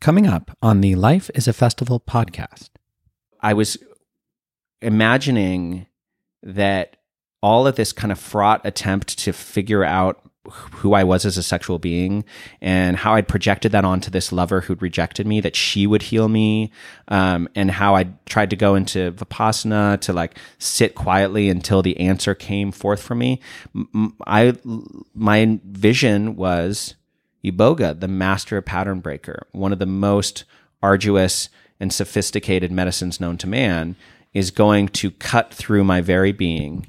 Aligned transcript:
Coming 0.00 0.28
up 0.28 0.56
on 0.62 0.80
the 0.80 0.94
Life 0.94 1.28
is 1.34 1.48
a 1.48 1.52
Festival 1.52 1.98
podcast. 1.98 2.70
I 3.40 3.52
was 3.52 3.76
imagining 4.80 5.86
that 6.40 6.98
all 7.42 7.66
of 7.66 7.74
this 7.74 7.92
kind 7.92 8.12
of 8.12 8.18
fraught 8.18 8.60
attempt 8.64 9.18
to 9.18 9.32
figure 9.32 9.82
out 9.82 10.22
who 10.50 10.94
I 10.94 11.02
was 11.02 11.26
as 11.26 11.36
a 11.36 11.42
sexual 11.42 11.80
being 11.80 12.24
and 12.60 12.96
how 12.96 13.14
I'd 13.14 13.26
projected 13.26 13.72
that 13.72 13.84
onto 13.84 14.08
this 14.08 14.30
lover 14.30 14.60
who'd 14.60 14.80
rejected 14.82 15.26
me, 15.26 15.40
that 15.40 15.56
she 15.56 15.84
would 15.84 16.02
heal 16.02 16.28
me, 16.28 16.70
um, 17.08 17.48
and 17.56 17.68
how 17.68 17.96
I 17.96 18.04
tried 18.24 18.50
to 18.50 18.56
go 18.56 18.76
into 18.76 19.10
Vipassana 19.12 20.00
to 20.02 20.12
like 20.12 20.38
sit 20.58 20.94
quietly 20.94 21.48
until 21.50 21.82
the 21.82 21.98
answer 21.98 22.36
came 22.36 22.70
forth 22.70 23.02
from 23.02 23.18
me. 23.18 23.40
I, 24.26 24.56
my 25.12 25.58
vision 25.64 26.36
was 26.36 26.94
Iboga, 27.44 28.00
the 28.00 28.08
master 28.08 28.60
pattern 28.60 29.00
breaker, 29.00 29.46
one 29.52 29.72
of 29.72 29.78
the 29.78 29.86
most 29.86 30.44
arduous 30.82 31.48
and 31.80 31.92
sophisticated 31.92 32.72
medicines 32.72 33.20
known 33.20 33.38
to 33.38 33.46
man, 33.46 33.96
is 34.34 34.50
going 34.50 34.88
to 34.88 35.10
cut 35.12 35.52
through 35.52 35.84
my 35.84 36.00
very 36.00 36.32
being 36.32 36.86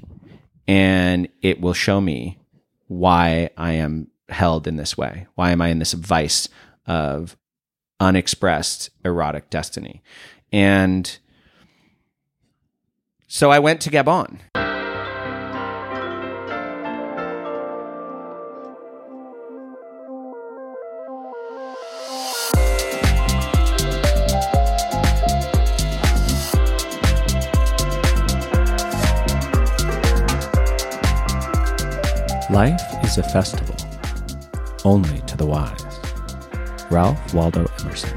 and 0.70 1.28
it 1.42 1.60
will 1.60 1.72
show 1.72 2.00
me 2.00 2.38
why 2.86 3.50
I 3.56 3.72
am 3.72 4.08
held 4.28 4.68
in 4.68 4.76
this 4.76 4.96
way. 4.96 5.26
Why 5.34 5.50
am 5.50 5.60
I 5.60 5.68
in 5.68 5.80
this 5.80 5.94
vice 5.94 6.48
of 6.86 7.36
unexpressed 7.98 8.90
erotic 9.04 9.50
destiny? 9.50 10.02
And 10.52 11.18
so 13.26 13.50
I 13.50 13.58
went 13.58 13.80
to 13.82 13.90
Gabon. 13.90 14.38
Life 32.66 33.02
is 33.02 33.16
a 33.16 33.22
festival, 33.22 33.74
only 34.84 35.22
to 35.22 35.34
the 35.34 35.46
wise. 35.46 35.82
Ralph 36.90 37.32
Waldo 37.32 37.64
Emerson. 37.80 38.14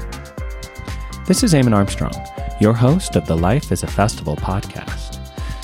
This 1.26 1.42
is 1.42 1.54
Eamon 1.54 1.72
Armstrong, 1.72 2.12
your 2.60 2.74
host 2.74 3.16
of 3.16 3.26
the 3.26 3.34
Life 3.34 3.72
is 3.72 3.84
a 3.84 3.86
Festival 3.86 4.36
podcast. 4.36 5.18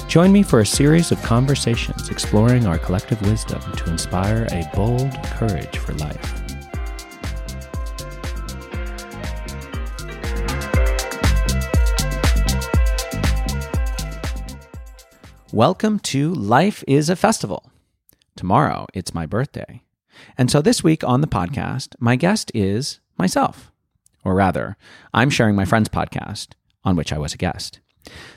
Join 0.09 0.33
me 0.33 0.43
for 0.43 0.61
a 0.61 0.67
series 0.67 1.13
of 1.13 1.23
conversations 1.23 2.09
exploring 2.09 2.67
our 2.67 2.79
collective 2.79 3.21
wisdom 3.21 3.61
to 3.77 3.91
inspire 3.91 4.49
a 4.51 4.67
bold 4.75 5.13
courage 5.25 5.77
for 5.77 5.93
life. 5.97 6.43
Welcome 15.53 15.99
to 15.99 16.33
Life 16.33 16.83
is 16.89 17.11
a 17.11 17.17
Festival 17.17 17.70
Tomorrow, 18.41 18.87
it's 18.95 19.13
my 19.13 19.27
birthday. 19.27 19.83
And 20.39 20.51
so 20.51 20.63
this 20.63 20.83
week 20.83 21.05
on 21.05 21.21
the 21.21 21.27
podcast, 21.27 21.95
my 21.99 22.17
guest 22.17 22.51
is 22.55 22.99
myself. 23.19 23.71
Or 24.25 24.35
rather, 24.35 24.79
I'm 25.13 25.29
sharing 25.29 25.55
my 25.55 25.67
friend's 25.67 25.91
podcast, 25.91 26.55
on 26.83 26.97
which 26.97 27.13
I 27.13 27.19
was 27.19 27.35
a 27.35 27.37
guest. 27.37 27.81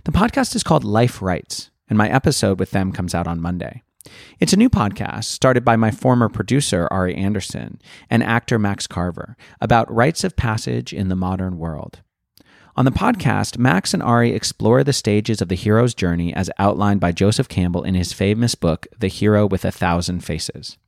The 0.03 0.11
podcast 0.11 0.57
is 0.57 0.63
called 0.63 0.83
Life 0.83 1.21
Writes, 1.21 1.71
and 1.87 1.97
my 1.97 2.09
episode 2.09 2.59
with 2.59 2.71
them 2.71 2.91
comes 2.91 3.15
out 3.15 3.27
on 3.27 3.39
Monday. 3.39 3.81
It's 4.41 4.51
a 4.51 4.57
new 4.57 4.69
podcast 4.69 5.23
started 5.23 5.63
by 5.63 5.77
my 5.77 5.89
former 5.89 6.27
producer, 6.27 6.85
Ari 6.91 7.15
Anderson, 7.15 7.79
and 8.09 8.21
actor 8.21 8.59
Max 8.59 8.87
Carver 8.87 9.37
about 9.61 9.89
rites 9.89 10.25
of 10.25 10.35
passage 10.35 10.91
in 10.91 11.07
the 11.07 11.15
modern 11.15 11.57
world. 11.57 12.01
On 12.75 12.85
the 12.85 12.91
podcast, 12.91 13.59
Max 13.59 13.93
and 13.93 14.01
Ari 14.01 14.31
explore 14.31 14.83
the 14.83 14.93
stages 14.93 15.43
of 15.43 15.47
the 15.47 15.53
hero's 15.53 15.93
journey 15.93 16.33
as 16.33 16.49
outlined 16.57 16.99
by 16.99 17.11
Joseph 17.11 17.47
Campbell 17.47 17.83
in 17.83 17.93
his 17.93 18.13
famous 18.13 18.55
book, 18.55 18.87
The 18.97 19.09
Hero 19.09 19.45
with 19.45 19.63
a 19.63 19.71
Thousand 19.71 20.21
Faces. 20.21 20.79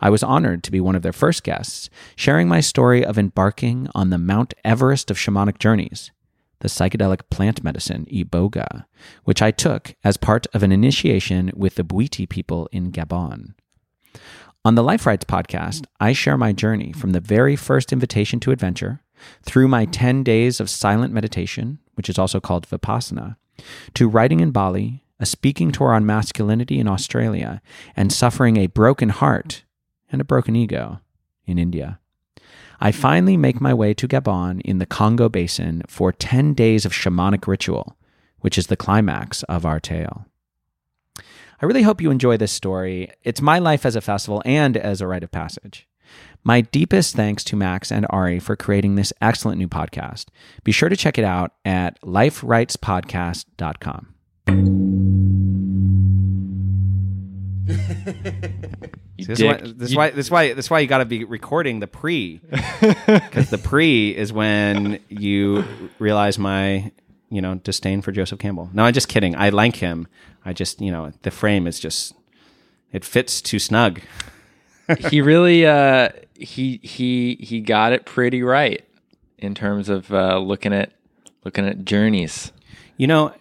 I 0.00 0.10
was 0.10 0.24
honored 0.24 0.64
to 0.64 0.72
be 0.72 0.80
one 0.80 0.96
of 0.96 1.02
their 1.02 1.12
first 1.12 1.44
guests, 1.44 1.88
sharing 2.16 2.48
my 2.48 2.58
story 2.58 3.04
of 3.04 3.16
embarking 3.16 3.86
on 3.94 4.10
the 4.10 4.18
Mount 4.18 4.54
Everest 4.64 5.08
of 5.08 5.16
shamanic 5.16 5.60
journeys, 5.60 6.10
the 6.58 6.68
psychedelic 6.68 7.20
plant 7.30 7.62
medicine 7.62 8.06
Iboga, 8.06 8.86
which 9.22 9.40
I 9.40 9.52
took 9.52 9.94
as 10.02 10.16
part 10.16 10.48
of 10.52 10.64
an 10.64 10.72
initiation 10.72 11.52
with 11.54 11.76
the 11.76 11.84
Bwiti 11.84 12.28
people 12.28 12.68
in 12.72 12.90
Gabon. 12.90 13.54
On 14.64 14.74
the 14.74 14.82
Life 14.82 15.06
Writes 15.06 15.26
podcast, 15.26 15.86
I 16.00 16.12
share 16.12 16.36
my 16.36 16.52
journey 16.52 16.90
from 16.90 17.12
the 17.12 17.20
very 17.20 17.54
first 17.54 17.92
invitation 17.92 18.40
to 18.40 18.50
adventure 18.50 19.00
through 19.42 19.68
my 19.68 19.84
10 19.86 20.22
days 20.22 20.60
of 20.60 20.70
silent 20.70 21.12
meditation, 21.12 21.78
which 21.94 22.08
is 22.08 22.18
also 22.18 22.40
called 22.40 22.68
Vipassana, 22.68 23.36
to 23.94 24.08
writing 24.08 24.40
in 24.40 24.50
Bali, 24.50 25.04
a 25.18 25.26
speaking 25.26 25.70
tour 25.70 25.92
on 25.92 26.06
masculinity 26.06 26.78
in 26.78 26.88
Australia, 26.88 27.60
and 27.94 28.12
suffering 28.12 28.56
a 28.56 28.66
broken 28.68 29.10
heart 29.10 29.64
and 30.10 30.20
a 30.20 30.24
broken 30.24 30.56
ego 30.56 31.00
in 31.46 31.58
India. 31.58 31.98
I 32.80 32.92
finally 32.92 33.36
make 33.36 33.60
my 33.60 33.74
way 33.74 33.92
to 33.92 34.08
Gabon 34.08 34.62
in 34.62 34.78
the 34.78 34.86
Congo 34.86 35.28
Basin 35.28 35.82
for 35.86 36.12
10 36.12 36.54
days 36.54 36.86
of 36.86 36.92
shamanic 36.92 37.46
ritual, 37.46 37.96
which 38.38 38.56
is 38.56 38.68
the 38.68 38.76
climax 38.76 39.42
of 39.44 39.66
our 39.66 39.78
tale. 39.78 40.24
I 41.62 41.66
really 41.66 41.82
hope 41.82 42.00
you 42.00 42.10
enjoy 42.10 42.38
this 42.38 42.52
story. 42.52 43.12
It's 43.22 43.42
my 43.42 43.58
life 43.58 43.84
as 43.84 43.96
a 43.96 44.00
festival 44.00 44.40
and 44.46 44.78
as 44.78 45.02
a 45.02 45.06
rite 45.06 45.22
of 45.22 45.30
passage. 45.30 45.86
My 46.42 46.62
deepest 46.62 47.14
thanks 47.14 47.44
to 47.44 47.56
Max 47.56 47.92
and 47.92 48.06
Ari 48.10 48.40
for 48.40 48.56
creating 48.56 48.94
this 48.94 49.12
excellent 49.20 49.58
new 49.58 49.68
podcast. 49.68 50.28
Be 50.64 50.72
sure 50.72 50.88
to 50.88 50.96
check 50.96 51.18
it 51.18 51.24
out 51.24 51.52
at 51.64 52.00
lifewritespodcast.com. 52.02 54.14
this, 59.16 59.28
is 59.28 59.44
why, 59.44 59.56
this, 59.58 59.94
why, 59.94 60.10
this, 60.10 60.30
why, 60.30 60.52
this 60.54 60.70
why 60.70 60.80
you 60.80 60.86
got 60.86 60.98
to 60.98 61.04
be 61.04 61.24
recording 61.24 61.80
the 61.80 61.86
pre 61.86 62.40
because 62.50 63.50
the 63.50 63.60
pre 63.62 64.16
is 64.16 64.32
when 64.32 65.00
you 65.08 65.64
realize 65.98 66.38
my 66.38 66.90
you 67.28 67.40
know 67.40 67.56
disdain 67.56 68.02
for 68.02 68.12
Joseph 68.12 68.38
Campbell. 68.38 68.70
No, 68.72 68.84
I'm 68.84 68.92
just 68.92 69.08
kidding. 69.08 69.36
I 69.36 69.50
like 69.50 69.76
him. 69.76 70.08
I 70.44 70.52
just 70.52 70.80
you 70.80 70.90
know 70.90 71.12
the 71.22 71.30
frame 71.30 71.66
is 71.66 71.78
just 71.78 72.14
it 72.92 73.04
fits 73.04 73.40
too 73.40 73.58
snug. 73.58 74.00
He 74.98 75.20
really 75.20 75.66
uh, 75.66 76.10
he 76.34 76.80
he 76.82 77.36
he 77.40 77.60
got 77.60 77.92
it 77.92 78.04
pretty 78.04 78.42
right 78.42 78.84
in 79.38 79.54
terms 79.54 79.88
of 79.88 80.12
uh, 80.12 80.38
looking 80.38 80.72
at 80.72 80.92
looking 81.44 81.66
at 81.66 81.84
journeys. 81.84 82.52
You 82.96 83.06
know, 83.06 83.34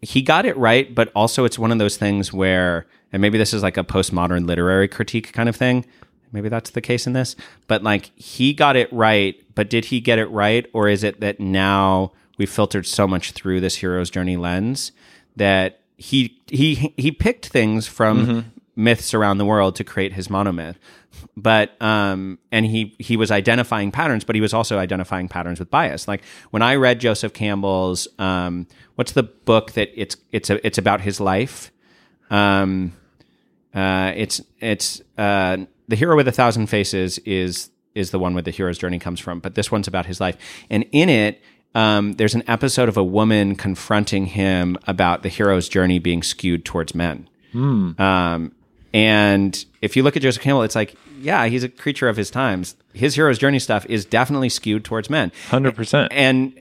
he 0.00 0.22
got 0.22 0.46
it 0.46 0.56
right, 0.56 0.94
but 0.94 1.10
also 1.14 1.44
it's 1.44 1.58
one 1.58 1.72
of 1.72 1.78
those 1.78 1.96
things 1.96 2.32
where, 2.32 2.86
and 3.12 3.20
maybe 3.20 3.38
this 3.38 3.52
is 3.52 3.62
like 3.62 3.76
a 3.76 3.84
postmodern 3.84 4.46
literary 4.46 4.88
critique 4.88 5.32
kind 5.32 5.48
of 5.48 5.56
thing. 5.56 5.84
Maybe 6.30 6.48
that's 6.48 6.70
the 6.70 6.80
case 6.80 7.06
in 7.06 7.14
this, 7.14 7.36
but 7.66 7.82
like 7.82 8.10
he 8.16 8.52
got 8.52 8.76
it 8.76 8.92
right, 8.92 9.34
but 9.54 9.70
did 9.70 9.86
he 9.86 10.00
get 10.00 10.18
it 10.18 10.26
right, 10.26 10.66
or 10.72 10.88
is 10.88 11.02
it 11.02 11.20
that 11.20 11.40
now 11.40 12.12
we 12.36 12.46
filtered 12.46 12.86
so 12.86 13.08
much 13.08 13.32
through 13.32 13.60
this 13.60 13.76
hero's 13.76 14.10
journey 14.10 14.36
lens 14.36 14.92
that 15.36 15.80
he 15.96 16.38
he 16.46 16.94
he 16.96 17.10
picked 17.10 17.48
things 17.48 17.86
from 17.86 18.26
mm-hmm. 18.26 18.48
Myths 18.78 19.12
around 19.12 19.38
the 19.38 19.44
world 19.44 19.74
to 19.74 19.84
create 19.84 20.12
his 20.12 20.28
monomyth, 20.28 20.76
but 21.36 21.80
um, 21.82 22.38
and 22.52 22.64
he 22.64 22.94
he 22.98 23.16
was 23.16 23.30
identifying 23.30 23.90
patterns, 23.90 24.24
but 24.24 24.36
he 24.36 24.40
was 24.40 24.54
also 24.54 24.78
identifying 24.78 25.28
patterns 25.28 25.58
with 25.58 25.70
bias. 25.70 26.06
Like 26.08 26.22
when 26.50 26.62
I 26.62 26.76
read 26.76 27.00
Joseph 27.00 27.34
Campbell's, 27.34 28.06
um, 28.18 28.66
what's 28.94 29.12
the 29.12 29.24
book 29.24 29.72
that 29.72 29.90
it's 30.00 30.16
it's 30.32 30.48
a, 30.48 30.64
it's 30.66 30.78
about 30.78 31.00
his 31.00 31.20
life. 31.20 31.72
Um, 32.30 32.92
uh, 33.74 34.12
it's 34.16 34.40
it's 34.60 35.02
uh, 35.18 35.58
the 35.88 35.96
hero 35.96 36.16
with 36.16 36.28
a 36.28 36.32
thousand 36.32 36.68
faces 36.68 37.18
is 37.18 37.70
is 37.94 38.12
the 38.12 38.18
one 38.18 38.32
where 38.32 38.42
the 38.42 38.52
hero's 38.52 38.78
journey 38.78 39.00
comes 39.00 39.18
from, 39.18 39.40
but 39.40 39.56
this 39.56 39.72
one's 39.72 39.88
about 39.88 40.06
his 40.06 40.20
life, 40.20 40.36
and 40.70 40.86
in 40.92 41.10
it. 41.10 41.42
Um, 41.74 42.14
there's 42.14 42.34
an 42.34 42.42
episode 42.48 42.88
of 42.88 42.96
a 42.96 43.04
woman 43.04 43.54
confronting 43.54 44.24
him 44.24 44.78
about 44.86 45.22
the 45.22 45.28
hero's 45.28 45.68
journey 45.68 45.98
being 45.98 46.22
skewed 46.22 46.64
towards 46.64 46.94
men. 46.94 47.28
Mm. 47.52 48.00
Um, 48.00 48.52
and 48.92 49.64
if 49.82 49.96
you 49.96 50.02
look 50.02 50.16
at 50.16 50.22
Joseph 50.22 50.42
Campbell, 50.42 50.62
it's 50.62 50.74
like, 50.74 50.94
yeah, 51.20 51.46
he's 51.46 51.64
a 51.64 51.68
creature 51.68 52.08
of 52.08 52.16
his 52.16 52.30
times. 52.30 52.74
His 52.92 53.14
hero's 53.14 53.38
journey 53.38 53.58
stuff 53.58 53.84
is 53.86 54.04
definitely 54.04 54.48
skewed 54.48 54.84
towards 54.84 55.10
men. 55.10 55.32
Hundred 55.50 55.76
percent. 55.76 56.12
And 56.12 56.60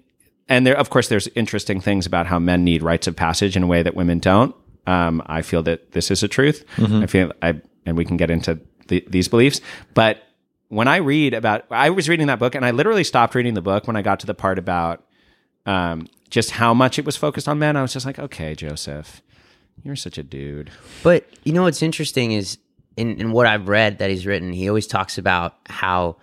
and 0.49 0.65
there, 0.65 0.77
of 0.77 0.89
course, 0.89 1.09
there's 1.09 1.27
interesting 1.29 1.81
things 1.81 2.05
about 2.05 2.25
how 2.25 2.39
men 2.39 2.63
need 2.63 2.81
rites 2.81 3.07
of 3.07 3.15
passage 3.15 3.55
in 3.55 3.63
a 3.63 3.67
way 3.67 3.83
that 3.83 3.95
women 3.95 4.19
don't. 4.19 4.55
Um, 4.85 5.21
I 5.25 5.41
feel 5.41 5.63
that 5.63 5.91
this 5.91 6.09
is 6.09 6.23
a 6.23 6.27
truth. 6.27 6.65
Mm-hmm. 6.77 7.03
I 7.03 7.05
feel 7.07 7.33
I, 7.41 7.61
and 7.85 7.97
we 7.97 8.05
can 8.05 8.17
get 8.17 8.29
into 8.29 8.59
the, 8.87 9.05
these 9.07 9.27
beliefs. 9.27 9.59
But 9.93 10.23
when 10.69 10.87
I 10.87 10.97
read 10.97 11.33
about, 11.33 11.65
I 11.69 11.89
was 11.89 12.07
reading 12.07 12.27
that 12.27 12.39
book, 12.39 12.55
and 12.55 12.65
I 12.65 12.71
literally 12.71 13.03
stopped 13.03 13.35
reading 13.35 13.53
the 13.53 13.61
book 13.61 13.87
when 13.87 13.95
I 13.95 14.01
got 14.01 14.19
to 14.21 14.25
the 14.25 14.33
part 14.33 14.57
about 14.57 15.05
um, 15.65 16.07
just 16.29 16.51
how 16.51 16.73
much 16.73 16.97
it 16.97 17.05
was 17.05 17.17
focused 17.17 17.47
on 17.47 17.59
men. 17.59 17.75
I 17.75 17.81
was 17.81 17.93
just 17.93 18.05
like, 18.05 18.19
okay, 18.19 18.55
Joseph, 18.55 19.21
you're 19.83 19.95
such 19.95 20.17
a 20.17 20.23
dude. 20.23 20.71
But 21.03 21.25
you 21.43 21.53
know 21.53 21.63
what's 21.63 21.81
interesting 21.81 22.31
is 22.31 22.57
in, 22.95 23.19
in 23.19 23.31
what 23.31 23.45
I've 23.45 23.67
read 23.67 23.99
that 23.99 24.09
he's 24.09 24.25
written, 24.25 24.51
he 24.51 24.67
always 24.67 24.87
talks 24.87 25.17
about 25.17 25.55
how 25.67 26.17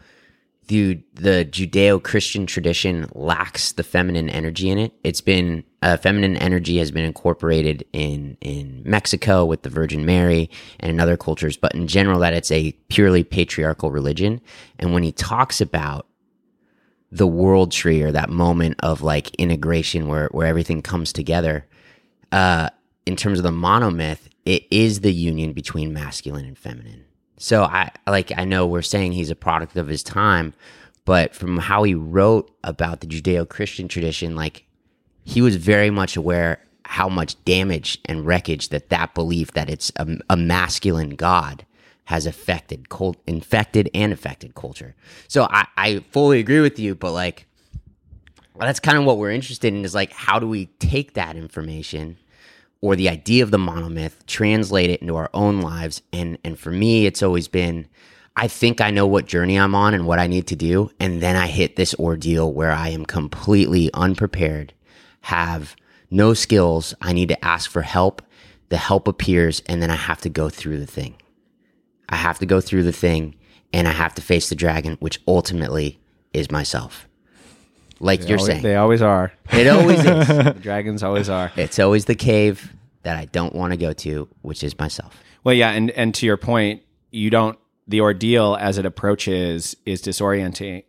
dude, 0.66 1.02
the 1.14 1.46
Judeo 1.50 2.02
Christian 2.02 2.46
tradition 2.46 3.08
lacks 3.14 3.72
the 3.72 3.82
feminine 3.82 4.30
energy 4.30 4.70
in 4.70 4.78
it. 4.78 4.92
It's 5.02 5.20
been 5.20 5.64
uh, 5.82 5.96
feminine 5.96 6.36
energy 6.36 6.78
has 6.78 6.90
been 6.90 7.04
incorporated 7.04 7.84
in 7.92 8.36
in 8.40 8.82
Mexico 8.84 9.44
with 9.44 9.62
the 9.62 9.68
Virgin 9.70 10.06
Mary 10.06 10.50
and 10.80 10.90
in 10.90 11.00
other 11.00 11.16
cultures, 11.16 11.56
but 11.56 11.74
in 11.74 11.86
general, 11.86 12.20
that 12.20 12.34
it's 12.34 12.50
a 12.50 12.72
purely 12.88 13.24
patriarchal 13.24 13.90
religion. 13.90 14.40
And 14.78 14.92
when 14.92 15.02
he 15.02 15.12
talks 15.12 15.60
about 15.60 16.06
the 17.12 17.26
world 17.26 17.70
tree 17.70 18.02
or 18.02 18.10
that 18.10 18.30
moment 18.30 18.76
of 18.80 19.02
like 19.02 19.34
integration 19.36 20.08
where 20.08 20.28
where 20.28 20.46
everything 20.46 20.82
comes 20.82 21.12
together, 21.12 21.66
uh, 22.32 22.70
in 23.06 23.16
terms 23.16 23.38
of 23.38 23.42
the 23.42 23.50
monomyth, 23.50 24.28
it 24.44 24.66
is 24.70 25.00
the 25.00 25.12
union 25.12 25.52
between 25.52 25.92
masculine 25.92 26.44
and 26.44 26.58
feminine. 26.58 27.04
So 27.38 27.64
I 27.64 27.90
like 28.06 28.32
I 28.36 28.44
know 28.44 28.66
we're 28.66 28.82
saying 28.82 29.12
he's 29.12 29.30
a 29.30 29.36
product 29.36 29.76
of 29.76 29.88
his 29.88 30.02
time, 30.02 30.54
but 31.04 31.34
from 31.34 31.58
how 31.58 31.82
he 31.82 31.94
wrote 31.94 32.50
about 32.62 33.00
the 33.00 33.06
Judeo-Christian 33.06 33.88
tradition, 33.88 34.36
like 34.36 34.64
he 35.24 35.40
was 35.40 35.56
very 35.56 35.90
much 35.90 36.16
aware 36.16 36.60
how 36.84 37.08
much 37.08 37.42
damage 37.44 37.98
and 38.04 38.26
wreckage 38.26 38.68
that 38.68 38.90
that 38.90 39.14
belief 39.14 39.52
that 39.52 39.70
it's 39.70 39.90
a, 39.96 40.06
a 40.30 40.36
masculine 40.36 41.10
god 41.10 41.66
has 42.04 42.26
affected 42.26 42.90
cult, 42.90 43.16
infected 43.26 43.88
and 43.94 44.12
affected 44.12 44.54
culture. 44.54 44.94
So 45.26 45.48
I, 45.50 45.66
I 45.76 46.04
fully 46.10 46.38
agree 46.38 46.60
with 46.60 46.78
you, 46.78 46.94
but 46.94 47.12
like 47.12 47.46
that's 48.58 48.80
kind 48.80 48.98
of 48.98 49.04
what 49.04 49.18
we're 49.18 49.30
interested 49.30 49.74
in 49.74 49.84
is 49.84 49.94
like 49.94 50.12
how 50.12 50.38
do 50.38 50.46
we 50.46 50.66
take 50.78 51.14
that 51.14 51.36
information 51.36 52.16
or 52.84 52.94
the 52.94 53.08
idea 53.08 53.42
of 53.42 53.50
the 53.50 53.56
monomyth, 53.56 54.26
translate 54.26 54.90
it 54.90 55.00
into 55.00 55.16
our 55.16 55.30
own 55.32 55.62
lives. 55.62 56.02
And 56.12 56.36
and 56.44 56.58
for 56.58 56.70
me, 56.70 57.06
it's 57.06 57.22
always 57.22 57.48
been 57.48 57.88
I 58.36 58.46
think 58.46 58.82
I 58.82 58.90
know 58.90 59.06
what 59.06 59.26
journey 59.26 59.56
I'm 59.56 59.74
on 59.74 59.94
and 59.94 60.06
what 60.06 60.18
I 60.18 60.26
need 60.26 60.46
to 60.48 60.56
do. 60.56 60.90
And 61.00 61.22
then 61.22 61.34
I 61.34 61.46
hit 61.46 61.76
this 61.76 61.94
ordeal 61.94 62.52
where 62.52 62.72
I 62.72 62.90
am 62.90 63.06
completely 63.06 63.90
unprepared, 63.94 64.74
have 65.22 65.74
no 66.10 66.34
skills. 66.34 66.94
I 67.00 67.14
need 67.14 67.30
to 67.30 67.42
ask 67.42 67.70
for 67.70 67.82
help. 67.82 68.20
The 68.68 68.76
help 68.76 69.08
appears, 69.08 69.62
and 69.66 69.80
then 69.80 69.90
I 69.90 69.96
have 69.96 70.20
to 70.22 70.28
go 70.28 70.50
through 70.50 70.78
the 70.78 70.86
thing. 70.86 71.14
I 72.10 72.16
have 72.16 72.38
to 72.40 72.46
go 72.46 72.60
through 72.60 72.82
the 72.82 72.92
thing 72.92 73.36
and 73.72 73.88
I 73.88 73.92
have 73.92 74.14
to 74.16 74.22
face 74.22 74.50
the 74.50 74.54
dragon, 74.54 74.98
which 75.00 75.20
ultimately 75.26 76.00
is 76.34 76.50
myself. 76.50 77.08
Like 78.04 78.20
They 78.20 78.28
you're 78.28 78.38
always- 78.38 78.52
saying, 78.52 78.62
they 78.62 78.76
always 78.76 79.02
are. 79.02 79.32
it 79.52 79.66
always 79.66 79.98
is. 80.04 80.28
The 80.28 80.56
dragons 80.60 81.02
always 81.02 81.28
are. 81.28 81.50
It's 81.56 81.78
always 81.78 82.04
the 82.04 82.14
cave 82.14 82.72
that 83.02 83.16
I 83.16 83.24
don't 83.26 83.54
want 83.54 83.72
to 83.72 83.76
go 83.76 83.92
to, 83.92 84.28
which 84.42 84.62
is 84.62 84.78
myself. 84.78 85.16
Well, 85.42 85.54
yeah, 85.54 85.70
and 85.70 85.90
and 85.92 86.14
to 86.16 86.26
your 86.26 86.36
point, 86.36 86.82
you 87.10 87.30
don't 87.30 87.58
the 87.88 88.00
ordeal 88.00 88.56
as 88.60 88.78
it 88.78 88.86
approaches 88.86 89.74
is 89.84 90.00
disorienting 90.02 90.84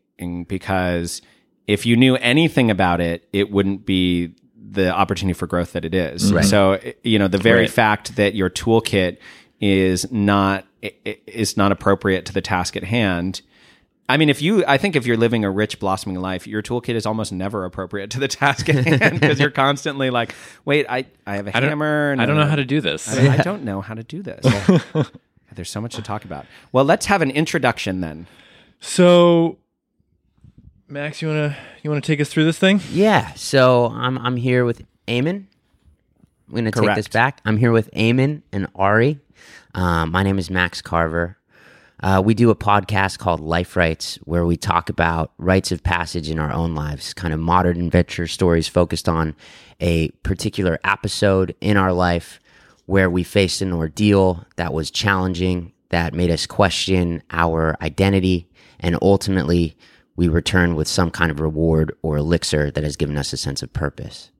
because 0.47 1.21
if 1.67 1.85
you 1.85 1.95
knew 1.97 2.15
anything 2.17 2.69
about 2.71 3.01
it, 3.01 3.27
it 3.33 3.51
wouldn't 3.51 3.85
be 3.85 4.33
the 4.71 4.89
opportunity 4.93 5.33
for 5.33 5.47
growth 5.47 5.73
that 5.73 5.85
it 5.85 5.93
is. 5.95 6.25
Mm-hmm. 6.27 6.35
Right. 6.37 6.45
So, 6.45 6.79
you 7.03 7.17
know, 7.19 7.27
the 7.27 7.37
very 7.37 7.61
Right. 7.61 7.69
fact 7.69 8.15
that 8.17 8.35
your 8.35 8.49
toolkit 8.49 9.17
is 9.61 10.09
not 10.11 10.65
is 11.27 11.57
not 11.57 11.71
appropriate 11.71 12.25
to 12.27 12.33
the 12.33 12.41
task 12.41 12.75
at 12.75 12.83
hand. 12.83 13.41
I 14.07 14.17
mean, 14.17 14.29
if 14.29 14.41
you, 14.41 14.63
I 14.67 14.77
think 14.77 14.95
if 14.95 15.07
you're 15.07 15.17
living 15.17 15.43
a 15.43 15.49
rich, 15.49 15.79
blossoming 15.79 16.19
life, 16.19 16.45
your 16.45 16.61
toolkit 16.61 16.93
is 16.93 17.05
almost 17.07 17.31
never 17.31 17.65
appropriate 17.65 18.11
to 18.11 18.19
the 18.19 18.27
task 18.27 18.69
at 18.69 18.85
hand 18.85 19.19
because 19.19 19.39
you're 19.39 19.49
constantly 19.49 20.09
like, 20.11 20.35
wait, 20.63 20.85
I, 20.87 21.05
I 21.25 21.37
have 21.37 21.47
a 21.47 21.57
I 21.57 21.59
don't, 21.59 21.69
hammer. 21.69 22.11
and 22.11 22.21
I 22.21 22.25
don't 22.25 22.37
know 22.37 22.45
how 22.45 22.55
to 22.55 22.65
do 22.65 22.81
this. 22.81 23.07
I, 23.07 23.33
I 23.33 23.37
don't 23.43 23.63
know 23.63 23.81
how 23.81 23.95
to 23.95 24.03
do 24.03 24.21
this. 24.21 24.45
There's 25.55 25.69
so 25.69 25.81
much 25.81 25.95
to 25.95 26.01
talk 26.01 26.25
about. 26.25 26.45
Well, 26.71 26.85
let's 26.85 27.05
have 27.07 27.21
an 27.21 27.31
introduction 27.31 28.01
then. 28.01 28.27
So, 28.81 29.57
Max, 30.87 31.21
you 31.21 31.29
wanna 31.29 31.55
you 31.81 31.89
wanna 31.89 32.01
take 32.01 32.19
us 32.19 32.29
through 32.29 32.43
this 32.43 32.59
thing? 32.59 32.81
Yeah. 32.91 33.33
So 33.35 33.87
I'm 33.87 34.17
I'm 34.17 34.35
here 34.35 34.65
with 34.65 34.83
Eamon. 35.07 35.45
I'm 36.49 36.55
gonna 36.55 36.71
take 36.71 36.95
this 36.95 37.07
back. 37.07 37.39
I'm 37.45 37.55
here 37.57 37.71
with 37.71 37.89
Eamon 37.91 38.41
and 38.51 38.67
Ari. 38.75 39.19
Um, 39.73 40.11
my 40.11 40.23
name 40.23 40.37
is 40.37 40.49
Max 40.49 40.81
Carver. 40.81 41.37
Uh, 42.03 42.21
we 42.23 42.33
do 42.33 42.49
a 42.49 42.55
podcast 42.55 43.19
called 43.19 43.39
Life 43.39 43.75
Writes, 43.75 44.17
where 44.23 44.45
we 44.45 44.57
talk 44.57 44.89
about 44.89 45.31
rites 45.37 45.71
of 45.71 45.83
passage 45.83 46.29
in 46.29 46.39
our 46.39 46.51
own 46.51 46.75
lives, 46.75 47.13
kind 47.13 47.33
of 47.33 47.39
modern 47.39 47.81
adventure 47.85 48.27
stories 48.27 48.67
focused 48.67 49.07
on 49.07 49.35
a 49.79 50.09
particular 50.23 50.79
episode 50.83 51.55
in 51.61 51.77
our 51.77 51.93
life 51.93 52.39
where 52.85 53.09
we 53.09 53.23
faced 53.23 53.61
an 53.61 53.73
ordeal 53.73 54.45
that 54.57 54.73
was 54.73 54.91
challenging, 54.91 55.71
that 55.89 56.13
made 56.13 56.29
us 56.29 56.45
question 56.45 57.23
our 57.31 57.75
identity, 57.81 58.49
and 58.79 58.97
ultimately 59.01 59.75
we 60.15 60.27
return 60.27 60.75
with 60.75 60.87
some 60.87 61.09
kind 61.09 61.31
of 61.31 61.39
reward 61.39 61.95
or 62.01 62.17
elixir 62.17 62.71
that 62.71 62.83
has 62.83 62.95
given 62.95 63.17
us 63.17 63.33
a 63.33 63.37
sense 63.37 63.63
of 63.63 63.73
purpose. 63.73 64.31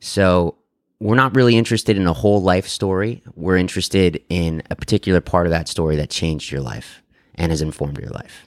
So 0.00 0.56
we're 1.00 1.14
not 1.14 1.36
really 1.36 1.56
interested 1.56 1.96
in 1.96 2.06
a 2.06 2.12
whole 2.12 2.40
life 2.42 2.66
story. 2.66 3.22
We're 3.34 3.56
interested 3.58 4.22
in 4.28 4.62
a 4.70 4.76
particular 4.76 5.20
part 5.20 5.46
of 5.46 5.50
that 5.50 5.68
story 5.68 5.96
that 5.96 6.10
changed 6.10 6.50
your 6.50 6.62
life 6.62 7.02
and 7.34 7.52
has 7.52 7.60
informed 7.62 7.98
your 7.98 8.10
life. 8.10 8.46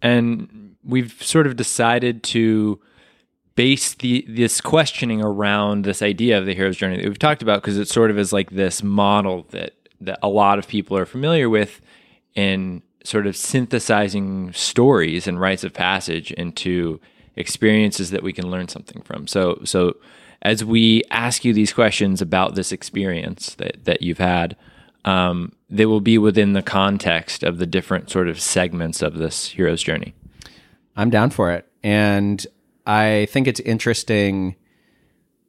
and 0.00 0.76
we've 0.84 1.22
sort 1.22 1.46
of 1.46 1.56
decided 1.56 2.22
to 2.24 2.80
base 3.54 3.94
the 3.94 4.24
this 4.28 4.60
questioning 4.60 5.22
around 5.22 5.84
this 5.84 6.02
idea 6.02 6.38
of 6.38 6.46
the 6.46 6.54
hero's 6.54 6.76
journey 6.76 6.96
that 6.96 7.06
we've 7.06 7.18
talked 7.18 7.42
about 7.42 7.60
because 7.60 7.78
it 7.78 7.88
sort 7.88 8.10
of 8.10 8.18
is 8.18 8.32
like 8.32 8.50
this 8.50 8.82
model 8.82 9.46
that 9.50 9.74
that 10.00 10.18
a 10.22 10.28
lot 10.28 10.58
of 10.58 10.66
people 10.66 10.96
are 10.96 11.06
familiar 11.06 11.48
with 11.48 11.80
in 12.34 12.82
sort 13.04 13.26
of 13.26 13.36
synthesizing 13.36 14.52
stories 14.52 15.26
and 15.26 15.40
rites 15.40 15.64
of 15.64 15.72
passage 15.72 16.32
into 16.32 17.00
experiences 17.36 18.10
that 18.10 18.22
we 18.22 18.32
can 18.32 18.50
learn 18.50 18.68
something 18.68 19.02
from. 19.02 19.26
So 19.26 19.60
so 19.64 19.96
as 20.42 20.64
we 20.64 21.02
ask 21.10 21.44
you 21.44 21.52
these 21.52 21.72
questions 21.72 22.20
about 22.20 22.54
this 22.54 22.72
experience 22.72 23.54
that 23.54 23.84
that 23.84 24.02
you've 24.02 24.18
had, 24.18 24.56
um, 25.04 25.52
they 25.70 25.86
will 25.86 26.00
be 26.00 26.18
within 26.18 26.52
the 26.52 26.62
context 26.62 27.42
of 27.42 27.58
the 27.58 27.66
different 27.66 28.10
sort 28.10 28.28
of 28.28 28.40
segments 28.40 29.02
of 29.02 29.14
this 29.14 29.48
hero's 29.48 29.82
journey. 29.82 30.14
I'm 30.96 31.10
down 31.10 31.30
for 31.30 31.50
it. 31.52 31.66
And 31.82 32.44
I 32.86 33.26
think 33.30 33.46
it's 33.46 33.60
interesting 33.60 34.56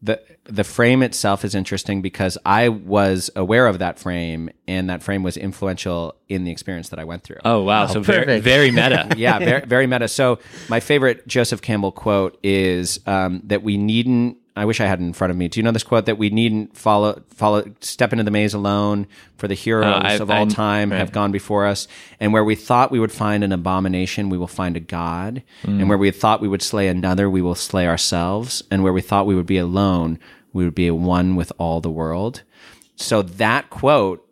the 0.02 0.22
the 0.46 0.66
frame 0.66 1.02
itself 1.02 1.46
is 1.46 1.56
interesting 1.56 2.02
because 2.02 2.38
I 2.46 2.68
was 2.68 3.32
aware 3.36 3.66
of 3.68 3.80
that 3.80 3.98
frame 3.98 4.50
and 4.68 4.90
that 4.90 5.02
frame 5.02 5.24
was 5.24 5.38
influential 5.38 6.16
in 6.28 6.44
the 6.44 6.52
experience 6.52 6.90
that 6.90 7.00
I 7.00 7.06
went 7.06 7.24
through. 7.24 7.38
Oh 7.46 7.64
wow! 7.64 7.88
so 7.88 8.02
very 8.02 8.42
very 8.42 8.70
meta. 8.70 9.08
yeah, 9.18 9.40
very, 9.40 9.66
very 9.66 9.88
meta. 9.88 10.10
So 10.10 10.40
my 10.68 10.82
favorite 10.82 11.26
Joseph 11.26 11.62
Campbell 11.62 11.94
quote 11.94 12.38
is 12.44 13.00
um, 13.08 13.42
that 13.46 13.64
we 13.64 13.78
needn't. 13.78 14.38
I 14.56 14.66
wish 14.66 14.80
I 14.80 14.86
had 14.86 15.00
it 15.00 15.04
in 15.04 15.14
front 15.14 15.32
of 15.32 15.38
me. 15.38 15.48
Do 15.48 15.60
you 15.60 15.64
know 15.64 15.72
this 15.72 15.82
quote 15.84 16.06
that 16.06 16.18
we 16.20 16.30
needn't 16.30 16.78
follow 16.78 17.22
follow 17.30 17.64
step 17.82 18.12
into 18.14 18.24
the 18.24 18.30
maze 18.32 18.54
alone 18.54 19.08
for 19.38 19.48
the 19.48 19.56
heroes 19.56 19.86
Uh, 19.86 20.18
of 20.22 20.30
all 20.30 20.44
I- 20.44 20.46
time 20.50 20.92
right. 20.92 20.98
have 21.00 21.12
gone 21.12 21.32
before 21.32 21.66
us, 21.66 21.88
and 22.20 22.32
where 22.34 22.44
we 22.44 22.54
thought 22.56 22.92
we 22.92 23.00
would 23.00 23.12
find 23.12 23.44
an 23.44 23.52
abomination, 23.52 24.30
we 24.30 24.38
will 24.38 24.48
find 24.48 24.78
a 24.78 24.80
god, 24.80 25.42
and 25.64 25.90
where 25.90 25.98
we 25.98 26.12
thought 26.12 26.40
we 26.42 26.48
would 26.48 26.62
slay 26.62 26.88
another, 26.88 27.30
we 27.30 27.42
will 27.42 27.56
slay 27.56 27.88
ourselves, 27.88 28.62
and 28.70 28.84
where 28.84 28.94
we 28.94 29.02
thought 29.02 29.26
we 29.26 29.34
would 29.36 29.48
be 29.48 29.58
alone, 29.58 30.20
we 30.54 30.64
would 30.66 30.76
be 30.76 30.92
one 30.92 31.36
with 31.36 31.52
all 31.58 31.82
the 31.82 31.90
world. 31.90 32.44
So 32.96 33.24
that 33.24 33.72
quote 33.72 34.24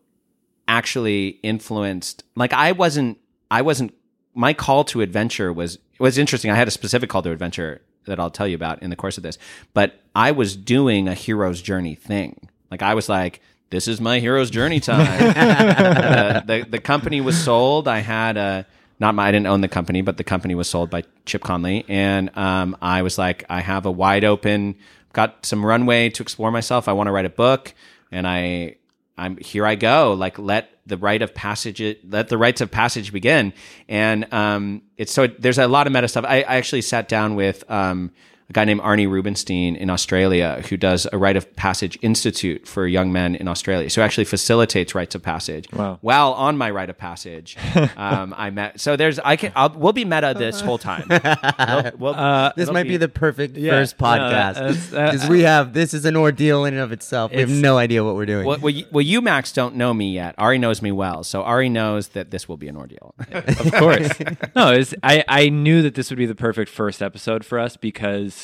actually 0.67 1.39
influenced 1.43 2.23
like 2.35 2.53
I 2.53 2.71
wasn't 2.71 3.17
I 3.49 3.61
wasn't 3.61 3.93
my 4.33 4.53
call 4.53 4.83
to 4.85 5.01
adventure 5.01 5.51
was 5.51 5.79
was 5.99 6.17
interesting. 6.17 6.51
I 6.51 6.55
had 6.55 6.67
a 6.67 6.71
specific 6.71 7.09
call 7.09 7.21
to 7.23 7.31
adventure 7.31 7.81
that 8.05 8.19
I'll 8.19 8.31
tell 8.31 8.47
you 8.47 8.55
about 8.55 8.81
in 8.81 8.89
the 8.89 8.95
course 8.95 9.17
of 9.17 9.23
this. 9.23 9.37
But 9.73 9.99
I 10.15 10.31
was 10.31 10.55
doing 10.55 11.07
a 11.07 11.13
hero's 11.13 11.61
journey 11.61 11.95
thing. 11.95 12.49
Like 12.69 12.81
I 12.81 12.93
was 12.93 13.09
like, 13.09 13.41
this 13.69 13.87
is 13.87 14.01
my 14.01 14.19
hero's 14.19 14.49
journey 14.49 14.79
time. 14.79 15.19
the, 15.33 16.43
the 16.45 16.69
the 16.71 16.79
company 16.79 17.21
was 17.21 17.41
sold. 17.41 17.87
I 17.87 17.99
had 17.99 18.37
a 18.37 18.65
not 18.99 19.15
my 19.15 19.27
I 19.27 19.31
didn't 19.31 19.47
own 19.47 19.61
the 19.61 19.67
company, 19.67 20.01
but 20.01 20.17
the 20.17 20.23
company 20.23 20.55
was 20.55 20.69
sold 20.69 20.89
by 20.89 21.03
Chip 21.25 21.41
Conley, 21.41 21.85
and 21.87 22.35
um, 22.37 22.77
I 22.81 23.01
was 23.01 23.17
like, 23.17 23.45
I 23.49 23.61
have 23.61 23.85
a 23.85 23.91
wide 23.91 24.23
open, 24.23 24.75
got 25.13 25.45
some 25.45 25.65
runway 25.65 26.09
to 26.09 26.21
explore 26.21 26.51
myself. 26.51 26.87
I 26.87 26.93
want 26.93 27.07
to 27.07 27.11
write 27.11 27.25
a 27.25 27.29
book, 27.29 27.73
and 28.11 28.27
I 28.27 28.75
I'm 29.17 29.37
here. 29.37 29.65
I 29.65 29.75
go. 29.75 30.13
Like 30.13 30.37
let 30.37 30.69
the 30.85 30.97
rite 30.97 31.21
of 31.21 31.33
passage, 31.33 31.81
let 32.07 32.29
the 32.29 32.37
rites 32.37 32.61
of 32.61 32.71
passage 32.71 33.13
begin. 33.13 33.53
And 33.87 34.31
um, 34.33 34.81
it's 34.97 35.11
so 35.11 35.27
there's 35.27 35.57
a 35.57 35.67
lot 35.67 35.87
of 35.87 35.93
meta 35.93 36.07
stuff. 36.07 36.25
I, 36.27 36.37
I 36.41 36.55
actually 36.57 36.81
sat 36.81 37.07
down 37.07 37.35
with 37.35 37.69
um, 37.69 38.11
a 38.51 38.53
guy 38.53 38.65
named 38.65 38.81
Arne 38.81 39.07
Rubinstein 39.07 39.77
in 39.77 39.89
Australia 39.89 40.61
who 40.69 40.75
does 40.75 41.07
a 41.13 41.17
rite 41.17 41.37
of 41.37 41.55
passage 41.55 41.97
institute 42.01 42.67
for 42.67 42.85
young 42.85 43.09
men 43.13 43.35
in 43.35 43.47
Australia. 43.47 43.89
So 43.89 44.01
actually 44.01 44.25
facilitates 44.25 44.93
rites 44.93 45.15
of 45.15 45.23
passage. 45.23 45.71
Wow. 45.71 45.99
While 46.01 46.33
on 46.33 46.57
my 46.57 46.69
rite 46.69 46.89
of 46.89 46.97
passage, 46.97 47.55
um, 47.95 48.35
I 48.37 48.49
met. 48.49 48.81
So 48.81 48.97
there's 48.97 49.19
I 49.19 49.37
can 49.37 49.53
I'll, 49.55 49.69
we'll 49.69 49.93
be 49.93 50.03
meta 50.03 50.33
this 50.37 50.59
whole 50.59 50.77
time. 50.77 51.05
We'll- 51.97 52.13
we'll- 52.13 52.51
This 52.57 52.69
might 52.69 52.87
be 52.87 52.97
the 52.97 53.07
perfect 53.07 53.55
Yeah, 53.55 53.71
first 53.71 53.99
no, 53.99 54.05
podcast 54.07 54.53
that's- 54.55 54.93
uh, 54.93 55.11
because 55.13 55.29
we 55.29 55.41
have 55.41 55.73
this 55.73 55.93
is 55.93 56.03
an 56.05 56.17
ordeal 56.17 56.65
in 56.65 56.73
and 56.73 56.83
of 56.83 56.91
itself. 56.91 57.31
We 57.31 57.39
have 57.39 57.49
no 57.49 57.77
idea 57.77 58.03
what 58.03 58.15
we're 58.15 58.25
doing. 58.25 58.45
Well, 58.45 58.57
well, 58.59 58.69
you, 58.73 58.85
well, 58.91 59.01
you, 59.01 59.21
Max, 59.21 59.51
don't 59.53 59.75
know 59.75 59.93
me 59.93 60.11
yet. 60.11 60.35
Ari 60.37 60.57
knows 60.57 60.81
me 60.81 60.91
well, 60.91 61.23
so 61.23 61.43
Ari 61.43 61.69
knows 61.69 62.09
that 62.09 62.31
this 62.31 62.49
will 62.49 62.57
be 62.57 62.67
an 62.67 62.75
ordeal. 62.75 63.13
of 63.31 63.71
course. 63.73 64.09
no, 64.55 64.71
it's, 64.73 64.93
I 65.03 65.23
I 65.27 65.49
knew 65.49 65.81
that 65.83 65.95
this 65.95 66.09
would 66.09 66.17
be 66.17 66.25
the 66.25 66.35
perfect 66.35 66.69
first 66.69 67.01
episode 67.01 67.45
for 67.45 67.57
us 67.59 67.77
because 67.77 68.40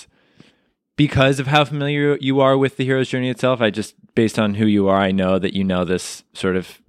because 0.97 1.39
of 1.39 1.47
how 1.47 1.63
familiar 1.63 2.17
you 2.19 2.41
are 2.41 2.57
with 2.57 2.75
the 2.75 2.83
hero's 2.83 3.07
journey 3.07 3.29
itself. 3.29 3.61
I 3.61 3.69
just 3.69 3.95
based 4.15 4.37
on 4.37 4.55
who 4.55 4.65
you 4.65 4.89
are, 4.89 4.97
I 4.97 5.11
know 5.11 5.39
that 5.39 5.53
you 5.53 5.63
know 5.63 5.85
this 5.85 6.23
sort 6.33 6.57
of 6.57 6.81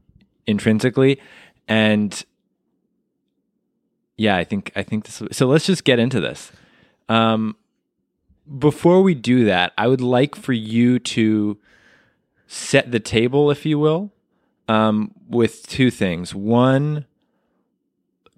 intrinsically, 0.46 1.20
and 1.68 2.24
yeah, 4.16 4.36
I 4.36 4.42
think 4.42 4.72
I 4.74 4.82
think 4.82 5.04
this. 5.04 5.22
So 5.30 5.46
let's 5.46 5.66
just 5.66 5.84
get 5.84 6.00
into 6.00 6.20
this. 6.20 6.50
Um, 7.08 7.56
before 8.58 9.02
we 9.02 9.14
do 9.14 9.44
that, 9.44 9.72
I 9.78 9.86
would 9.86 10.00
like 10.00 10.34
for 10.34 10.52
you 10.52 10.98
to 10.98 11.58
set 12.46 12.90
the 12.90 13.00
table, 13.00 13.50
if 13.50 13.66
you 13.66 13.78
will, 13.78 14.10
um, 14.68 15.12
with 15.28 15.66
two 15.66 15.90
things. 15.90 16.34
One, 16.34 17.04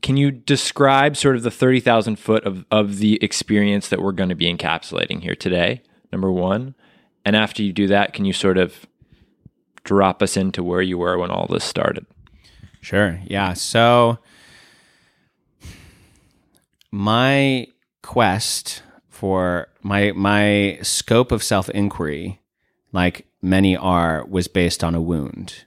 can 0.03 0.17
you 0.17 0.31
describe 0.31 1.17
sort 1.17 1.37
of 1.37 1.43
the 1.43 1.51
30,000 1.51 2.17
foot 2.17 2.45
of, 2.45 2.65
of 2.71 2.99
the 2.99 3.23
experience 3.23 3.89
that 3.89 4.01
we're 4.01 4.13
going 4.13 4.29
to 4.29 4.35
be 4.35 4.53
encapsulating 4.53 5.23
here 5.23 5.35
today? 5.35 5.83
Number 6.13 6.31
one. 6.31 6.75
And 7.25 7.37
after 7.37 7.63
you 7.63 7.73
do 7.73 7.87
that, 7.89 8.13
can 8.13 8.25
you 8.25 8.33
sort 8.33 8.59
of 8.59 8.87
drop 9.85 10.23
us 10.23 10.37
into 10.37 10.63
where 10.63 10.83
you 10.83 10.99
were 10.99 11.19
when 11.19 11.31
all 11.31 11.47
this 11.47 11.65
started? 11.65 12.07
Sure. 12.81 13.21
Yeah. 13.25 13.53
So 13.53 14.19
my 16.91 17.67
quest 18.03 18.83
for 19.09 19.69
my 19.83 20.13
my 20.13 20.79
scope 20.83 21.31
of 21.31 21.43
self 21.43 21.69
inquiry, 21.71 22.41
like 22.93 23.27
many 23.43 23.77
are, 23.77 24.25
was 24.27 24.49
based 24.49 24.83
on 24.83 24.95
a 24.95 25.01
wound. 25.01 25.65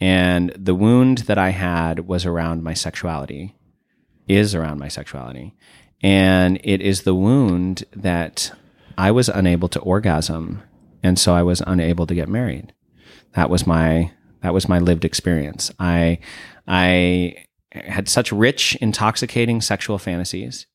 And 0.00 0.50
the 0.50 0.74
wound 0.74 1.18
that 1.18 1.38
I 1.38 1.50
had 1.50 2.06
was 2.06 2.26
around 2.26 2.62
my 2.62 2.74
sexuality, 2.74 3.55
is 4.28 4.54
around 4.54 4.78
my 4.78 4.88
sexuality. 4.88 5.54
And 6.02 6.60
it 6.62 6.80
is 6.80 7.02
the 7.02 7.14
wound 7.14 7.84
that 7.94 8.52
I 8.98 9.10
was 9.10 9.28
unable 9.28 9.68
to 9.68 9.80
orgasm. 9.80 10.62
And 11.02 11.18
so 11.18 11.34
I 11.34 11.42
was 11.42 11.62
unable 11.66 12.06
to 12.06 12.14
get 12.14 12.28
married. 12.28 12.72
That 13.32 13.50
was 13.50 13.66
my 13.66 14.12
that 14.42 14.54
was 14.54 14.68
my 14.68 14.78
lived 14.78 15.04
experience. 15.04 15.70
I 15.78 16.18
I 16.66 17.46
had 17.72 18.08
such 18.08 18.32
rich, 18.32 18.76
intoxicating 18.80 19.60
sexual 19.60 19.98
fantasies, 19.98 20.66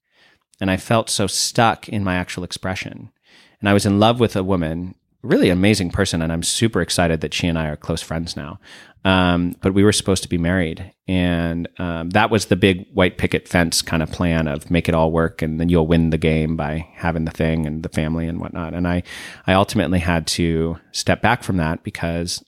and 0.60 0.70
I 0.70 0.78
felt 0.78 1.10
so 1.10 1.28
stuck 1.28 1.90
in 1.90 2.04
my 2.04 2.16
actual 2.16 2.44
expression. 2.44 3.12
And 3.60 3.70
I 3.70 3.74
was 3.74 3.86
in 3.86 4.00
love 4.00 4.20
with 4.20 4.36
a 4.36 4.44
woman, 4.44 4.96
really 5.24 5.50
amazing 5.50 5.92
person, 5.92 6.22
and 6.22 6.32
I'm 6.32 6.44
super 6.44 6.82
excited 6.82 7.22
that 7.22 7.34
she 7.34 7.48
and 7.48 7.58
I 7.58 7.68
are 7.68 7.78
close 7.78 8.02
friends 8.02 8.36
now. 8.36 8.60
Um, 9.04 9.56
but 9.62 9.74
we 9.74 9.84
were 9.84 9.92
supposed 9.92 10.22
to 10.24 10.30
be 10.30 10.38
married, 10.38 10.94
and 11.08 11.68
um, 11.80 12.12
that 12.12 12.30
was 12.30 12.46
the 12.46 12.56
big 12.56 12.88
white 12.94 13.18
picket 13.18 13.48
fence 13.48 13.82
kind 13.82 14.04
of 14.04 14.12
plan 14.12 14.48
of 14.48 14.70
make 14.70 14.88
it 14.88 14.94
all 14.96 15.12
work, 15.12 15.42
and 15.42 15.60
then 15.60 15.70
you'll 15.70 15.88
win 15.88 16.12
the 16.12 16.18
game 16.20 16.56
by 16.56 16.88
having 16.94 17.26
the 17.26 17.32
thing 17.32 17.66
and 17.66 17.82
the 17.82 17.90
family 17.90 18.28
and 18.28 18.40
whatnot. 18.40 18.74
And 18.74 18.88
I, 18.88 19.02
I 19.48 19.54
ultimately 19.54 20.00
had 20.00 20.28
to 20.28 20.78
step 20.92 21.22
back 21.22 21.44
from 21.44 21.58
that 21.58 21.84
because 21.84 22.44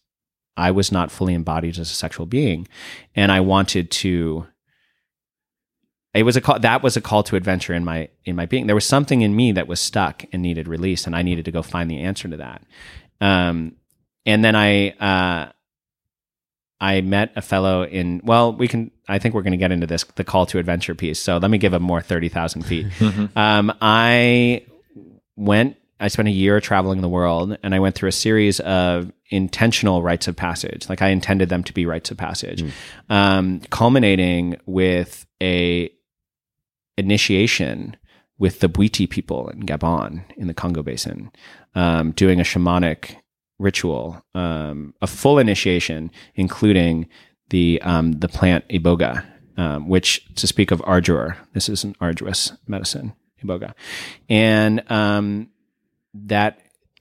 I 0.56 0.70
was 0.70 0.92
not 0.92 1.12
fully 1.12 1.34
embodied 1.34 1.80
as 1.80 1.90
a 1.90 1.96
sexual 1.96 2.28
being, 2.28 2.68
and 3.16 3.32
I 3.32 3.42
wanted 3.42 3.90
to. 3.92 4.48
It 6.14 6.24
was 6.24 6.36
a 6.36 6.42
call. 6.42 6.60
That 6.60 6.84
was 6.84 6.96
a 6.96 7.02
call 7.02 7.24
to 7.24 7.36
adventure 7.36 7.74
in 7.74 7.84
my 7.84 8.10
in 8.24 8.36
my 8.36 8.46
being. 8.46 8.68
There 8.68 8.76
was 8.76 8.86
something 8.86 9.22
in 9.22 9.36
me 9.36 9.52
that 9.54 9.68
was 9.68 9.80
stuck 9.80 10.24
and 10.32 10.44
needed 10.44 10.68
release, 10.68 11.08
and 11.08 11.16
I 11.16 11.24
needed 11.24 11.46
to 11.46 11.52
go 11.52 11.64
find 11.64 11.90
the 11.90 12.02
answer 12.02 12.28
to 12.28 12.38
that. 12.38 12.64
Um, 13.20 13.78
and 14.26 14.46
then 14.46 14.56
I 14.56 14.90
uh, 14.92 15.52
I 16.80 17.02
met 17.02 17.32
a 17.36 17.42
fellow 17.42 17.84
in. 17.84 18.22
Well, 18.24 18.54
we 18.54 18.68
can. 18.68 18.92
I 19.08 19.18
think 19.18 19.34
we're 19.34 19.42
going 19.42 19.52
to 19.52 19.58
get 19.58 19.72
into 19.72 19.88
this 19.88 20.04
the 20.16 20.24
call 20.24 20.46
to 20.48 20.60
adventure 20.60 20.94
piece. 20.94 21.20
So 21.20 21.38
let 21.38 21.50
me 21.50 21.58
give 21.58 21.74
a 21.74 21.80
more 21.80 22.02
thirty 22.02 22.30
thousand 22.30 22.64
feet. 22.64 22.88
um, 23.36 23.74
I 23.82 24.66
went. 25.36 25.78
I 26.00 26.10
spent 26.10 26.28
a 26.28 26.32
year 26.32 26.60
traveling 26.60 27.02
the 27.02 27.10
world, 27.10 27.58
and 27.64 27.74
I 27.74 27.80
went 27.80 27.96
through 27.96 28.10
a 28.10 28.14
series 28.14 28.60
of 28.60 29.12
intentional 29.30 30.04
rites 30.04 30.28
of 30.28 30.36
passage. 30.36 30.90
Like 30.90 31.02
I 31.02 31.08
intended 31.08 31.50
them 31.50 31.64
to 31.64 31.74
be 31.74 31.86
rites 31.86 32.12
of 32.12 32.18
passage, 32.18 32.64
um, 33.10 33.62
culminating 33.70 34.58
with 34.66 35.26
a 35.42 35.90
initiation 36.98 37.96
with 38.38 38.60
the 38.60 38.70
Bwiti 38.70 39.10
people 39.10 39.50
in 39.50 39.62
Gabon 39.62 40.24
in 40.38 40.48
the 40.48 40.54
Congo 40.54 40.84
Basin, 40.84 41.32
um, 41.76 42.12
doing 42.12 42.40
a 42.40 42.44
shamanic 42.44 43.16
ritual, 43.60 44.24
um, 44.36 44.94
a 45.02 45.08
full 45.08 45.40
initiation, 45.40 46.12
including 46.36 47.08
the 47.50 47.82
um, 47.84 48.14
the 48.14 48.28
plant 48.28 48.68
iboga, 48.70 49.24
um, 49.58 49.88
which 49.88 50.26
to 50.36 50.48
speak 50.48 50.72
of 50.72 50.82
ardor, 50.82 51.38
this 51.54 51.70
is 51.70 51.84
an 51.84 51.96
arduous 52.02 52.52
medicine, 52.68 53.14
iboga, 53.44 53.74
and 54.30 54.90
um, 54.92 55.50
that 56.14 56.60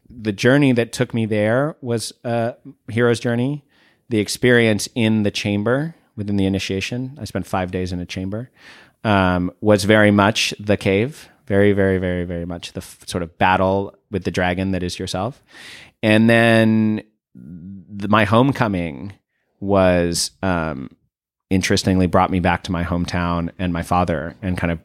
the 0.08 0.32
journey 0.32 0.72
that 0.72 0.92
took 0.92 1.14
me 1.14 1.26
there 1.26 1.76
was 1.80 2.12
a 2.24 2.54
hero's 2.88 3.20
journey. 3.20 3.64
The 4.08 4.18
experience 4.18 4.90
in 4.94 5.22
the 5.22 5.30
chamber 5.30 5.94
within 6.16 6.36
the 6.36 6.44
initiation, 6.44 7.16
I 7.18 7.24
spent 7.24 7.46
five 7.46 7.70
days 7.70 7.92
in 7.92 8.00
a 8.00 8.04
chamber, 8.04 8.50
um, 9.04 9.50
was 9.60 9.84
very 9.84 10.10
much 10.10 10.54
the 10.58 10.76
cave, 10.76 11.28
very, 11.46 11.72
very, 11.72 11.98
very, 11.98 12.24
very 12.24 12.44
much 12.44 12.72
the 12.72 12.80
f- 12.80 13.00
sort 13.06 13.22
of 13.22 13.36
battle 13.38 13.94
with 14.10 14.24
the 14.24 14.30
dragon 14.30 14.72
that 14.72 14.82
is 14.82 14.98
yourself. 14.98 15.42
And 16.02 16.28
then 16.28 17.02
the, 17.34 18.08
my 18.08 18.24
homecoming 18.24 19.12
was, 19.60 20.30
um, 20.42 20.90
interestingly, 21.50 22.06
brought 22.06 22.30
me 22.30 22.40
back 22.40 22.62
to 22.64 22.72
my 22.72 22.84
hometown 22.84 23.50
and 23.58 23.72
my 23.72 23.82
father 23.82 24.36
and 24.42 24.56
kind 24.56 24.72
of 24.72 24.78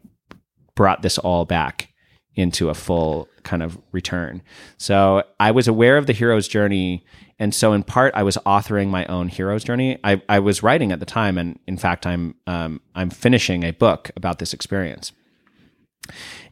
brought 0.76 1.02
this 1.02 1.18
all 1.18 1.46
back 1.46 1.90
into 2.36 2.70
a 2.70 2.74
full 2.74 3.28
kind 3.44 3.64
of 3.64 3.78
return. 3.92 4.42
So 4.78 5.24
I 5.40 5.52
was 5.52 5.68
aware 5.68 5.98
of 5.98 6.06
the 6.06 6.14
hero's 6.14 6.48
journey. 6.48 7.04
And 7.40 7.54
so 7.54 7.74
in 7.74 7.84
part, 7.84 8.14
I 8.16 8.24
was 8.24 8.38
authoring 8.46 8.90
my 8.90 9.06
own 9.06 9.28
hero's 9.28 9.64
journey. 9.64 10.00
I, 10.04 10.22
I 10.28 10.40
was 10.40 10.64
writing 10.64 10.92
at 10.92 11.00
the 11.00 11.06
time. 11.06 11.38
And 11.38 11.60
in 11.68 11.78
fact, 11.78 12.08
I'm, 12.08 12.36
um, 12.48 12.82
I'm 12.96 13.10
finishing 13.10 13.64
a 13.64 13.72
book 13.72 14.10
about 14.16 14.40
this 14.40 14.54
experience. 14.54 15.12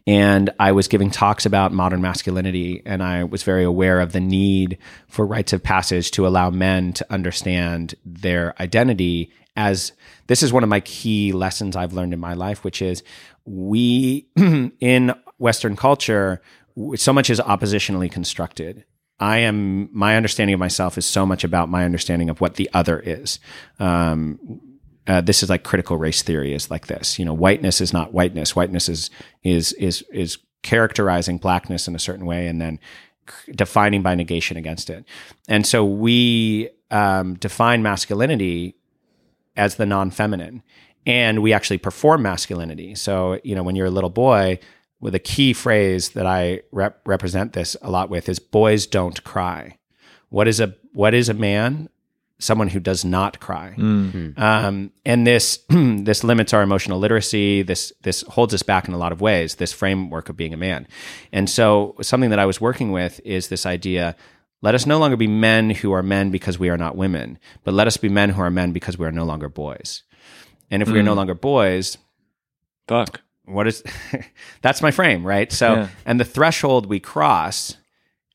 And 0.07 0.51
I 0.59 0.71
was 0.71 0.87
giving 0.87 1.09
talks 1.09 1.47
about 1.47 1.71
modern 1.71 1.99
masculinity, 1.99 2.83
and 2.85 3.01
I 3.01 3.23
was 3.23 3.41
very 3.41 3.63
aware 3.63 3.99
of 3.99 4.11
the 4.11 4.19
need 4.19 4.77
for 5.07 5.25
rites 5.25 5.51
of 5.51 5.63
passage 5.63 6.11
to 6.11 6.27
allow 6.27 6.51
men 6.51 6.93
to 6.93 7.05
understand 7.11 7.95
their 8.05 8.53
identity 8.61 9.31
as 9.55 9.93
this 10.27 10.43
is 10.43 10.53
one 10.53 10.63
of 10.63 10.69
my 10.69 10.81
key 10.81 11.31
lessons 11.31 11.75
I've 11.75 11.93
learned 11.93 12.13
in 12.13 12.19
my 12.19 12.33
life, 12.33 12.63
which 12.63 12.81
is 12.81 13.01
we 13.45 14.27
in 14.79 15.13
Western 15.39 15.75
culture, 15.75 16.41
so 16.95 17.11
much 17.11 17.29
is 17.29 17.39
oppositionally 17.39 18.11
constructed. 18.11 18.85
I 19.19 19.37
am 19.39 19.89
my 19.93 20.15
understanding 20.17 20.53
of 20.53 20.59
myself 20.59 20.97
is 20.97 21.05
so 21.05 21.25
much 21.25 21.43
about 21.43 21.69
my 21.69 21.85
understanding 21.85 22.29
of 22.29 22.41
what 22.41 22.55
the 22.55 22.69
other 22.73 22.99
is. 22.99 23.39
Um, 23.79 24.61
uh, 25.07 25.21
this 25.21 25.43
is 25.43 25.49
like 25.49 25.63
critical 25.63 25.97
race 25.97 26.21
theory 26.21 26.53
is 26.53 26.71
like 26.71 26.87
this. 26.87 27.17
You 27.19 27.25
know, 27.25 27.33
whiteness 27.33 27.79
is 27.79 27.93
not 27.93 28.13
whiteness. 28.13 28.55
Whiteness 28.55 28.89
is 28.89 29.09
is 29.43 29.73
is 29.73 30.03
is 30.11 30.37
characterizing 30.63 31.37
blackness 31.37 31.87
in 31.87 31.95
a 31.95 31.99
certain 31.99 32.25
way, 32.25 32.47
and 32.47 32.59
then 32.59 32.79
defining 33.53 34.01
by 34.01 34.15
negation 34.15 34.57
against 34.57 34.89
it. 34.89 35.05
And 35.47 35.65
so 35.65 35.85
we 35.85 36.69
um, 36.91 37.35
define 37.35 37.83
masculinity 37.83 38.75
as 39.55 39.75
the 39.75 39.85
non-feminine, 39.85 40.61
and 41.05 41.41
we 41.41 41.53
actually 41.53 41.77
perform 41.77 42.21
masculinity. 42.23 42.95
So 42.95 43.39
you 43.43 43.55
know, 43.55 43.63
when 43.63 43.75
you're 43.75 43.87
a 43.87 43.91
little 43.91 44.09
boy, 44.09 44.59
with 45.05 45.13
a 45.13 45.19
key 45.19 45.53
phrase 45.53 46.09
that 46.09 46.25
I 46.25 46.61
rep- 46.71 46.99
represent 47.05 47.53
this 47.53 47.77
a 47.83 47.91
lot 47.91 48.09
with 48.09 48.27
is 48.27 48.39
"boys 48.39 48.87
don't 48.87 49.23
cry." 49.23 49.77
What 50.29 50.47
is 50.47 50.59
a 50.59 50.73
what 50.93 51.13
is 51.13 51.29
a 51.29 51.35
man? 51.35 51.89
Someone 52.39 52.69
who 52.69 52.79
does 52.79 53.05
not 53.05 53.39
cry, 53.39 53.73
hmm. 53.73 54.09
Hmm. 54.09 54.29
um, 54.35 54.91
and 55.05 55.27
this 55.27 55.59
this 55.69 56.23
limits 56.23 56.55
our 56.55 56.63
emotional 56.63 56.97
literacy. 56.97 57.61
This 57.61 57.93
this 58.01 58.23
holds 58.29 58.51
us 58.55 58.63
back 58.63 58.87
in 58.87 58.95
a 58.95 58.97
lot 58.97 59.11
of 59.11 59.21
ways. 59.21 59.55
This 59.55 59.71
framework 59.71 60.27
of 60.27 60.37
being 60.37 60.55
a 60.55 60.57
man, 60.57 60.87
and 61.31 61.47
so 61.51 61.95
something 62.01 62.31
that 62.31 62.39
I 62.39 62.47
was 62.47 62.59
working 62.59 62.91
with 62.91 63.21
is 63.23 63.49
this 63.49 63.67
idea. 63.67 64.15
Let 64.63 64.73
us 64.73 64.87
no 64.87 64.97
longer 64.97 65.17
be 65.17 65.27
men 65.27 65.69
who 65.69 65.91
are 65.91 66.01
men 66.01 66.31
because 66.31 66.57
we 66.57 66.69
are 66.69 66.77
not 66.77 66.97
women, 66.97 67.37
but 67.63 67.75
let 67.75 67.85
us 67.85 67.97
be 67.97 68.09
men 68.09 68.31
who 68.31 68.41
are 68.41 68.49
men 68.49 68.71
because 68.71 68.97
we 68.97 69.05
are 69.05 69.11
no 69.11 69.23
longer 69.23 69.49
boys. 69.49 70.01
And 70.71 70.81
if 70.81 70.89
we 70.89 70.97
are 70.97 71.03
no 71.03 71.11
hmm. 71.11 71.17
longer 71.17 71.35
boys, 71.35 71.99
Fuck. 72.87 73.21
What 73.45 73.67
is 73.67 73.83
that's 74.61 74.81
my 74.81 74.91
frame, 74.91 75.25
right? 75.25 75.51
So, 75.51 75.73
Yeah. 75.73 75.87
and 76.05 76.19
the 76.19 76.25
threshold 76.25 76.85
we 76.87 76.99
cross 76.99 77.77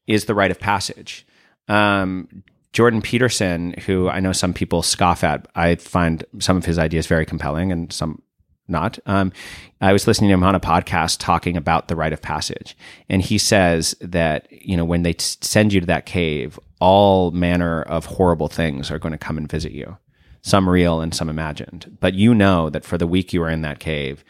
is 0.07 0.25
the 0.25 0.35
rite 0.35 0.50
of 0.50 0.59
passage. 0.61 1.26
Um, 1.69 2.43
Jordan 2.73 3.02
Peterson, 3.02 3.75
who 3.87 4.09
I 4.09 4.21
know 4.21 4.33
some 4.33 4.55
people 4.55 4.83
scoff 4.83 5.25
at, 5.25 5.47
I 5.57 5.75
find 5.76 6.25
some 6.38 6.57
of 6.57 6.64
his 6.64 6.79
ideas 6.79 7.07
very 7.07 7.26
compelling 7.26 7.73
and 7.73 7.93
some 7.93 8.23
not. 8.69 8.99
Um, 9.07 9.33
I 9.81 9.93
was 9.93 10.07
listening 10.07 10.29
to 10.29 10.35
him 10.35 10.45
on 10.45 10.55
a 10.55 10.61
podcast 10.61 11.17
talking 11.19 11.57
about 11.57 11.88
the 11.88 11.97
rite 11.97 12.12
of 12.12 12.23
passage, 12.23 12.76
and 13.09 13.21
he 13.23 13.38
says 13.38 13.97
that 14.00 14.47
you 14.52 14.76
know 14.76 14.85
when 14.85 15.02
they 15.02 15.14
t- 15.14 15.37
send 15.40 15.73
you 15.73 15.81
to 15.81 15.87
that 15.87 16.07
cave, 16.07 16.59
all 16.81 17.33
manner 17.33 17.83
of 17.83 18.05
horrible 18.07 18.47
things 18.49 18.88
are 18.90 18.99
going 19.00 19.11
to 19.12 19.19
come 19.19 19.37
and 19.37 19.50
visit 19.50 19.73
you, 19.73 19.99
some 20.43 20.69
real 20.69 21.00
and 21.00 21.12
some 21.12 21.29
imagined. 21.29 21.97
But 22.00 22.14
you 22.14 22.33
know 22.33 22.71
that 22.71 22.85
for 22.85 22.97
the 22.97 23.09
week 23.09 23.33
you 23.33 23.43
are 23.43 23.50
in 23.50 23.62
that 23.62 23.81
cave, 23.81 24.23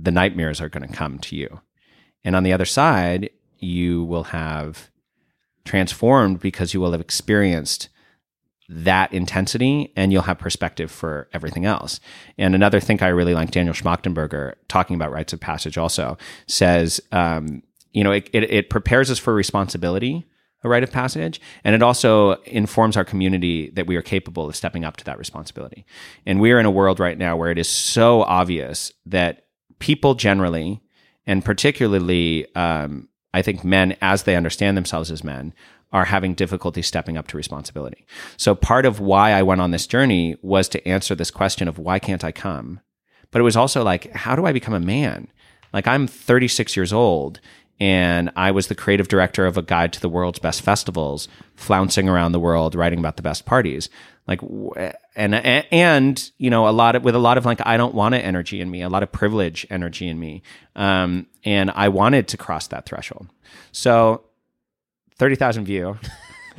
the 0.00 0.10
nightmares 0.10 0.60
are 0.60 0.68
going 0.68 0.86
to 0.86 0.94
come 0.94 1.18
to 1.18 1.36
you, 1.36 1.60
and 2.24 2.36
on 2.36 2.42
the 2.42 2.52
other 2.52 2.64
side, 2.64 3.30
you 3.58 4.04
will 4.04 4.24
have 4.24 4.90
transformed 5.64 6.40
because 6.40 6.72
you 6.72 6.80
will 6.80 6.92
have 6.92 7.00
experienced 7.00 7.88
that 8.68 9.12
intensity 9.12 9.92
and 9.96 10.12
you'll 10.12 10.22
have 10.22 10.38
perspective 10.38 10.90
for 10.90 11.28
everything 11.32 11.66
else. 11.66 11.98
And 12.38 12.54
another 12.54 12.78
thing 12.78 13.02
I 13.02 13.08
really 13.08 13.34
like, 13.34 13.50
Daniel 13.50 13.74
Schmachtenberger, 13.74 14.54
talking 14.68 14.94
about 14.94 15.10
rites 15.10 15.32
of 15.32 15.40
passage 15.40 15.76
also, 15.76 16.16
says, 16.46 17.00
um, 17.10 17.62
you 17.92 18.04
know, 18.04 18.12
it, 18.12 18.30
it, 18.32 18.44
it 18.44 18.70
prepares 18.70 19.10
us 19.10 19.18
for 19.18 19.34
responsibility, 19.34 20.24
a 20.62 20.68
rite 20.68 20.84
of 20.84 20.92
passage, 20.92 21.40
and 21.64 21.74
it 21.74 21.82
also 21.82 22.34
informs 22.42 22.96
our 22.96 23.04
community 23.04 23.70
that 23.70 23.88
we 23.88 23.96
are 23.96 24.02
capable 24.02 24.48
of 24.48 24.54
stepping 24.54 24.84
up 24.84 24.96
to 24.98 25.04
that 25.04 25.18
responsibility. 25.18 25.84
And 26.24 26.40
we 26.40 26.52
are 26.52 26.60
in 26.60 26.66
a 26.66 26.70
world 26.70 27.00
right 27.00 27.18
now 27.18 27.36
where 27.36 27.50
it 27.50 27.58
is 27.58 27.68
so 27.68 28.22
obvious 28.22 28.92
that 29.06 29.46
people 29.80 30.14
generally, 30.14 30.80
and 31.26 31.44
particularly, 31.44 32.46
um, 32.54 33.08
I 33.34 33.42
think 33.42 33.64
men, 33.64 33.96
as 34.00 34.22
they 34.22 34.36
understand 34.36 34.76
themselves 34.76 35.10
as 35.10 35.24
men, 35.24 35.52
are 35.92 36.04
having 36.04 36.34
difficulty 36.34 36.82
stepping 36.82 37.16
up 37.16 37.26
to 37.28 37.36
responsibility. 37.36 38.06
So 38.36 38.54
part 38.54 38.86
of 38.86 39.00
why 39.00 39.32
I 39.32 39.42
went 39.42 39.60
on 39.60 39.72
this 39.72 39.88
journey 39.88 40.36
was 40.40 40.68
to 40.68 40.88
answer 40.88 41.14
this 41.14 41.32
question 41.32 41.66
of 41.66 41.78
why 41.78 41.98
can't 41.98 42.22
I 42.22 42.30
come? 42.30 42.80
But 43.32 43.40
it 43.40 43.44
was 43.44 43.56
also 43.56 43.82
like, 43.82 44.12
how 44.12 44.36
do 44.36 44.46
I 44.46 44.52
become 44.52 44.74
a 44.74 44.80
man? 44.80 45.28
Like 45.72 45.86
I'm 45.86 46.06
36 46.06 46.76
years 46.76 46.92
old 46.92 47.40
and 47.80 48.30
I 48.36 48.50
was 48.50 48.66
the 48.66 48.74
creative 48.74 49.08
director 49.08 49.46
of 49.46 49.56
a 49.56 49.62
guide 49.62 49.94
to 49.94 50.00
the 50.00 50.08
world's 50.08 50.38
best 50.38 50.60
festivals, 50.60 51.28
flouncing 51.56 52.08
around 52.08 52.32
the 52.32 52.40
world, 52.40 52.74
writing 52.74 52.98
about 52.98 53.16
the 53.16 53.22
best 53.22 53.46
parties. 53.46 53.88
Like, 54.26 54.40
and, 55.16 55.34
and, 55.34 56.30
you 56.36 56.50
know, 56.50 56.68
a 56.68 56.70
lot 56.70 56.94
of, 56.94 57.02
with 57.02 57.14
a 57.14 57.18
lot 57.18 57.38
of 57.38 57.46
like, 57.46 57.66
I 57.66 57.78
don't 57.78 57.94
want 57.94 58.14
it 58.14 58.18
energy 58.18 58.60
in 58.60 58.70
me, 58.70 58.82
a 58.82 58.90
lot 58.90 59.02
of 59.02 59.10
privilege 59.10 59.66
energy 59.70 60.06
in 60.06 60.20
me. 60.20 60.42
Um, 60.76 61.26
and 61.42 61.70
I 61.70 61.88
wanted 61.88 62.28
to 62.28 62.36
cross 62.36 62.66
that 62.68 62.84
threshold. 62.84 63.28
So 63.72 64.24
30,000 65.16 65.64
view. 65.64 65.98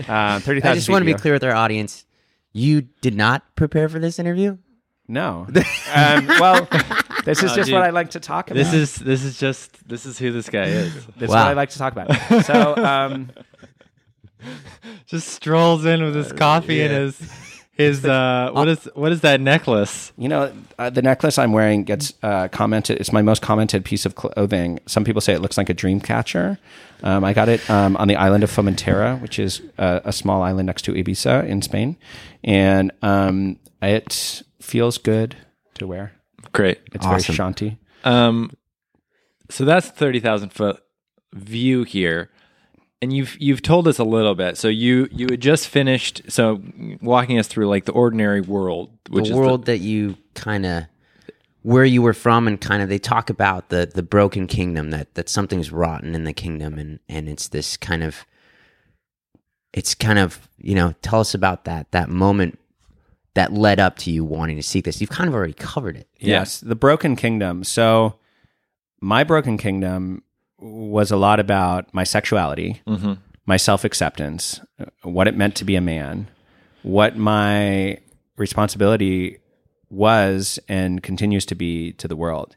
Uh, 0.09 0.39
30,000 0.39 0.71
I 0.71 0.75
just 0.75 0.89
want 0.89 1.03
to 1.03 1.05
be 1.05 1.13
clear 1.13 1.33
with 1.33 1.43
our 1.43 1.53
audience. 1.53 2.03
You 2.51 2.81
did 2.81 3.15
not 3.15 3.55
prepare 3.55 3.87
for 3.87 3.99
this 3.99 4.17
interview. 4.17 4.57
No. 5.07 5.47
um, 5.93 6.27
well, 6.39 6.67
this 7.25 7.43
is 7.43 7.51
Oh, 7.51 7.55
just 7.55 7.67
dude. 7.67 7.73
what 7.75 7.83
I 7.83 7.89
like 7.91 8.11
to 8.11 8.19
talk 8.19 8.49
about. 8.51 8.57
This 8.57 8.73
is 8.73 8.95
this 8.95 9.23
is 9.23 9.37
just 9.39 9.87
this 9.87 10.05
is 10.05 10.17
who 10.19 10.31
this 10.31 10.49
guy 10.49 10.63
is. 10.65 10.93
This 11.17 11.23
is 11.23 11.29
what 11.29 11.37
I 11.39 11.53
like 11.53 11.69
to 11.71 11.77
talk 11.77 11.93
about. 11.93 12.45
So, 12.45 12.75
um, 12.77 13.29
just 15.05 15.27
strolls 15.29 15.85
in 15.85 16.03
with 16.03 16.15
his 16.15 16.31
coffee 16.33 16.81
and 16.81 16.91
his 16.93 17.31
his 17.73 18.05
uh 18.05 18.49
what 18.53 18.67
is 18.67 18.87
what 18.95 19.11
is 19.11 19.21
that 19.21 19.39
necklace? 19.41 20.11
you 20.17 20.27
know, 20.27 20.51
uh, 20.77 20.89
the 20.89 21.01
necklace 21.01 21.37
I'm 21.37 21.51
wearing 21.53 21.83
gets 21.83 22.13
uh, 22.21 22.47
commented. 22.49 22.99
It's 22.99 23.13
my 23.13 23.21
most 23.21 23.41
commented 23.41 23.85
piece 23.85 24.05
of 24.05 24.15
clothing. 24.15 24.79
Some 24.87 25.03
people 25.03 25.21
say 25.21 25.33
it 25.33 25.39
looks 25.41 25.57
like 25.57 25.69
a 25.69 25.73
dream 25.73 25.99
catcher. 26.01 26.57
Um, 27.03 27.23
I 27.23 27.33
got 27.33 27.49
it 27.49 27.67
um, 27.69 27.97
on 27.97 28.07
the 28.07 28.15
island 28.15 28.43
of 28.43 28.51
Formentera, 28.51 29.19
which 29.21 29.39
is 29.39 29.61
a, 29.77 30.01
a 30.05 30.13
small 30.13 30.43
island 30.43 30.67
next 30.67 30.83
to 30.83 30.93
Ibiza 30.93 31.47
in 31.47 31.61
Spain, 31.61 31.97
and 32.43 32.91
um, 33.01 33.57
it 33.81 34.43
feels 34.59 34.97
good 34.99 35.35
to 35.75 35.87
wear. 35.87 36.11
Great. 36.53 36.79
It's 36.93 37.05
Awesome. 37.05 37.21
very 37.21 37.35
shanty. 37.35 37.77
Um, 38.03 38.51
so 39.49 39.65
that's 39.65 39.87
thirty 39.89 40.19
thousand 40.19 40.49
foot 40.53 40.81
view 41.33 41.83
here, 41.83 42.29
and 43.01 43.13
you've 43.13 43.37
you've 43.39 43.61
told 43.61 43.87
us 43.87 43.99
a 43.99 44.03
little 44.03 44.35
bit. 44.35 44.57
So 44.57 44.67
you 44.67 45.07
you 45.11 45.27
had 45.29 45.41
just 45.41 45.67
finished 45.67 46.23
so 46.29 46.61
walking 47.01 47.37
us 47.39 47.47
through 47.47 47.67
like 47.67 47.85
the 47.85 47.91
ordinary 47.91 48.41
world, 48.41 48.91
which 49.09 49.29
the 49.29 49.35
world 49.35 49.65
that 49.65 49.79
you 49.79 50.17
kind 50.33 50.65
of 50.65 50.83
where 51.63 51.85
you 51.85 52.01
were 52.01 52.13
from 52.13 52.47
and 52.47 52.59
kind 52.59 52.81
of 52.81 52.89
they 52.89 52.97
talk 52.99 53.29
about 53.29 53.69
the 53.69 53.89
the 53.93 54.03
broken 54.03 54.47
kingdom 54.47 54.89
that 54.91 55.13
that 55.15 55.29
something's 55.29 55.71
rotten 55.71 56.15
in 56.15 56.23
the 56.23 56.33
kingdom 56.33 56.79
and 56.79 56.99
and 57.07 57.29
it's 57.29 57.49
this 57.49 57.77
kind 57.77 58.03
of 58.03 58.25
it's 59.73 59.93
kind 59.93 60.17
of 60.17 60.49
you 60.57 60.73
know 60.73 60.93
tell 61.01 61.19
us 61.19 61.33
about 61.33 61.65
that 61.65 61.91
that 61.91 62.09
moment 62.09 62.57
that 63.33 63.53
led 63.53 63.79
up 63.79 63.97
to 63.97 64.11
you 64.11 64.23
wanting 64.25 64.57
to 64.57 64.63
seek 64.63 64.85
this 64.85 64.99
you've 65.01 65.09
kind 65.09 65.27
of 65.27 65.33
already 65.33 65.53
covered 65.53 65.95
it 65.97 66.07
Yes, 66.19 66.59
the 66.59 66.75
Broken 66.75 67.15
Kingdom. 67.15 67.63
So, 67.63 68.15
my 68.99 69.23
Broken 69.23 69.57
Kingdom 69.57 70.23
was 70.59 71.09
a 71.11 71.17
lot 71.17 71.39
about 71.39 71.91
my 71.93 72.03
sexuality, 72.03 72.81
Mhm. 72.87 73.17
my 73.45 73.57
self 73.57 73.83
acceptance, 73.83 74.59
what 75.03 75.27
it 75.27 75.35
meant 75.35 75.55
to 75.55 75.65
be 75.65 75.75
a 75.75 75.81
man, 75.81 76.27
what 76.83 77.17
my 77.17 77.97
responsibility 78.37 79.37
was 79.89 80.59
and 80.69 81.01
continues 81.03 81.45
to 81.47 81.55
be 81.55 81.93
to 81.93 82.07
the 82.07 82.15
world. 82.15 82.55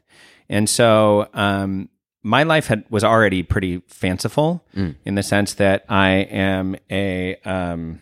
And 0.49 0.69
so, 0.69 1.27
um, 1.33 1.89
my 2.23 2.43
life 2.43 2.67
had 2.67 2.83
was 2.89 3.03
already 3.03 3.43
pretty 3.43 3.81
fanciful 3.87 4.63
in 5.05 5.15
the 5.15 5.21
sense 5.23 5.53
that 5.55 5.85
I 5.89 6.09
am 6.09 6.75
a 6.91 7.35
um, 7.45 8.01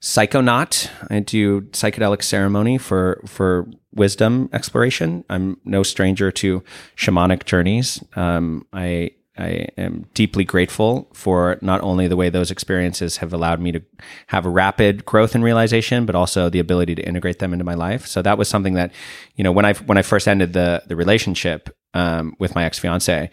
psychonaut. 0.00 0.90
I 1.10 1.20
do 1.20 1.62
psychedelic 1.62 2.22
ceremony 2.22 2.78
for 2.78 3.22
for 3.26 3.66
wisdom 3.94 4.48
exploration. 4.52 5.24
I'm 5.28 5.60
no 5.64 5.82
stranger 5.82 6.30
to 6.30 6.62
shamanic 6.96 7.44
journeys. 7.44 8.02
Um, 8.14 8.66
I 8.72 9.10
I 9.38 9.68
am 9.78 10.06
deeply 10.14 10.44
grateful 10.44 11.08
for 11.14 11.58
not 11.60 11.80
only 11.82 12.08
the 12.08 12.16
way 12.16 12.28
those 12.28 12.50
experiences 12.50 13.18
have 13.18 13.32
allowed 13.32 13.60
me 13.60 13.70
to 13.72 13.80
have 14.28 14.44
a 14.44 14.50
rapid 14.50 15.04
growth 15.04 15.34
and 15.34 15.44
realization, 15.44 16.06
but 16.06 16.16
also 16.16 16.50
the 16.50 16.58
ability 16.58 16.96
to 16.96 17.02
integrate 17.02 17.38
them 17.38 17.52
into 17.52 17.64
my 17.64 17.74
life. 17.74 18.06
So 18.06 18.20
that 18.22 18.36
was 18.36 18.48
something 18.48 18.74
that, 18.74 18.92
you 19.36 19.44
know, 19.44 19.52
when 19.52 19.64
I 19.64 19.74
when 19.74 19.98
I 19.98 20.02
first 20.02 20.26
ended 20.26 20.52
the 20.52 20.82
the 20.86 20.96
relationship 20.96 21.70
um, 21.94 22.34
with 22.38 22.54
my 22.54 22.64
ex 22.64 22.78
fiance, 22.78 23.30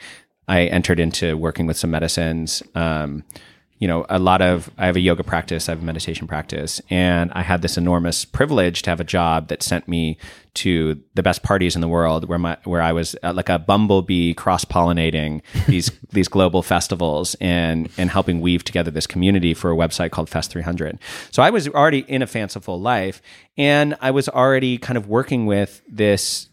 I 0.48 0.62
entered 0.66 1.00
into 1.00 1.38
working 1.38 1.66
with 1.66 1.78
some 1.78 1.92
medicines. 1.92 2.62
Um, 2.76 3.24
you 3.78 3.90
know, 3.90 4.06
a 4.08 4.20
lot 4.20 4.42
of 4.42 4.70
I 4.78 4.86
have 4.86 4.96
a 4.96 5.02
yoga 5.02 5.24
practice, 5.24 5.68
I 5.68 5.74
have 5.74 5.82
a 5.82 5.86
meditation 5.86 6.28
practice, 6.28 6.82
and 6.90 7.32
I 7.34 7.42
had 7.42 7.62
this 7.62 7.78
enormous 7.78 8.24
privilege 8.24 8.84
to 8.84 8.90
have 8.90 9.02
a 9.02 9.06
job 9.06 9.50
that 9.50 9.62
sent 9.62 9.88
me 9.88 10.18
to 10.56 11.02
the 11.16 11.22
best 11.22 11.44
parties 11.44 11.76
in 11.76 11.82
the 11.82 11.88
world, 11.90 12.30
where 12.30 12.40
my 12.40 12.58
where 12.64 12.82
I 12.82 12.94
was 12.94 13.18
uh, 13.22 13.34
like 13.34 13.50
a 13.50 13.60
bumblebee 13.60 14.34
cross 14.34 14.64
pollinating 14.64 15.42
these 15.68 15.92
these 16.12 16.30
global 16.30 16.64
festivals 16.64 17.36
and 17.42 17.90
and 17.98 18.10
helping 18.10 18.40
weave 18.40 18.64
together 18.64 18.92
this 18.92 19.08
community 19.08 19.54
for 19.54 19.72
a 19.72 19.76
website 19.76 20.12
called 20.12 20.30
Fest 20.30 20.52
300. 20.52 20.98
So 21.32 21.44
I 21.44 21.50
was 21.50 21.68
already 21.68 22.00
in 22.00 22.22
a 22.22 22.28
fanciful 22.28 22.80
life, 22.80 23.22
and 23.58 23.98
I 24.00 24.12
was 24.12 24.30
already 24.30 24.78
kind 24.78 24.96
of 24.96 25.10
working 25.10 25.46
with 25.48 25.82
this 25.86 26.48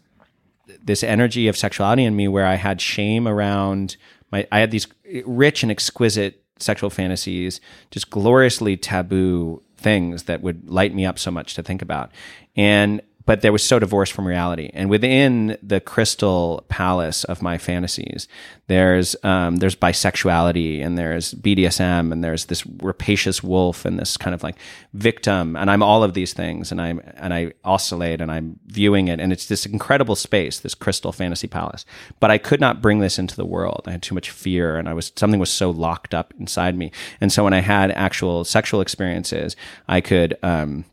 this 0.83 1.03
energy 1.03 1.47
of 1.47 1.55
sexuality 1.55 2.03
in 2.03 2.17
me 2.17 2.27
where 2.27 2.45
I 2.45 2.55
had 2.55 2.81
shame 2.81 3.29
around 3.29 3.95
my 4.29 4.45
I 4.51 4.59
had 4.59 4.71
these 4.71 4.87
rich 5.25 5.63
and 5.63 5.71
exquisite 5.71 6.42
sexual 6.59 6.89
fantasies, 6.89 7.59
just 7.91 8.09
gloriously 8.09 8.77
taboo 8.77 9.61
things 9.77 10.23
that 10.23 10.41
would 10.41 10.69
light 10.69 10.93
me 10.93 11.05
up 11.05 11.19
so 11.19 11.29
much 11.29 11.53
to 11.55 11.63
think 11.63 11.81
about. 11.81 12.11
And 12.55 13.01
but 13.25 13.41
there 13.41 13.51
was 13.51 13.63
so 13.63 13.79
divorced 13.79 14.13
from 14.13 14.27
reality. 14.27 14.69
And 14.73 14.89
within 14.89 15.57
the 15.61 15.79
crystal 15.79 16.65
palace 16.67 17.23
of 17.23 17.41
my 17.41 17.57
fantasies, 17.57 18.27
there's 18.67 19.15
um, 19.23 19.57
there's 19.57 19.75
bisexuality 19.75 20.83
and 20.83 20.97
there's 20.97 21.33
BDSM 21.33 22.11
and 22.11 22.23
there's 22.23 22.45
this 22.45 22.65
rapacious 22.65 23.41
wolf 23.41 23.85
and 23.85 23.97
this 23.97 24.17
kind 24.17 24.33
of 24.33 24.43
like 24.43 24.57
victim. 24.93 25.55
And 25.55 25.71
I'm 25.71 25.83
all 25.83 26.03
of 26.03 26.13
these 26.13 26.33
things 26.33 26.71
and 26.71 26.81
I'm 26.81 27.01
and 27.15 27.33
I 27.33 27.53
oscillate 27.63 28.21
and 28.21 28.31
I'm 28.31 28.59
viewing 28.67 29.07
it 29.07 29.19
and 29.19 29.31
it's 29.31 29.47
this 29.47 29.65
incredible 29.65 30.15
space, 30.15 30.59
this 30.59 30.75
crystal 30.75 31.11
fantasy 31.11 31.47
palace. 31.47 31.85
But 32.19 32.31
I 32.31 32.37
could 32.37 32.59
not 32.59 32.81
bring 32.81 32.99
this 32.99 33.17
into 33.19 33.35
the 33.35 33.45
world. 33.45 33.83
I 33.85 33.91
had 33.91 34.01
too 34.01 34.15
much 34.15 34.31
fear 34.31 34.77
and 34.77 34.89
I 34.89 34.93
was 34.93 35.11
something 35.15 35.39
was 35.39 35.51
so 35.51 35.69
locked 35.69 36.13
up 36.13 36.33
inside 36.39 36.77
me. 36.77 36.91
And 37.21 37.31
so 37.31 37.43
when 37.43 37.53
I 37.53 37.61
had 37.61 37.91
actual 37.91 38.43
sexual 38.43 38.81
experiences, 38.81 39.55
I 39.87 40.01
could 40.01 40.37
um 40.43 40.85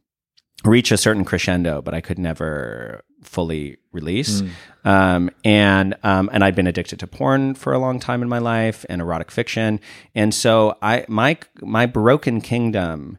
reach 0.64 0.92
a 0.92 0.96
certain 0.96 1.24
crescendo, 1.24 1.80
but 1.82 1.94
I 1.94 2.00
could 2.00 2.18
never 2.18 3.02
fully 3.22 3.78
release. 3.92 4.42
Um, 4.84 5.30
and 5.44 5.94
um, 6.02 6.28
and 6.32 6.42
I'd 6.44 6.54
been 6.54 6.66
addicted 6.66 6.98
to 7.00 7.06
porn 7.06 7.54
for 7.54 7.72
a 7.72 7.78
long 7.78 7.98
time 8.00 8.22
in 8.22 8.28
my 8.28 8.38
life 8.38 8.84
and 8.88 9.00
erotic 9.00 9.30
fiction, 9.30 9.80
and 10.14 10.34
so 10.34 10.76
I 10.82 11.04
my 11.08 11.38
my 11.60 11.86
broken 11.86 12.40
kingdom, 12.40 13.18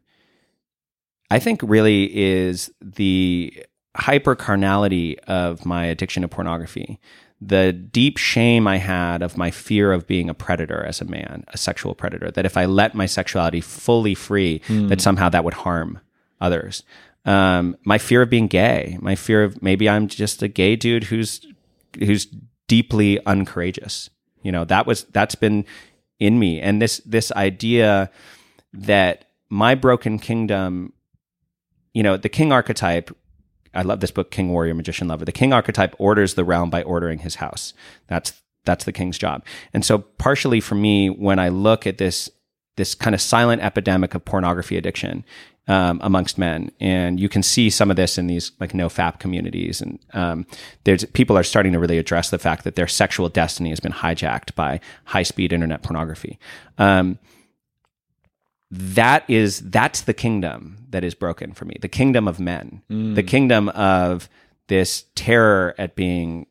I 1.29 1.39
think, 1.39 1.61
really 1.63 2.15
is 2.15 2.71
the 2.81 3.65
hyper 3.95 4.35
carnality 4.35 5.19
of 5.21 5.65
my 5.65 5.85
addiction 5.85 6.21
to 6.21 6.27
pornography. 6.27 6.99
the 7.41 7.73
deep 7.73 8.17
shame 8.17 8.67
I 8.67 8.77
had 8.77 9.23
of 9.23 9.35
my 9.35 9.49
fear 9.49 9.91
of 9.91 10.05
being 10.05 10.29
a 10.29 10.33
predator 10.35 10.83
as 10.85 11.01
a 11.01 11.05
man, 11.05 11.43
a 11.47 11.57
sexual 11.57 11.95
predator, 11.95 12.29
that 12.31 12.45
if 12.45 12.55
I 12.55 12.65
let 12.65 12.93
my 12.93 13.07
sexuality 13.07 13.61
fully 13.61 14.13
free, 14.13 14.61
that 14.89 15.01
somehow 15.01 15.27
that 15.29 15.43
would 15.43 15.55
harm 15.55 15.99
others. 16.39 16.83
Um, 17.25 17.77
my 17.83 17.97
fear 17.97 18.23
of 18.23 18.29
being 18.29 18.47
gay, 18.47 18.97
my 18.99 19.15
fear 19.15 19.43
of 19.43 19.61
maybe 19.61 19.87
I'm 19.87 20.07
just 20.07 20.41
a 20.41 20.47
gay 20.47 20.75
dude 20.75 21.05
who's 21.05 21.45
who's 21.99 22.27
deeply 22.67 23.23
uncourageous. 23.25 24.09
You 24.41 24.51
know, 24.51 24.65
that 24.65 24.87
was 24.87 25.03
that's 25.05 25.35
been 25.35 25.65
in 26.19 26.39
me. 26.39 26.59
And 26.59 26.81
this 26.81 26.97
this 27.05 27.31
idea 27.33 28.09
that 28.73 29.25
my 29.49 29.75
broken 29.75 30.17
kingdom, 30.17 30.93
you 31.93 32.01
know, 32.01 32.17
the 32.17 32.29
king 32.29 32.51
archetype 32.51 33.11
I 33.73 33.83
love 33.83 34.01
this 34.01 34.11
book, 34.11 34.31
King 34.31 34.49
Warrior 34.49 34.73
Magician 34.73 35.07
Lover. 35.07 35.25
The 35.25 35.31
king 35.31 35.53
archetype 35.53 35.95
orders 35.97 36.33
the 36.33 36.43
realm 36.43 36.69
by 36.69 36.83
ordering 36.83 37.19
his 37.19 37.35
house. 37.35 37.73
That's 38.07 38.33
that's 38.63 38.85
the 38.85 38.91
king's 38.91 39.17
job. 39.17 39.43
And 39.73 39.83
so 39.83 39.99
partially 39.99 40.59
for 40.59 40.75
me, 40.75 41.09
when 41.09 41.39
I 41.39 41.49
look 41.49 41.87
at 41.87 41.97
this 41.97 42.29
this 42.77 42.95
kind 42.95 43.13
of 43.13 43.21
silent 43.21 43.61
epidemic 43.61 44.15
of 44.15 44.25
pornography 44.25 44.77
addiction 44.77 45.25
um, 45.67 45.99
amongst 46.03 46.37
men, 46.37 46.71
and 46.79 47.19
you 47.19 47.29
can 47.29 47.43
see 47.43 47.69
some 47.69 47.89
of 47.89 47.95
this 47.95 48.17
in 48.17 48.27
these 48.27 48.51
like 48.59 48.73
no 48.73 48.89
fap 48.89 49.19
communities, 49.19 49.81
and 49.81 49.99
um, 50.13 50.45
there's 50.83 51.05
people 51.05 51.37
are 51.37 51.43
starting 51.43 51.73
to 51.73 51.79
really 51.79 51.97
address 51.97 52.29
the 52.29 52.39
fact 52.39 52.63
that 52.63 52.75
their 52.75 52.87
sexual 52.87 53.29
destiny 53.29 53.69
has 53.69 53.79
been 53.79 53.91
hijacked 53.91 54.55
by 54.55 54.79
high 55.05 55.23
speed 55.23 55.53
internet 55.53 55.83
pornography. 55.83 56.39
Um, 56.77 57.19
that 58.71 59.29
is 59.29 59.59
that's 59.69 60.01
the 60.01 60.13
kingdom 60.13 60.85
that 60.89 61.03
is 61.03 61.13
broken 61.13 61.53
for 61.53 61.65
me. 61.65 61.77
The 61.81 61.89
kingdom 61.89 62.27
of 62.27 62.39
men. 62.39 62.81
The 63.15 63.23
kingdom 63.23 63.69
of 63.69 64.29
this 64.67 65.05
terror 65.15 65.75
at 65.77 65.95
being 65.95 66.47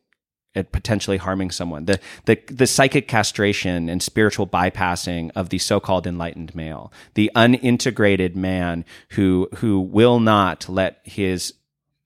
at 0.55 0.71
potentially 0.71 1.17
harming 1.17 1.51
someone. 1.51 1.85
The 1.85 1.99
the 2.25 2.39
the 2.47 2.67
psychic 2.67 3.07
castration 3.07 3.89
and 3.89 4.01
spiritual 4.01 4.47
bypassing 4.47 5.31
of 5.35 5.49
the 5.49 5.57
so-called 5.57 6.05
enlightened 6.05 6.53
male 6.53 6.91
the 7.13 7.31
unintegrated 7.35 8.35
man 8.35 8.85
who 9.11 9.47
who 9.55 9.79
will 9.79 10.19
not 10.19 10.67
let 10.67 10.99
his 11.03 11.53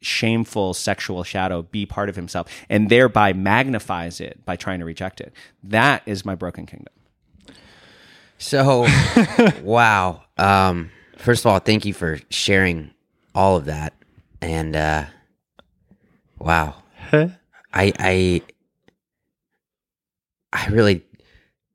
shameful 0.01 0.73
sexual 0.73 1.23
shadow 1.23 1.63
be 1.63 1.85
part 1.85 2.09
of 2.09 2.15
himself 2.15 2.47
and 2.69 2.89
thereby 2.89 3.33
magnifies 3.33 4.21
it 4.21 4.45
by 4.45 4.55
trying 4.55 4.79
to 4.79 4.85
reject 4.85 5.19
it. 5.19 5.33
That 5.63 6.03
is 6.05 6.23
my 6.23 6.35
broken 6.35 6.65
kingdom. 6.65 6.93
So, 8.37 8.85
wow. 9.63 10.23
Um, 10.37 10.91
first 11.17 11.43
of 11.43 11.51
all, 11.51 11.59
thank 11.59 11.85
you 11.85 11.93
for 11.93 12.19
sharing 12.29 12.91
all 13.33 13.57
of 13.57 13.65
that. 13.65 13.93
And 14.41 14.75
uh, 14.75 15.05
wow, 16.37 16.75
I 17.75 17.93
I 17.99 18.41
I 20.53 20.67
really 20.67 21.05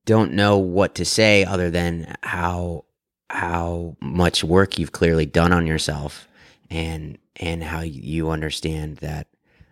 don't 0.07 0.33
know 0.33 0.59
what 0.59 0.97
to 0.97 1.05
say 1.05 1.45
other 1.45 1.71
than 1.71 2.17
how 2.23 2.85
how 3.29 3.97
much 4.01 4.43
work 4.43 4.79
you've 4.79 4.93
clearly 4.93 5.27
done 5.27 5.53
on 5.53 5.67
yourself 5.67 6.27
and 6.71 7.19
and 7.37 7.63
how 7.63 7.81
you 7.81 8.31
understand 8.31 8.97
that. 8.99 9.29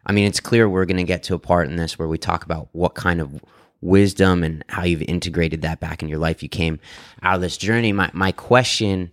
I 0.07 0.13
mean 0.13 0.27
it's 0.27 0.41
clear 0.41 0.69
we're 0.69 0.85
going 0.85 0.99
to 0.99 1.05
get 1.05 1.23
to 1.25 1.35
a 1.35 1.39
part 1.39 1.69
in 1.69 1.77
this 1.77 1.99
where 1.99 2.09
we 2.09 2.19
talk 2.19 2.45
about 2.45 2.69
what 2.73 2.95
kind 2.95 3.21
of 3.21 3.43
wisdom 3.81 4.43
and 4.43 4.65
how 4.69 4.85
you've 4.85 5.03
integrated 5.03 5.63
that 5.63 5.81
back 5.81 6.03
in 6.03 6.09
your 6.09 6.19
life. 6.19 6.43
You 6.43 6.49
came 6.49 6.79
out 7.23 7.37
of 7.37 7.41
this 7.41 7.57
journey. 7.57 7.93
My 7.93 8.11
my 8.13 8.33
question 8.33 9.13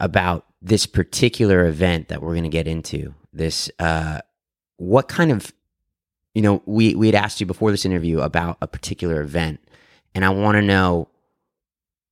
about 0.00 0.46
this 0.60 0.84
particular 0.86 1.66
event 1.66 2.08
that 2.08 2.20
we're 2.20 2.32
going 2.32 2.42
to 2.42 2.50
get 2.50 2.66
into 2.66 3.14
this 3.32 3.70
uh 3.78 4.20
what 4.76 5.08
kind 5.08 5.30
of 5.30 5.52
you 6.34 6.42
know 6.42 6.62
we 6.66 6.94
we 6.94 7.06
had 7.06 7.14
asked 7.14 7.40
you 7.40 7.46
before 7.46 7.70
this 7.70 7.84
interview 7.84 8.20
about 8.20 8.56
a 8.60 8.66
particular 8.66 9.20
event 9.20 9.60
and 10.14 10.24
i 10.24 10.28
want 10.28 10.56
to 10.56 10.62
know 10.62 11.08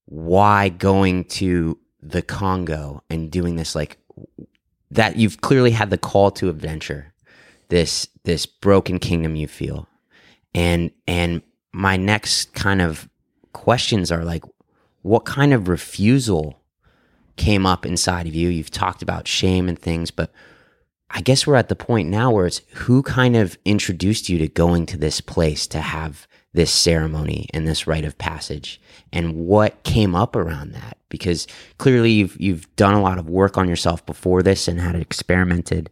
why 0.07 0.69
going 0.69 1.25
to 1.25 1.79
the 2.03 2.23
congo 2.23 3.03
and 3.11 3.31
doing 3.31 3.57
this 3.57 3.75
like 3.75 3.99
that 4.91 5.17
you've 5.17 5.41
clearly 5.41 5.71
had 5.71 5.91
the 5.91 5.99
call 5.99 6.31
to 6.31 6.49
adventure 6.49 7.13
this 7.69 8.09
this 8.25 8.47
broken 8.47 8.99
kingdom 8.99 9.37
you 9.37 9.47
feel. 9.47 9.87
And 10.55 10.91
and 11.07 11.43
my 11.73 11.97
next 11.97 12.55
kind 12.55 12.81
of 12.81 13.09
questions 13.53 14.11
are 14.11 14.25
like 14.25 14.45
what 15.03 15.25
kind 15.25 15.53
of 15.55 15.69
refusal 15.69 16.61
came 17.37 17.67
up 17.67 17.87
inside 17.87 18.27
of 18.27 18.35
you? 18.35 18.49
You've 18.49 18.71
talked 18.71 19.03
about 19.03 19.29
shame 19.29 19.69
and 19.69 19.79
things 19.79 20.11
but 20.11 20.33
I 21.11 21.21
guess 21.21 21.47
we're 21.47 21.57
at 21.57 21.69
the 21.69 21.77
point 21.77 22.09
now 22.09 22.31
where 22.31 22.47
it's 22.47 22.61
who 22.75 23.03
kind 23.03 23.37
of 23.37 23.59
introduced 23.65 24.29
you 24.29 24.39
to 24.39 24.49
going 24.49 24.87
to 24.87 24.97
this 24.97 25.21
place 25.21 25.67
to 25.69 25.81
have 25.81 26.27
this 26.53 26.73
ceremony 26.73 27.49
and 27.55 27.67
this 27.67 27.87
rite 27.87 28.05
of 28.05 28.19
passage 28.19 28.81
and 29.13 29.35
what 29.35 29.83
came 29.85 30.15
up 30.15 30.35
around 30.35 30.73
that 30.73 30.97
because 31.09 31.47
clearly 31.79 32.11
you've 32.11 32.39
you've 32.41 32.75
done 32.77 32.95
a 32.95 33.03
lot 33.03 33.19
of 33.19 33.29
work 33.29 33.57
on 33.59 33.69
yourself 33.69 34.05
before 34.07 34.43
this 34.43 34.67
and 34.67 34.81
had 34.81 34.97
experimented 34.97 35.91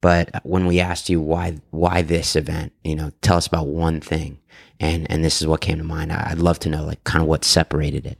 but 0.00 0.30
when 0.44 0.66
we 0.66 0.80
asked 0.80 1.10
you 1.10 1.20
why 1.20 1.58
why 1.70 2.00
this 2.00 2.36
event 2.36 2.72
you 2.84 2.96
know 2.96 3.10
tell 3.20 3.36
us 3.36 3.46
about 3.46 3.66
one 3.66 4.00
thing 4.00 4.38
and 4.80 5.10
and 5.10 5.22
this 5.22 5.40
is 5.40 5.46
what 5.46 5.60
came 5.60 5.78
to 5.78 5.84
mind 5.84 6.10
I'd 6.10 6.38
love 6.38 6.58
to 6.60 6.70
know 6.70 6.84
like 6.84 7.04
kind 7.04 7.22
of 7.22 7.28
what 7.28 7.44
separated 7.44 8.06
it 8.06 8.18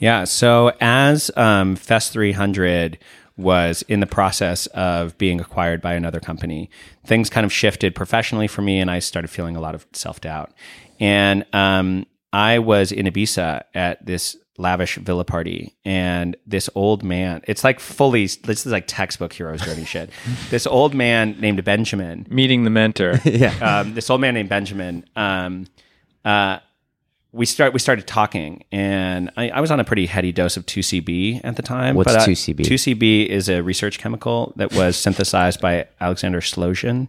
Yeah. 0.00 0.24
So 0.24 0.72
as 0.80 1.30
um, 1.36 1.76
Fest 1.76 2.12
300 2.14 2.98
was 3.40 3.82
in 3.82 4.00
the 4.00 4.06
process 4.06 4.66
of 4.68 5.16
being 5.18 5.40
acquired 5.40 5.80
by 5.80 5.94
another 5.94 6.20
company, 6.20 6.70
things 7.04 7.30
kind 7.30 7.44
of 7.44 7.52
shifted 7.52 7.94
professionally 7.94 8.46
for 8.46 8.62
me, 8.62 8.78
and 8.78 8.90
I 8.90 8.98
started 8.98 9.28
feeling 9.28 9.56
a 9.56 9.60
lot 9.60 9.74
of 9.74 9.86
self 9.92 10.20
doubt. 10.20 10.52
And 10.98 11.44
um, 11.54 12.06
I 12.32 12.58
was 12.58 12.92
in 12.92 13.06
Ibiza 13.06 13.62
at 13.74 14.04
this 14.04 14.36
lavish 14.60 14.96
villa 14.96 15.24
party, 15.24 15.74
and 15.84 16.36
this 16.46 16.68
old 16.74 17.02
man. 17.02 17.40
It's 17.48 17.64
like 17.64 17.80
fully. 17.80 18.26
This 18.26 18.66
is 18.66 18.72
like 18.72 18.84
textbook 18.86 19.32
hero's 19.32 19.62
journey 19.62 19.84
shit. 19.84 20.10
This 20.50 20.66
old 20.66 20.94
man 20.94 21.36
named 21.40 21.64
Benjamin 21.64 22.26
Meeting 22.28 22.64
the 22.64 22.70
mentor. 22.70 23.12
um, 23.62 23.94
this 23.94 24.10
old 24.10 24.20
man 24.20 24.34
named 24.34 24.48
Benjamin. 24.48 25.04
Um, 25.16 25.66
uh, 26.24 26.58
we 27.32 27.46
start 27.46 27.72
we 27.72 27.78
started 27.78 28.06
talking, 28.06 28.64
and 28.72 29.30
I, 29.36 29.50
I 29.50 29.60
was 29.60 29.70
on 29.70 29.78
a 29.80 29.84
pretty 29.84 30.06
heady 30.06 30.32
dose 30.32 30.56
of 30.56 30.66
two 30.66 30.80
CB 30.80 31.40
at 31.44 31.56
the 31.56 31.62
time. 31.62 31.94
What's 31.94 32.14
uh, 32.14 32.26
2CB? 32.26 32.64
Two 32.64 32.74
CB 32.74 33.26
is 33.26 33.48
a 33.48 33.62
research 33.62 33.98
chemical 33.98 34.52
that 34.56 34.72
was 34.74 34.96
synthesized 34.96 35.60
by 35.60 35.86
Alexander 36.00 36.40
Shulgin. 36.40 37.08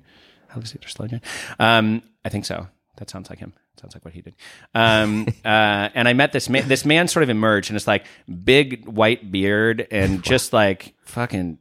Alexander 0.52 0.88
Shulgin. 0.88 1.22
Um, 1.60 2.04
I 2.24 2.30
think 2.30 2.46
so. 2.46 2.68
That 2.98 3.10
sounds 3.10 3.30
like 3.30 3.40
him. 3.40 3.54
Sounds 3.82 3.96
like 3.96 4.06
what 4.06 4.14
he 4.14 4.22
did. 4.22 4.36
Um, 4.76 5.28
uh, 5.46 5.90
and 5.96 6.08
I 6.08 6.14
met 6.14 6.34
this 6.34 6.50
man. 6.50 6.68
This 6.68 6.86
man 6.86 7.08
sort 7.08 7.24
of 7.24 7.30
emerged, 7.30 7.70
and 7.70 7.78
it's 7.78 7.88
like 7.88 8.06
big 8.44 8.86
white 8.88 9.32
beard 9.32 9.88
and 9.90 10.24
just 10.24 10.54
like 10.54 10.94
fucking. 11.06 11.58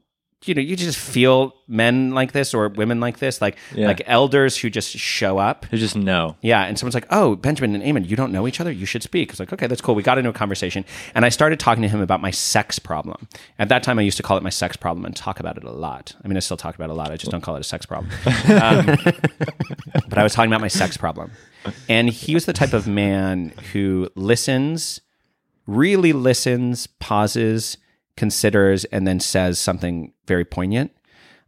You 0.46 0.54
know, 0.54 0.62
you 0.62 0.74
just 0.74 0.98
feel 0.98 1.54
men 1.68 2.12
like 2.12 2.32
this 2.32 2.54
or 2.54 2.68
women 2.70 2.98
like 2.98 3.18
this, 3.18 3.42
like 3.42 3.58
Yeah. 3.74 3.88
like 3.88 4.00
elders 4.06 4.56
who 4.56 4.70
just 4.70 4.88
show 4.96 5.36
up. 5.36 5.66
You 5.70 5.76
just 5.76 5.94
know. 5.96 6.34
Yeah, 6.40 6.62
and 6.64 6.78
someone's 6.78 6.94
like, 6.94 7.06
"Oh, 7.10 7.36
Benjamin 7.36 7.74
and 7.74 7.84
Eamon, 7.84 8.08
you 8.08 8.16
don't 8.16 8.32
know 8.32 8.48
each 8.48 8.58
other. 8.58 8.72
You 8.72 8.86
should 8.86 9.02
speak." 9.02 9.30
It's 9.32 9.38
like, 9.38 9.52
"Okay, 9.52 9.66
that's 9.66 9.82
cool." 9.82 9.94
We 9.94 10.02
got 10.02 10.16
into 10.16 10.30
a 10.30 10.32
conversation, 10.32 10.86
and 11.14 11.26
I 11.26 11.28
started 11.28 11.60
talking 11.60 11.82
to 11.82 11.88
him 11.88 12.00
about 12.00 12.22
my 12.22 12.30
sex 12.30 12.78
problem. 12.78 13.28
At 13.58 13.68
that 13.68 13.82
time, 13.82 13.98
I 13.98 14.02
used 14.02 14.16
to 14.16 14.22
call 14.22 14.38
it 14.38 14.42
my 14.42 14.48
sex 14.48 14.78
problem 14.78 15.04
and 15.04 15.14
talk 15.14 15.40
about 15.40 15.58
it 15.58 15.64
a 15.64 15.70
lot. 15.70 16.16
I 16.24 16.28
mean, 16.28 16.38
I 16.38 16.40
still 16.40 16.56
talk 16.56 16.74
about 16.74 16.88
it 16.88 16.92
a 16.92 16.94
lot. 16.94 17.10
I 17.12 17.16
just 17.18 17.30
don't 17.30 17.42
call 17.42 17.56
it 17.56 17.60
a 17.60 17.64
sex 17.64 17.84
problem. 17.84 18.10
Um, 18.50 18.86
but 20.08 20.18
I 20.18 20.22
was 20.22 20.32
talking 20.32 20.50
about 20.50 20.60
my 20.62 20.68
sex 20.68 20.96
problem, 20.96 21.32
and 21.88 22.08
he 22.08 22.32
was 22.34 22.46
the 22.46 22.52
type 22.54 22.72
of 22.72 22.86
man 22.88 23.52
who 23.72 24.08
listens, 24.14 25.00
really 25.66 26.12
listens, 26.14 26.86
pauses, 26.86 27.76
considers, 28.20 28.84
and 28.86 29.06
then 29.06 29.18
says 29.18 29.58
something 29.58 30.12
very 30.26 30.44
poignant. 30.44 30.92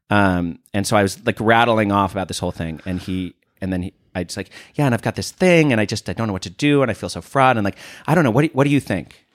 Um, 0.08 0.58
and 0.74 0.86
so 0.86 0.96
I 0.96 1.02
was 1.02 1.24
like 1.26 1.38
rattling 1.38 1.92
off 1.92 2.12
about 2.12 2.28
this 2.28 2.38
whole 2.40 2.50
thing, 2.50 2.80
and 2.86 2.98
he, 3.00 3.34
and 3.60 3.72
then 3.72 3.82
he, 3.82 3.92
I 4.14 4.24
just 4.24 4.36
like, 4.36 4.50
yeah, 4.74 4.86
and 4.86 4.94
I've 4.94 5.02
got 5.02 5.14
this 5.14 5.30
thing, 5.30 5.70
and 5.72 5.80
I 5.80 5.84
just 5.86 6.08
I 6.08 6.14
don't 6.14 6.26
know 6.26 6.32
what 6.32 6.42
to 6.42 6.50
do, 6.68 6.82
and 6.82 6.90
I 6.90 6.94
feel 6.94 7.08
so 7.10 7.20
fraud, 7.20 7.56
and 7.56 7.64
like 7.64 7.76
I 8.06 8.14
don't 8.14 8.24
know 8.24 8.30
what 8.30 8.42
do, 8.42 8.48
what 8.54 8.64
do 8.64 8.70
you 8.70 8.80
think? 8.80 9.26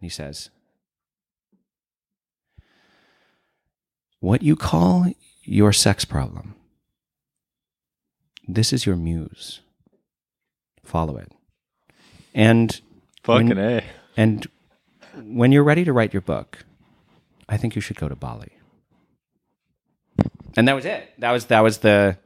And 0.00 0.06
he 0.06 0.08
says, 0.08 0.50
"What 4.20 4.42
you 4.42 4.56
call 4.56 5.06
your 5.44 5.72
sex 5.72 6.04
problem? 6.04 6.54
This 8.48 8.72
is 8.72 8.84
your 8.86 8.96
muse. 8.96 9.60
Follow 10.84 11.16
it, 11.16 11.30
and 12.34 12.80
Fucking 13.22 13.48
when- 13.48 13.58
A. 13.58 13.82
and 14.16 14.46
when 15.22 15.52
you're 15.52 15.64
ready 15.64 15.84
to 15.84 15.92
write 15.92 16.12
your 16.12 16.22
book, 16.22 16.64
I 17.50 17.56
think 17.56 17.74
you 17.74 17.82
should 17.82 17.96
go 17.96 18.08
to 18.08 18.16
Bali." 18.16 18.52
And 20.56 20.66
that 20.68 20.74
was 20.74 20.84
it. 20.84 21.12
That 21.18 21.32
was 21.32 21.46
that 21.46 21.60
was 21.60 21.78
the 21.78 22.16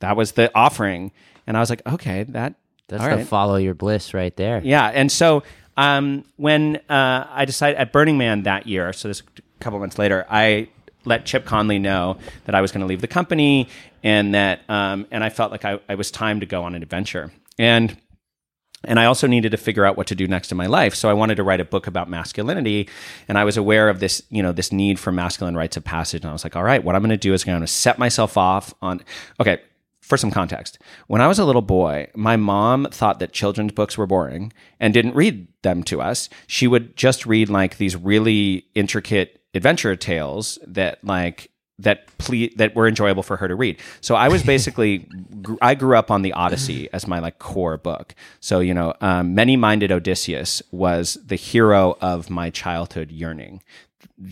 that 0.00 0.16
was 0.16 0.32
the 0.32 0.50
offering, 0.54 1.12
and 1.46 1.56
I 1.56 1.60
was 1.60 1.70
like, 1.70 1.86
okay, 1.86 2.24
that 2.24 2.54
that's 2.88 3.02
all 3.02 3.10
the 3.10 3.16
right. 3.16 3.26
follow 3.26 3.56
your 3.56 3.74
bliss 3.74 4.12
right 4.12 4.36
there 4.36 4.60
Yeah, 4.64 4.86
and 4.86 5.10
so 5.10 5.42
um, 5.76 6.24
when 6.36 6.76
uh, 6.88 7.26
I 7.30 7.44
decided 7.44 7.78
at 7.78 7.92
Burning 7.92 8.18
Man 8.18 8.42
that 8.42 8.66
year, 8.66 8.92
so 8.92 9.08
this 9.08 9.22
a 9.22 9.64
couple 9.64 9.78
months 9.78 9.98
later, 9.98 10.26
I 10.28 10.68
let 11.04 11.26
Chip 11.26 11.44
Conley 11.44 11.78
know 11.78 12.18
that 12.44 12.54
I 12.54 12.60
was 12.60 12.72
going 12.72 12.80
to 12.80 12.86
leave 12.86 13.00
the 13.00 13.08
company, 13.08 13.68
and 14.02 14.34
that 14.34 14.60
um, 14.68 15.06
and 15.10 15.24
I 15.24 15.30
felt 15.30 15.50
like 15.50 15.64
I, 15.64 15.80
I 15.88 15.94
was 15.94 16.10
time 16.10 16.40
to 16.40 16.46
go 16.46 16.64
on 16.64 16.74
an 16.74 16.82
adventure 16.82 17.32
and 17.58 17.96
and 18.86 19.00
I 19.00 19.06
also 19.06 19.26
needed 19.26 19.50
to 19.50 19.56
figure 19.56 19.84
out 19.84 19.96
what 19.96 20.06
to 20.08 20.14
do 20.14 20.26
next 20.26 20.50
in 20.50 20.58
my 20.58 20.66
life. 20.66 20.94
So 20.94 21.08
I 21.08 21.12
wanted 21.12 21.36
to 21.36 21.42
write 21.42 21.60
a 21.60 21.64
book 21.64 21.86
about 21.86 22.08
masculinity, 22.08 22.88
and 23.28 23.38
I 23.38 23.44
was 23.44 23.56
aware 23.56 23.88
of 23.88 24.00
this, 24.00 24.22
you 24.30 24.42
know, 24.42 24.52
this 24.52 24.72
need 24.72 24.98
for 24.98 25.12
masculine 25.12 25.56
rites 25.56 25.76
of 25.76 25.84
passage. 25.84 26.22
And 26.22 26.30
I 26.30 26.32
was 26.32 26.44
like, 26.44 26.56
all 26.56 26.64
right, 26.64 26.82
what 26.82 26.94
I'm 26.94 27.02
going 27.02 27.10
to 27.10 27.16
do 27.16 27.34
is 27.34 27.44
I'm 27.44 27.52
going 27.52 27.60
to 27.60 27.66
set 27.66 27.98
myself 27.98 28.36
off 28.36 28.74
on. 28.82 29.00
Okay, 29.40 29.60
for 30.00 30.18
some 30.18 30.30
context, 30.30 30.78
when 31.06 31.22
I 31.22 31.28
was 31.28 31.38
a 31.38 31.46
little 31.46 31.62
boy, 31.62 32.08
my 32.14 32.36
mom 32.36 32.86
thought 32.90 33.20
that 33.20 33.32
children's 33.32 33.72
books 33.72 33.96
were 33.96 34.06
boring 34.06 34.52
and 34.78 34.92
didn't 34.92 35.14
read 35.14 35.48
them 35.62 35.82
to 35.84 36.02
us. 36.02 36.28
She 36.46 36.66
would 36.66 36.94
just 36.94 37.24
read 37.24 37.48
like 37.48 37.78
these 37.78 37.96
really 37.96 38.66
intricate 38.74 39.40
adventure 39.54 39.96
tales 39.96 40.58
that 40.66 41.02
like 41.02 41.50
that 41.78 42.06
ple- 42.18 42.48
that 42.56 42.74
were 42.74 42.86
enjoyable 42.86 43.22
for 43.22 43.36
her 43.36 43.48
to 43.48 43.54
read. 43.54 43.80
So 44.00 44.14
I 44.14 44.28
was 44.28 44.42
basically 44.42 44.98
gr- 45.42 45.56
I 45.60 45.74
grew 45.74 45.96
up 45.96 46.10
on 46.10 46.22
the 46.22 46.32
Odyssey 46.32 46.88
as 46.92 47.06
my 47.06 47.18
like 47.18 47.38
core 47.38 47.76
book. 47.76 48.14
So 48.40 48.60
you 48.60 48.74
know, 48.74 48.94
um, 49.00 49.34
many-minded 49.34 49.90
Odysseus 49.90 50.62
was 50.70 51.18
the 51.24 51.36
hero 51.36 51.96
of 52.00 52.30
my 52.30 52.50
childhood 52.50 53.10
yearning. 53.10 53.62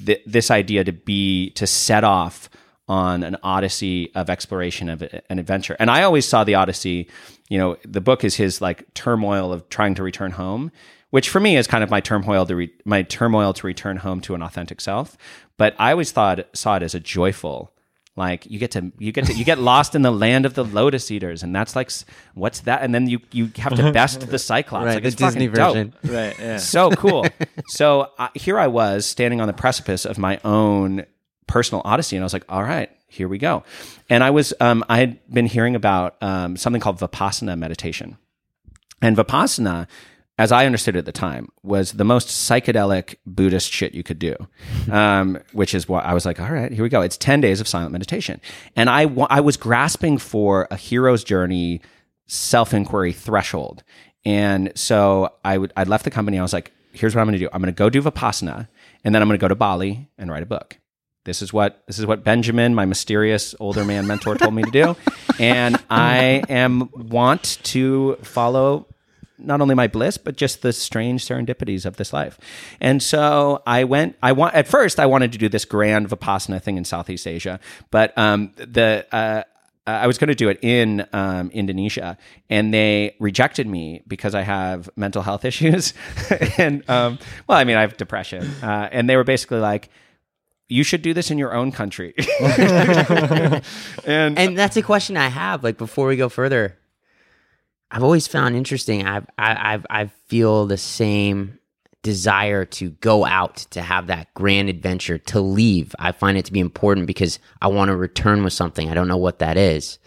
Th- 0.06 0.22
this 0.26 0.50
idea 0.50 0.84
to 0.84 0.92
be 0.92 1.50
to 1.50 1.66
set 1.66 2.04
off 2.04 2.48
on 2.88 3.22
an 3.22 3.36
odyssey 3.42 4.12
of 4.14 4.28
exploration 4.28 4.88
of 4.88 5.02
an 5.02 5.38
adventure. 5.38 5.76
And 5.78 5.90
I 5.90 6.02
always 6.02 6.26
saw 6.26 6.44
the 6.44 6.56
Odyssey, 6.56 7.08
you 7.48 7.56
know, 7.56 7.76
the 7.84 8.00
book 8.00 8.24
is 8.24 8.36
his 8.36 8.60
like 8.60 8.92
turmoil 8.92 9.52
of 9.52 9.68
trying 9.68 9.94
to 9.94 10.02
return 10.02 10.32
home, 10.32 10.72
which 11.12 11.28
for 11.28 11.38
me 11.40 11.56
is 11.56 11.66
kind 11.66 11.84
of 11.84 11.90
my 11.90 12.00
turmoil 12.00 12.44
to 12.46 12.56
re- 12.56 12.72
my 12.84 13.02
turmoil 13.02 13.52
to 13.52 13.66
return 13.66 13.98
home 13.98 14.20
to 14.22 14.34
an 14.34 14.42
authentic 14.42 14.80
self. 14.80 15.16
But 15.56 15.74
I 15.78 15.92
always 15.92 16.10
thought 16.10 16.40
saw 16.54 16.76
it 16.76 16.82
as 16.82 16.94
a 16.94 17.00
joyful 17.00 17.72
like 18.14 18.44
you 18.50 18.58
get 18.58 18.72
to 18.72 18.92
you 18.98 19.10
get 19.10 19.24
to 19.26 19.32
you 19.32 19.42
get 19.44 19.58
lost 19.58 19.94
in 19.94 20.02
the 20.02 20.10
land 20.10 20.44
of 20.44 20.52
the 20.52 20.62
lotus 20.64 21.10
eaters 21.10 21.42
and 21.42 21.56
that's 21.56 21.74
like 21.74 21.90
what's 22.34 22.60
that 22.60 22.82
and 22.82 22.94
then 22.94 23.08
you 23.08 23.20
you 23.30 23.50
have 23.56 23.74
to 23.74 23.90
best 23.90 24.28
the 24.28 24.38
cyclops 24.38 24.84
Right, 24.84 24.94
like 24.96 25.02
the 25.04 25.08
it's 25.08 25.16
fucking 25.16 25.38
Disney 25.40 25.46
dope. 25.48 25.74
version. 25.74 25.94
Right. 26.04 26.38
Yeah. 26.38 26.56
so 26.58 26.90
cool. 26.90 27.24
so 27.68 28.10
uh, 28.18 28.28
here 28.34 28.58
I 28.58 28.66
was 28.66 29.06
standing 29.06 29.40
on 29.40 29.46
the 29.46 29.54
precipice 29.54 30.04
of 30.04 30.18
my 30.18 30.38
own 30.44 31.06
personal 31.46 31.80
odyssey, 31.86 32.16
and 32.16 32.22
I 32.22 32.26
was 32.26 32.32
like, 32.34 32.44
"All 32.50 32.62
right, 32.62 32.90
here 33.08 33.28
we 33.28 33.36
go." 33.38 33.62
And 34.08 34.22
I 34.24 34.30
was, 34.30 34.54
um, 34.60 34.82
I 34.88 34.98
had 34.98 35.18
been 35.30 35.44
hearing 35.46 35.74
about 35.74 36.16
um, 36.22 36.56
something 36.56 36.80
called 36.80 36.98
vipassana 36.98 37.58
meditation, 37.58 38.16
and 39.00 39.16
vipassana. 39.16 39.86
As 40.42 40.50
I 40.50 40.66
understood 40.66 40.96
at 40.96 41.04
the 41.04 41.12
time, 41.12 41.50
was 41.62 41.92
the 41.92 42.04
most 42.04 42.26
psychedelic 42.26 43.14
Buddhist 43.24 43.70
shit 43.70 43.94
you 43.94 44.02
could 44.02 44.18
do, 44.18 44.34
um, 44.90 45.38
which 45.52 45.72
is 45.72 45.88
what 45.88 46.04
I 46.04 46.14
was 46.14 46.26
like. 46.26 46.40
All 46.40 46.50
right, 46.50 46.72
here 46.72 46.82
we 46.82 46.88
go. 46.88 47.00
It's 47.00 47.16
ten 47.16 47.40
days 47.40 47.60
of 47.60 47.68
silent 47.68 47.92
meditation, 47.92 48.40
and 48.74 48.90
I 48.90 49.02
I 49.30 49.40
was 49.40 49.56
grasping 49.56 50.18
for 50.18 50.66
a 50.68 50.76
hero's 50.76 51.22
journey 51.22 51.80
self 52.26 52.74
inquiry 52.74 53.12
threshold. 53.12 53.84
And 54.24 54.72
so 54.74 55.32
I 55.44 55.58
would 55.58 55.72
I 55.76 55.84
left 55.84 56.02
the 56.02 56.10
company. 56.10 56.40
I 56.40 56.42
was 56.42 56.52
like, 56.52 56.72
here's 56.90 57.14
what 57.14 57.20
I'm 57.20 57.28
going 57.28 57.38
to 57.38 57.44
do. 57.44 57.48
I'm 57.52 57.62
going 57.62 57.72
to 57.72 57.78
go 57.78 57.88
do 57.88 58.02
vipassana, 58.02 58.66
and 59.04 59.14
then 59.14 59.22
I'm 59.22 59.28
going 59.28 59.38
to 59.38 59.40
go 59.40 59.46
to 59.46 59.54
Bali 59.54 60.08
and 60.18 60.28
write 60.28 60.42
a 60.42 60.46
book. 60.46 60.76
This 61.22 61.40
is 61.40 61.52
what 61.52 61.84
this 61.86 62.00
is 62.00 62.06
what 62.06 62.24
Benjamin, 62.24 62.74
my 62.74 62.84
mysterious 62.84 63.54
older 63.60 63.84
man 63.84 64.08
mentor, 64.08 64.34
told 64.34 64.54
me 64.54 64.64
to 64.64 64.72
do, 64.72 64.96
and 65.38 65.80
I 65.88 66.42
am 66.48 66.90
want 66.92 67.60
to 67.62 68.16
follow 68.22 68.88
not 69.38 69.60
only 69.60 69.74
my 69.74 69.86
bliss 69.86 70.18
but 70.18 70.36
just 70.36 70.62
the 70.62 70.72
strange 70.72 71.26
serendipities 71.26 71.84
of 71.84 71.96
this 71.96 72.12
life. 72.12 72.38
And 72.80 73.02
so 73.02 73.62
I 73.66 73.84
went. 73.84 74.16
I 74.22 74.32
want 74.32 74.54
at 74.54 74.68
first 74.68 75.00
I 75.00 75.06
wanted 75.06 75.32
to 75.32 75.38
do 75.38 75.48
this 75.48 75.64
grand 75.64 76.08
vipassana 76.08 76.62
thing 76.62 76.76
in 76.76 76.84
Southeast 76.84 77.26
Asia, 77.26 77.60
but 77.90 78.16
um, 78.16 78.52
the 78.56 79.06
uh, 79.12 79.42
I 79.86 80.06
was 80.06 80.16
going 80.16 80.28
to 80.28 80.34
do 80.34 80.48
it 80.48 80.60
in 80.62 81.06
um, 81.12 81.50
Indonesia, 81.50 82.16
and 82.48 82.72
they 82.72 83.16
rejected 83.18 83.66
me 83.66 84.02
because 84.06 84.34
I 84.34 84.42
have 84.42 84.88
mental 84.94 85.22
health 85.22 85.44
issues, 85.52 85.92
and 86.56 86.88
um, 86.88 87.18
well, 87.48 87.58
I 87.58 87.64
mean, 87.64 87.76
I 87.76 87.80
have 87.80 87.96
depression, 87.96 88.48
uh, 88.62 88.88
and 88.92 89.08
they 89.08 89.16
were 89.16 89.24
basically 89.24 89.58
like, 89.58 89.88
"You 90.68 90.84
should 90.84 91.02
do 91.02 91.12
this 91.14 91.30
in 91.30 91.38
your 91.38 91.52
own 91.52 91.72
country." 91.72 92.14
and 92.40 93.62
and 94.38 94.58
that's 94.58 94.76
a 94.76 94.82
question 94.82 95.16
I 95.16 95.28
have. 95.28 95.64
Like 95.64 95.78
before 95.78 96.06
we 96.06 96.16
go 96.16 96.28
further, 96.28 96.78
I've 97.92 98.02
always 98.02 98.26
found 98.26 98.56
interesting. 98.56 99.06
I've, 99.06 99.26
I, 99.38 99.74
I've, 99.74 99.86
I 99.90 100.06
feel 100.28 100.66
the 100.66 100.78
same 100.78 101.58
desire 102.02 102.64
to 102.64 102.90
go 102.90 103.24
out 103.24 103.56
to 103.70 103.82
have 103.82 104.06
that 104.08 104.32
grand 104.34 104.68
adventure 104.68 105.18
to 105.18 105.40
leave. 105.40 105.94
I 105.98 106.12
find 106.12 106.36
it 106.38 106.46
to 106.46 106.52
be 106.52 106.58
important 106.60 107.06
because 107.06 107.38
I 107.60 107.68
want 107.68 107.90
to 107.90 107.96
return 107.96 108.42
with 108.42 108.54
something. 108.54 108.88
I 108.88 108.94
don't 108.94 109.08
know 109.08 109.18
what 109.18 109.38
that 109.40 109.56
is, 109.56 109.98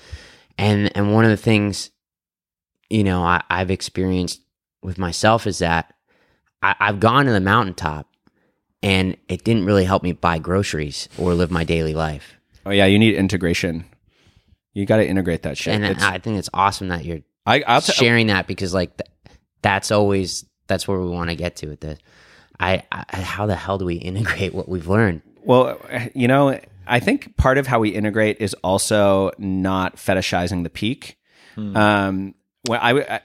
and 0.58 0.92
and 0.98 1.14
one 1.14 1.24
of 1.26 1.30
the 1.32 1.38
things, 1.38 1.92
you 2.90 3.04
know, 3.04 3.22
I, 3.24 3.44
I've 3.50 3.72
experienced 3.72 4.42
with 4.82 4.98
myself 4.98 5.46
is 5.48 5.60
that 5.60 5.94
I, 6.62 6.76
I've 6.80 7.00
gone 7.00 7.26
to 7.28 7.32
the 7.32 7.40
mountaintop, 7.40 8.10
and 8.84 9.16
it 9.30 9.44
didn't 9.46 9.66
really 9.66 9.86
help 9.86 10.02
me 10.04 10.12
buy 10.12 10.40
groceries 10.40 11.08
or 11.18 11.34
live 11.36 11.52
my 11.52 11.64
daily 11.64 11.94
life. 11.94 12.34
oh 12.66 12.72
yeah, 12.72 12.88
you 12.88 12.98
need 13.00 13.16
integration. 13.16 13.86
You 14.74 14.86
got 14.86 14.98
to 14.98 15.08
integrate 15.08 15.44
that 15.44 15.58
shit. 15.58 15.74
And 15.76 15.86
It's- 15.86 16.04
I 16.04 16.18
think 16.18 16.38
it's 16.40 16.50
awesome 16.54 16.90
that 16.90 17.06
you're 17.06 17.22
I, 17.46 17.64
I'll 17.68 17.82
t- 17.82 17.94
sharing 17.94 18.28
that 18.28 18.48
because 18.48 18.74
like 18.74 18.98
th- 18.98 19.38
that's 19.62 19.92
always 19.92 20.46
that's 20.68 20.88
where 20.88 21.00
we 21.00 21.10
want 21.10 21.30
to 21.30 21.36
get 21.36 21.58
to 21.58 21.68
with 21.68 21.80
this. 21.80 22.00
I, 22.60 22.84
I 22.92 23.22
how 23.22 23.46
the 23.46 23.56
hell 23.56 23.78
do 23.78 23.86
we 23.86 23.96
integrate 23.96 24.54
what 24.54 24.70
we've 24.70 24.88
learned? 24.88 25.22
Well, 25.44 25.80
you 26.14 26.28
know, 26.28 26.60
I 26.88 27.00
think 27.00 27.38
part 27.38 27.58
of 27.58 27.68
how 27.68 27.80
we 27.80 27.90
integrate 27.90 28.38
is 28.40 28.54
also 28.64 29.32
not 29.38 29.98
fetishizing 29.98 30.64
the 30.64 30.70
peak. 30.70 31.18
Um, 31.58 32.36
when 32.66 32.80
I, 32.80 32.92
I 33.16 33.22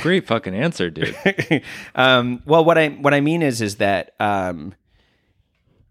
Great 0.00 0.26
fucking 0.26 0.54
answer, 0.54 0.90
dude. 0.90 1.16
um, 1.94 2.42
well, 2.46 2.64
what 2.64 2.78
I 2.78 2.88
what 2.88 3.14
I 3.14 3.20
mean 3.20 3.42
is 3.42 3.60
is 3.60 3.76
that 3.76 4.14
um, 4.20 4.74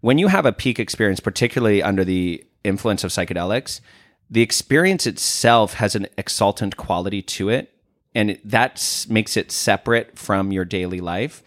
when 0.00 0.18
you 0.18 0.28
have 0.28 0.46
a 0.46 0.52
peak 0.52 0.78
experience, 0.78 1.20
particularly 1.20 1.82
under 1.82 2.04
the 2.04 2.44
influence 2.64 3.04
of 3.04 3.10
psychedelics, 3.10 3.80
the 4.30 4.42
experience 4.42 5.06
itself 5.06 5.74
has 5.74 5.94
an 5.94 6.06
exultant 6.16 6.76
quality 6.76 7.22
to 7.22 7.48
it, 7.48 7.72
and 8.14 8.38
that 8.44 9.06
makes 9.08 9.36
it 9.36 9.50
separate 9.50 10.18
from 10.18 10.52
your 10.52 10.64
daily 10.64 11.00
life. 11.00 11.42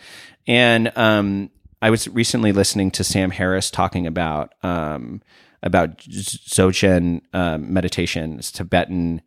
And 0.47 0.91
um, 0.97 1.51
I 1.81 1.89
was 1.89 2.07
recently 2.07 2.51
listening 2.51 2.91
to 2.91 3.03
Sam 3.03 3.31
Harris 3.31 3.71
talking 3.71 4.07
about 4.07 4.53
um, 4.63 5.21
about 5.63 5.97
Dzogchen 5.99 7.21
um, 7.33 7.71
meditation, 7.71 8.39
Tibetan 8.39 9.21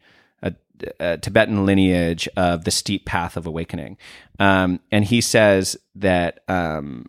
a 1.00 1.18
Tibetan 1.18 1.64
lineage 1.66 2.28
of 2.36 2.64
the 2.64 2.70
steep 2.70 3.04
path 3.06 3.36
of 3.36 3.46
awakening. 3.46 3.96
Um, 4.38 4.80
and 4.90 5.04
he 5.04 5.20
says 5.20 5.76
that 5.94 6.40
um, 6.48 7.06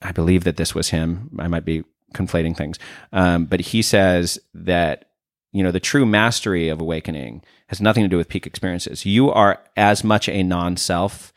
I 0.00 0.12
believe 0.12 0.44
that 0.44 0.56
this 0.56 0.74
was 0.74 0.90
him. 0.90 1.30
I 1.38 1.48
might 1.48 1.64
be 1.64 1.84
conflating 2.14 2.56
things, 2.56 2.78
um, 3.12 3.46
but 3.46 3.60
he 3.60 3.82
says 3.82 4.38
that 4.54 5.10
you 5.52 5.62
know 5.62 5.70
the 5.70 5.80
true 5.80 6.06
mastery 6.06 6.68
of 6.68 6.80
awakening 6.80 7.42
has 7.68 7.80
nothing 7.80 8.02
to 8.02 8.08
do 8.08 8.16
with 8.16 8.28
peak 8.28 8.46
experiences. 8.46 9.06
You 9.06 9.30
are 9.30 9.62
as 9.76 10.02
much 10.02 10.28
a 10.28 10.42
non-self 10.42 11.32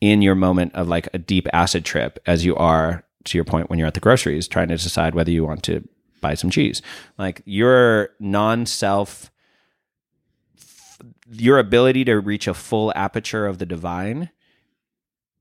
in 0.00 0.22
your 0.22 0.34
moment 0.34 0.74
of 0.74 0.88
like 0.88 1.08
a 1.12 1.18
deep 1.18 1.46
acid 1.52 1.84
trip 1.84 2.18
as 2.26 2.44
you 2.44 2.56
are 2.56 3.04
to 3.24 3.36
your 3.36 3.44
point 3.44 3.68
when 3.68 3.78
you're 3.78 3.88
at 3.88 3.94
the 3.94 4.00
groceries 4.00 4.48
trying 4.48 4.68
to 4.68 4.76
decide 4.76 5.14
whether 5.14 5.30
you 5.30 5.44
want 5.44 5.62
to 5.64 5.86
buy 6.20 6.34
some 6.34 6.50
cheese. 6.50 6.80
Like 7.18 7.42
your 7.44 8.10
non-self 8.18 9.30
your 11.32 11.58
ability 11.58 12.04
to 12.04 12.18
reach 12.18 12.48
a 12.48 12.54
full 12.54 12.92
aperture 12.96 13.46
of 13.46 13.58
the 13.58 13.66
divine 13.66 14.30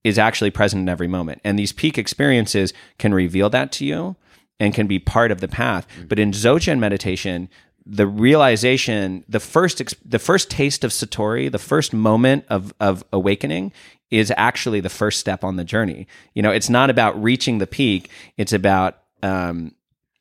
is 0.03 0.17
actually 0.17 0.51
present 0.51 0.82
in 0.82 0.89
every 0.89 1.08
moment. 1.08 1.41
And 1.43 1.58
these 1.58 1.73
peak 1.73 1.97
experiences 1.97 2.73
can 2.97 3.13
reveal 3.13 3.49
that 3.49 3.71
to 3.73 3.86
you 3.86 4.15
and 4.60 4.73
can 4.73 4.88
be 4.88 4.99
part 4.99 5.32
of 5.32 5.41
the 5.41 5.47
path. 5.47 5.88
Mm-hmm. 5.89 6.08
But 6.08 6.19
in 6.19 6.32
Dzogchen 6.32 6.79
meditation, 6.79 7.49
the 7.85 8.07
realization, 8.07 9.23
the 9.27 9.39
first 9.39 9.81
the 10.09 10.19
first 10.19 10.49
taste 10.49 10.83
of 10.83 10.91
satori, 10.91 11.51
the 11.51 11.59
first 11.59 11.93
moment 11.93 12.45
of 12.49 12.73
of 12.79 13.03
awakening 13.11 13.71
is 14.11 14.33
actually 14.37 14.79
the 14.79 14.89
first 14.89 15.19
step 15.19 15.43
on 15.43 15.55
the 15.55 15.63
journey. 15.63 16.07
You 16.33 16.41
know, 16.41 16.51
it's 16.51 16.69
not 16.69 16.89
about 16.89 17.21
reaching 17.21 17.57
the 17.59 17.67
peak, 17.67 18.09
it's 18.37 18.53
about 18.53 18.99
um 19.23 19.73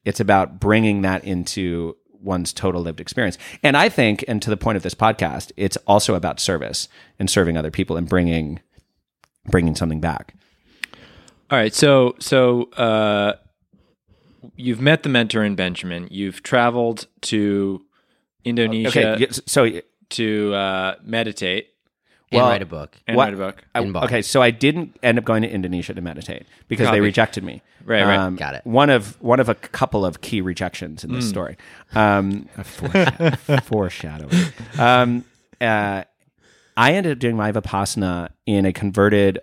it's 0.05 0.21
about 0.21 0.59
bringing 0.61 1.03
that 1.03 1.25
into 1.25 1.97
one's 2.21 2.53
total 2.53 2.83
lived 2.83 3.01
experience. 3.01 3.39
And 3.63 3.77
I 3.77 3.89
think, 3.89 4.25
and 4.27 4.43
to 4.43 4.51
the 4.51 4.57
point 4.57 4.77
of 4.77 4.83
this 4.83 4.95
podcast, 4.95 5.53
it's 5.57 5.77
also 5.87 6.15
about 6.15 6.41
service 6.41 6.89
and 7.19 7.31
serving 7.31 7.57
other 7.57 7.71
people 7.71 7.97
and 7.97 8.09
bringing 8.09 8.61
bringing 9.47 9.75
something 9.75 10.01
back. 10.01 10.35
All 11.51 11.59
right, 11.59 11.75
so 11.75 12.15
so 12.19 12.65
uh, 12.73 13.35
you've 14.59 14.81
met 14.81 15.03
the 15.05 15.09
mentor 15.09 15.43
in 15.45 15.55
Benjamin. 15.55 16.09
You've 16.11 16.43
traveled 16.43 17.07
to 17.23 17.81
Indonesia 18.45 18.89
Okay, 19.15 19.27
y- 19.27 19.33
so 19.47 19.81
to 20.11 20.55
uh, 20.55 20.95
meditate. 21.03 21.69
and 22.31 22.41
Well, 22.43 22.51
write 22.51 22.61
a 22.63 22.67
book. 22.67 22.97
and 23.07 23.17
What- 23.17 23.25
write 23.25 23.35
a 23.35 23.37
book. 23.39 23.63
I- 23.75 24.05
okay, 24.05 24.21
so 24.23 24.43
I 24.43 24.51
didn't 24.51 24.97
end 25.03 25.17
up 25.19 25.25
going 25.25 25.43
to 25.43 25.49
Indonesia 25.49 25.95
to 25.95 26.01
meditate 26.03 26.45
because 26.69 26.87
Copy. 26.87 26.97
they 26.97 27.01
rejected 27.01 27.43
me. 27.45 27.55
Um, 27.81 27.87
Right, 27.87 28.05
right. 28.05 28.37
Got 28.37 28.55
it. 28.57 28.67
One 28.67 28.91
of 28.91 29.17
one 29.23 29.41
of 29.41 29.49
a 29.49 29.55
couple 29.55 30.05
of 30.05 30.21
key 30.21 30.43
rejections 30.43 31.05
in 31.05 31.13
this 31.15 31.25
Hmm. 31.25 31.31
story. 31.31 31.57
Um, 31.95 32.49
foreshadow- 32.63 33.61
foreshadowing. 33.65 34.45
Um, 34.79 35.25
uh, 35.61 36.05
I 36.77 36.93
ended 36.93 37.13
up 37.13 37.19
doing 37.19 37.37
my 37.37 37.51
vipassana 37.51 38.29
in 38.45 38.67
a 38.67 38.73
converted 38.75 39.41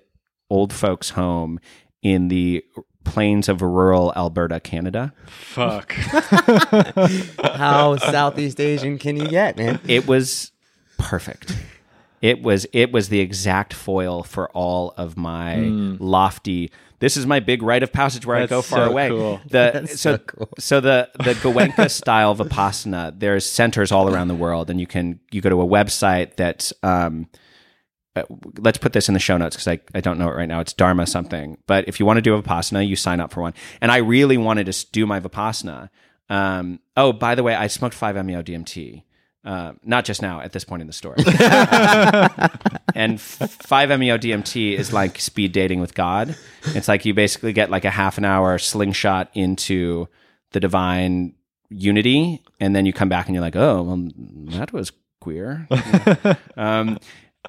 old 0.50 0.72
folks' 0.72 1.10
home 1.12 1.60
in 2.04 2.28
the 2.28 2.64
plains 3.06 3.48
of 3.48 3.62
rural 3.62 4.12
Alberta, 4.16 4.60
Canada. 4.60 5.14
Fuck. 5.28 5.94
How 7.56 7.96
Southeast 7.98 8.60
Asian 8.60 8.98
can 8.98 9.16
you 9.16 9.28
get, 9.28 9.58
man? 9.58 9.80
It 9.88 10.08
was 10.08 10.52
perfect. 10.98 11.56
It 12.22 12.42
was 12.42 12.66
it 12.74 12.92
was 12.92 13.10
the 13.10 13.20
exact 13.20 13.74
foil 13.74 14.24
for 14.24 14.50
all 14.52 14.94
of 14.98 15.16
my 15.16 15.58
lofty. 15.58 16.72
This 17.00 17.18
is 17.18 17.28
my 17.28 17.40
big 17.40 17.62
rite 17.62 17.84
of 17.84 17.92
passage 17.94 18.26
where 18.26 18.38
I 18.38 18.48
go 18.48 18.62
far 18.62 18.86
so 18.86 18.92
away. 18.92 19.10
cool. 19.10 19.42
The 19.50 19.86
so 19.90 19.96
so 19.96 20.18
cool. 20.18 20.50
so 20.58 20.80
the 20.82 21.10
the 21.20 21.34
Goenka 21.34 21.92
style 22.02 22.36
vipassana. 22.36 23.18
There's 23.20 23.46
centers 23.46 23.92
all 23.92 24.10
around 24.14 24.30
the 24.30 24.36
world, 24.36 24.70
and 24.70 24.80
you 24.80 24.88
can 24.88 25.20
you 25.32 25.42
go 25.42 25.50
to 25.50 25.62
a 25.62 25.68
website 25.68 26.36
that's 26.36 26.74
um. 26.84 27.28
Uh, 28.16 28.24
Let's 28.60 28.78
put 28.78 28.94
this 28.94 29.08
in 29.08 29.14
the 29.14 29.20
show 29.20 29.38
notes 29.38 29.56
because 29.56 29.68
I, 29.68 29.80
I 29.94 30.02
don't 30.02 30.18
know 30.18 30.30
it 30.30 30.36
right 30.36 30.48
now. 30.48 30.60
It's 30.60 30.74
Dharma 30.74 31.06
something. 31.08 31.58
But 31.68 31.88
if 31.88 32.00
you 32.00 32.06
want 32.06 32.18
to 32.18 32.22
do 32.22 32.36
a 32.36 32.42
Vipassana, 32.42 32.88
you 32.88 32.96
sign 32.96 33.20
up 33.20 33.32
for 33.32 33.42
one. 33.42 33.54
And 33.82 33.92
I 33.92 33.98
really 33.98 34.38
wanted 34.38 34.72
to 34.72 34.92
do 34.92 35.06
my 35.06 35.20
Vipassana. 35.20 35.90
Um, 36.30 36.80
oh, 36.98 37.14
by 37.14 37.36
the 37.36 37.44
way, 37.44 37.56
I 37.56 37.68
smoked 37.68 38.00
5-MeO 38.00 38.44
DMT. 38.44 39.04
Uh, 39.44 39.74
not 39.84 40.06
just 40.06 40.24
now, 40.24 40.42
at 40.42 40.54
this 40.54 40.64
point 40.64 40.82
in 40.82 40.88
the 40.88 40.94
story. 40.94 41.18
and 42.96 43.20
5-MeO 43.20 44.18
DMT 44.18 44.76
is 44.76 44.92
like 44.92 45.20
speed 45.20 45.52
dating 45.52 45.82
with 45.82 45.94
God. 45.94 46.36
It's 46.68 46.88
like 46.88 47.06
you 47.06 47.14
basically 47.14 47.54
get 47.54 47.70
like 47.70 47.86
a 47.86 47.92
half 47.92 48.18
an 48.18 48.26
hour 48.26 48.58
slingshot 48.58 49.30
into 49.36 50.08
the 50.52 50.60
divine 50.60 51.36
unity, 51.70 52.42
and 52.60 52.76
then 52.76 52.88
you 52.88 52.94
come 52.94 53.10
back 53.10 53.28
and 53.28 53.36
you're 53.36 53.44
like, 53.44 53.56
oh, 53.56 53.84
well, 53.84 54.10
that 54.58 54.74
was 54.74 54.92
queer. 55.22 55.68
um, 56.58 56.98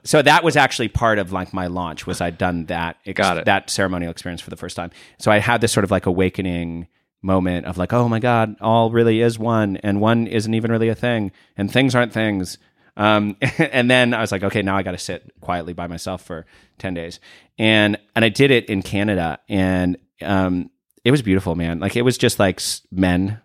so 0.06 0.22
that 0.22 0.42
was 0.42 0.56
actually 0.56 0.88
part 0.88 1.18
of 1.18 1.32
like 1.32 1.52
my 1.52 1.66
launch 1.66 2.06
was 2.06 2.20
I'd 2.20 2.38
done 2.38 2.66
that 2.66 2.96
ex- 3.04 3.18
Got 3.18 3.38
it. 3.38 3.44
that 3.44 3.68
ceremonial 3.68 4.10
experience 4.10 4.40
for 4.40 4.50
the 4.50 4.56
first 4.56 4.76
time. 4.76 4.90
So 5.18 5.30
I 5.30 5.38
had 5.38 5.60
this 5.60 5.72
sort 5.72 5.84
of 5.84 5.90
like 5.90 6.06
awakening 6.06 6.88
moment 7.22 7.66
of 7.66 7.76
like, 7.76 7.92
oh 7.92 8.08
my 8.08 8.20
God, 8.20 8.56
all 8.60 8.90
really 8.90 9.20
is 9.20 9.38
one, 9.38 9.76
and 9.78 10.00
one 10.00 10.26
isn't 10.26 10.54
even 10.54 10.70
really 10.70 10.88
a 10.88 10.94
thing, 10.94 11.32
and 11.56 11.70
things 11.70 11.94
aren't 11.94 12.12
things. 12.12 12.56
Um, 12.96 13.36
and 13.58 13.90
then 13.90 14.14
I 14.14 14.20
was 14.20 14.32
like, 14.32 14.42
okay, 14.44 14.62
now 14.62 14.76
I 14.76 14.82
got 14.82 14.92
to 14.92 14.98
sit 14.98 15.32
quietly 15.40 15.72
by 15.74 15.86
myself 15.86 16.22
for 16.22 16.46
ten 16.78 16.94
days, 16.94 17.20
and 17.58 17.98
and 18.14 18.24
I 18.24 18.28
did 18.28 18.50
it 18.50 18.66
in 18.66 18.82
Canada, 18.82 19.38
and 19.48 19.98
um, 20.22 20.70
it 21.04 21.10
was 21.10 21.20
beautiful, 21.22 21.54
man. 21.56 21.78
Like 21.80 21.96
it 21.96 22.02
was 22.02 22.16
just 22.16 22.38
like 22.38 22.60
men, 22.90 23.40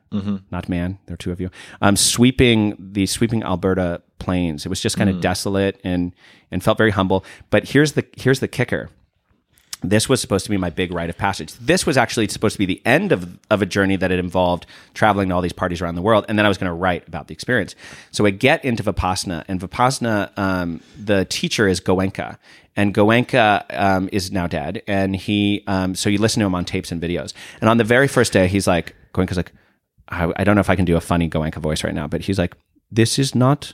not 0.52 0.69
man. 0.69 1.00
There 1.06 1.13
are 1.15 1.17
two 1.17 1.32
of 1.32 1.41
you, 1.41 1.50
um, 1.82 1.95
sweeping 1.95 2.76
the 2.80 3.06
sweeping 3.08 3.43
Alberta 3.43 4.02
plains. 4.21 4.65
It 4.65 4.69
was 4.69 4.79
just 4.79 4.97
kind 4.97 5.10
of 5.10 5.19
desolate 5.19 5.79
and 5.84 6.13
and 6.51 6.63
felt 6.63 6.77
very 6.77 6.91
humble. 6.91 7.25
But 7.49 7.69
here's 7.69 7.93
the 7.93 8.05
here's 8.17 8.39
the 8.39 8.47
kicker 8.47 8.89
this 9.84 10.07
was 10.07 10.21
supposed 10.21 10.45
to 10.45 10.51
be 10.51 10.57
my 10.57 10.69
big 10.69 10.93
rite 10.93 11.10
of 11.10 11.17
passage. 11.17 11.53
This 11.53 11.86
was 11.86 11.97
actually 11.97 12.27
supposed 12.27 12.53
to 12.53 12.60
be 12.60 12.67
the 12.67 12.81
end 12.86 13.12
of, 13.12 13.39
of 13.49 13.62
a 13.62 13.65
journey 13.65 13.95
that 13.95 14.12
had 14.12 14.19
involved 14.19 14.67
traveling 14.93 15.29
to 15.29 15.36
all 15.36 15.41
these 15.41 15.53
parties 15.53 15.81
around 15.81 15.95
the 15.95 16.03
world. 16.03 16.25
And 16.29 16.38
then 16.38 16.45
I 16.45 16.49
was 16.49 16.57
going 16.57 16.69
to 16.69 16.73
write 16.73 17.07
about 17.07 17.27
the 17.27 17.34
experience. 17.34 17.75
So 18.12 18.25
I 18.25 18.29
get 18.29 18.63
into 18.63 18.84
Vipassana, 18.84 19.43
and 19.47 19.60
Vipassana, 19.60 20.38
um, 20.38 20.81
the 20.97 21.25
teacher 21.25 21.67
is 21.67 21.81
Goenka. 21.81 22.38
And 22.75 22.93
Goenka 22.93 23.65
um, 23.71 24.07
is 24.12 24.31
now 24.31 24.45
dead. 24.45 24.84
And 24.88 25.15
he, 25.15 25.63
um, 25.65 25.95
so 25.95 26.10
you 26.10 26.19
listen 26.19 26.41
to 26.41 26.45
him 26.45 26.55
on 26.55 26.63
tapes 26.63 26.91
and 26.91 27.01
videos. 27.01 27.34
And 27.60 27.69
on 27.69 27.77
the 27.77 27.84
very 27.84 28.07
first 28.07 28.34
day, 28.34 28.47
he's 28.47 28.67
like, 28.67 28.95
Goenka's 29.13 29.38
like, 29.38 29.51
I, 30.10 30.31
I 30.36 30.43
don't 30.43 30.55
know 30.55 30.62
if 30.62 30.69
I 30.69 30.75
can 30.75 30.86
do 30.86 30.95
a 30.95 31.01
funny 31.01 31.27
Goenka 31.27 31.57
voice 31.57 31.84
right 31.84 31.93
now, 31.93 32.07
but 32.07 32.21
he's 32.21 32.38
like, 32.38 32.55
this 32.91 33.17
is 33.17 33.34
not 33.34 33.73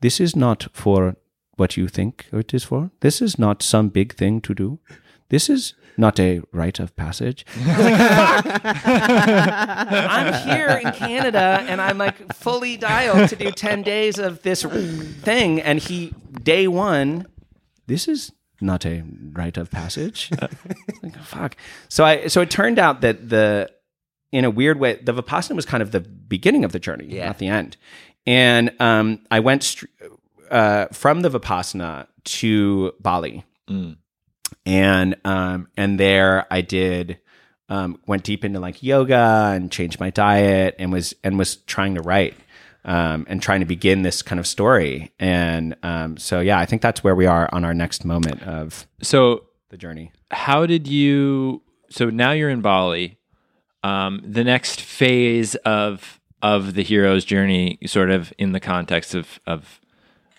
this 0.00 0.20
is 0.20 0.34
not 0.36 0.66
for 0.72 1.16
what 1.56 1.76
you 1.76 1.88
think 1.88 2.26
it 2.32 2.54
is 2.54 2.64
for. 2.64 2.90
This 3.00 3.20
is 3.20 3.38
not 3.38 3.62
some 3.62 3.88
big 3.88 4.14
thing 4.14 4.40
to 4.42 4.54
do. 4.54 4.78
This 5.28 5.48
is 5.50 5.74
not 5.96 6.18
a 6.18 6.40
rite 6.52 6.80
of 6.80 6.96
passage. 6.96 7.44
I'm 9.24 10.32
here 10.48 10.80
in 10.84 10.92
Canada 10.92 11.64
and 11.68 11.80
I'm 11.80 11.98
like 11.98 12.32
fully 12.34 12.76
dialed 12.76 13.28
to 13.30 13.36
do 13.36 13.50
10 13.50 13.82
days 13.82 14.18
of 14.18 14.42
this 14.42 14.62
thing. 14.64 15.60
And 15.60 15.78
he, 15.78 16.12
day 16.42 16.66
one, 16.68 17.26
this 17.86 18.08
is 18.08 18.32
not 18.60 18.84
a 18.86 19.02
rite 19.32 19.56
of 19.56 19.70
passage. 19.70 20.30
Like, 21.02 21.16
fuck. 21.18 21.56
So 21.88 22.04
I, 22.04 22.26
so 22.26 22.42
it 22.42 22.50
turned 22.50 22.78
out 22.78 23.00
that 23.00 23.30
the, 23.30 23.70
in 24.32 24.44
a 24.44 24.50
weird 24.50 24.78
way, 24.78 25.00
the 25.02 25.14
Vipassana 25.14 25.56
was 25.56 25.64
kind 25.64 25.82
of 25.82 25.92
the 25.92 26.00
beginning 26.00 26.62
of 26.62 26.72
the 26.72 26.78
journey, 26.78 27.06
Yeah. 27.08 27.26
not 27.28 27.38
the 27.38 27.46
end. 27.48 27.78
And 28.26 28.72
um, 28.80 29.20
I 29.30 29.40
went 29.40 29.62
str- 29.62 29.86
uh, 30.50 30.86
from 30.92 31.22
the 31.22 31.30
Vipassana 31.30 32.06
to 32.24 32.92
Bali, 33.00 33.44
and 34.66 35.16
um, 35.24 35.68
and 35.76 35.98
there 35.98 36.46
I 36.50 36.60
did 36.60 37.18
um, 37.68 37.98
went 38.06 38.24
deep 38.24 38.44
into 38.44 38.60
like 38.60 38.82
yoga 38.82 39.52
and 39.54 39.70
changed 39.70 40.00
my 40.00 40.10
diet 40.10 40.74
and 40.78 40.92
was 40.92 41.14
and 41.24 41.38
was 41.38 41.56
trying 41.56 41.94
to 41.94 42.02
write 42.02 42.34
um, 42.84 43.24
and 43.28 43.40
trying 43.42 43.60
to 43.60 43.66
begin 43.66 44.02
this 44.02 44.22
kind 44.22 44.38
of 44.38 44.46
story. 44.46 45.12
And 45.18 45.76
um, 45.82 46.16
so 46.16 46.40
yeah, 46.40 46.58
I 46.58 46.66
think 46.66 46.82
that's 46.82 47.02
where 47.02 47.14
we 47.14 47.26
are 47.26 47.48
on 47.52 47.64
our 47.64 47.74
next 47.74 48.04
moment 48.04 48.42
of 48.42 48.86
So 49.02 49.44
the 49.70 49.76
journey. 49.76 50.12
how 50.30 50.66
did 50.66 50.86
you 50.86 51.62
so 51.90 52.10
now 52.10 52.32
you're 52.32 52.50
in 52.50 52.60
bali 52.60 53.18
um, 53.82 54.20
the 54.24 54.44
next 54.44 54.80
phase 54.80 55.54
of 55.64 56.19
of 56.42 56.74
the 56.74 56.82
hero's 56.82 57.24
journey 57.24 57.78
sort 57.86 58.10
of 58.10 58.32
in 58.38 58.52
the 58.52 58.60
context 58.60 59.14
of 59.14 59.38
of 59.46 59.80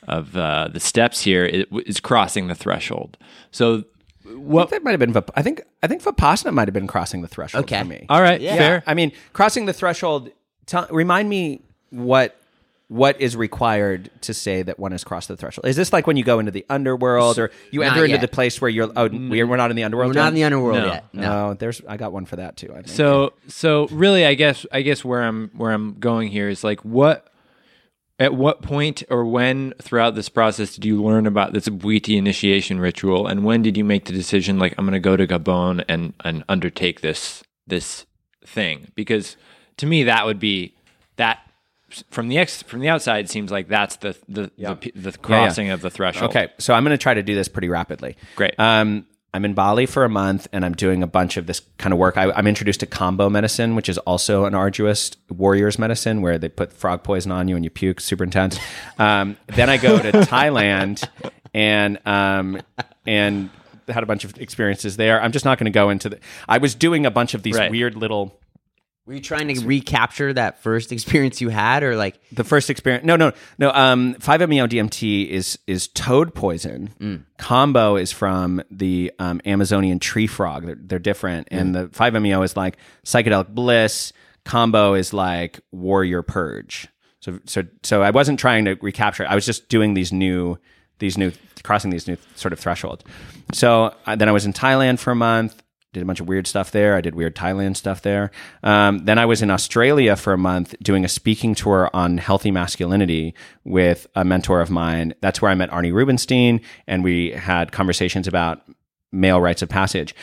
of 0.07 0.35
uh, 0.35 0.67
the 0.73 0.79
steps 0.79 1.21
here 1.21 1.45
i- 1.45 1.65
is 1.85 1.99
crossing 1.99 2.47
the 2.47 2.55
threshold 2.55 3.17
so 3.51 3.83
What 4.25 4.69
that 4.71 4.83
might 4.83 4.91
have 4.91 4.99
been? 4.99 5.15
I 5.35 5.41
think 5.43 5.61
I 5.83 5.87
think 5.87 6.01
Vipassana 6.03 6.53
might 6.53 6.67
have 6.67 6.73
been 6.73 6.87
crossing 6.87 7.21
the 7.21 7.27
threshold 7.27 7.65
Okay. 7.65 7.79
for 7.79 7.85
me. 7.85 8.05
all 8.09 8.21
right 8.21 8.41
Yeah. 8.41 8.55
fair 8.55 8.83
I 8.87 8.93
mean, 8.95 9.11
crossing 9.33 9.65
the 9.67 9.73
threshold. 9.73 10.29
Tell, 10.65 10.87
remind 10.89 11.27
me 11.29 11.61
what 11.89 12.35
what 12.91 13.21
is 13.21 13.37
required 13.37 14.11
to 14.19 14.33
say 14.33 14.63
that 14.63 14.77
one 14.77 14.91
has 14.91 15.05
crossed 15.05 15.29
the 15.29 15.37
threshold. 15.37 15.65
Is 15.65 15.77
this 15.77 15.93
like 15.93 16.07
when 16.07 16.17
you 16.17 16.25
go 16.25 16.39
into 16.39 16.51
the 16.51 16.65
underworld, 16.69 17.39
or 17.39 17.49
you 17.71 17.79
Not 17.79 17.93
enter 17.93 18.03
into 18.03 18.15
yet. 18.15 18.21
the 18.21 18.27
place 18.27 18.59
where 18.59 18.69
you're? 18.69 18.91
Oh, 18.93 19.07
mm. 19.07 19.29
we're, 19.29 19.47
we're 19.47 19.55
not 19.55 19.69
in 19.69 19.77
the 19.77 19.85
underworld. 19.85 20.13
We're 20.13 20.21
not 20.21 20.27
in 20.27 20.33
the 20.33 20.43
underworld 20.43 20.79
No. 20.79 20.85
yet. 20.87 21.05
No. 21.13 21.21
No, 21.21 21.53
there's. 21.53 21.81
I 21.87 21.95
got 21.95 22.11
one 22.11 22.25
for 22.25 22.35
that 22.35 22.57
too. 22.57 22.69
I 22.71 22.81
think. 22.81 22.89
So 22.89 23.31
so 23.47 23.87
really 23.91 24.25
I 24.25 24.33
guess 24.33 24.65
I 24.73 24.81
guess 24.81 25.05
where 25.05 25.23
I'm 25.23 25.51
where 25.55 25.71
I'm 25.71 25.99
going 25.99 26.27
here 26.31 26.49
is 26.49 26.65
like 26.65 26.83
what 26.83 27.31
at 28.19 28.33
what 28.33 28.61
point 28.61 29.03
or 29.09 29.23
when 29.23 29.73
throughout 29.81 30.15
this 30.15 30.27
process 30.27 30.75
did 30.75 30.83
you 30.83 31.01
learn 31.01 31.25
about 31.25 31.53
this 31.53 31.69
Bwiti 31.69 32.17
initiation 32.17 32.77
ritual 32.77 33.25
and 33.25 33.45
when 33.45 33.61
did 33.61 33.77
you 33.77 33.85
make 33.85 34.03
the 34.03 34.13
decision 34.13 34.59
like 34.59 34.75
I'm 34.77 34.83
going 34.83 34.91
to 34.91 34.99
go 34.99 35.15
to 35.15 35.25
Gabon 35.25 35.85
and 35.87 36.13
and 36.25 36.43
undertake 36.49 36.99
this 36.99 37.41
this 37.65 38.05
thing 38.45 38.91
because 38.95 39.37
to 39.77 39.85
me 39.85 40.03
that 40.03 40.25
would 40.25 40.41
be 40.41 40.75
that 41.15 41.39
from 42.09 42.27
the 42.27 42.37
ex 42.37 42.63
from 42.63 42.79
the 42.79 42.89
outside 42.89 43.25
it 43.25 43.29
seems 43.29 43.51
like 43.51 43.67
that's 43.67 43.97
the 43.97 44.15
the 44.29 44.51
the, 44.57 44.91
the 44.95 45.11
crossing 45.17 45.69
of 45.69 45.81
the 45.81 45.89
threshold. 45.89 46.29
Okay, 46.31 46.49
so 46.57 46.73
I'm 46.73 46.83
going 46.83 46.97
to 46.97 47.01
try 47.01 47.13
to 47.13 47.23
do 47.23 47.35
this 47.35 47.47
pretty 47.47 47.69
rapidly. 47.69 48.15
Great. 48.35 48.59
Um, 48.59 49.05
I'm 49.33 49.45
in 49.45 49.53
Bali 49.53 49.85
for 49.85 50.03
a 50.03 50.09
month, 50.09 50.49
and 50.51 50.65
I'm 50.65 50.73
doing 50.73 51.03
a 51.03 51.07
bunch 51.07 51.37
of 51.37 51.47
this 51.47 51.61
kind 51.77 51.93
of 51.93 51.99
work. 51.99 52.17
I, 52.17 52.31
I'm 52.31 52.47
introduced 52.47 52.81
to 52.81 52.85
kambo 52.85 53.31
medicine, 53.31 53.75
which 53.75 53.87
is 53.87 53.97
also 53.99 54.43
an 54.43 54.53
arduous 54.53 55.11
warrior's 55.29 55.79
medicine, 55.79 56.21
where 56.21 56.37
they 56.37 56.49
put 56.49 56.73
frog 56.73 57.03
poison 57.03 57.31
on 57.31 57.47
you 57.47 57.55
and 57.55 57.63
you 57.63 57.69
puke, 57.69 58.01
super 58.01 58.25
intense. 58.25 58.59
Um, 58.99 59.37
then 59.47 59.69
I 59.69 59.77
go 59.77 59.97
to 59.99 60.11
Thailand, 60.11 61.07
and 61.53 61.97
um, 62.05 62.61
and 63.05 63.49
had 63.87 64.03
a 64.03 64.05
bunch 64.05 64.25
of 64.25 64.37
experiences 64.37 64.97
there. 64.97 65.21
I'm 65.21 65.31
just 65.31 65.45
not 65.45 65.57
going 65.57 65.65
to 65.65 65.71
go 65.71 65.89
into 65.89 66.09
the. 66.09 66.19
I 66.49 66.57
was 66.57 66.75
doing 66.75 67.05
a 67.05 67.11
bunch 67.11 67.33
of 67.33 67.41
these 67.43 67.57
Right. 67.57 67.71
weird 67.71 67.95
little. 67.95 68.37
Were 69.05 69.13
you 69.13 69.21
trying 69.21 69.47
to 69.53 69.65
recapture 69.65 70.31
that 70.33 70.61
first 70.61 70.91
experience 70.91 71.41
you 71.41 71.49
had, 71.49 71.81
or 71.83 71.95
like 71.95 72.19
The 72.31 72.43
first 72.43 72.69
experience, 72.69 73.03
no, 73.03 73.15
no, 73.15 73.31
no. 73.57 73.71
Um, 73.71 74.15
5-MeO 74.15 74.67
DMT 74.67 75.27
is 75.27 75.57
is 75.65 75.87
toad 75.87 76.35
poison. 76.35 77.23
Kambo 77.39 77.99
is 77.99 78.11
from 78.11 78.61
the 78.69 79.11
um, 79.17 79.41
Amazonian 79.45 79.99
tree 79.99 80.27
frog. 80.27 80.65
They're, 80.65 80.77
they're 80.79 80.99
different, 80.99 81.47
and 81.51 81.73
the 81.73 81.87
5-MeO 81.87 82.43
is 82.43 82.55
like 82.55 82.77
psychedelic 83.03 83.49
bliss. 83.49 84.13
Kambo 84.45 84.97
is 84.97 85.13
like 85.13 85.59
warrior 85.71 86.21
purge. 86.21 86.87
So, 87.21 87.39
so, 87.45 87.63
so 87.83 88.01
I 88.01 88.09
wasn't 88.09 88.39
trying 88.39 88.65
to 88.65 88.75
recapture. 88.81 89.23
it. 89.23 89.27
I 89.27 89.35
was 89.35 89.45
just 89.45 89.69
doing 89.69 89.93
these 89.93 90.11
new, 90.11 90.57
these 90.99 91.17
new, 91.17 91.31
crossing 91.63 91.91
these 91.91 92.07
new 92.07 92.17
sort 92.35 92.51
of 92.53 92.59
thresholds. 92.59 93.03
So 93.53 93.93
uh, 94.07 94.15
then 94.15 94.27
I 94.27 94.31
was 94.31 94.45
in 94.45 94.53
Thailand 94.53 94.97
for 94.97 95.11
a 95.11 95.15
month. 95.15 95.60
Did 95.93 96.03
a 96.03 96.05
bunch 96.05 96.21
of 96.21 96.27
weird 96.29 96.47
stuff 96.47 96.71
there. 96.71 96.95
I 96.95 97.01
did 97.01 97.15
weird 97.15 97.35
Thailand 97.35 97.75
stuff 97.75 98.01
there. 98.01 98.31
Um, 98.63 98.99
then 98.99 99.19
I 99.19 99.25
was 99.25 99.41
in 99.41 99.51
Australia 99.51 100.15
for 100.15 100.31
a 100.31 100.37
month 100.37 100.73
doing 100.81 101.03
a 101.03 101.09
speaking 101.09 101.53
tour 101.53 101.89
on 101.93 102.17
healthy 102.17 102.49
masculinity 102.49 103.35
with 103.65 104.07
a 104.15 104.23
mentor 104.23 104.61
of 104.61 104.69
mine. 104.69 105.13
That's 105.19 105.41
where 105.41 105.51
I 105.51 105.55
met 105.55 105.69
Arne 105.69 105.91
Rubinstein, 105.91 106.61
and 106.87 107.03
we 107.03 107.31
had 107.31 107.73
conversations 107.73 108.25
about 108.25 108.61
male 109.11 109.41
rites 109.41 109.61
of 109.61 109.67
passage. 109.67 110.15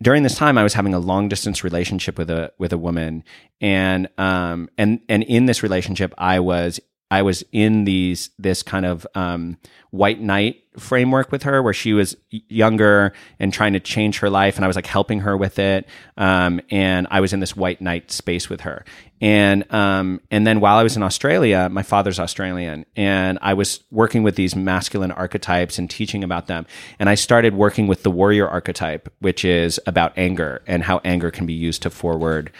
During 0.00 0.22
this 0.22 0.36
time, 0.36 0.58
I 0.58 0.62
was 0.62 0.74
having 0.74 0.94
a 0.94 1.00
long 1.00 1.28
distance 1.28 1.64
relationship 1.64 2.18
with 2.18 2.30
a 2.30 2.52
with 2.58 2.72
a 2.72 2.78
woman, 2.78 3.24
and 3.60 4.08
um 4.18 4.68
and 4.78 5.00
and 5.08 5.24
in 5.24 5.46
this 5.46 5.60
relationship, 5.62 6.14
I 6.18 6.38
was 6.38 6.78
I 7.10 7.22
was 7.22 7.44
in 7.52 7.84
these 7.84 8.30
this 8.38 8.62
kind 8.62 8.84
of 8.84 9.06
um, 9.14 9.58
white 9.90 10.20
knight 10.20 10.62
framework 10.78 11.32
with 11.32 11.44
her, 11.44 11.62
where 11.62 11.72
she 11.72 11.92
was 11.92 12.16
younger 12.30 13.12
and 13.38 13.52
trying 13.52 13.72
to 13.74 13.80
change 13.80 14.18
her 14.18 14.28
life, 14.28 14.56
and 14.56 14.64
I 14.64 14.68
was 14.68 14.76
like 14.76 14.86
helping 14.86 15.20
her 15.20 15.36
with 15.36 15.58
it. 15.58 15.88
Um, 16.16 16.60
and 16.70 17.06
I 17.10 17.20
was 17.20 17.32
in 17.32 17.40
this 17.40 17.56
white 17.56 17.80
knight 17.80 18.10
space 18.10 18.48
with 18.48 18.62
her. 18.62 18.84
And 19.20 19.72
um, 19.72 20.20
and 20.30 20.46
then 20.46 20.60
while 20.60 20.76
I 20.76 20.82
was 20.82 20.96
in 20.96 21.02
Australia, 21.02 21.68
my 21.70 21.82
father's 21.82 22.18
Australian, 22.18 22.84
and 22.96 23.38
I 23.40 23.54
was 23.54 23.80
working 23.90 24.22
with 24.22 24.34
these 24.34 24.54
masculine 24.54 25.12
archetypes 25.12 25.78
and 25.78 25.88
teaching 25.88 26.22
about 26.22 26.48
them. 26.48 26.66
And 26.98 27.08
I 27.08 27.14
started 27.14 27.54
working 27.54 27.86
with 27.86 28.02
the 28.02 28.10
warrior 28.10 28.48
archetype, 28.48 29.12
which 29.20 29.44
is 29.44 29.80
about 29.86 30.12
anger 30.16 30.62
and 30.66 30.82
how 30.82 31.00
anger 31.04 31.30
can 31.30 31.46
be 31.46 31.54
used 31.54 31.82
to 31.82 31.90
forward 31.90 32.50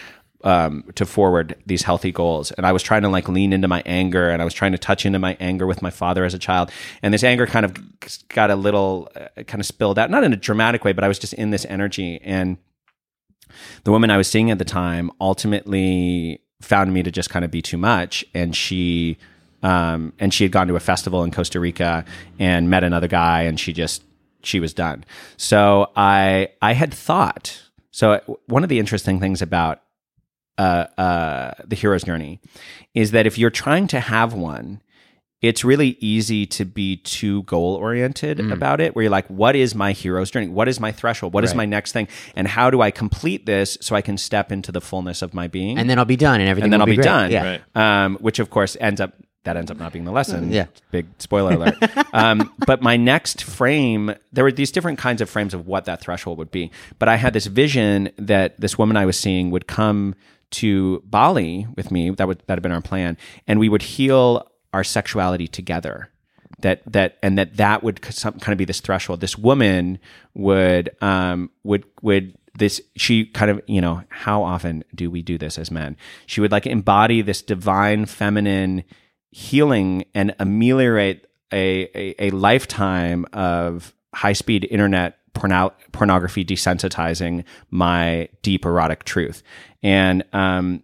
um, 0.44 0.84
to 0.94 1.06
forward 1.06 1.56
these 1.66 1.82
healthy 1.82 2.12
goals. 2.12 2.50
And 2.52 2.66
I 2.66 2.72
was 2.72 2.82
trying 2.82 3.02
to 3.02 3.08
like 3.08 3.28
lean 3.28 3.52
into 3.52 3.68
my 3.68 3.82
anger 3.86 4.30
and 4.30 4.40
I 4.40 4.44
was 4.44 4.54
trying 4.54 4.72
to 4.72 4.78
touch 4.78 5.06
into 5.06 5.18
my 5.18 5.36
anger 5.40 5.66
with 5.66 5.82
my 5.82 5.90
father 5.90 6.24
as 6.24 6.34
a 6.34 6.38
child. 6.38 6.70
And 7.02 7.12
this 7.12 7.24
anger 7.24 7.46
kind 7.46 7.66
of 7.66 7.76
got 8.28 8.50
a 8.50 8.56
little 8.56 9.10
uh, 9.16 9.42
kind 9.44 9.60
of 9.60 9.66
spilled 9.66 9.98
out, 9.98 10.10
not 10.10 10.24
in 10.24 10.32
a 10.32 10.36
dramatic 10.36 10.84
way, 10.84 10.92
but 10.92 11.04
I 11.04 11.08
was 11.08 11.18
just 11.18 11.34
in 11.34 11.50
this 11.50 11.64
energy. 11.68 12.20
And 12.22 12.58
the 13.84 13.90
woman 13.90 14.10
I 14.10 14.16
was 14.16 14.28
seeing 14.28 14.50
at 14.50 14.58
the 14.58 14.64
time 14.64 15.10
ultimately 15.20 16.40
found 16.60 16.92
me 16.92 17.02
to 17.02 17.10
just 17.10 17.30
kind 17.30 17.44
of 17.44 17.50
be 17.50 17.62
too 17.62 17.78
much. 17.78 18.24
And 18.34 18.54
she, 18.54 19.18
um, 19.62 20.12
and 20.18 20.32
she 20.32 20.44
had 20.44 20.52
gone 20.52 20.68
to 20.68 20.76
a 20.76 20.80
festival 20.80 21.24
in 21.24 21.30
Costa 21.30 21.60
Rica 21.60 22.04
and 22.38 22.70
met 22.70 22.84
another 22.84 23.08
guy 23.08 23.42
and 23.42 23.58
she 23.58 23.72
just, 23.72 24.02
she 24.42 24.60
was 24.60 24.72
done. 24.72 25.04
So 25.36 25.90
I, 25.96 26.50
I 26.62 26.74
had 26.74 26.92
thought, 26.94 27.62
so 27.90 28.38
one 28.46 28.62
of 28.62 28.68
the 28.68 28.78
interesting 28.78 29.18
things 29.18 29.42
about 29.42 29.80
uh, 30.58 30.86
uh, 30.98 31.54
the 31.66 31.76
hero's 31.76 32.04
journey 32.04 32.40
is 32.94 33.10
that 33.10 33.26
if 33.26 33.38
you're 33.38 33.50
trying 33.50 33.86
to 33.88 34.00
have 34.00 34.32
one, 34.34 34.80
it's 35.42 35.62
really 35.64 35.98
easy 36.00 36.46
to 36.46 36.64
be 36.64 36.96
too 36.96 37.42
goal 37.42 37.74
oriented 37.74 38.38
Mm. 38.38 38.52
about 38.52 38.80
it, 38.80 38.96
where 38.96 39.02
you're 39.02 39.10
like, 39.10 39.26
what 39.28 39.54
is 39.54 39.74
my 39.74 39.92
hero's 39.92 40.30
journey? 40.30 40.48
What 40.48 40.66
is 40.66 40.80
my 40.80 40.92
threshold? 40.92 41.34
What 41.34 41.44
is 41.44 41.50
Right. 41.50 41.58
my 41.58 41.66
next 41.66 41.92
thing? 41.92 42.08
And 42.34 42.48
how 42.48 42.70
do 42.70 42.80
I 42.80 42.90
complete 42.90 43.44
this 43.44 43.76
so 43.82 43.94
I 43.94 44.00
can 44.00 44.16
step 44.16 44.50
into 44.50 44.72
the 44.72 44.80
fullness 44.80 45.20
of 45.20 45.34
my 45.34 45.46
being? 45.46 45.78
and 45.78 45.90
then 45.90 45.98
I'll 45.98 46.06
be 46.06 46.16
done, 46.16 46.40
and 46.40 46.48
everything. 46.48 46.72
and 46.72 46.72
then 46.72 46.80
will 46.80 46.84
I'll 46.84 46.90
be, 46.92 46.96
great. 46.96 47.04
done. 47.04 47.30
Yeah. 47.30 47.58
Right. 47.76 48.04
Um, 48.04 48.16
which 48.22 48.38
of 48.38 48.48
course 48.50 48.76
ends 48.80 49.00
up 49.00 49.12
that 49.44 49.56
ends 49.56 49.70
up 49.70 49.78
not 49.78 49.92
being 49.92 50.04
the 50.04 50.10
lesson. 50.10 50.50
Yeah. 50.50 50.66
Big 50.90 51.06
spoiler 51.18 51.52
alert. 51.52 51.76
um, 52.12 52.52
but 52.66 52.82
my 52.82 52.96
next 52.96 53.44
frame, 53.44 54.12
there 54.32 54.42
were 54.42 54.50
these 54.50 54.72
different 54.72 54.98
kinds 54.98 55.20
of 55.20 55.30
frames 55.30 55.54
of 55.54 55.68
what 55.68 55.84
that 55.84 56.00
threshold 56.00 56.38
would 56.38 56.50
be. 56.50 56.72
But 56.98 57.08
I 57.08 57.14
had 57.14 57.32
this 57.32 57.46
vision 57.46 58.10
that 58.18 58.60
this 58.60 58.76
woman 58.76 58.96
I 58.96 59.06
was 59.06 59.16
seeing 59.16 59.52
would 59.52 59.68
come 59.68 60.16
to 60.52 61.02
Bali 61.04 61.66
with 61.76 61.90
me. 61.90 62.10
That 62.10 62.28
would 62.28 62.42
that 62.46 62.54
had 62.54 62.62
been 62.62 62.72
our 62.72 62.80
plan, 62.80 63.16
and 63.46 63.58
we 63.58 63.68
would 63.68 63.82
heal 63.82 64.50
our 64.72 64.84
sexuality 64.84 65.48
together. 65.48 66.10
That 66.60 66.82
that 66.86 67.18
and 67.22 67.38
that 67.38 67.56
that 67.56 67.82
would 67.82 68.00
kind 68.00 68.48
of 68.48 68.58
be 68.58 68.64
this 68.64 68.80
threshold. 68.80 69.20
This 69.20 69.36
woman 69.36 69.98
would 70.34 70.90
um 71.02 71.50
would 71.64 71.84
would 72.02 72.36
this 72.58 72.80
she 72.96 73.26
kind 73.26 73.50
of 73.50 73.60
you 73.66 73.80
know 73.80 74.02
how 74.08 74.42
often 74.42 74.84
do 74.94 75.10
we 75.10 75.22
do 75.22 75.38
this 75.38 75.58
as 75.58 75.70
men 75.70 75.96
she 76.26 76.40
would 76.40 76.52
like 76.52 76.66
embody 76.66 77.22
this 77.22 77.42
divine 77.42 78.06
feminine 78.06 78.82
healing 79.30 80.04
and 80.14 80.34
ameliorate 80.38 81.26
a, 81.52 81.88
a, 81.94 82.26
a 82.26 82.30
lifetime 82.30 83.26
of 83.32 83.94
high 84.14 84.32
speed 84.32 84.66
internet 84.70 85.18
porno- 85.36 85.72
pornography 85.92 86.44
desensitizing 86.44 87.44
my 87.70 88.28
deep 88.42 88.64
erotic 88.64 89.04
truth 89.04 89.42
and 89.82 90.24
um 90.32 90.82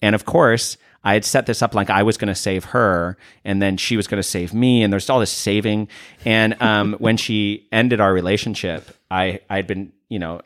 and 0.00 0.14
of 0.14 0.24
course 0.24 0.76
I 1.04 1.12
had 1.12 1.24
set 1.24 1.44
this 1.46 1.60
up 1.60 1.74
like 1.74 1.90
I 1.90 2.02
was 2.02 2.16
going 2.16 2.28
to 2.28 2.34
save 2.34 2.64
her, 2.66 3.18
and 3.44 3.60
then 3.60 3.76
she 3.76 3.96
was 3.96 4.06
going 4.06 4.18
to 4.18 4.26
save 4.26 4.54
me, 4.54 4.82
and 4.82 4.90
there's 4.90 5.10
all 5.10 5.20
this 5.20 5.30
saving. 5.30 5.88
And 6.24 6.60
um, 6.62 6.94
when 6.98 7.18
she 7.18 7.68
ended 7.70 8.00
our 8.00 8.12
relationship, 8.12 8.88
I 9.10 9.40
I 9.50 9.56
had 9.56 9.66
been 9.66 9.92
you 10.08 10.18
know 10.18 10.40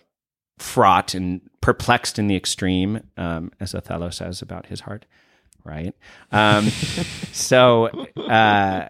fraught 0.59 1.15
and 1.15 1.41
perplexed 1.61 2.19
in 2.19 2.27
the 2.27 2.35
extreme, 2.35 3.01
um, 3.17 3.53
as 3.61 3.75
Othello 3.75 4.11
says 4.11 4.43
about 4.43 4.67
his 4.67 4.81
heart, 4.81 5.07
right? 5.65 5.95
Um, 6.33 6.69
so 7.33 7.87
uh, 8.17 8.89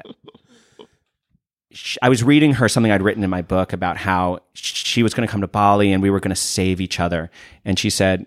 sh- 1.70 1.98
I 2.02 2.08
was 2.08 2.22
reading 2.22 2.54
her 2.54 2.68
something 2.68 2.92
I'd 2.92 3.02
written 3.02 3.24
in 3.24 3.30
my 3.30 3.42
book 3.42 3.72
about 3.72 3.96
how 3.96 4.40
she 4.54 5.02
was 5.02 5.14
going 5.14 5.26
to 5.26 5.30
come 5.30 5.40
to 5.40 5.48
Bali 5.48 5.92
and 5.92 6.02
we 6.02 6.10
were 6.10 6.20
going 6.20 6.30
to 6.30 6.36
save 6.36 6.80
each 6.80 7.00
other, 7.00 7.30
and 7.64 7.78
she 7.78 7.90
said, 7.90 8.26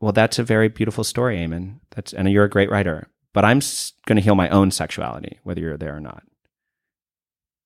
"Well, 0.00 0.12
that's 0.12 0.38
a 0.38 0.44
very 0.44 0.68
beautiful 0.68 1.04
story, 1.04 1.38
Eamon. 1.38 1.80
That's 1.94 2.12
and 2.12 2.30
you're 2.30 2.44
a 2.44 2.50
great 2.50 2.70
writer, 2.70 3.08
but 3.32 3.44
I'm 3.44 3.60
going 4.06 4.16
to 4.16 4.22
heal 4.22 4.34
my 4.34 4.48
own 4.48 4.70
sexuality, 4.70 5.38
whether 5.42 5.60
you're 5.60 5.76
there 5.76 5.96
or 5.96 6.00
not." 6.00 6.22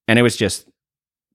And 0.06 0.18
it 0.18 0.22
was 0.22 0.36
just 0.36 0.68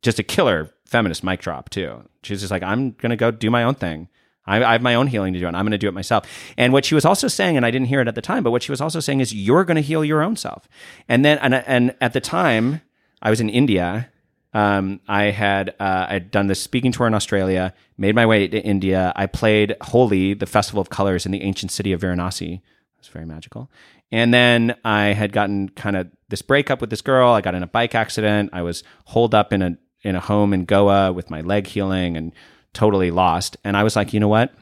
just 0.02 0.20
a 0.20 0.24
killer 0.24 0.70
feminist 0.86 1.24
mic 1.24 1.42
drop 1.42 1.70
too. 1.70 2.04
She's 2.22 2.42
just 2.42 2.52
like, 2.52 2.64
I'm 2.64 2.92
gonna 2.92 3.16
go 3.16 3.32
do 3.32 3.50
my 3.50 3.64
own 3.64 3.76
thing. 3.76 4.10
I, 4.46 4.74
have 4.74 4.82
my 4.82 4.96
own 4.96 5.08
healing 5.08 5.34
to 5.34 5.40
do, 5.40 5.48
and 5.48 5.56
I'm 5.56 5.66
gonna 5.66 5.78
do 5.78 5.88
it 5.88 5.94
myself. 5.94 6.28
And 6.58 6.74
what 6.74 6.86
she 6.86 6.96
was 6.96 7.06
also 7.06 7.28
saying, 7.28 7.56
and 7.58 7.66
I 7.66 7.72
didn't 7.72 7.88
hear 7.88 8.02
it 8.02 8.08
at 8.08 8.16
the 8.16 8.22
time, 8.22 8.44
but 8.44 8.52
what 8.52 8.62
she 8.62 8.72
was 8.72 8.82
also 8.82 9.00
saying 9.00 9.22
is, 9.22 9.34
you're 9.34 9.64
gonna 9.64 9.82
heal 9.82 10.04
your 10.04 10.22
own 10.22 10.36
self. 10.36 10.68
And 11.08 11.24
then, 11.24 11.40
and 11.40 11.56
and 11.56 11.96
at 12.02 12.14
the 12.14 12.22
time, 12.22 12.82
I 13.24 13.30
was 13.30 13.40
in 13.40 13.50
India. 13.50 14.10
Um, 14.54 15.00
I 15.08 15.32
had 15.32 15.74
uh, 15.80 16.06
I'd 16.10 16.30
done 16.30 16.48
this 16.48 16.62
speaking 16.62 16.92
tour 16.92 17.08
in 17.08 17.16
Australia, 17.16 17.74
made 17.98 18.14
my 18.14 18.28
way 18.28 18.48
to 18.48 18.60
India. 18.60 19.12
I 19.16 19.26
played 19.26 19.76
Holi, 19.82 20.36
the 20.36 20.46
festival 20.46 20.82
of 20.82 20.90
colors, 20.90 21.26
in 21.26 21.32
the 21.32 21.42
ancient 21.42 21.72
city 21.72 21.94
of 21.94 22.02
Varanasi. 22.02 22.58
It 22.58 22.62
was 23.00 23.08
very 23.08 23.26
magical. 23.26 23.72
And 24.12 24.32
then 24.32 24.76
I 24.86 25.06
had 25.06 25.32
gotten 25.32 25.70
kind 25.70 25.96
of 25.96 26.12
this 26.30 26.44
breakup 26.44 26.82
with 26.82 26.92
this 26.92 27.02
girl. 27.02 27.32
I 27.32 27.42
got 27.42 27.56
in 27.56 27.64
a 27.64 27.68
bike 27.68 27.96
accident. 27.96 28.52
I 28.54 28.62
was 28.62 28.84
holed 29.06 29.34
up 29.34 29.54
in 29.54 29.64
a 29.64 29.78
in 30.04 30.16
a 30.16 30.20
home 30.20 30.54
in 30.54 30.66
Goa 30.66 31.14
with 31.14 31.32
my 31.32 31.42
leg 31.42 31.66
healing 31.66 32.18
and 32.18 32.34
totally 32.74 33.10
lost. 33.10 33.58
And 33.64 33.78
I 33.78 33.84
was 33.84 33.96
like, 33.96 34.14
you 34.14 34.20
know 34.20 34.28
what? 34.28 34.54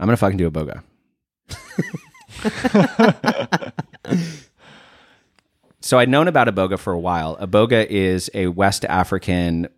I'm 0.00 0.06
gonna 0.06 0.16
fucking 0.16 0.38
do 0.38 0.50
iboga. 0.50 0.82
so 5.82 5.98
I'd 5.98 6.08
known 6.08 6.28
about 6.28 6.48
Iboga 6.48 6.78
for 6.78 6.92
a 6.92 6.98
while. 6.98 7.36
Iboga 7.36 7.86
is 7.86 8.30
a 8.34 8.46
West 8.46 8.84
African 8.86 9.68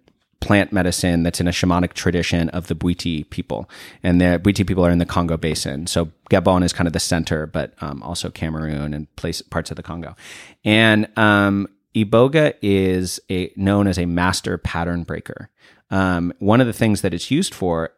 plant 0.41 0.73
medicine 0.73 1.23
that's 1.23 1.41
in 1.41 1.49
a 1.49 1.51
shamanic 1.51 1.95
tradition 1.95 2.51
of 2.51 2.67
the 2.67 2.75
Bwiti 2.75 3.29
people. 3.31 3.69
And 4.03 4.21
the 4.21 4.39
Bwiti 4.43 4.67
people 4.67 4.85
are 4.85 4.91
in 4.91 4.99
the 4.99 5.07
Congo 5.07 5.39
basin. 5.39 5.87
So 5.87 6.11
Gabon 6.31 6.63
is 6.63 6.73
kind 6.75 6.87
of 6.87 6.93
the 6.93 7.01
center, 7.01 7.47
but 7.47 7.73
um, 7.81 8.03
also 8.03 8.29
Cameroon 8.29 8.93
and 8.93 9.15
place, 9.17 9.41
parts 9.41 9.71
of 9.71 9.77
the 9.77 9.83
Congo. 9.83 10.15
And 10.63 11.09
um, 11.17 11.67
Iboga 11.95 12.55
is 12.61 13.21
a, 13.31 13.53
known 13.57 13.87
as 13.87 13.99
a 13.99 14.05
master 14.05 14.59
pattern 14.59 15.05
breaker. 15.05 15.49
Um, 15.91 16.35
one 16.41 16.61
of 16.61 16.67
the 16.67 16.75
things 16.75 17.01
that 17.01 17.15
it's 17.15 17.31
used 17.31 17.55
for 17.55 17.91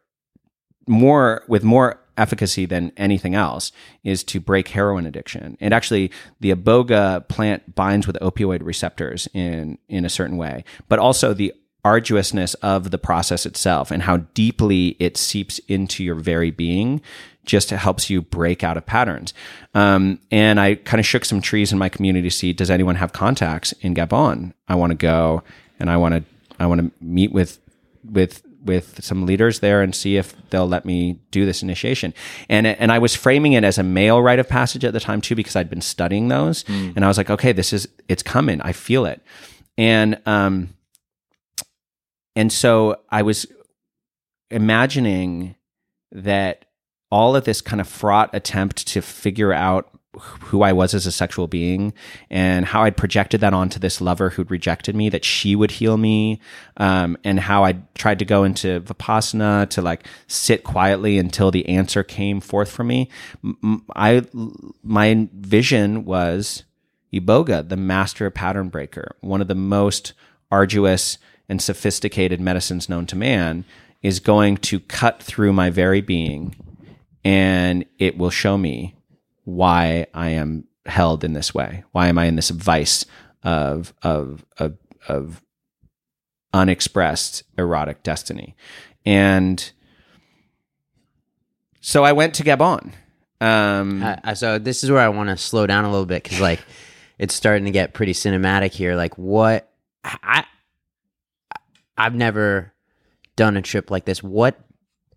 more 0.87 1.43
with 1.49 1.65
more 1.65 2.01
efficacy 2.17 2.67
than 2.67 2.93
anything 2.97 3.35
else 3.35 3.73
is 4.05 4.25
to 4.25 4.41
break 4.41 4.69
heroin 4.69 5.07
addiction. 5.07 5.57
And 5.61 5.75
actually, 5.75 6.11
the 6.41 6.55
iboga 6.55 7.27
plant 7.29 7.75
binds 7.75 8.07
with 8.07 8.17
opioid 8.21 8.64
receptors 8.64 9.29
in 9.33 9.79
in 9.89 10.05
a 10.05 10.11
certain 10.11 10.37
way, 10.37 10.64
but 10.89 10.99
also 10.99 11.35
the 11.35 11.53
arduousness 11.85 12.55
of 12.55 12.91
the 12.91 12.99
process 12.99 13.47
itself 13.47 13.93
and 13.93 14.03
how 14.03 14.17
deeply 14.35 14.97
it 14.99 15.17
seeps 15.17 15.61
into 15.69 16.03
your 16.03 16.17
very 16.17 16.51
being 16.51 17.01
just 17.45 17.71
helps 17.71 18.11
you 18.11 18.21
break 18.21 18.64
out 18.64 18.77
of 18.77 18.85
patterns. 18.85 19.33
Um, 19.73 20.19
and 20.33 20.59
I 20.59 20.75
kind 20.75 20.99
of 20.99 21.07
shook 21.07 21.25
some 21.25 21.41
trees 21.41 21.71
in 21.71 21.79
my 21.79 21.89
community 21.89 22.29
to 22.29 22.35
see 22.35 22.53
does 22.53 22.71
anyone 22.71 22.97
have 22.97 23.12
contacts 23.12 23.71
in 23.81 23.95
Gabon? 23.95 24.53
I 24.67 24.75
want 24.75 24.91
to 24.91 24.97
go 24.97 25.45
and 25.79 25.89
I 25.89 25.97
want 25.97 26.14
to 26.14 26.25
I 26.59 26.67
want 26.67 26.81
to 26.81 26.91
meet 27.01 27.33
with 27.33 27.61
with 28.05 28.43
with 28.67 29.03
some 29.03 29.27
leaders 29.27 29.61
there 29.61 29.83
and 29.83 29.95
see 29.95 30.17
if 30.17 30.35
they'll 30.51 30.69
let 30.69 30.85
me 30.85 31.21
do 31.31 31.47
this 31.47 31.62
initiation. 31.62 32.12
And 32.49 32.67
and 32.67 32.93
I 32.93 32.99
was 32.99 33.14
framing 33.14 33.55
it 33.55 33.64
as 33.64 33.79
a 33.79 33.83
male 33.83 34.21
rite 34.21 34.39
of 34.39 34.49
passage 34.49 34.85
at 34.85 34.93
the 34.93 35.01
time 35.01 35.21
too 35.21 35.35
because 35.35 35.57
I'd 35.57 35.71
been 35.71 35.81
studying 35.81 36.29
those 36.29 36.64
and 36.69 37.05
I 37.05 37.09
was 37.09 37.17
like, 37.17 37.31
okay, 37.31 37.53
this 37.53 37.73
is 37.73 37.89
it's 38.09 38.23
coming. 38.23 38.61
I 38.61 38.73
feel 38.73 39.07
it. 39.07 39.23
And 39.79 40.21
um 40.27 40.75
and 42.35 42.53
so 42.53 43.01
I 43.11 43.23
was 43.23 43.47
imagining 44.51 45.55
that 46.12 46.67
all 47.11 47.37
of 47.37 47.45
this 47.45 47.61
kind 47.61 47.81
of 47.81 47.89
fraught 47.89 48.31
attempt 48.35 48.87
to 48.89 49.01
figure 49.01 49.53
out 49.53 49.91
who 50.19 50.62
I 50.62 50.73
was 50.73 50.95
as 50.95 51.07
a 51.07 51.12
sexual 51.12 51.47
being 51.47 51.93
and 52.31 52.64
how 52.64 52.83
I'd 52.83 52.97
projected 52.97 53.41
that 53.41 53.55
onto 53.55 53.79
this 53.79 54.01
lover 54.01 54.31
who'd 54.31 54.51
rejected 54.51 54.97
me, 54.97 55.09
that 55.11 55.25
she 55.25 55.55
would 55.55 55.73
heal 55.73 55.97
me, 55.97 56.41
um, 56.77 57.17
and 57.25 57.41
how 57.41 57.64
I 57.64 57.79
tried 57.95 58.19
to 58.21 58.25
go 58.25 58.45
into 58.45 58.81
Vipassana 58.81 59.69
to 59.71 59.83
like 59.83 60.07
sit 60.27 60.64
quietly 60.64 61.19
until 61.19 61.51
the 61.51 61.69
answer 61.69 62.03
came 62.03 62.41
forth 62.41 62.71
for 62.71 62.85
me. 62.85 63.09
I, 63.95 64.25
my 64.83 65.29
vision 65.33 66.05
was 66.05 66.64
Iboga, 67.12 67.69
the 67.69 67.77
master 67.77 68.31
pattern 68.31 68.69
breaker, 68.69 69.17
one 69.21 69.41
of 69.41 69.49
the 69.49 69.55
most 69.55 70.12
arduous 70.51 71.19
and 71.49 71.62
sophisticated 71.62 72.41
medicines 72.41 72.89
known 72.89 73.07
to 73.07 73.17
man, 73.17 73.64
is 74.03 74.21
going 74.21 74.57
to 74.57 74.81
cut 74.81 75.23
through 75.23 75.53
my 75.53 75.71
very 75.71 76.01
being 76.01 76.55
and 77.27 77.85
it 77.99 78.17
will 78.17 78.31
show 78.31 78.57
me 78.57 78.95
why 79.47 80.07
I 80.12 80.30
am 80.30 80.64
held 80.84 81.24
in 81.24 81.32
this 81.32 81.55
way. 81.55 81.84
Why 81.92 82.09
am 82.09 82.18
I 82.18 82.26
in 82.26 82.36
this 82.36 82.51
vice 82.51 83.07
of 83.42 83.94
of 84.03 84.44
of, 84.59 84.76
of 85.09 85.40
unexpressed 86.53 87.44
erotic 87.57 88.03
destiny? 88.03 88.57
And 89.07 89.72
so 91.80 92.05
I 92.05 92.12
went 92.12 92.34
to 92.34 92.42
Gabon. 92.44 92.92
Um, 93.40 94.03
Uh, 94.03 94.34
so 94.34 94.59
this 94.59 94.82
is 94.82 94.90
where 94.90 95.01
I 95.01 95.09
want 95.09 95.28
to 95.30 95.36
slow 95.36 95.66
down 95.66 95.84
a 95.84 95.90
little 95.90 96.07
bit 96.07 96.24
because 96.24 96.40
like 96.40 96.61
it's 97.18 97.34
starting 97.34 97.66
to 97.66 97.70
get 97.70 97.94
pretty 97.94 98.12
cinematic 98.12 98.72
here. 98.72 98.97
Like 98.97 99.16
what 99.16 99.72
I 100.05 100.44
I've 101.97 102.14
never 102.14 102.72
done 103.36 103.57
a 103.57 103.62
trip 103.62 103.90
like 103.90 104.07
this. 104.07 104.22
What 104.22 104.59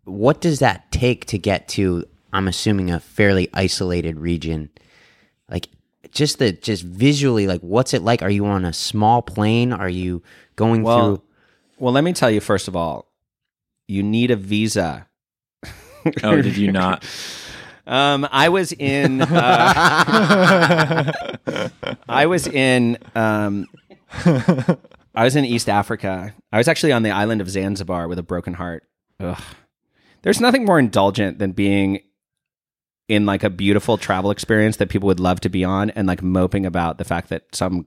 what 0.04 0.40
does 0.40 0.60
that 0.60 0.92
take 0.92 1.26
to 1.26 1.38
get 1.40 1.68
to? 1.70 2.06
I'm 2.32 2.48
assuming 2.48 2.92
a 2.92 3.00
fairly 3.00 3.50
isolated 3.54 4.20
region. 4.20 4.70
Like 5.50 5.70
just 6.12 6.40
the 6.40 6.52
just 6.52 6.84
visually, 6.84 7.48
like 7.48 7.62
what's 7.62 7.94
it 7.94 8.02
like? 8.02 8.22
Are 8.22 8.30
you 8.30 8.46
on 8.46 8.66
a 8.66 8.74
small 8.74 9.22
plane? 9.22 9.74
Are 9.74 9.90
you 9.90 10.24
going 10.56 10.84
well, 10.84 11.18
through? 11.18 11.24
well, 11.80 11.94
let 11.94 12.04
me 12.04 12.14
tell 12.14 12.32
you 12.32 12.40
first 12.42 12.68
of 12.68 12.76
all, 12.76 13.06
you 13.88 14.04
need 14.04 14.32
a 14.32 14.36
visa. 14.36 15.08
Oh, 16.24 16.42
did 16.42 16.56
you 16.56 16.72
not? 16.74 17.06
Um, 17.86 18.26
I 18.32 18.48
was 18.48 18.72
in. 18.72 19.22
Uh, 19.22 21.12
I 22.08 22.26
was 22.26 22.48
in. 22.48 22.98
Um, 23.16 23.66
I 24.24 25.24
was 25.24 25.36
in 25.36 25.44
East 25.44 25.68
Africa. 25.68 26.34
I 26.54 26.58
was 26.58 26.70
actually 26.70 26.94
on 26.94 27.04
the 27.04 27.12
island 27.12 27.42
of 27.42 27.50
Zanzibar 27.50 28.08
with 28.08 28.18
a 28.18 28.24
broken 28.24 28.54
heart. 28.54 28.88
Ugh. 29.20 29.42
There's 30.22 30.40
nothing 30.40 30.64
more 30.66 30.80
indulgent 30.80 31.40
than 31.40 31.52
being 31.52 32.00
in 33.10 33.26
like 33.26 33.44
a 33.44 33.50
beautiful 33.50 33.98
travel 33.98 34.32
experience 34.32 34.78
that 34.78 34.88
people 34.88 35.08
would 35.08 35.20
love 35.20 35.42
to 35.42 35.50
be 35.50 35.66
on 35.66 35.90
and 35.90 36.08
like 36.08 36.22
moping 36.22 36.66
about 36.66 37.00
the 37.00 37.04
fact 37.04 37.30
that 37.30 37.54
some 37.54 37.86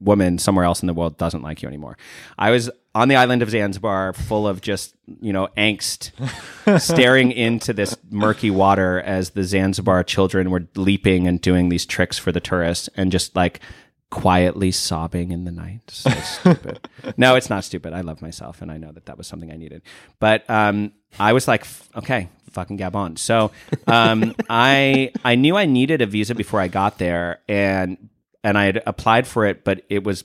woman 0.00 0.38
somewhere 0.38 0.64
else 0.64 0.82
in 0.82 0.86
the 0.86 0.94
world 0.94 1.16
doesn't 1.16 1.42
like 1.42 1.62
you 1.62 1.68
anymore. 1.68 1.96
I 2.36 2.50
was 2.50 2.68
on 2.94 3.08
the 3.08 3.16
island 3.16 3.42
of 3.42 3.50
Zanzibar 3.50 4.12
full 4.12 4.46
of 4.46 4.60
just, 4.60 4.94
you 5.20 5.32
know, 5.32 5.48
angst, 5.56 6.10
staring 6.80 7.32
into 7.32 7.72
this 7.72 7.96
murky 8.10 8.50
water 8.50 9.00
as 9.00 9.30
the 9.30 9.44
Zanzibar 9.44 10.02
children 10.04 10.50
were 10.50 10.66
leaping 10.74 11.26
and 11.26 11.40
doing 11.40 11.68
these 11.68 11.86
tricks 11.86 12.18
for 12.18 12.32
the 12.32 12.40
tourists 12.40 12.88
and 12.96 13.12
just 13.12 13.34
like 13.36 13.60
quietly 14.10 14.72
sobbing 14.72 15.30
in 15.30 15.44
the 15.44 15.52
night. 15.52 15.82
So 15.88 16.10
stupid. 16.22 16.88
no, 17.16 17.36
it's 17.36 17.50
not 17.50 17.64
stupid. 17.64 17.92
I 17.92 18.00
love 18.00 18.22
myself 18.22 18.62
and 18.62 18.72
I 18.72 18.78
know 18.78 18.92
that 18.92 19.06
that 19.06 19.18
was 19.18 19.26
something 19.26 19.52
I 19.52 19.56
needed. 19.56 19.82
But 20.18 20.48
um, 20.50 20.92
I 21.18 21.32
was 21.32 21.46
like, 21.46 21.66
okay, 21.96 22.28
fucking 22.50 22.78
Gabon. 22.78 23.18
So 23.18 23.50
um, 23.86 24.34
I 24.50 25.12
I 25.24 25.34
knew 25.34 25.56
I 25.56 25.66
needed 25.66 26.02
a 26.02 26.06
visa 26.06 26.34
before 26.34 26.60
I 26.60 26.68
got 26.68 26.98
there 26.98 27.40
and 27.48 28.08
and 28.44 28.56
I 28.56 28.64
had 28.64 28.82
applied 28.86 29.26
for 29.26 29.46
it, 29.46 29.64
but 29.64 29.82
it 29.88 30.04
was 30.04 30.24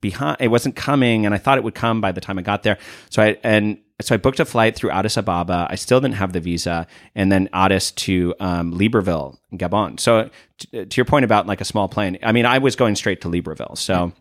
behind 0.00 0.38
it 0.40 0.48
wasn't 0.48 0.76
coming 0.76 1.26
and 1.26 1.34
I 1.34 1.38
thought 1.38 1.58
it 1.58 1.64
would 1.64 1.74
come 1.74 2.00
by 2.00 2.12
the 2.12 2.20
time 2.20 2.38
I 2.38 2.42
got 2.42 2.62
there. 2.62 2.78
So 3.10 3.22
I 3.22 3.38
and 3.42 3.78
so 4.00 4.14
I 4.14 4.18
booked 4.18 4.40
a 4.40 4.46
flight 4.46 4.76
through 4.76 4.90
Addis 4.90 5.18
Ababa. 5.18 5.66
I 5.68 5.74
still 5.74 6.00
didn't 6.00 6.14
have 6.14 6.32
the 6.32 6.40
visa, 6.40 6.86
and 7.14 7.30
then 7.30 7.50
Addis 7.52 7.90
to 7.92 8.34
um, 8.40 8.72
Libreville, 8.72 9.36
Gabon. 9.52 10.00
So 10.00 10.30
t- 10.56 10.86
to 10.86 10.96
your 10.96 11.04
point 11.04 11.26
about 11.26 11.46
like 11.46 11.60
a 11.60 11.66
small 11.66 11.86
plane, 11.86 12.18
I 12.22 12.32
mean, 12.32 12.46
I 12.46 12.58
was 12.58 12.76
going 12.76 12.96
straight 12.96 13.20
to 13.20 13.28
Libreville. 13.28 13.76
So 13.76 14.12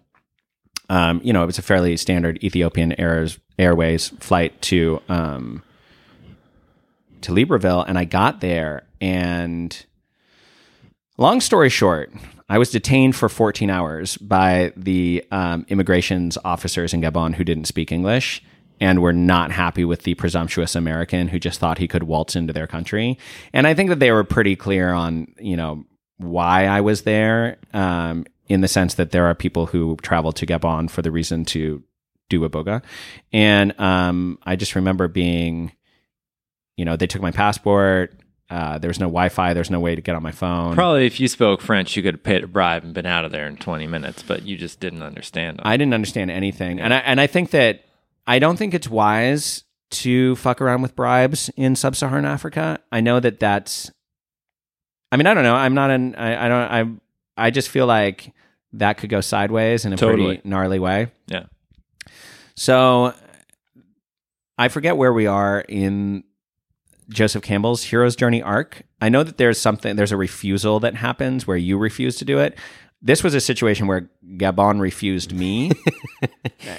um, 0.90 1.22
you 1.24 1.32
know, 1.34 1.44
it 1.44 1.46
was 1.46 1.60
a 1.60 1.62
fairly 1.62 1.96
standard 1.98 2.44
Ethiopian 2.44 3.00
Airways 3.58 4.10
flight 4.20 4.60
to 4.64 5.02
um, 5.08 5.64
to 7.22 7.32
Libreville, 7.32 7.86
and 7.88 7.98
I 7.98 8.06
got 8.06 8.42
there 8.42 8.84
and. 9.02 9.86
Long 11.18 11.42
story 11.42 11.68
short, 11.68 12.14
I 12.48 12.58
was 12.58 12.72
detained 12.72 13.14
for 13.14 13.28
14 13.28 13.70
hours 13.70 14.16
by 14.16 14.72
the 14.78 15.26
um, 15.32 15.66
immigrations 15.68 16.38
officers 16.46 16.94
in 16.94 17.02
Gabon 17.02 17.36
who 17.36 17.44
didn't 17.44 17.66
speak 17.66 17.92
English 17.92 18.42
and 18.80 19.02
were 19.02 19.14
not 19.14 19.52
happy 19.52 19.86
with 19.86 20.04
the 20.04 20.16
presumptuous 20.16 20.76
American 20.76 21.28
who 21.28 21.40
just 21.40 21.60
thought 21.60 21.78
he 21.78 21.88
could 21.88 22.04
waltz 22.04 22.36
into 22.36 22.54
their 22.54 22.68
country. 22.68 23.18
And 23.54 23.68
I 23.68 23.74
think 23.74 23.90
that 23.90 24.00
they 24.00 24.12
were 24.12 24.24
pretty 24.24 24.56
clear 24.56 24.92
on, 24.94 25.34
you 25.40 25.58
know, 25.58 25.86
why 26.18 26.66
I 26.66 26.82
was 26.82 27.04
there, 27.04 27.58
um, 27.74 28.26
in 28.48 28.62
the 28.62 28.68
sense 28.68 28.96
that 28.96 29.12
there 29.12 29.26
are 29.26 29.36
people 29.36 29.68
who 29.68 29.96
travel 30.02 30.32
to 30.34 30.46
Gabon 30.46 30.90
for 30.90 31.02
the 31.02 31.12
reason 31.12 31.46
to 31.46 31.84
do 32.30 32.48
iboga. 32.48 32.82
And 33.32 33.80
um, 33.80 34.40
I 34.44 34.56
just 34.56 34.76
remember 34.76 35.08
being, 35.08 35.72
you 36.80 36.86
know, 36.86 36.96
they 36.96 37.08
took 37.08 37.22
my 37.22 37.32
passport. 37.32 38.14
Uh, 38.50 38.78
there 38.80 38.88
was 38.88 39.00
no 39.00 39.06
Wi-Fi. 39.08 39.54
There's 39.54 39.70
no 39.70 39.80
way 39.82 39.94
to 39.96 40.02
get 40.02 40.16
on 40.16 40.24
my 40.24 40.32
phone. 40.32 40.74
Probably 40.74 41.06
if 41.06 41.20
you 41.20 41.28
spoke 41.28 41.62
French, 41.62 41.96
you 41.98 42.02
could 42.02 42.16
have 42.16 42.24
paid 42.24 42.44
a 42.44 42.48
bribe 42.48 42.84
and 42.86 42.94
been 42.94 43.06
out 43.06 43.26
of 43.26 43.32
there 43.32 43.46
in 43.46 43.58
20 43.58 43.86
minutes, 43.86 44.24
but 44.24 44.44
you 44.44 44.58
just 44.58 44.80
didn't 44.80 45.04
understand 45.04 45.58
them. 45.58 45.64
I 45.68 45.78
didn't 45.78 45.94
understand 45.94 46.32
anything, 46.32 46.80
and 46.80 46.94
I 46.94 46.98
and 47.00 47.20
I 47.22 47.28
think 47.28 47.52
that 47.52 47.84
I 48.26 48.40
don't 48.40 48.56
think 48.58 48.74
it's 48.74 48.90
wise 48.90 49.64
to 49.92 50.36
fuck 50.38 50.62
around 50.62 50.82
with 50.82 50.96
bribes 50.96 51.50
in 51.58 51.76
sub-Saharan 51.76 52.26
Africa. 52.26 52.80
I 52.92 53.02
know 53.02 53.20
that 53.20 53.40
that's. 53.40 53.92
I 55.12 55.18
mean, 55.18 55.28
I 55.28 55.34
don't 55.34 55.44
know. 55.44 55.56
I'm 55.56 55.74
not 55.74 55.92
an. 55.92 56.16
I, 56.16 56.46
I 56.46 56.48
don't. 56.48 57.00
I. 57.38 57.46
I 57.48 57.50
just 57.52 57.70
feel 57.70 57.86
like 57.88 58.32
that 58.74 58.98
could 58.98 59.10
go 59.10 59.22
sideways 59.22 59.86
in 59.86 59.94
a 59.94 59.98
Totally. 59.98 60.38
pretty 60.38 60.50
gnarly 60.50 60.80
way. 60.80 61.12
yeah. 61.28 61.44
So 62.56 63.14
I 64.58 64.68
forget 64.68 64.98
where 64.98 65.14
we 65.14 65.26
are 65.28 65.62
in 65.62 66.24
Joseph 67.10 67.42
Campbell's 67.44 67.84
hero's 67.84 68.16
journey 68.16 68.42
arc. 68.42 68.84
I 69.02 69.10
know 69.10 69.24
that 69.24 69.38
there's 69.38 69.60
something 69.60 69.96
there's 69.96 70.12
a 70.12 70.18
refusal 70.18 70.80
that 70.82 70.96
happens 70.96 71.48
where 71.48 71.58
you 71.58 71.78
refuse 71.78 72.16
to 72.18 72.26
do 72.26 72.40
it. 72.40 72.58
This 73.02 73.24
was 73.24 73.34
a 73.34 73.40
situation 73.40 73.88
where 73.88 74.10
Gabon 74.36 74.82
refused 74.82 75.32
me. 75.34 75.72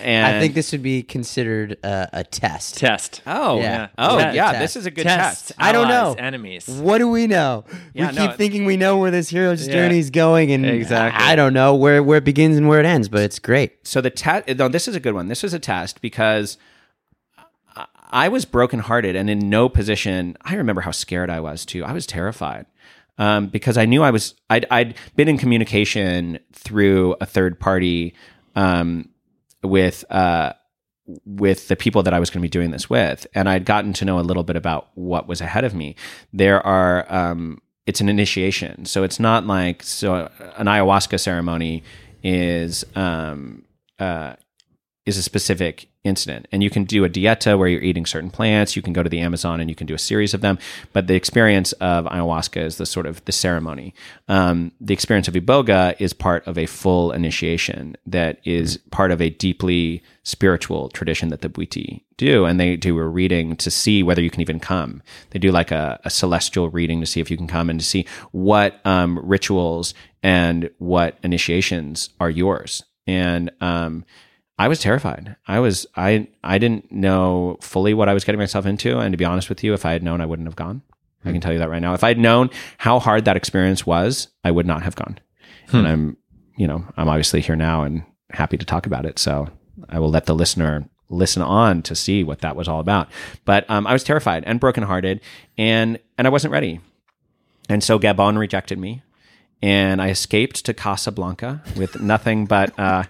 and 0.03 0.27
I 0.27 0.39
think 0.39 0.53
this 0.53 0.71
would 0.73 0.83
be 0.83 1.03
considered 1.03 1.79
uh, 1.83 2.09
a 2.13 2.25
test. 2.25 2.77
Test. 2.77 3.23
Oh, 3.27 3.59
Yeah. 3.59 3.89
Oh, 3.97 4.19
Test. 4.19 4.37
yeah, 4.37 4.59
this 4.59 4.77
is 4.77 4.85
a 4.85 4.91
good 4.91 5.05
Test. 5.05 5.49
test. 5.49 5.53
I 5.59 5.73
don't 5.73 5.91
Allies, 5.91 6.17
know. 6.17 6.23
Enemies. 6.23 6.69
What 6.69 6.99
do 6.99 7.09
we 7.09 7.27
know? 7.27 7.65
Yeah, 7.95 8.11
we 8.11 8.17
no, 8.17 8.27
keep 8.29 8.37
thinking 8.37 8.67
we 8.67 8.77
know 8.77 8.99
where 8.99 9.11
this 9.11 9.31
hero's 9.31 9.67
Yeah. 9.67 9.89
is 9.89 10.11
going, 10.11 10.53
and 10.53 10.67
Exactly. 10.67 11.25
I 11.25 11.37
don't 11.37 11.55
know 11.55 11.75
where 11.75 12.03
where 12.03 12.19
it 12.19 12.25
begins 12.25 12.59
and 12.59 12.69
where 12.69 12.81
it 12.81 12.87
ends. 12.87 13.09
But 13.09 13.23
it's 13.23 13.39
great. 13.39 13.87
so 13.89 14.03
the 14.03 14.11
test 14.11 14.47
no 14.59 14.69
this 14.69 14.87
is 14.89 14.95
a 14.95 15.01
good 15.01 15.15
one 15.15 15.29
this 15.29 15.43
was 15.43 15.55
a 15.55 15.59
test 15.59 16.03
because 16.03 16.59
I- 18.11 18.29
was 18.29 18.45
brokenhearted 18.45 19.17
and 19.17 19.29
in 19.31 19.49
no 19.51 19.69
position 19.69 20.37
i 20.43 20.55
remember 20.55 20.81
how 20.83 20.91
scared 20.91 21.31
i 21.31 21.41
was 21.41 21.65
too 21.65 21.85
i 21.85 21.93
was 21.93 22.07
terrified 22.07 22.67
um, 23.19 23.49
because 23.49 23.77
i 23.77 23.87
knew 23.87 24.03
i 24.03 24.11
was 24.11 24.35
I'd, 24.49 24.67
I'd 24.71 24.95
been 25.17 25.29
in 25.29 25.39
communication 25.39 26.39
through 26.53 27.17
a 27.21 27.27
third 27.27 27.59
party 27.61 28.15
um, 28.55 29.09
with 29.63 30.05
uh, 30.11 30.53
with 31.27 31.69
the 31.69 31.77
people 31.77 32.03
that 32.05 32.15
I 32.15 32.21
was 32.21 32.31
going 32.31 32.41
to 32.41 32.45
be 32.45 32.49
doing 32.49 32.71
this 32.71 32.89
with, 32.89 33.27
and 33.35 33.49
I'd 33.49 33.65
gotten 33.65 33.93
to 33.95 34.05
know 34.05 34.19
a 34.19 34.23
little 34.23 34.43
bit 34.45 34.57
about 34.57 34.89
what 34.95 35.27
was 35.27 35.41
ahead 35.41 35.65
of 35.65 35.75
me. 35.75 35.97
There 36.33 36.65
are 36.65 37.07
um, 37.13 37.61
it's 37.87 38.01
an 38.01 38.09
initiation, 38.09 38.85
so 38.85 39.03
it's 39.03 39.19
not 39.19 39.47
like 39.47 39.83
so 39.83 40.31
an 40.57 40.67
ayahuasca 40.67 41.19
ceremony 41.19 41.83
is 42.23 42.85
um, 42.95 43.65
uh, 43.99 44.35
is 45.11 45.19
a 45.19 45.23
specific 45.23 45.89
incident, 46.03 46.49
and 46.51 46.63
you 46.63 46.71
can 46.71 46.85
do 46.85 47.05
a 47.05 47.11
dieta 47.11 47.59
where 47.59 47.69
you're 47.69 47.83
eating 47.83 48.07
certain 48.07 48.31
plants. 48.31 48.75
You 48.75 48.81
can 48.81 48.95
go 48.95 49.03
to 49.03 49.11
the 49.11 49.21
Amazon 49.21 49.61
and 49.61 49.69
you 49.69 49.77
can 49.77 49.87
do 49.87 49.95
a 49.95 49.99
series 49.99 50.33
of 50.33 50.41
them, 50.41 50.59
but 50.93 51.09
the 51.09 51.15
experience 51.15 51.73
of 51.73 52.07
ayahuasca 52.07 52.63
is 52.63 52.77
the 52.77 52.87
sort 52.87 53.07
of 53.07 53.23
the 53.27 53.33
ceremony. 53.33 53.93
Um, 54.29 54.73
the 54.81 54.95
experience 54.95 55.29
of 55.29 55.35
iboga 55.35 55.97
is 55.99 56.15
part 56.15 56.47
of 56.47 56.57
a 56.57 56.65
full 56.65 57.13
initiation 57.13 57.97
that 58.07 58.39
is 58.45 58.79
part 58.91 59.11
of 59.11 59.21
a 59.21 59.29
deeply 59.29 60.03
spiritual 60.23 60.89
tradition 60.89 61.29
that 61.29 61.43
the 61.43 61.51
Bwiti 61.51 62.05
do, 62.17 62.45
and 62.45 62.59
they 62.59 62.77
do 62.77 62.97
a 62.99 63.07
reading 63.07 63.57
to 63.57 63.71
see 63.71 64.03
whether 64.03 64.23
you 64.23 64.31
can 64.31 64.41
even 64.41 64.61
come. 64.61 65.03
They 65.31 65.39
do 65.39 65.51
like 65.51 65.71
a, 65.71 66.01
a 66.05 66.11
celestial 66.11 66.71
reading 66.71 67.01
to 67.01 67.07
see 67.07 67.21
if 67.21 67.31
you 67.31 67.37
can 67.37 67.49
come 67.49 67.69
and 67.69 67.81
to 67.81 67.85
see 67.85 68.07
what 68.31 68.81
um, 68.87 69.19
rituals 69.19 69.93
and 70.23 70.71
what 70.79 71.19
initiations 71.23 72.11
are 72.21 72.31
yours. 72.31 72.85
And 73.07 73.51
um, 73.61 74.05
I 74.61 74.69
was 74.69 74.79
terrified. 74.79 75.37
I 75.49 75.59
was 75.59 75.87
I 75.97 76.29
I 76.45 76.59
didn't 76.59 76.93
know 76.93 77.57
fully 77.63 77.95
what 77.95 78.11
I 78.11 78.13
was 78.13 78.25
getting 78.25 78.39
myself 78.39 78.67
into, 78.67 78.99
and 78.99 79.11
to 79.15 79.17
be 79.17 79.25
honest 79.25 79.49
with 79.49 79.65
you, 79.65 79.73
if 79.73 79.87
I 79.87 79.93
had 79.93 80.03
known, 80.03 80.21
I 80.21 80.27
wouldn't 80.27 80.47
have 80.47 80.55
gone. 80.55 80.83
I 81.25 81.33
can 81.33 81.41
tell 81.41 81.55
you 81.55 81.59
that 81.61 81.71
right 81.71 81.81
now. 81.81 81.95
If 81.95 82.05
I 82.05 82.09
had 82.09 82.19
known 82.19 82.51
how 82.77 82.99
hard 82.99 83.25
that 83.25 83.39
experience 83.39 83.87
was, 83.87 84.29
I 84.45 84.51
would 84.51 84.67
not 84.67 84.83
have 84.83 84.97
gone. 84.97 85.19
And 85.73 85.89
I'm, 85.89 86.17
you 86.59 86.67
know, 86.67 86.85
I'm 86.99 87.09
obviously 87.09 87.41
here 87.41 87.57
now 87.57 87.85
and 87.85 88.03
happy 88.31 88.59
to 88.59 88.67
talk 88.67 88.85
about 88.85 89.07
it. 89.07 89.19
So 89.19 89.49
I 89.89 89.99
will 89.99 90.11
let 90.11 90.27
the 90.27 90.35
listener 90.35 90.87
listen 91.09 91.41
on 91.41 91.81
to 91.85 91.95
see 91.95 92.23
what 92.23 92.41
that 92.41 92.55
was 92.55 92.69
all 92.69 92.81
about. 92.81 93.09
But 93.47 93.69
um, 93.71 93.87
I 93.87 93.95
was 93.95 94.05
terrified 94.05 94.45
and 94.45 94.61
brokenhearted, 94.61 95.23
and 95.57 95.99
and 96.19 96.27
I 96.27 96.31
wasn't 96.31 96.53
ready. 96.53 96.81
And 97.71 97.83
so 97.83 97.99
Gabon 97.99 98.37
rejected 98.37 98.79
me, 98.79 99.03
and 99.63 100.03
I 100.03 100.11
escaped 100.11 100.67
to 100.67 100.75
Casablanca 100.75 101.63
with 101.77 102.03
nothing 102.03 102.45
but 102.45 102.79
uh, 102.79 103.05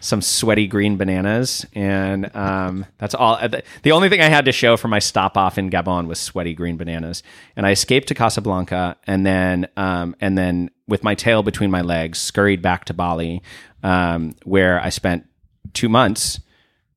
some 0.00 0.22
sweaty 0.22 0.66
green 0.66 0.96
bananas, 0.96 1.64
and 1.74 2.34
um, 2.34 2.86
that's 2.98 3.14
all. 3.14 3.36
The, 3.36 3.62
the 3.82 3.92
only 3.92 4.08
thing 4.08 4.20
I 4.20 4.28
had 4.28 4.46
to 4.46 4.52
show 4.52 4.76
for 4.76 4.88
my 4.88 4.98
stop 4.98 5.36
off 5.36 5.58
in 5.58 5.70
Gabon 5.70 6.06
was 6.06 6.18
sweaty 6.18 6.54
green 6.54 6.76
bananas, 6.76 7.22
and 7.54 7.66
I 7.66 7.70
escaped 7.70 8.08
to 8.08 8.14
Casablanca, 8.14 8.96
and 9.06 9.24
then 9.24 9.68
um, 9.76 10.16
and 10.20 10.36
then 10.36 10.70
with 10.88 11.04
my 11.04 11.14
tail 11.14 11.42
between 11.42 11.70
my 11.70 11.82
legs, 11.82 12.18
scurried 12.18 12.62
back 12.62 12.86
to 12.86 12.94
Bali, 12.94 13.42
um, 13.82 14.34
where 14.44 14.80
I 14.80 14.88
spent 14.88 15.26
two 15.72 15.88
months 15.88 16.40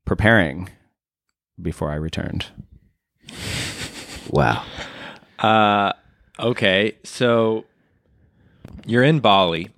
preparing 0.06 0.70
before 1.62 1.91
I 1.91 1.95
returned. 1.95 2.47
Wow. 4.30 4.64
Uh, 5.39 5.93
okay, 6.39 6.97
so 7.04 7.66
you're 8.86 9.04
in 9.04 9.20
Bali. 9.20 9.70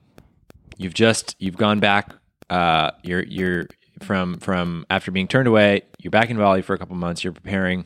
You've 0.78 0.94
just 0.94 1.36
you've 1.40 1.58
gone 1.58 1.80
back. 1.80 2.14
Uh, 2.50 2.92
you're 3.04 3.24
you're 3.24 3.68
from 4.02 4.38
from 4.40 4.86
after 4.90 5.12
being 5.12 5.28
turned 5.28 5.48
away. 5.48 5.84
You're 6.00 6.12
back 6.12 6.30
in 6.30 6.38
Bali 6.38 6.62
for 6.62 6.74
a 6.74 6.78
couple 6.78 6.96
months. 6.96 7.24
You're 7.24 7.34
preparing. 7.34 7.86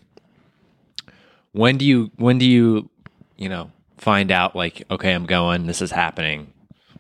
When 1.52 1.78
do 1.78 1.86
you 1.86 2.12
when 2.18 2.38
do 2.38 2.46
you 2.46 2.90
you 3.38 3.50
know 3.50 3.72
find 3.98 4.32
out 4.32 4.56
like 4.56 4.84
okay 4.92 5.14
I'm 5.14 5.26
going 5.26 5.68
this 5.68 5.82
is 5.82 5.92
happening? 5.92 6.54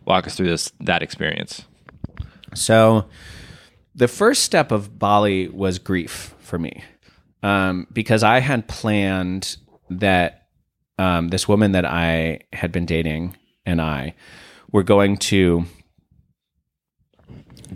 Walk 0.06 0.28
us 0.28 0.36
through 0.36 0.50
this 0.50 0.72
that 0.82 1.04
experience. 1.04 1.64
So, 2.56 3.06
the 3.94 4.08
first 4.08 4.44
step 4.44 4.72
of 4.72 4.98
Bali 4.98 5.48
was 5.50 5.78
grief 5.78 6.34
for 6.40 6.58
me, 6.58 6.84
um, 7.44 7.86
because 7.94 8.24
I 8.24 8.40
had 8.40 8.68
planned 8.68 9.58
that 9.92 10.48
um, 10.98 11.30
this 11.30 11.48
woman 11.48 11.74
that 11.74 11.86
I 11.86 12.42
had 12.54 12.72
been 12.72 12.86
dating 12.86 13.38
and 13.66 13.82
I 13.82 14.16
were 14.72 14.84
going 14.84 15.18
to 15.18 15.66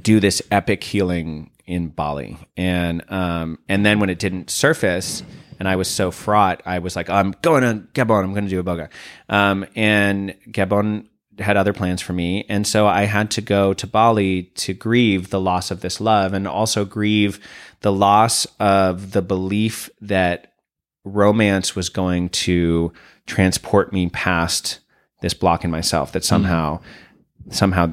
do 0.02 0.20
this 0.20 0.41
epic 0.52 0.84
healing 0.84 1.52
in 1.66 1.89
Bali, 1.89 2.38
and 2.58 3.04
um, 3.12 3.60
and 3.70 3.86
then 3.86 4.00
when 4.00 4.10
it 4.10 4.20
didn't 4.20 4.50
surface. 4.50 5.24
And 5.60 5.70
I 5.70 5.76
was 5.78 5.88
so 5.88 6.12
fraught. 6.12 6.62
I 6.66 6.80
was 6.80 6.96
like, 6.96 7.10
"I'm 7.10 7.36
going 7.41 7.62
to 7.62 7.88
Gabon. 7.94 8.24
I'm 8.24 8.34
going 8.34 8.46
to 8.46 8.50
do 8.50 8.62
iboga." 8.62 8.89
Um, 9.30 9.66
and 9.76 10.36
Gabon 10.50 11.06
had 11.39 11.58
other 11.58 11.74
plans 11.74 12.02
for 12.02 12.14
me. 12.14 12.46
And 12.50 12.68
so 12.68 12.88
I 12.88 13.04
had 13.04 13.32
to 13.32 13.41
go 13.41 13.74
to 13.74 13.88
Bali 13.88 14.44
to 14.56 14.74
grieve 14.74 15.30
the 15.30 15.39
loss 15.39 15.72
of 15.72 15.82
this 15.82 16.00
love 16.00 16.34
and 16.34 16.48
also 16.48 16.86
grieve 16.86 17.39
the 17.82 17.91
loss 17.91 18.46
of 18.60 19.12
the 19.12 19.22
belief 19.22 19.89
that 20.02 20.54
romance 21.04 21.76
was 21.76 21.89
going 21.89 22.30
to 22.30 22.94
transport 23.26 23.91
me 23.91 24.10
past 24.10 24.80
this 25.22 25.34
block 25.34 25.64
in 25.64 25.72
myself, 25.72 26.12
that 26.12 26.24
somehow, 26.24 26.80
somehow 27.50 27.91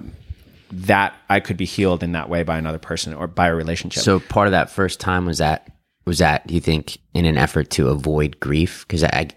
that 0.73 1.15
I 1.29 1.41
could 1.41 1.57
be 1.57 1.65
healed 1.65 2.03
in 2.03 2.13
that 2.13 2.29
way 2.29 2.43
by 2.43 2.59
another 2.59 2.79
person 2.79 3.15
or 3.15 3.27
by 3.27 3.49
a 3.49 3.55
relationship. 3.55 4.03
So 4.03 4.21
part 4.21 4.47
of 4.47 4.53
that 4.53 4.71
first 4.71 5.01
time 5.01 5.27
was 5.27 5.39
that 5.39 5.71
was 6.05 6.19
that 6.19 6.47
do 6.47 6.55
you 6.55 6.61
think 6.61 6.99
in 7.15 7.25
an 7.25 7.37
effort 7.37 7.71
to 7.71 7.89
avoid 7.89 8.41
grief? 8.41 8.85
Because 8.87 9.05
I, 9.05 9.29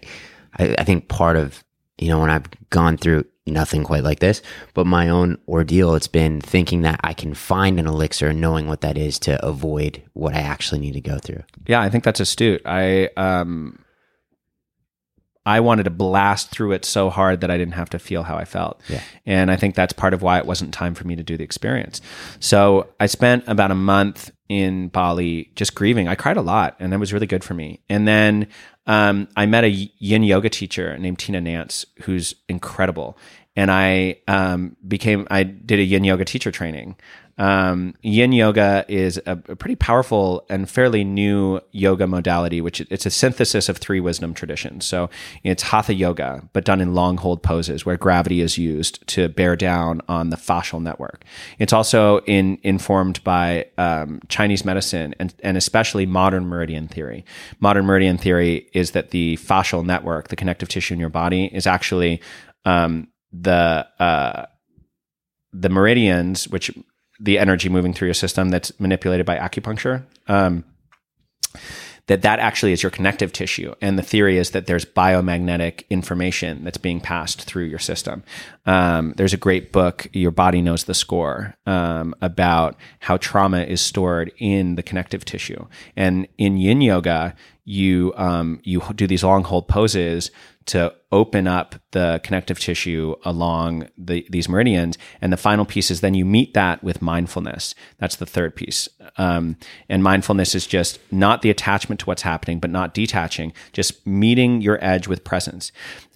I 0.58 0.74
I 0.78 0.84
think 0.84 1.08
part 1.08 1.36
of 1.36 1.62
you 1.98 2.08
know 2.08 2.20
when 2.20 2.30
I've 2.30 2.46
gone 2.70 2.96
through 2.96 3.24
nothing 3.46 3.84
quite 3.84 4.02
like 4.02 4.20
this, 4.20 4.42
but 4.72 4.86
my 4.86 5.08
own 5.08 5.38
ordeal, 5.46 5.94
it's 5.94 6.08
been 6.08 6.40
thinking 6.40 6.82
that 6.82 6.98
I 7.04 7.12
can 7.12 7.34
find 7.34 7.78
an 7.78 7.86
elixir 7.86 8.32
knowing 8.32 8.66
what 8.66 8.80
that 8.80 8.96
is 8.96 9.18
to 9.20 9.44
avoid 9.44 10.02
what 10.14 10.34
I 10.34 10.40
actually 10.40 10.80
need 10.80 10.92
to 10.92 11.00
go 11.00 11.18
through. 11.18 11.42
Yeah, 11.66 11.80
I 11.80 11.90
think 11.90 12.04
that's 12.04 12.20
astute. 12.20 12.62
I 12.64 13.10
um 13.16 13.83
I 15.46 15.60
wanted 15.60 15.84
to 15.84 15.90
blast 15.90 16.50
through 16.50 16.72
it 16.72 16.84
so 16.84 17.10
hard 17.10 17.42
that 17.42 17.50
I 17.50 17.58
didn't 17.58 17.74
have 17.74 17.90
to 17.90 17.98
feel 17.98 18.22
how 18.22 18.36
I 18.36 18.44
felt. 18.44 18.80
Yeah. 18.88 19.02
And 19.26 19.50
I 19.50 19.56
think 19.56 19.74
that's 19.74 19.92
part 19.92 20.14
of 20.14 20.22
why 20.22 20.38
it 20.38 20.46
wasn't 20.46 20.72
time 20.72 20.94
for 20.94 21.06
me 21.06 21.16
to 21.16 21.22
do 21.22 21.36
the 21.36 21.44
experience. 21.44 22.00
So 22.40 22.88
I 22.98 23.06
spent 23.06 23.44
about 23.46 23.70
a 23.70 23.74
month 23.74 24.30
in 24.48 24.88
Bali 24.88 25.50
just 25.54 25.74
grieving. 25.74 26.08
I 26.08 26.14
cried 26.14 26.36
a 26.36 26.42
lot 26.42 26.76
and 26.78 26.92
that 26.92 27.00
was 27.00 27.12
really 27.12 27.26
good 27.26 27.44
for 27.44 27.54
me. 27.54 27.80
And 27.88 28.08
then 28.08 28.48
um, 28.86 29.28
I 29.36 29.46
met 29.46 29.64
a 29.64 29.68
yin 29.68 30.22
yoga 30.22 30.48
teacher 30.48 30.96
named 30.98 31.18
Tina 31.18 31.40
Nance, 31.40 31.86
who's 32.02 32.34
incredible. 32.48 33.18
And 33.56 33.70
I 33.70 34.18
um, 34.26 34.76
became, 34.86 35.26
I 35.30 35.44
did 35.44 35.78
a 35.78 35.82
yin 35.82 36.04
yoga 36.04 36.24
teacher 36.24 36.50
training. 36.50 36.96
Um, 37.36 37.94
yin 38.02 38.32
yoga 38.32 38.84
is 38.88 39.18
a, 39.26 39.32
a 39.48 39.56
pretty 39.56 39.74
powerful 39.74 40.46
and 40.48 40.70
fairly 40.70 41.02
new 41.04 41.60
yoga 41.72 42.06
modality, 42.06 42.60
which 42.60 42.80
it's 42.80 43.06
a 43.06 43.10
synthesis 43.10 43.68
of 43.68 43.78
three 43.78 44.00
wisdom 44.00 44.34
traditions. 44.34 44.84
So 44.84 45.10
it's 45.42 45.64
hatha 45.64 45.94
yoga, 45.94 46.48
but 46.52 46.64
done 46.64 46.80
in 46.80 46.94
long 46.94 47.16
hold 47.16 47.42
poses 47.42 47.84
where 47.84 47.96
gravity 47.96 48.40
is 48.40 48.56
used 48.56 49.06
to 49.08 49.28
bear 49.28 49.56
down 49.56 50.00
on 50.08 50.30
the 50.30 50.36
fascial 50.36 50.80
network. 50.80 51.24
It's 51.58 51.72
also 51.72 52.20
in, 52.20 52.58
informed 52.62 53.22
by 53.24 53.66
um, 53.78 54.20
Chinese 54.28 54.64
medicine 54.64 55.14
and, 55.18 55.34
and 55.42 55.56
especially 55.56 56.06
modern 56.06 56.46
meridian 56.46 56.88
theory. 56.88 57.24
Modern 57.58 57.84
meridian 57.84 58.18
theory 58.18 58.68
is 58.72 58.92
that 58.92 59.10
the 59.10 59.36
fascial 59.38 59.84
network, 59.84 60.28
the 60.28 60.36
connective 60.36 60.68
tissue 60.68 60.94
in 60.94 61.00
your 61.00 61.08
body, 61.08 61.46
is 61.52 61.66
actually 61.66 62.20
um, 62.64 63.08
the 63.32 63.86
uh, 63.98 64.46
the 65.52 65.68
meridians, 65.68 66.48
which 66.48 66.70
the 67.20 67.38
energy 67.38 67.68
moving 67.68 67.92
through 67.94 68.08
your 68.08 68.14
system 68.14 68.48
that's 68.48 68.78
manipulated 68.80 69.26
by 69.26 69.36
acupuncture. 69.36 70.04
Um, 70.26 70.64
that 72.06 72.20
that 72.20 72.38
actually 72.38 72.72
is 72.72 72.82
your 72.82 72.90
connective 72.90 73.32
tissue, 73.32 73.74
and 73.80 73.98
the 73.98 74.02
theory 74.02 74.36
is 74.36 74.50
that 74.50 74.66
there's 74.66 74.84
biomagnetic 74.84 75.88
information 75.88 76.62
that's 76.62 76.76
being 76.76 77.00
passed 77.00 77.42
through 77.42 77.64
your 77.64 77.78
system. 77.78 78.22
Um, 78.66 79.14
there's 79.16 79.32
a 79.32 79.38
great 79.38 79.72
book, 79.72 80.06
"Your 80.12 80.30
Body 80.30 80.60
Knows 80.60 80.84
the 80.84 80.92
Score," 80.92 81.54
um, 81.66 82.14
about 82.20 82.76
how 83.00 83.16
trauma 83.16 83.62
is 83.62 83.80
stored 83.80 84.32
in 84.36 84.74
the 84.74 84.82
connective 84.82 85.24
tissue, 85.24 85.66
and 85.96 86.28
in 86.36 86.58
Yin 86.58 86.82
Yoga, 86.82 87.34
you 87.64 88.12
um, 88.16 88.60
you 88.64 88.82
do 88.94 89.06
these 89.06 89.24
long 89.24 89.42
hold 89.42 89.66
poses 89.66 90.30
to 90.66 90.94
open 91.12 91.46
up 91.46 91.74
the 91.90 92.20
connective 92.24 92.58
tissue 92.58 93.14
along 93.24 93.88
the, 93.98 94.26
these 94.30 94.48
meridians. 94.48 94.98
And 95.20 95.32
the 95.32 95.36
final 95.36 95.64
piece 95.64 95.90
is 95.90 96.00
then 96.00 96.14
you 96.14 96.24
meet 96.24 96.54
that 96.54 96.82
with 96.82 97.02
mindfulness. 97.02 97.74
That's 97.98 98.16
the 98.16 98.26
third 98.26 98.56
piece. 98.56 98.88
Um, 99.18 99.56
and 99.88 100.02
mindfulness 100.02 100.54
is 100.54 100.66
just 100.66 100.98
not 101.12 101.42
the 101.42 101.50
attachment 101.50 102.00
to 102.00 102.06
what's 102.06 102.22
happening, 102.22 102.58
but 102.58 102.70
not 102.70 102.94
detaching, 102.94 103.52
just 103.72 104.06
meeting 104.06 104.60
your 104.60 104.82
edge 104.82 105.06
with 105.06 105.24
presence. 105.24 105.70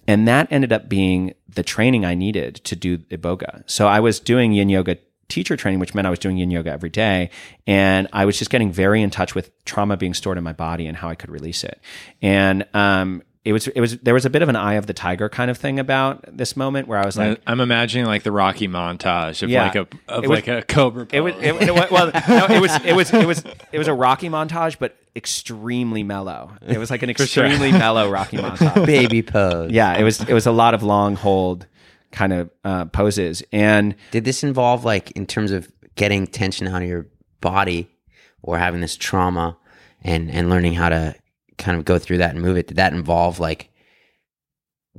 And 0.07 0.27
that 0.27 0.47
ended 0.51 0.73
up 0.73 0.89
being 0.89 1.33
the 1.47 1.63
training 1.63 2.03
I 2.03 2.15
needed 2.15 2.55
to 2.55 2.75
do 2.75 2.97
iboga. 2.97 3.63
So 3.67 3.87
I 3.87 3.99
was 3.99 4.19
doing 4.19 4.53
yin 4.53 4.69
yoga 4.69 4.97
teacher 5.27 5.55
training, 5.55 5.79
which 5.79 5.93
meant 5.93 6.07
I 6.07 6.09
was 6.09 6.17
doing 6.17 6.37
yin 6.37 6.49
yoga 6.49 6.71
every 6.71 6.89
day. 6.89 7.29
And 7.67 8.07
I 8.11 8.25
was 8.25 8.39
just 8.39 8.49
getting 8.49 8.71
very 8.71 9.01
in 9.03 9.11
touch 9.11 9.35
with 9.35 9.51
trauma 9.65 9.95
being 9.95 10.15
stored 10.15 10.39
in 10.39 10.43
my 10.43 10.53
body 10.53 10.87
and 10.87 10.97
how 10.97 11.07
I 11.07 11.15
could 11.15 11.29
release 11.29 11.63
it. 11.63 11.79
And, 12.21 12.65
um, 12.73 13.21
it 13.45 13.53
was 13.53 13.67
it 13.67 13.79
was 13.79 13.97
there 13.99 14.13
was 14.13 14.25
a 14.25 14.29
bit 14.29 14.41
of 14.41 14.49
an 14.49 14.55
eye 14.55 14.73
of 14.73 14.85
the 14.85 14.93
tiger 14.93 15.29
kind 15.29 15.49
of 15.49 15.57
thing 15.57 15.79
about 15.79 16.25
this 16.35 16.57
moment 16.57 16.87
where 16.87 16.99
I 16.99 17.05
was 17.05 17.17
like 17.17 17.41
I'm 17.47 17.61
imagining 17.61 18.05
like 18.05 18.23
the 18.23 18.31
Rocky 18.31 18.67
montage 18.67 19.41
of 19.41 19.49
Yeah. 19.49 19.63
like 19.63 19.75
a 19.75 19.87
of 20.09 20.23
was- 20.25 20.29
like 20.29 20.47
a 20.47 20.61
cobra. 20.61 21.07
it 21.11 21.21
was 21.21 21.33
pose. 21.35 21.43
it, 21.43 21.69
it, 21.69 21.73
wa- 21.73 21.87
well 21.89 22.05
no, 22.29 22.45
it 22.53 22.59
was 22.61 22.75
it 22.85 22.93
was 22.95 23.13
it 23.13 23.25
was 23.25 23.43
it 23.71 23.77
was 23.77 23.87
a 23.87 23.93
Rocky 23.93 24.29
montage 24.29 24.77
but 24.77 24.95
extremely 25.15 26.03
mellow. 26.03 26.51
It 26.67 26.77
was 26.77 26.89
like 26.91 27.01
an 27.01 27.09
sure. 27.15 27.23
extremely 27.45 27.71
mellow 27.71 28.09
Rocky 28.09 28.37
montage. 28.45 28.85
Baby 28.85 29.21
pose. 29.21 29.71
Yeah, 29.71 29.95
it 29.97 30.03
was 30.03 30.19
it 30.21 30.33
was 30.33 30.45
a 30.45 30.51
lot 30.51 30.73
of 30.73 30.83
long 30.83 31.15
hold 31.15 31.65
kind 32.11 32.33
of 32.33 32.49
uh, 32.63 32.85
poses 32.85 33.43
and 33.53 33.95
Did 34.11 34.25
this 34.25 34.43
involve 34.43 34.83
like 34.83 35.11
in 35.11 35.25
terms 35.25 35.51
of 35.51 35.71
getting 35.95 36.25
tension 36.27 36.67
out 36.67 36.81
of 36.81 36.87
your 36.87 37.05
body 37.39 37.89
or 38.41 38.57
having 38.57 38.81
this 38.81 38.97
trauma 38.97 39.55
and 40.03 40.29
and 40.31 40.49
learning 40.49 40.73
how 40.73 40.89
to 40.89 41.15
kind 41.59 41.77
of 41.77 41.85
go 41.85 41.99
through 41.99 42.17
that 42.17 42.31
and 42.31 42.41
move 42.41 42.57
it? 42.57 42.67
Did 42.67 42.77
that 42.77 42.93
involve 42.93 43.39
like 43.39 43.69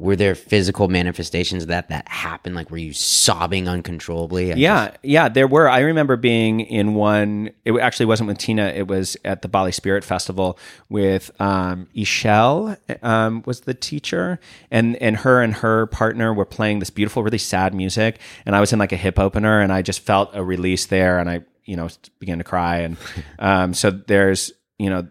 were 0.01 0.17
there 0.17 0.35
physical 0.35 0.89
manifestations 0.89 1.65
of 1.65 1.69
that 1.69 1.89
that 1.89 2.09
happened? 2.09 2.55
Like 2.55 2.71
were 2.71 2.79
you 2.79 2.93
sobbing 2.93 3.69
uncontrollably? 3.69 4.53
I 4.53 4.57
Yeah, 4.57 4.95
yeah, 5.03 5.29
there 5.29 5.47
were. 5.47 5.69
I 5.69 5.81
remember 5.81 6.17
being 6.17 6.61
in 6.61 6.95
one. 6.95 7.51
It 7.67 7.79
actually 7.79 8.07
wasn't 8.07 8.29
with 8.29 8.39
Tina. 8.39 8.69
It 8.69 8.87
was 8.87 9.17
at 9.25 9.43
the 9.43 9.49
Bali 9.49 9.73
Spirit 9.73 10.03
Festival 10.03 10.59
with 10.89 11.31
um, 11.41 11.89
Ishel 11.95 12.79
um, 13.03 13.43
was 13.45 13.61
the 13.61 13.75
teacher, 13.75 14.41
and 14.71 14.97
and 14.97 15.19
her 15.19 15.43
and 15.43 15.55
her 15.57 15.87
partner 15.87 16.33
were 16.33 16.47
playing 16.47 16.79
this 16.79 16.91
beautiful, 16.91 17.23
really 17.23 17.39
sad 17.39 17.75
music. 17.75 18.21
And 18.47 18.57
I 18.57 18.61
was 18.61 18.73
in 18.73 18.79
like 18.79 18.93
a 18.93 18.97
hip 18.97 19.19
opener, 19.19 19.61
and 19.61 19.73
I 19.73 19.83
just 19.83 20.01
felt 20.01 20.31
a 20.33 20.43
release 20.43 20.87
there, 20.87 21.19
and 21.19 21.29
I 21.29 21.43
you 21.65 21.77
know 21.77 21.89
began 22.21 22.39
to 22.39 22.45
cry. 22.45 22.79
And 22.79 22.97
um, 23.39 23.75
so 23.75 23.91
there's 23.91 24.51
you 24.79 24.89
know 24.89 25.09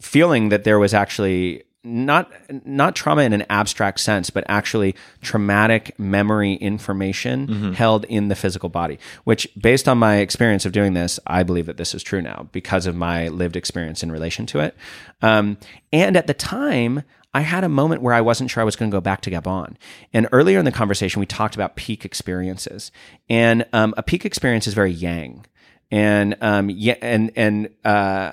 feeling 0.00 0.50
that 0.50 0.64
there 0.64 0.78
was 0.78 0.94
actually 0.94 1.64
not 1.86 2.32
not 2.64 2.96
trauma 2.96 3.22
in 3.22 3.32
an 3.32 3.44
abstract 3.48 4.00
sense, 4.00 4.28
but 4.28 4.44
actually 4.48 4.94
traumatic 5.22 5.96
memory 5.98 6.54
information 6.54 7.46
held 7.74 8.04
in 8.06 8.28
the 8.28 8.34
physical 8.34 8.68
body. 8.68 8.98
Which, 9.24 9.48
based 9.56 9.88
on 9.88 9.98
my 9.98 10.16
experience 10.16 10.66
of 10.66 10.72
doing 10.72 10.94
this, 10.94 11.20
I 11.26 11.44
believe 11.44 11.66
that 11.66 11.76
this 11.76 11.94
is 11.94 12.02
true 12.02 12.20
now 12.20 12.48
because 12.52 12.86
of 12.86 12.96
my 12.96 13.28
lived 13.28 13.56
experience 13.56 14.02
in 14.02 14.10
relation 14.10 14.46
to 14.46 14.60
it. 14.60 14.76
Um, 15.22 15.58
and 15.92 16.16
at 16.16 16.26
the 16.26 16.34
time, 16.34 17.04
I 17.32 17.40
had 17.40 17.64
a 17.64 17.68
moment 17.68 18.02
where 18.02 18.14
I 18.14 18.20
wasn't 18.20 18.50
sure 18.50 18.60
I 18.60 18.64
was 18.64 18.76
going 18.76 18.90
to 18.90 18.94
go 18.94 19.00
back 19.00 19.20
to 19.22 19.30
Gabon. 19.30 19.76
And 20.12 20.26
earlier 20.32 20.58
in 20.58 20.64
the 20.64 20.72
conversation, 20.72 21.20
we 21.20 21.26
talked 21.26 21.54
about 21.54 21.76
peak 21.76 22.04
experiences, 22.04 22.90
and 23.28 23.64
um, 23.72 23.94
a 23.96 24.02
peak 24.02 24.24
experience 24.24 24.66
is 24.66 24.74
very 24.74 24.90
yang, 24.90 25.46
and 25.90 26.36
um, 26.40 26.68
yeah, 26.68 26.96
and 27.00 27.30
and 27.36 27.68
uh, 27.84 28.32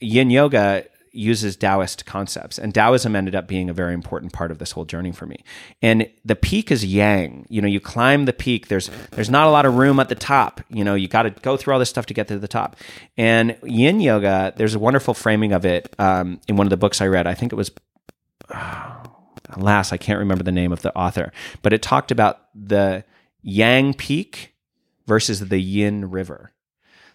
Yin 0.00 0.30
Yoga 0.30 0.86
uses 1.14 1.56
Taoist 1.56 2.06
concepts, 2.06 2.58
and 2.58 2.74
Taoism 2.74 3.14
ended 3.14 3.34
up 3.34 3.46
being 3.46 3.70
a 3.70 3.72
very 3.72 3.94
important 3.94 4.32
part 4.32 4.50
of 4.50 4.58
this 4.58 4.72
whole 4.72 4.84
journey 4.84 5.12
for 5.12 5.26
me. 5.26 5.36
And 5.80 6.08
the 6.24 6.36
peak 6.36 6.70
is 6.70 6.84
yang. 6.84 7.46
You 7.48 7.62
know, 7.62 7.68
you 7.68 7.80
climb 7.80 8.24
the 8.24 8.32
peak. 8.32 8.68
There's 8.68 8.90
there's 9.12 9.30
not 9.30 9.46
a 9.46 9.50
lot 9.50 9.66
of 9.66 9.74
room 9.74 10.00
at 10.00 10.08
the 10.08 10.14
top. 10.14 10.60
You 10.68 10.84
know, 10.84 10.94
you 10.94 11.08
got 11.08 11.22
to 11.22 11.30
go 11.30 11.56
through 11.56 11.74
all 11.74 11.78
this 11.78 11.90
stuff 11.90 12.06
to 12.06 12.14
get 12.14 12.28
to 12.28 12.38
the 12.38 12.48
top. 12.48 12.76
And 13.16 13.56
Yin 13.62 14.00
Yoga, 14.00 14.52
there's 14.56 14.74
a 14.74 14.78
wonderful 14.78 15.14
framing 15.14 15.52
of 15.52 15.64
it 15.64 15.94
um, 15.98 16.40
in 16.48 16.56
one 16.56 16.66
of 16.66 16.70
the 16.70 16.76
books 16.76 17.00
I 17.00 17.06
read. 17.06 17.26
I 17.26 17.34
think 17.34 17.52
it 17.52 17.56
was 17.56 17.70
alas, 19.50 19.92
I 19.92 19.96
can't 19.96 20.18
remember 20.18 20.44
the 20.44 20.52
name 20.52 20.72
of 20.72 20.82
the 20.82 20.94
author, 20.96 21.32
but 21.62 21.72
it 21.72 21.82
talked 21.82 22.10
about 22.10 22.40
the 22.54 23.04
Yang 23.42 23.94
Peak 23.94 24.54
versus 25.06 25.48
the 25.48 25.60
Yin 25.60 26.10
River. 26.10 26.53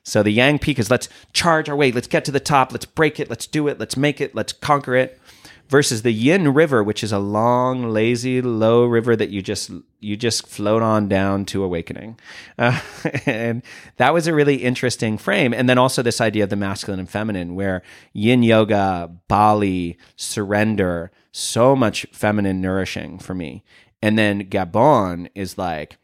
So 0.04 0.24
the 0.24 0.32
Yang 0.32 0.60
Peak 0.60 0.80
is 0.80 0.90
let's 0.90 1.10
charge 1.34 1.70
our 1.70 1.76
way, 1.76 1.92
let's 1.92 2.08
get 2.08 2.26
to 2.26 2.32
the 2.32 2.40
top, 2.40 2.72
let's 2.72 2.86
break 2.86 3.20
it, 3.20 3.30
let's 3.30 3.48
do 3.48 3.68
it, 3.68 3.80
let's 3.80 3.98
make 3.98 4.20
it, 4.22 4.36
let's 4.36 4.54
conquer 4.54 4.96
it. 4.96 5.20
Versus 5.68 6.02
the 6.02 6.12
Yin 6.12 6.52
River, 6.56 6.84
which 6.84 7.04
is 7.04 7.12
a 7.12 7.20
long, 7.20 7.90
lazy, 7.90 8.42
low 8.42 8.86
river 8.86 9.16
that 9.16 9.30
you 9.30 9.44
just 9.44 9.70
you 10.00 10.18
just 10.18 10.48
float 10.48 10.82
on 10.82 11.08
down 11.08 11.46
to 11.46 11.64
awakening, 11.64 12.20
uh, 12.58 12.82
and 13.28 13.62
that 13.98 14.12
was 14.12 14.26
a 14.26 14.34
really 14.34 14.56
interesting 14.56 15.16
frame. 15.16 15.54
And 15.54 15.70
then 15.70 15.78
also 15.78 16.02
this 16.02 16.22
idea 16.22 16.46
of 16.46 16.50
the 16.50 16.56
masculine 16.56 17.00
and 17.00 17.08
feminine, 17.08 17.54
where 17.54 17.84
Yin 18.14 18.42
Yoga, 18.42 19.12
Bali, 19.28 19.96
surrender, 20.16 21.12
so 21.32 21.76
much 21.76 22.08
feminine 22.12 22.62
nourishing 22.62 23.20
for 23.20 23.36
me, 23.36 23.64
and 24.02 24.18
then 24.18 24.50
Gabon 24.50 25.30
is 25.36 25.56
like 25.56 26.00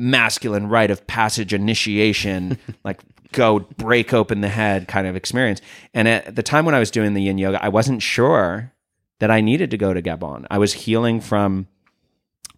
masculine 0.00 0.68
rite 0.68 0.90
of 0.90 1.06
passage 1.06 1.52
initiation, 1.52 2.58
like 2.84 3.00
go 3.32 3.60
break 3.60 4.12
open 4.12 4.40
the 4.40 4.48
head 4.48 4.88
kind 4.88 5.06
of 5.06 5.14
experience. 5.14 5.60
And 5.94 6.08
at 6.08 6.34
the 6.34 6.42
time 6.42 6.64
when 6.64 6.74
I 6.74 6.78
was 6.78 6.90
doing 6.90 7.14
the 7.14 7.22
yin 7.22 7.38
yoga, 7.38 7.62
I 7.62 7.68
wasn't 7.68 8.02
sure 8.02 8.72
that 9.20 9.30
I 9.30 9.40
needed 9.40 9.70
to 9.70 9.76
go 9.76 9.94
to 9.94 10.02
Gabon. 10.02 10.46
I 10.50 10.58
was 10.58 10.72
healing 10.72 11.20
from 11.20 11.68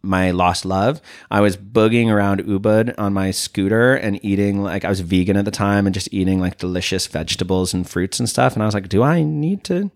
my 0.03 0.30
lost 0.30 0.64
love. 0.64 1.01
I 1.30 1.40
was 1.40 1.57
boogieing 1.57 2.09
around 2.09 2.40
Ubud 2.45 2.95
on 2.99 3.12
my 3.12 3.30
scooter 3.30 3.95
and 3.95 4.24
eating 4.24 4.62
like 4.62 4.84
I 4.84 4.88
was 4.88 5.01
vegan 5.01 5.36
at 5.36 5.45
the 5.45 5.51
time 5.51 5.86
and 5.86 5.95
just 5.95 6.12
eating 6.12 6.40
like 6.40 6.59
delicious 6.59 7.07
vegetables 7.07 7.72
and 7.72 7.88
fruits 7.88 8.18
and 8.18 8.28
stuff. 8.28 8.55
And 8.55 8.62
I 8.62 8.66
was 8.66 8.74
like, 8.74 8.88
do 8.88 9.03
I 9.03 9.22
need 9.22 9.64
to? 9.64 9.90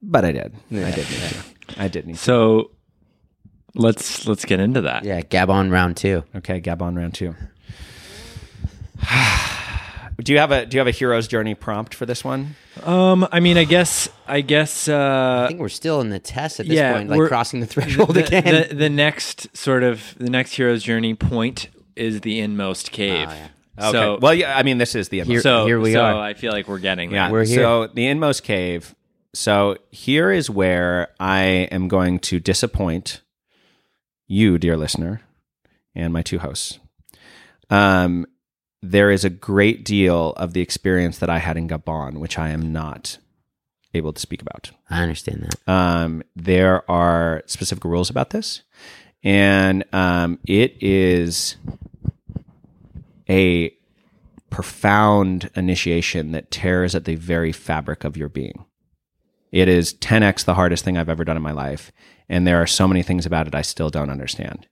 But 0.00 0.24
I 0.24 0.32
did. 0.32 0.54
I 0.70 0.90
did 0.90 1.10
need 1.10 1.20
to. 1.20 1.44
I 1.76 1.88
did 1.88 2.06
need 2.06 2.16
to. 2.16 2.18
So 2.18 2.70
let's 3.74 4.26
let's 4.26 4.44
get 4.44 4.60
into 4.60 4.82
that. 4.82 5.04
Yeah, 5.04 5.20
Gabon 5.20 5.70
round 5.70 5.96
two. 5.96 6.24
Okay, 6.36 6.60
Gabon 6.60 6.96
round 6.96 7.14
two. 7.14 7.34
do 10.22 10.32
you 10.32 10.38
have 10.38 10.52
a 10.52 10.66
do 10.66 10.76
you 10.76 10.80
have 10.80 10.86
a 10.86 10.92
hero's 10.92 11.28
journey 11.28 11.54
prompt 11.54 11.94
for 11.94 12.06
this 12.06 12.24
one? 12.24 12.56
Um, 12.82 13.26
I 13.30 13.40
mean, 13.40 13.56
I 13.56 13.64
guess 13.64 14.08
I 14.26 14.40
guess 14.40 14.88
uh, 14.88 15.44
I 15.44 15.48
think 15.48 15.60
we're 15.60 15.68
still 15.68 16.00
in 16.00 16.10
the 16.10 16.18
test 16.18 16.60
at 16.60 16.66
this 16.66 16.76
yeah, 16.76 16.94
point, 16.94 17.10
like 17.10 17.28
crossing 17.28 17.60
the 17.60 17.66
threshold 17.66 18.14
the, 18.14 18.24
again. 18.26 18.68
The, 18.68 18.74
the 18.74 18.90
next 18.90 19.54
sort 19.56 19.82
of 19.82 20.14
the 20.18 20.30
next 20.30 20.54
hero's 20.54 20.82
journey 20.82 21.14
point 21.14 21.68
is 21.96 22.20
the 22.22 22.40
inmost 22.40 22.92
cave. 22.92 23.28
yeah. 23.28 23.48
Okay. 23.76 23.90
So 23.90 24.18
well, 24.20 24.34
yeah, 24.34 24.56
I 24.56 24.62
mean, 24.62 24.78
this 24.78 24.94
is 24.94 25.08
the 25.08 25.20
inmost. 25.20 25.32
Here- 25.32 25.40
so 25.40 25.66
here 25.66 25.80
we 25.80 25.96
are. 25.96 26.12
so 26.12 26.18
are. 26.18 26.22
I 26.22 26.34
feel 26.34 26.52
like 26.52 26.68
we're 26.68 26.78
getting 26.78 27.10
yeah. 27.10 27.30
We're 27.30 27.44
here. 27.44 27.58
So 27.58 27.86
the 27.88 28.06
inmost 28.06 28.44
cave. 28.44 28.94
So 29.32 29.78
here 29.90 30.30
is 30.30 30.48
where 30.48 31.08
I 31.18 31.68
am 31.72 31.88
going 31.88 32.20
to 32.20 32.38
disappoint 32.38 33.20
you, 34.26 34.58
dear 34.58 34.76
listener, 34.76 35.22
and 35.94 36.12
my 36.12 36.22
two 36.22 36.38
hosts. 36.38 36.78
Um, 37.70 38.26
there 38.82 39.10
is 39.10 39.24
a 39.24 39.30
great 39.30 39.84
deal 39.84 40.30
of 40.32 40.52
the 40.52 40.60
experience 40.60 41.18
that 41.18 41.30
I 41.30 41.38
had 41.38 41.56
in 41.56 41.68
Gabon, 41.68 42.18
which 42.18 42.38
I 42.38 42.50
am 42.50 42.72
not 42.72 43.18
able 43.94 44.12
to 44.12 44.20
speak 44.20 44.42
about. 44.42 44.72
I 44.90 45.02
understand 45.02 45.48
that. 45.48 45.72
Um, 45.72 46.22
there 46.36 46.88
are 46.90 47.42
specific 47.46 47.84
rules 47.84 48.10
about 48.10 48.30
this, 48.30 48.62
and 49.22 49.84
um, 49.92 50.38
it 50.46 50.76
is 50.82 51.56
a 53.28 53.72
profound 54.50 55.50
initiation 55.56 56.32
that 56.32 56.50
tears 56.50 56.94
at 56.94 57.04
the 57.06 57.14
very 57.14 57.52
fabric 57.52 58.04
of 58.04 58.16
your 58.16 58.28
being. 58.28 58.64
It 59.50 59.68
is 59.68 59.94
10x 59.94 60.44
the 60.44 60.54
hardest 60.54 60.84
thing 60.84 60.98
I've 60.98 61.08
ever 61.08 61.24
done 61.24 61.36
in 61.36 61.42
my 61.42 61.52
life, 61.52 61.90
and 62.28 62.46
there 62.46 62.60
are 62.60 62.66
so 62.66 62.88
many 62.88 63.02
things 63.02 63.26
about 63.26 63.46
it 63.46 63.54
I 63.54 63.62
still 63.62 63.90
don't 63.90 64.10
understand. 64.10 64.66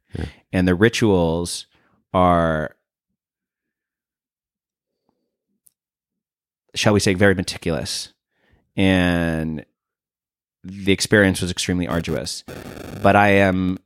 And 0.53 0.68
the 0.68 0.74
rituals 0.74 1.66
are, 2.12 2.76
shall 6.74 6.92
we 6.92 7.00
say, 7.00 7.14
very 7.14 7.34
meticulous, 7.34 8.12
and 8.76 9.64
the 10.64 10.92
experience 10.92 11.40
was 11.40 11.50
extremely 11.50 11.88
arduous. 11.88 12.44
But 13.03 13.16
I 13.16 13.28
am 13.30 13.78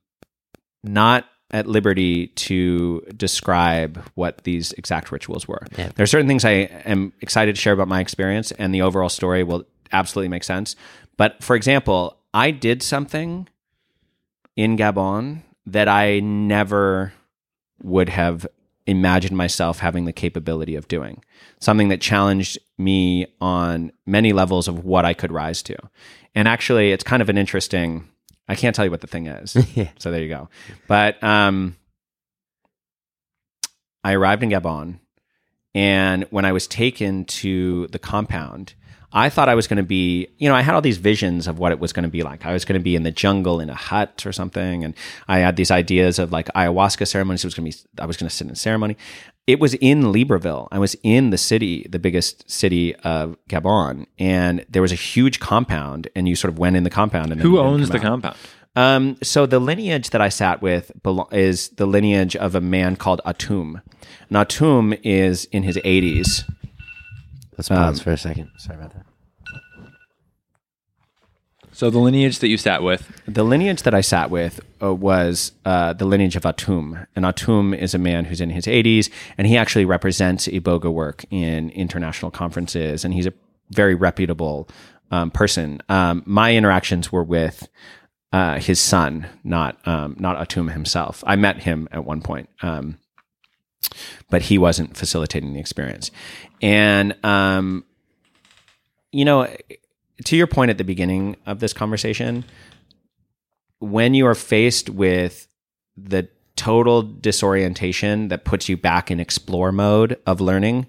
not 0.84 1.26
at 1.52 1.66
liberty 1.66 2.26
to 2.26 3.00
describe 3.16 4.02
what 4.14 4.42
these 4.44 4.72
exact 4.72 5.12
rituals 5.12 5.46
were. 5.46 5.64
Yeah. 5.78 5.90
There 5.94 6.02
are 6.02 6.08
certain 6.08 6.26
things 6.26 6.44
I 6.44 6.50
am 6.84 7.12
excited 7.20 7.54
to 7.54 7.60
share 7.60 7.72
about 7.72 7.88
my 7.88 8.00
experience, 8.00 8.50
and 8.52 8.74
the 8.74 8.82
overall 8.82 9.08
story 9.08 9.44
will 9.44 9.64
absolutely 9.92 10.28
make 10.28 10.44
sense. 10.44 10.74
But 11.16 11.42
for 11.42 11.54
example, 11.56 12.18
I 12.34 12.50
did 12.50 12.82
something 12.82 13.48
in 14.56 14.76
Gabon 14.76 15.42
that 15.66 15.88
I 15.88 16.20
never 16.20 17.12
would 17.82 18.08
have 18.08 18.46
imagined 18.86 19.36
myself 19.36 19.80
having 19.80 20.04
the 20.04 20.12
capability 20.12 20.76
of 20.76 20.88
doing. 20.88 21.22
Something 21.60 21.88
that 21.88 22.00
challenged 22.00 22.58
me 22.78 23.26
on 23.40 23.92
many 24.06 24.32
levels 24.32 24.68
of 24.68 24.84
what 24.84 25.04
I 25.04 25.12
could 25.12 25.32
rise 25.32 25.62
to. 25.64 25.76
And 26.34 26.46
actually, 26.46 26.92
it's 26.92 27.04
kind 27.04 27.20
of 27.20 27.28
an 27.28 27.36
interesting. 27.36 28.08
I 28.48 28.54
can't 28.54 28.76
tell 28.76 28.84
you 28.84 28.90
what 28.90 29.00
the 29.00 29.06
thing 29.06 29.26
is. 29.26 29.56
Yeah. 29.76 29.90
So 29.98 30.10
there 30.10 30.22
you 30.22 30.28
go. 30.28 30.48
But 30.86 31.22
um, 31.22 31.76
I 34.04 34.12
arrived 34.12 34.42
in 34.42 34.50
Gabon, 34.50 35.00
and 35.74 36.24
when 36.30 36.44
I 36.44 36.52
was 36.52 36.66
taken 36.66 37.24
to 37.24 37.88
the 37.88 37.98
compound, 37.98 38.74
I 39.12 39.30
thought 39.30 39.48
I 39.48 39.54
was 39.54 39.66
going 39.66 39.76
to 39.78 39.82
be, 39.82 40.28
you 40.38 40.48
know, 40.48 40.54
I 40.54 40.62
had 40.62 40.74
all 40.74 40.82
these 40.82 40.98
visions 40.98 41.46
of 41.46 41.58
what 41.58 41.72
it 41.72 41.78
was 41.78 41.92
going 41.92 42.02
to 42.02 42.08
be 42.10 42.22
like. 42.22 42.44
I 42.44 42.52
was 42.52 42.64
going 42.64 42.78
to 42.78 42.82
be 42.82 42.96
in 42.96 43.02
the 43.02 43.10
jungle 43.10 43.60
in 43.60 43.70
a 43.70 43.74
hut 43.74 44.24
or 44.26 44.32
something, 44.32 44.84
and 44.84 44.94
I 45.28 45.38
had 45.38 45.56
these 45.56 45.70
ideas 45.70 46.18
of 46.18 46.32
like 46.32 46.48
ayahuasca 46.54 47.06
ceremonies. 47.06 47.44
It 47.44 47.46
was 47.46 47.54
going 47.54 47.70
to 47.70 47.76
be, 47.76 48.02
I 48.02 48.06
was 48.06 48.16
going 48.16 48.28
to 48.28 48.34
sit 48.34 48.46
in 48.46 48.52
a 48.52 48.56
ceremony. 48.56 48.96
It 49.46 49.60
was 49.60 49.74
in 49.74 50.02
Libreville. 50.02 50.66
I 50.72 50.78
was 50.80 50.96
in 51.04 51.30
the 51.30 51.38
city, 51.38 51.86
the 51.88 52.00
biggest 52.00 52.50
city 52.50 52.96
of 52.96 53.36
Gabon, 53.48 54.06
and 54.18 54.66
there 54.68 54.82
was 54.82 54.92
a 54.92 54.96
huge 54.96 55.38
compound, 55.38 56.08
and 56.16 56.28
you 56.28 56.34
sort 56.34 56.52
of 56.52 56.58
went 56.58 56.76
in 56.76 56.82
the 56.82 56.90
compound. 56.90 57.30
And 57.32 57.40
Who 57.40 57.58
owns 57.58 57.88
the 57.88 57.96
out. 57.98 58.02
compound? 58.02 58.36
Um, 58.74 59.16
so 59.22 59.46
the 59.46 59.58
lineage 59.58 60.10
that 60.10 60.20
I 60.20 60.28
sat 60.28 60.60
with 60.60 60.92
is 61.32 61.68
the 61.70 61.86
lineage 61.86 62.36
of 62.36 62.54
a 62.54 62.60
man 62.60 62.96
called 62.96 63.22
Atum. 63.24 63.80
And 64.28 64.36
Atum 64.36 65.00
is 65.02 65.46
in 65.46 65.62
his 65.62 65.76
80s. 65.78 66.44
Let's 67.56 67.68
pause 67.68 68.00
for 68.00 68.12
a 68.12 68.18
second. 68.18 68.50
Sorry 68.58 68.78
about 68.78 68.92
that. 68.94 69.06
So 71.76 71.90
the 71.90 71.98
lineage 71.98 72.38
that 72.38 72.48
you 72.48 72.56
sat 72.56 72.82
with. 72.82 73.20
The 73.28 73.42
lineage 73.44 73.82
that 73.82 73.92
I 73.92 74.00
sat 74.00 74.30
with 74.30 74.60
uh, 74.82 74.94
was 74.94 75.52
uh, 75.66 75.92
the 75.92 76.06
lineage 76.06 76.34
of 76.34 76.44
Atum. 76.44 77.06
And 77.14 77.26
Atum 77.26 77.76
is 77.76 77.94
a 77.94 77.98
man 77.98 78.24
who's 78.24 78.40
in 78.40 78.48
his 78.48 78.64
80s, 78.64 79.10
and 79.36 79.46
he 79.46 79.58
actually 79.58 79.84
represents 79.84 80.48
Iboga 80.48 80.90
work 80.90 81.26
in 81.30 81.68
international 81.70 82.30
conferences, 82.30 83.04
and 83.04 83.12
he's 83.12 83.26
a 83.26 83.34
very 83.70 83.94
reputable 83.94 84.70
um, 85.10 85.30
person. 85.30 85.82
Um, 85.90 86.22
my 86.24 86.54
interactions 86.54 87.12
were 87.12 87.24
with 87.24 87.68
uh, 88.32 88.58
his 88.58 88.80
son, 88.80 89.26
not 89.44 89.76
um, 89.86 90.16
not 90.18 90.48
Atum 90.48 90.72
himself. 90.72 91.22
I 91.26 91.36
met 91.36 91.62
him 91.62 91.88
at 91.92 92.06
one 92.06 92.22
point, 92.22 92.48
um, 92.62 92.96
but 94.30 94.42
he 94.42 94.56
wasn't 94.56 94.96
facilitating 94.96 95.52
the 95.52 95.60
experience. 95.60 96.10
And 96.62 97.14
um, 97.24 97.84
you 99.12 99.24
know, 99.24 99.48
to 100.24 100.36
your 100.36 100.46
point 100.46 100.70
at 100.70 100.78
the 100.78 100.84
beginning 100.84 101.36
of 101.46 101.60
this 101.60 101.72
conversation, 101.72 102.44
when 103.78 104.14
you 104.14 104.26
are 104.26 104.34
faced 104.34 104.90
with 104.90 105.48
the 105.96 106.28
total 106.56 107.02
disorientation 107.02 108.28
that 108.28 108.44
puts 108.44 108.68
you 108.68 108.76
back 108.76 109.10
in 109.10 109.20
explore 109.20 109.72
mode 109.72 110.18
of 110.26 110.40
learning, 110.40 110.86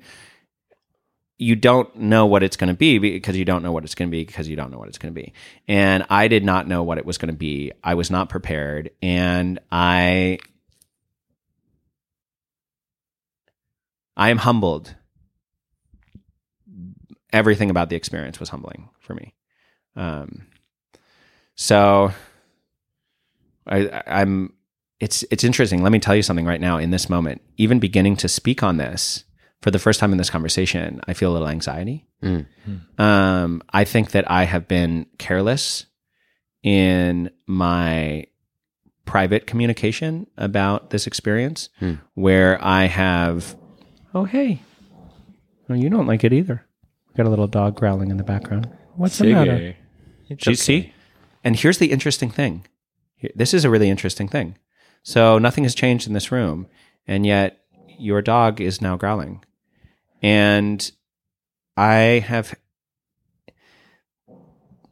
you 1.38 1.56
don't 1.56 1.96
know 1.96 2.26
what 2.26 2.42
it's 2.42 2.58
going 2.58 2.70
to 2.70 2.74
be 2.74 2.98
because 2.98 3.38
you 3.38 3.46
don't 3.46 3.62
know 3.62 3.72
what 3.72 3.84
it's 3.84 3.94
going 3.94 4.10
to 4.10 4.12
be 4.12 4.24
because 4.24 4.48
you 4.48 4.56
don't 4.56 4.72
know 4.72 4.80
what 4.80 4.88
it's 4.88 4.98
going 4.98 5.14
to 5.14 5.22
be. 5.22 5.34
And 5.68 6.04
I 6.10 6.28
did 6.28 6.44
not 6.44 6.68
know 6.68 6.82
what 6.82 6.98
it 6.98 7.06
was 7.06 7.18
going 7.18 7.32
to 7.32 7.38
be. 7.38 7.72
I 7.84 7.94
was 7.94 8.10
not 8.10 8.30
prepared. 8.30 8.90
And 9.04 9.60
I, 9.72 10.40
I 14.16 14.30
am 14.30 14.38
humbled. 14.40 14.96
Everything 17.38 17.70
about 17.70 17.90
the 17.90 17.96
experience 17.96 18.40
was 18.40 18.50
humbling 18.50 18.90
for 19.00 19.14
me. 19.14 19.36
Um, 19.96 20.48
so 21.56 22.12
I, 23.68 24.02
I'm, 24.08 24.54
it's, 25.00 25.24
it's 25.30 25.44
interesting. 25.44 25.84
Let 25.84 25.92
me 25.92 26.00
tell 26.00 26.16
you 26.16 26.24
something 26.24 26.46
right 26.46 26.60
now 26.62 26.78
in 26.78 26.90
this 26.92 27.10
moment, 27.10 27.42
even 27.58 27.80
beginning 27.80 28.16
to 28.18 28.28
speak 28.28 28.64
on 28.64 28.78
this 28.78 29.24
for 29.62 29.72
the 29.72 29.80
first 29.80 30.00
time 30.00 30.12
in 30.12 30.18
this 30.18 30.30
conversation, 30.30 31.00
I 31.08 31.14
feel 31.14 31.32
a 31.32 31.34
little 31.34 31.48
anxiety. 31.48 32.06
Mm. 32.24 32.46
Um, 33.00 33.62
I 33.72 33.86
think 33.86 34.12
that 34.12 34.30
I 34.30 34.44
have 34.46 34.68
been 34.68 35.06
careless 35.18 35.86
in 36.64 37.30
my 37.46 38.26
private 39.06 39.48
communication 39.48 40.28
about 40.38 40.90
this 40.90 41.08
experience, 41.08 41.70
Hmm. 41.80 41.94
where 42.14 42.64
I 42.64 42.86
have, 42.86 43.56
oh 44.14 44.26
hey, 44.26 44.62
oh 45.70 45.74
you 45.74 45.90
don't 45.90 46.08
like 46.08 46.24
it 46.24 46.34
either. 46.34 46.66
Got 47.18 47.26
a 47.26 47.30
little 47.30 47.48
dog 47.48 47.76
growling 47.76 48.12
in 48.12 48.18
the 48.18 48.24
background. 48.24 48.70
What's 48.96 49.18
the 49.18 49.34
matter? 49.34 49.76
It's 50.30 50.44
Do 50.44 50.52
you 50.52 50.54
okay. 50.54 50.56
see? 50.56 50.94
And 51.44 51.56
here's 51.56 51.80
the 51.80 51.92
interesting 51.92 52.30
thing. 52.30 52.68
This 53.34 53.56
is 53.56 53.66
a 53.66 53.72
really 53.72 53.90
interesting 53.90 54.28
thing. 54.28 54.56
So 55.02 55.40
nothing 55.40 55.64
has 55.64 55.74
changed 55.74 56.06
in 56.06 56.14
this 56.14 56.32
room, 56.32 56.68
and 57.08 57.26
yet 57.26 57.62
your 57.98 58.22
dog 58.22 58.62
is 58.62 58.82
now 58.84 58.98
growling. 58.98 59.44
And 60.22 60.92
I 61.76 62.24
have 62.28 62.54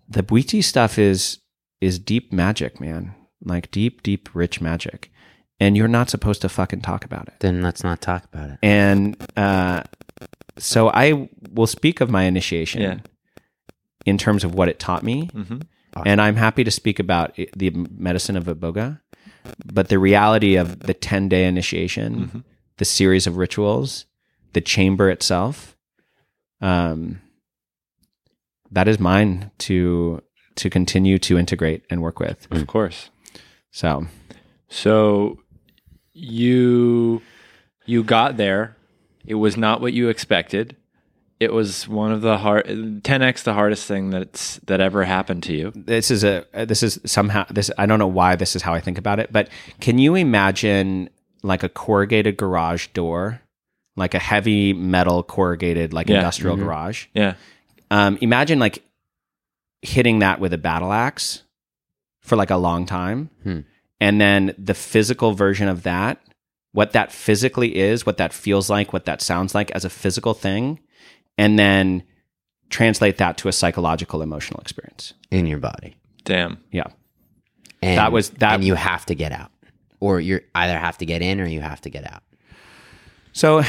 the 0.10 0.24
Bwiti 0.24 0.64
stuff 0.64 0.98
is 0.98 1.40
is 1.80 2.00
deep 2.00 2.34
magic, 2.34 2.82
man. 2.82 3.14
Like 3.44 3.70
deep, 3.70 4.02
deep, 4.02 4.30
rich 4.34 4.60
magic. 4.62 5.12
And 5.60 5.78
you're 5.78 5.88
not 5.88 6.10
supposed 6.10 6.42
to 6.42 6.50
fucking 6.50 6.82
talk 6.82 7.06
about 7.06 7.28
it. 7.28 7.36
Then 7.40 7.62
let's 7.62 7.84
not 7.84 8.02
talk 8.02 8.26
about 8.26 8.50
it. 8.50 8.58
And 8.64 9.16
uh, 9.38 9.84
so 10.58 10.90
I 10.90 11.30
will 11.52 11.68
speak 11.68 12.02
of 12.02 12.10
my 12.10 12.24
initiation 12.24 12.82
Yeah. 12.82 13.00
in 14.06 14.18
terms 14.18 14.44
of 14.44 14.54
what 14.56 14.70
it 14.70 14.80
taught 14.80 15.04
me. 15.04 15.28
Mhm. 15.34 15.64
And 16.06 16.20
I'm 16.22 16.36
happy 16.36 16.64
to 16.64 16.72
speak 16.72 17.00
about 17.00 17.36
the 17.56 17.70
medicine 17.92 18.36
of 18.36 18.46
Iboga, 18.46 19.00
but 19.66 19.88
the 19.90 19.98
reality 20.00 20.56
of 20.56 20.80
the 20.82 20.94
10 20.94 21.30
day 21.30 21.48
initiation, 21.48 22.44
the 22.78 22.86
series 22.86 23.26
of 23.28 23.38
rituals, 23.38 24.06
the 24.54 24.62
chamber 24.62 25.10
itself, 25.10 25.78
um, 26.62 27.22
that 28.72 28.88
is 28.88 29.00
mine 29.00 29.52
to 29.60 30.22
to 30.56 30.70
continue 30.70 31.18
to 31.20 31.38
integrate 31.38 31.84
and 31.90 32.02
work 32.02 32.20
with. 32.20 32.48
Of 32.52 32.66
course. 32.68 33.10
So 33.72 34.08
So 34.70 35.40
you 36.14 37.22
you 37.86 38.04
got 38.04 38.38
there. 38.38 38.76
It 39.28 39.36
was 39.36 39.58
not 39.58 39.82
what 39.82 39.94
you 39.94 40.10
expected. 40.10 40.76
It 41.40 41.52
was 41.52 41.88
one 41.88 42.12
of 42.14 42.22
the 42.22 42.38
hard 42.38 42.66
10x 42.66 43.44
the 43.44 43.54
hardest 43.54 43.86
thing 43.88 44.10
that's 44.10 44.58
that 44.68 44.80
ever 44.80 45.04
happened 45.04 45.44
to 45.44 45.54
you. 45.54 45.72
this 45.76 46.10
is 46.10 46.24
a 46.24 46.46
this 46.54 46.82
is 46.82 47.00
somehow 47.06 47.46
this 47.50 47.70
I 47.78 47.86
don't 47.86 48.00
know 48.00 48.08
why 48.08 48.36
this 48.38 48.56
is 48.56 48.62
how 48.62 48.74
I 48.74 48.80
think 48.80 48.98
about 48.98 49.20
it, 49.20 49.34
but 49.34 49.50
can 49.82 50.00
you 50.00 50.16
imagine 50.16 51.10
like 51.44 51.64
a 51.64 51.70
corrugated 51.70 52.38
garage 52.38 52.88
door, 52.94 53.42
like 53.98 54.14
a 54.14 54.20
heavy 54.20 54.72
metal 54.74 55.24
corrugated 55.24 55.92
like 55.92 56.08
Yeah. 56.08 56.18
industrial 56.18 56.56
garage? 56.56 57.08
Yeah. 57.14 57.34
Um, 57.92 58.18
imagine 58.22 58.58
like 58.60 58.82
hitting 59.82 60.20
that 60.20 60.40
with 60.40 60.54
a 60.54 60.58
battle 60.58 60.92
axe 60.94 61.44
for 62.22 62.36
like 62.36 62.50
a 62.50 62.58
long 62.58 62.86
time, 62.86 63.30
Hmm. 63.44 63.60
and 64.00 64.20
then 64.20 64.56
the 64.58 64.74
physical 64.74 65.34
version 65.34 65.68
of 65.68 65.84
that, 65.84 66.20
what 66.76 66.92
that 66.92 67.10
physically 67.12 67.78
is, 67.78 68.06
what 68.06 68.18
that 68.18 68.34
feels 68.34 68.70
like, 68.70 68.92
what 68.92 69.06
that 69.06 69.22
sounds 69.22 69.56
like 69.56 69.72
as 69.72 69.86
a 69.86 69.90
physical 69.90 70.34
thing, 70.34 70.78
and 71.38 71.58
then 71.58 72.04
translate 72.70 73.18
that 73.18 73.38
to 73.38 73.48
a 73.48 73.52
psychological 73.54 74.22
emotional 74.22 74.60
experience. 74.60 75.14
in 75.32 75.46
your 75.48 75.58
body. 75.60 75.96
Damn. 76.24 76.58
Yeah. 76.72 76.88
And, 77.82 77.98
That 77.98 78.12
was- 78.12 78.30
that- 78.42 78.56
and 78.56 78.64
you 78.64 78.76
have 78.76 79.06
to 79.08 79.16
get 79.16 79.32
out, 79.32 79.52
or 80.00 80.20
you 80.20 80.42
either 80.54 80.78
have 80.78 80.98
to 81.00 81.06
get 81.06 81.22
in 81.22 81.40
or 81.42 81.46
you 81.46 81.62
have 81.62 81.80
to 81.82 81.90
get 81.90 82.06
out. 82.12 82.24
So, 83.34 83.64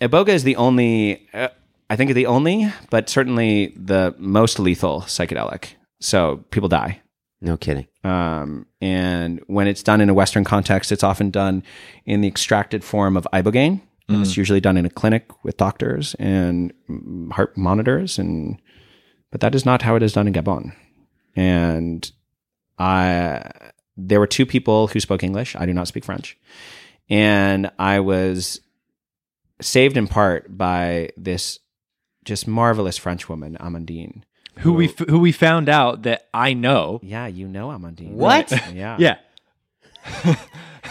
iboga 0.00 0.28
is 0.30 0.42
the 0.44 0.56
only, 0.56 1.26
uh, 1.34 1.48
I 1.90 1.96
think, 1.96 2.12
the 2.14 2.26
only, 2.26 2.72
but 2.90 3.08
certainly 3.08 3.72
the 3.76 4.14
most 4.18 4.58
lethal 4.58 5.02
psychedelic. 5.02 5.74
So 6.00 6.44
people 6.50 6.68
die. 6.68 7.00
No 7.44 7.58
kidding. 7.58 7.86
Um, 8.02 8.66
and 8.80 9.40
when 9.48 9.66
it's 9.66 9.82
done 9.82 10.00
in 10.00 10.08
a 10.08 10.14
Western 10.14 10.44
context, 10.44 10.90
it's 10.90 11.04
often 11.04 11.30
done 11.30 11.62
in 12.06 12.22
the 12.22 12.28
extracted 12.28 12.82
form 12.82 13.18
of 13.18 13.28
ibogaine. 13.34 13.82
And 14.08 14.20
It's 14.22 14.36
usually 14.36 14.60
done 14.60 14.76
in 14.76 14.84
a 14.84 14.90
clinic 14.90 15.30
with 15.44 15.56
doctors 15.56 16.14
and 16.18 16.72
mm, 16.90 17.32
heart 17.32 17.56
monitors, 17.56 18.18
and 18.18 18.60
but 19.30 19.40
that 19.40 19.54
is 19.54 19.64
not 19.64 19.80
how 19.82 19.94
it 19.96 20.02
is 20.02 20.12
done 20.12 20.26
in 20.26 20.34
Gabon. 20.34 20.72
And 21.34 22.10
I, 22.78 23.50
there 23.96 24.20
were 24.20 24.26
two 24.26 24.44
people 24.44 24.88
who 24.88 25.00
spoke 25.00 25.22
English. 25.22 25.56
I 25.56 25.64
do 25.64 25.72
not 25.72 25.88
speak 25.88 26.04
French, 26.04 26.36
and 27.08 27.70
I 27.78 28.00
was 28.00 28.60
saved 29.62 29.96
in 29.96 30.06
part 30.06 30.56
by 30.56 31.08
this 31.16 31.58
just 32.24 32.46
marvelous 32.46 32.98
French 32.98 33.28
woman, 33.28 33.56
Amandine. 33.58 34.22
Who 34.58 34.72
we 34.74 34.88
f- 34.88 35.08
who 35.08 35.18
we 35.18 35.32
found 35.32 35.68
out 35.68 36.02
that 36.02 36.28
I 36.32 36.54
know. 36.54 37.00
Yeah, 37.02 37.26
you 37.26 37.48
know 37.48 37.68
Amandine. 37.68 38.12
What? 38.12 38.50
Yeah. 38.72 38.96
Yeah. 38.98 39.16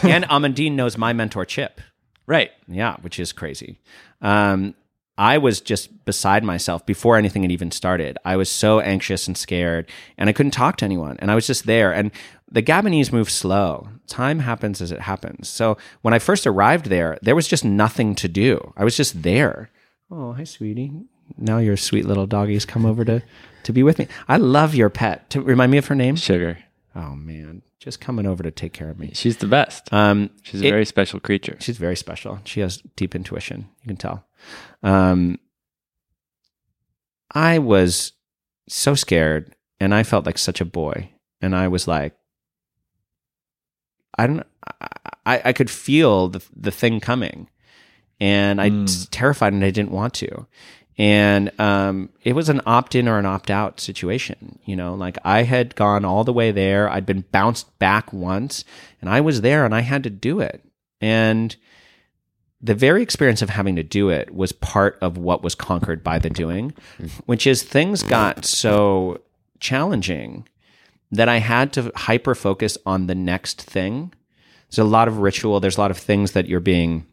and 0.04 0.26
Amandine 0.26 0.74
knows 0.74 0.98
my 0.98 1.14
mentor 1.14 1.46
Chip. 1.46 1.80
Right. 2.26 2.52
Yeah, 2.68 2.98
which 3.02 3.20
is 3.20 3.32
crazy. 3.32 3.80
Um, 4.22 4.76
I 5.18 5.38
was 5.38 5.62
just 5.62 6.06
beside 6.06 6.44
myself 6.44 6.86
before 6.86 7.18
anything 7.18 7.44
had 7.44 7.52
even 7.52 7.70
started. 7.70 8.18
I 8.26 8.36
was 8.36 8.50
so 8.50 8.80
anxious 8.80 9.28
and 9.28 9.38
scared, 9.38 9.88
and 10.18 10.30
I 10.30 10.34
couldn't 10.34 10.52
talk 10.54 10.78
to 10.78 10.86
anyone. 10.86 11.18
And 11.20 11.30
I 11.30 11.36
was 11.36 11.46
just 11.46 11.68
there. 11.68 11.94
And 11.94 12.12
the 12.52 12.64
Gabonese 12.64 13.12
move 13.12 13.30
slow. 13.30 13.90
Time 14.08 14.40
happens 14.40 14.82
as 14.82 14.92
it 14.92 15.02
happens. 15.02 15.50
So 15.50 15.78
when 16.02 16.14
I 16.16 16.20
first 16.20 16.48
arrived 16.48 16.88
there, 16.88 17.20
there 17.22 17.36
was 17.36 17.48
just 17.48 17.64
nothing 17.64 18.16
to 18.16 18.28
do. 18.28 18.74
I 18.76 18.84
was 18.84 18.98
just 18.98 19.22
there. 19.22 19.70
Oh, 20.10 20.34
hi, 20.34 20.44
sweetie. 20.46 20.92
Now 21.38 21.60
your 21.60 21.78
sweet 21.78 22.06
little 22.06 22.28
doggies 22.28 22.66
come 22.66 22.86
over 22.86 23.06
to 23.06 23.22
to 23.66 23.74
be 23.74 23.84
with 23.84 24.00
me. 24.00 24.08
I 24.28 24.38
love 24.38 24.76
your 24.76 24.90
pet. 24.90 25.30
To 25.32 25.42
remind 25.42 25.72
me 25.72 25.78
of 25.78 25.88
her 25.88 25.96
name. 25.96 26.16
Sugar. 26.16 26.58
Oh 26.96 27.16
man, 27.16 27.62
just 27.80 28.00
coming 28.00 28.26
over 28.28 28.44
to 28.44 28.52
take 28.52 28.74
care 28.74 28.90
of 28.90 29.00
me. 29.00 29.12
She's 29.14 29.38
the 29.38 29.48
best. 29.48 29.92
Um, 29.92 30.30
She's 30.44 30.62
a 30.62 30.66
it- 30.68 30.70
very 30.72 30.86
special 30.86 31.20
creature. 31.20 31.58
she's 31.60 31.78
very 31.78 31.96
special. 31.96 32.40
She 32.46 32.60
has 32.60 32.78
deep 32.96 33.16
intuition. 33.16 33.68
You 33.82 33.88
can 33.88 33.98
tell. 33.98 34.26
Um, 34.84 35.40
I 37.34 37.58
was 37.60 38.12
so 38.68 38.94
scared, 38.96 39.56
and 39.80 39.94
I 39.94 40.04
felt 40.04 40.26
like 40.26 40.38
such 40.38 40.62
a 40.62 40.66
boy. 40.66 41.10
And 41.42 41.56
I 41.56 41.68
was 41.68 41.88
like, 41.88 42.16
I 44.18 44.28
don't. 44.28 44.46
I, 45.26 45.42
I 45.46 45.54
could 45.54 45.70
feel 45.70 46.30
the 46.30 46.44
the 46.56 46.72
thing 46.72 47.00
coming, 47.00 47.50
and 48.20 48.62
I 48.62 48.70
was 48.70 49.08
terrified, 49.08 49.54
and 49.54 49.64
I 49.66 49.72
didn't 49.72 49.92
want 49.92 50.14
to. 50.16 50.46
And 50.98 51.58
um, 51.60 52.10
it 52.24 52.34
was 52.34 52.50
an 52.50 52.62
opt 52.66 52.94
in 52.94 53.08
or 53.08 53.18
an 53.18 53.26
opt 53.26 53.50
out 53.50 53.80
situation. 53.80 54.60
You 54.66 54.76
know, 54.76 54.94
like 54.94 55.18
I 55.24 55.44
had 55.44 55.76
gone 55.76 56.06
all 56.06 56.24
the 56.24 56.34
way 56.34 56.52
there. 56.52 56.90
I'd 56.90 57.06
been 57.06 57.26
bounced 57.32 57.78
back 57.80 58.14
once, 58.14 58.64
and 59.02 59.10
I 59.10 59.22
was 59.22 59.42
there, 59.42 59.66
and 59.66 59.74
I 59.74 59.82
had 59.82 60.04
to 60.04 60.10
do 60.10 60.40
it. 60.40 60.64
And 61.02 61.56
the 62.62 62.76
very 62.76 63.04
experience 63.04 63.42
of 63.42 63.50
having 63.50 63.76
to 63.76 63.84
do 63.84 64.10
it 64.10 64.34
was 64.34 64.54
part 64.54 64.98
of 65.02 65.18
what 65.18 65.44
was 65.44 65.54
conquered 65.54 66.02
by 66.04 66.18
the 66.18 66.30
doing, 66.30 66.74
which 67.26 67.46
is 67.46 67.62
things 67.62 68.04
got 68.04 68.46
so 68.46 69.20
challenging 69.60 70.48
that 71.12 71.28
I 71.28 71.40
had 71.40 71.74
to 71.74 71.92
hyper 71.96 72.34
focus 72.34 72.78
on 72.86 73.08
the 73.08 73.16
next 73.16 73.62
thing. 73.62 74.14
There's 74.70 74.80
a 74.80 74.90
lot 74.90 75.10
of 75.10 75.18
ritual, 75.18 75.60
there's 75.60 75.78
a 75.78 75.82
lot 75.82 75.92
of 75.92 75.98
things 75.98 76.32
that 76.32 76.48
you're 76.48 76.62
being 76.62 77.06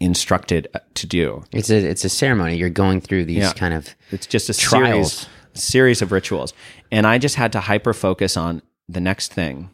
instructed 0.00 0.68
to 0.94 1.06
do. 1.06 1.44
It's 1.52 1.70
a 1.70 1.76
it's 1.76 2.04
a 2.04 2.08
ceremony. 2.08 2.56
You're 2.56 2.70
going 2.70 3.00
through 3.00 3.24
these 3.26 3.38
Yeah. 3.38 3.52
kind 3.52 3.74
of 3.74 3.88
It's 4.10 4.26
just 4.26 4.48
a 4.50 4.54
Trials. 4.54 5.12
series 5.12 5.28
series 5.56 6.02
of 6.02 6.10
rituals. 6.10 6.52
And 6.90 7.06
I 7.06 7.18
just 7.18 7.36
had 7.36 7.52
to 7.52 7.60
hyper 7.60 7.92
focus 7.92 8.36
on 8.36 8.60
the 8.88 9.00
next 9.00 9.32
thing. 9.32 9.70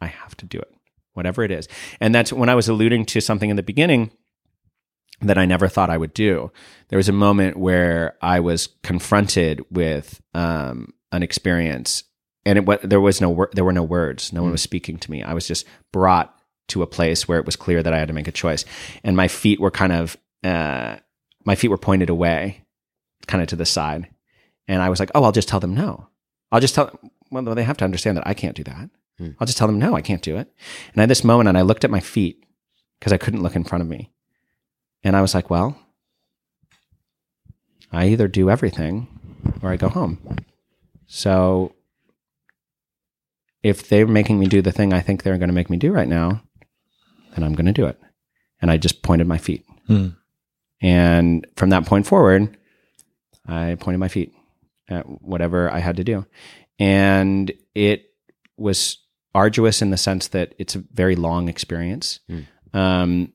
I 0.00 0.06
have 0.06 0.36
to 0.36 0.44
do 0.46 0.58
it, 0.58 0.70
whatever 1.14 1.42
it 1.42 1.50
is. 1.50 1.66
And 1.98 2.14
that's 2.14 2.30
when 2.30 2.50
I 2.50 2.54
was 2.54 2.68
alluding 2.68 3.06
to 3.06 3.20
something 3.22 3.48
in 3.48 3.56
the 3.56 3.62
beginning 3.62 4.10
that 5.22 5.38
I 5.38 5.46
never 5.46 5.66
thought 5.68 5.88
I 5.88 5.96
would 5.96 6.12
do. 6.12 6.52
There 6.88 6.98
was 6.98 7.08
a 7.08 7.12
moment 7.12 7.56
where 7.56 8.16
I 8.20 8.40
was 8.40 8.68
confronted 8.82 9.64
with 9.70 10.20
um, 10.34 10.92
an 11.10 11.22
experience, 11.22 12.04
and 12.44 12.58
it 12.58 12.82
there 12.88 13.00
was 13.00 13.20
no 13.22 13.46
there 13.52 13.64
were 13.64 13.72
no 13.72 13.82
words. 13.84 14.30
No 14.32 14.42
one 14.42 14.52
was 14.52 14.60
speaking 14.62 14.98
to 14.98 15.10
me. 15.10 15.22
I 15.22 15.32
was 15.32 15.48
just 15.48 15.66
brought 15.92 16.36
to 16.68 16.82
a 16.82 16.86
place 16.86 17.28
where 17.28 17.38
it 17.38 17.46
was 17.46 17.56
clear 17.56 17.82
that 17.82 17.92
I 17.92 17.98
had 17.98 18.08
to 18.08 18.14
make 18.14 18.28
a 18.28 18.32
choice, 18.32 18.64
and 19.02 19.16
my 19.16 19.28
feet 19.28 19.60
were 19.60 19.70
kind 19.70 19.92
of 19.92 20.16
uh, 20.42 20.96
my 21.44 21.54
feet 21.54 21.68
were 21.68 21.78
pointed 21.78 22.10
away, 22.10 22.64
kind 23.26 23.42
of 23.42 23.48
to 23.48 23.56
the 23.56 23.66
side. 23.66 24.08
And 24.66 24.82
I 24.82 24.88
was 24.88 24.98
like, 24.98 25.10
oh, 25.14 25.24
I'll 25.24 25.32
just 25.32 25.48
tell 25.48 25.60
them 25.60 25.74
no. 25.74 26.08
I'll 26.50 26.60
just 26.60 26.74
tell 26.74 26.86
them, 26.86 27.10
well, 27.30 27.54
they 27.54 27.64
have 27.64 27.76
to 27.78 27.84
understand 27.84 28.16
that 28.16 28.26
I 28.26 28.34
can't 28.34 28.56
do 28.56 28.64
that. 28.64 28.90
Hmm. 29.18 29.30
I'll 29.38 29.46
just 29.46 29.58
tell 29.58 29.66
them 29.66 29.78
no, 29.78 29.94
I 29.94 30.00
can't 30.00 30.22
do 30.22 30.36
it. 30.36 30.52
And 30.92 30.98
I 30.98 31.02
had 31.02 31.10
this 31.10 31.24
moment 31.24 31.48
and 31.48 31.58
I 31.58 31.62
looked 31.62 31.84
at 31.84 31.90
my 31.90 32.00
feet 32.00 32.44
because 32.98 33.12
I 33.12 33.18
couldn't 33.18 33.42
look 33.42 33.56
in 33.56 33.64
front 33.64 33.82
of 33.82 33.88
me. 33.88 34.10
And 35.02 35.14
I 35.16 35.20
was 35.20 35.34
like, 35.34 35.50
well, 35.50 35.78
I 37.92 38.08
either 38.08 38.28
do 38.28 38.50
everything 38.50 39.08
or 39.62 39.70
I 39.70 39.76
go 39.76 39.88
home. 39.88 40.18
So 41.06 41.74
if 43.62 43.88
they're 43.88 44.06
making 44.06 44.38
me 44.38 44.46
do 44.46 44.62
the 44.62 44.72
thing 44.72 44.92
I 44.92 45.00
think 45.00 45.22
they're 45.22 45.38
going 45.38 45.48
to 45.48 45.54
make 45.54 45.70
me 45.70 45.76
do 45.76 45.92
right 45.92 46.08
now, 46.08 46.42
then 47.34 47.44
I'm 47.44 47.54
going 47.54 47.66
to 47.66 47.72
do 47.72 47.86
it. 47.86 48.00
And 48.60 48.70
I 48.70 48.76
just 48.76 49.02
pointed 49.02 49.26
my 49.26 49.38
feet. 49.38 49.64
Hmm. 49.86 50.08
And 50.80 51.46
from 51.56 51.70
that 51.70 51.86
point 51.86 52.06
forward, 52.06 52.56
I 53.46 53.76
pointed 53.78 53.98
my 53.98 54.08
feet 54.08 54.32
at 54.88 55.04
whatever 55.22 55.70
I 55.70 55.78
had 55.78 55.96
to 55.96 56.04
do. 56.04 56.26
And 56.78 57.52
it 57.74 58.10
was 58.56 58.98
arduous 59.34 59.82
in 59.82 59.90
the 59.90 59.96
sense 59.96 60.28
that 60.28 60.54
it's 60.58 60.74
a 60.74 60.84
very 60.92 61.16
long 61.16 61.48
experience. 61.48 62.20
Mm. 62.30 62.46
Um, 62.72 63.32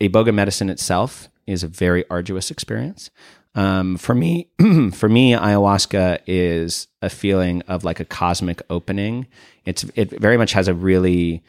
Iboga 0.00 0.34
medicine 0.34 0.70
itself 0.70 1.28
is 1.46 1.62
a 1.62 1.68
very 1.68 2.04
arduous 2.10 2.50
experience. 2.50 3.10
Um, 3.54 3.96
for 3.96 4.14
me, 4.14 4.50
for 4.92 5.08
me, 5.08 5.32
ayahuasca 5.32 6.20
is 6.26 6.88
a 7.02 7.08
feeling 7.08 7.62
of 7.62 7.84
like 7.84 8.00
a 8.00 8.04
cosmic 8.04 8.62
opening. 8.68 9.26
It's 9.64 9.84
it 9.94 10.10
very 10.10 10.36
much 10.36 10.52
has 10.52 10.66
a 10.66 10.74
really 10.74 11.42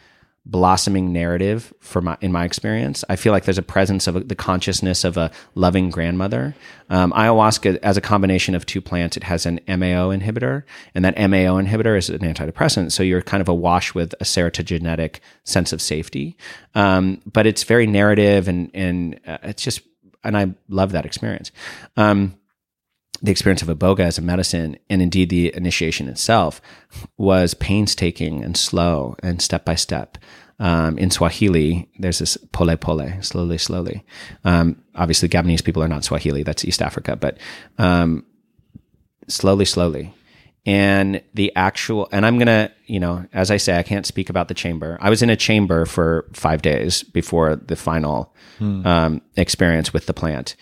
blossoming 0.46 1.12
narrative 1.12 1.74
for 1.80 2.02
my 2.02 2.18
in 2.22 2.32
my 2.32 2.46
experience. 2.46 3.04
I 3.10 3.16
feel 3.16 3.32
like 3.34 3.46
there's 3.46 3.58
a 3.58 3.64
presence 3.64 4.08
of 4.08 4.16
a, 4.16 4.20
the 4.20 4.36
consciousness 4.36 5.04
of 5.04 5.18
a 5.18 5.32
loving 5.56 5.90
grandmother. 5.90 6.56
Um, 6.90 7.12
ayahuasca, 7.14 7.78
as 7.78 7.98
a 7.98 8.02
combination 8.02 8.54
of 8.54 8.66
two 8.66 8.82
plants, 8.82 9.18
it 9.18 9.24
has 9.24 9.46
an 9.46 9.60
MAO 9.68 10.16
inhibitor, 10.16 10.64
and 10.94 11.04
that 11.04 11.18
MAO 11.18 11.60
inhibitor 11.60 11.98
is 11.98 12.10
an 12.10 12.20
antidepressant. 12.20 12.92
So 12.92 13.02
you're 13.02 13.24
kind 13.24 13.42
of 13.42 13.50
awash 13.50 13.96
with 13.96 14.14
a 14.20 14.24
serotogenetic 14.24 15.20
sense 15.44 15.74
of 15.74 15.82
safety. 15.82 16.38
Um, 16.76 17.22
but 17.26 17.48
it's 17.48 17.64
very 17.64 17.88
narrative, 17.88 18.48
and 18.48 18.70
and 18.74 19.20
uh, 19.26 19.40
it's 19.44 19.64
just, 19.64 19.82
and 20.24 20.38
I 20.38 20.54
love 20.70 20.92
that 20.92 21.06
experience. 21.06 21.52
Um, 21.98 22.38
the 23.22 23.32
experience 23.32 23.62
of 23.62 23.68
iboga 23.68 24.02
as 24.02 24.18
a 24.18 24.22
medicine 24.22 24.78
and 24.90 25.02
indeed 25.02 25.30
the 25.30 25.56
initiation 25.56 26.08
itself 26.08 26.62
was 27.18 27.54
painstaking 27.54 28.44
and 28.44 28.58
slow 28.58 29.16
and 29.24 29.42
step 29.42 29.66
by 29.66 29.76
step. 29.76 30.18
Um, 30.58 30.98
in 30.98 31.12
swahili 31.12 31.90
there's 32.00 32.20
this 32.20 32.38
pole 32.54 32.76
pole 32.78 33.10
slowly 33.22 33.58
slowly. 33.58 34.06
Um, 34.44 34.82
obviously 34.96 35.28
gabonese 35.30 35.64
people 35.64 35.84
are 35.84 35.88
not 35.88 36.04
swahili 36.06 36.44
that's 36.44 36.64
east 36.64 36.82
africa 36.82 37.16
but 37.16 37.38
um, 37.78 38.26
slowly 39.28 39.66
slowly. 39.66 40.14
And 40.68 41.22
the 41.36 41.56
actual 41.56 42.10
and 42.12 42.26
i'm 42.26 42.40
gonna 42.40 42.72
you 42.86 43.00
know 43.00 43.26
as 43.34 43.52
i 43.52 43.58
say 43.58 43.78
i 43.78 43.84
can't 43.84 44.06
speak 44.06 44.30
about 44.30 44.48
the 44.48 44.54
chamber. 44.54 44.98
I 45.00 45.10
was 45.10 45.22
in 45.22 45.30
a 45.30 45.36
chamber 45.36 45.86
for 45.86 46.26
five 46.34 46.62
days 46.62 47.04
before 47.04 47.56
the 47.56 47.76
final 47.76 48.34
um, 48.86 49.22
experience 49.36 49.94
with 49.94 50.06
the 50.06 50.14
plant 50.14 50.56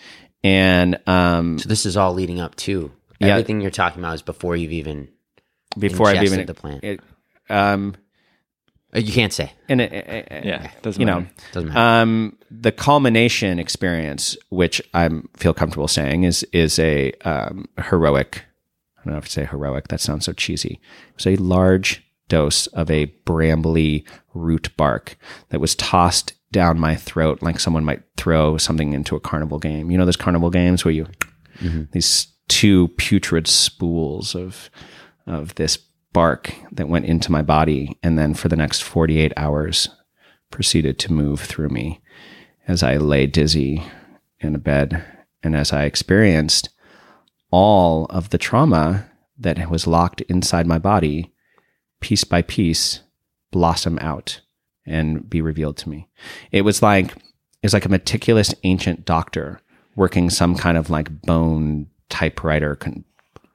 and 0.44 1.00
um, 1.08 1.58
So 1.58 1.68
this 1.68 1.84
is 1.86 1.96
all 1.96 2.12
leading 2.14 2.38
up 2.40 2.54
to 2.56 2.92
Yeah. 3.18 3.28
everything 3.28 3.60
you're 3.60 3.70
talking 3.72 3.98
about 4.00 4.14
is 4.14 4.22
before 4.22 4.54
you've 4.54 4.72
even 4.72 5.08
before 5.76 6.08
I've 6.08 6.22
even 6.22 6.46
the 6.46 6.54
plant. 6.54 6.84
It, 6.84 7.00
um, 7.50 7.96
uh, 8.94 9.00
you 9.00 9.12
can't 9.12 9.32
say. 9.32 9.52
and 9.68 9.80
it, 9.80 9.92
it- 9.92 10.28
it- 10.30 10.44
Yeah, 10.44 10.70
doesn't 10.82 11.00
you 11.00 11.06
know, 11.06 11.20
matter. 11.20 11.30
Doesn't 11.52 11.68
matter. 11.70 11.80
um, 12.02 12.36
the 12.50 12.70
culmination 12.70 13.58
experience, 13.58 14.36
which 14.50 14.80
I 14.94 15.10
feel 15.36 15.52
comfortable 15.54 15.88
saying, 15.88 16.22
is 16.22 16.44
is 16.52 16.78
a 16.78 17.10
um, 17.24 17.66
heroic. 17.82 18.44
I 18.98 19.04
don't 19.04 19.14
know 19.14 19.18
if 19.18 19.24
to 19.26 19.30
say 19.32 19.44
heroic. 19.46 19.88
That 19.88 20.00
sounds 20.00 20.26
so 20.26 20.32
cheesy. 20.32 20.80
It 21.10 21.16
was 21.16 21.26
a 21.26 21.36
large 21.42 22.02
dose 22.28 22.66
of 22.68 22.90
a 22.90 23.06
brambly 23.26 24.06
root 24.32 24.70
bark 24.76 25.16
that 25.50 25.60
was 25.60 25.74
tossed 25.74 26.32
down 26.54 26.78
my 26.78 26.94
throat 26.94 27.42
like 27.42 27.58
someone 27.58 27.84
might 27.84 28.02
throw 28.16 28.56
something 28.56 28.92
into 28.92 29.16
a 29.16 29.20
carnival 29.20 29.58
game. 29.58 29.90
You 29.90 29.98
know 29.98 30.06
those 30.06 30.16
carnival 30.16 30.50
games 30.50 30.84
where 30.84 30.94
you 30.94 31.06
mm-hmm. 31.58 31.82
these 31.90 32.28
two 32.48 32.88
putrid 32.96 33.46
spools 33.46 34.34
of 34.34 34.70
of 35.26 35.56
this 35.56 35.76
bark 36.12 36.54
that 36.70 36.88
went 36.88 37.06
into 37.06 37.32
my 37.32 37.42
body 37.42 37.98
and 38.02 38.16
then 38.16 38.34
for 38.34 38.48
the 38.48 38.56
next 38.56 38.82
48 38.82 39.32
hours 39.36 39.88
proceeded 40.50 40.96
to 41.00 41.12
move 41.12 41.40
through 41.40 41.70
me 41.70 42.00
as 42.68 42.84
I 42.84 42.98
lay 42.98 43.26
dizzy 43.26 43.82
in 44.38 44.54
a 44.54 44.58
bed 44.58 45.04
and 45.42 45.56
as 45.56 45.72
I 45.72 45.84
experienced 45.84 46.68
all 47.50 48.06
of 48.06 48.30
the 48.30 48.38
trauma 48.38 49.10
that 49.36 49.68
was 49.68 49.88
locked 49.88 50.20
inside 50.22 50.68
my 50.68 50.78
body 50.78 51.34
piece 52.00 52.22
by 52.22 52.42
piece 52.42 53.00
blossom 53.50 53.98
out 53.98 54.40
and 54.86 55.28
be 55.28 55.40
revealed 55.40 55.76
to 55.78 55.88
me. 55.88 56.08
It 56.52 56.62
was 56.62 56.82
like 56.82 57.12
it 57.12 57.64
was 57.64 57.72
like 57.72 57.86
a 57.86 57.90
meticulous 57.90 58.54
ancient 58.62 59.04
doctor 59.04 59.60
working 59.96 60.30
some 60.30 60.54
kind 60.54 60.76
of 60.76 60.90
like 60.90 61.22
bone 61.22 61.86
typewriter 62.08 62.76
con- 62.76 63.04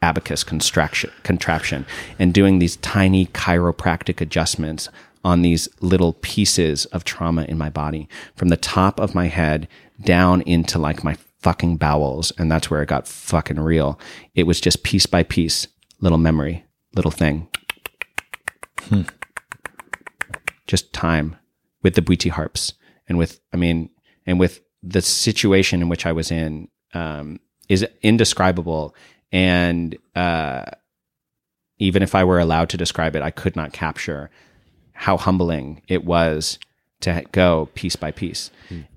abacus 0.01 0.43
contraption 0.43 1.85
and 2.17 2.33
doing 2.33 2.59
these 2.59 2.77
tiny 2.77 3.25
chiropractic 3.27 4.21
adjustments 4.21 4.89
on 5.23 5.41
these 5.41 5.67
little 5.81 6.13
pieces 6.13 6.85
of 6.85 7.03
trauma 7.03 7.43
in 7.43 7.57
my 7.57 7.69
body 7.69 8.07
from 8.35 8.47
the 8.47 8.57
top 8.57 8.99
of 8.99 9.13
my 9.13 9.27
head 9.27 9.67
down 10.01 10.41
into 10.41 10.79
like 10.79 11.03
my 11.03 11.17
fucking 11.39 11.75
bowels. 11.75 12.31
And 12.37 12.49
that's 12.49 12.71
where 12.71 12.81
it 12.81 12.87
got 12.87 13.07
fucking 13.07 13.59
real. 13.59 13.99
It 14.33 14.43
was 14.43 14.61
just 14.61 14.83
piece 14.83 15.05
by 15.05 15.23
piece 15.23 15.67
little 15.99 16.17
memory 16.17 16.65
little 16.95 17.11
thing 17.11 17.47
hmm. 18.83 19.01
Just 20.69 20.93
time 20.93 21.35
with 21.81 21.95
the 21.95 22.01
Bwiti 22.01 22.29
harps 22.29 22.73
and 23.07 23.17
with, 23.17 23.39
I 23.51 23.57
mean, 23.57 23.89
and 24.27 24.39
with 24.39 24.61
the 24.83 25.01
situation 25.01 25.81
in 25.81 25.89
which 25.89 26.05
I 26.05 26.11
was 26.11 26.29
in 26.31 26.67
um, 26.93 27.39
is 27.67 27.85
indescribable. 28.03 28.95
And 29.31 29.97
uh, 30.15 30.65
even 31.79 32.03
if 32.03 32.13
I 32.13 32.23
were 32.23 32.39
allowed 32.39 32.69
to 32.69 32.77
describe 32.77 33.15
it, 33.15 33.23
I 33.23 33.31
could 33.31 33.55
not 33.55 33.73
capture 33.73 34.29
how 34.93 35.17
humbling 35.17 35.81
it 35.87 36.05
was 36.05 36.59
to 37.01 37.23
go 37.31 37.69
piece 37.73 37.95
by 37.95 38.11
piece. 38.11 38.51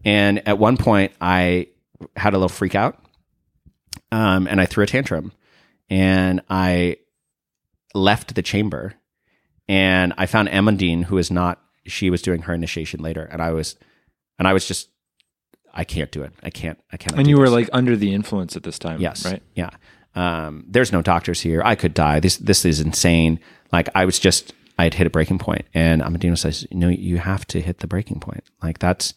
And 0.04 0.46
at 0.46 0.58
one 0.58 0.76
point, 0.76 1.12
I 1.20 1.68
had 2.16 2.34
a 2.34 2.36
little 2.36 2.48
freak 2.48 2.74
out 2.74 3.02
um, 4.10 4.46
and 4.46 4.60
I 4.60 4.66
threw 4.66 4.84
a 4.84 4.86
tantrum 4.86 5.32
and 5.88 6.42
I 6.50 6.98
left 7.94 8.34
the 8.34 8.42
chamber 8.42 8.94
and 9.72 10.12
I 10.18 10.26
found 10.26 10.48
Amandine, 10.50 11.04
who 11.04 11.16
is 11.16 11.30
not. 11.30 11.58
She 11.86 12.10
was 12.10 12.20
doing 12.20 12.42
her 12.42 12.52
initiation 12.52 13.00
later, 13.00 13.24
and 13.24 13.40
I 13.40 13.52
was, 13.52 13.74
and 14.38 14.46
I 14.46 14.52
was 14.52 14.68
just, 14.68 14.90
I 15.72 15.84
can't 15.84 16.12
do 16.12 16.22
it. 16.22 16.32
I 16.42 16.50
can't. 16.50 16.78
I 16.92 16.98
can't. 16.98 17.18
And 17.18 17.26
you 17.26 17.38
were 17.38 17.48
like 17.48 17.70
under 17.72 17.96
the 17.96 18.12
influence 18.12 18.54
at 18.54 18.64
this 18.64 18.78
time, 18.78 19.00
yes, 19.00 19.24
right? 19.24 19.42
yeah. 19.54 19.70
Um, 20.14 20.64
there's 20.68 20.92
no 20.92 21.00
doctors 21.00 21.40
here. 21.40 21.62
I 21.64 21.74
could 21.74 21.94
die. 21.94 22.20
This 22.20 22.36
this 22.36 22.66
is 22.66 22.80
insane. 22.80 23.40
Like 23.72 23.88
I 23.94 24.04
was 24.04 24.18
just, 24.18 24.52
I 24.78 24.84
had 24.84 24.92
hit 24.92 25.06
a 25.06 25.10
breaking 25.10 25.38
point, 25.38 25.64
and 25.72 26.02
Amandine 26.02 26.36
says, 26.36 26.66
"No, 26.70 26.88
you 26.88 27.16
have 27.16 27.46
to 27.46 27.60
hit 27.62 27.78
the 27.78 27.86
breaking 27.86 28.20
point. 28.20 28.44
Like 28.62 28.78
that's 28.78 29.14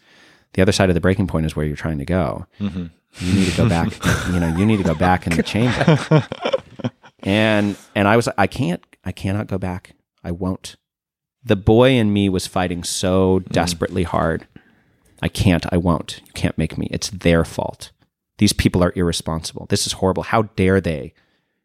the 0.53 0.61
other 0.61 0.71
side 0.71 0.89
of 0.89 0.95
the 0.95 1.01
breaking 1.01 1.27
point 1.27 1.45
is 1.45 1.57
where 1.57 1.65
you're 1.65 1.75
trying 1.75 1.99
to 1.99 2.05
go. 2.05 2.45
You 2.59 3.33
need 3.33 3.51
to 3.51 3.57
go 3.57 3.67
back. 3.67 3.91
you 4.31 4.39
know, 4.39 4.55
you 4.55 4.65
need 4.65 4.77
to 4.77 4.83
go 4.83 4.95
back 4.95 5.27
in 5.27 5.35
the 5.35 5.43
chamber." 5.43 6.25
and 7.23 7.75
and 7.93 8.07
I 8.07 8.15
was 8.15 8.29
I 8.37 8.47
can't 8.47 8.81
I 9.03 9.11
cannot 9.11 9.47
go 9.47 9.57
back. 9.57 9.95
I 10.25 10.31
won't. 10.31 10.75
The 11.43 11.55
boy 11.55 11.91
in 11.91 12.11
me 12.11 12.27
was 12.27 12.47
fighting 12.47 12.83
so 12.83 13.39
mm. 13.39 13.49
desperately 13.49 14.03
hard. 14.03 14.47
I 15.21 15.29
can't. 15.29 15.65
I 15.71 15.77
won't. 15.77 16.21
You 16.25 16.33
can't 16.33 16.57
make 16.57 16.77
me. 16.77 16.87
It's 16.91 17.09
their 17.09 17.45
fault. 17.45 17.91
These 18.37 18.53
people 18.53 18.83
are 18.83 18.93
irresponsible. 18.95 19.67
This 19.69 19.87
is 19.87 19.93
horrible. 19.93 20.23
How 20.23 20.43
dare 20.43 20.81
they? 20.81 21.13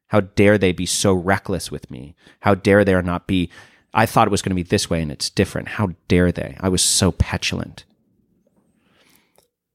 How 0.09 0.21
dare 0.21 0.59
they 0.59 0.73
be 0.73 0.87
so 0.87 1.13
reckless 1.13 1.71
with 1.71 1.91
me? 1.91 2.15
How 2.41 2.55
dare 2.55 2.85
they 2.85 3.01
not 3.03 3.27
be? 3.27 3.51
I 3.93 4.07
thought 4.07 4.29
it 4.29 4.31
was 4.31 4.43
going 4.43 4.51
to 4.51 4.63
be 4.63 4.63
this 4.63 4.89
way 4.89 5.03
and 5.03 5.11
it's 5.11 5.31
different. 5.31 5.69
How 5.69 5.95
dare 6.07 6.31
they? 6.31 6.57
I 6.61 6.69
was 6.69 6.83
so 6.83 7.11
petulant. 7.13 7.85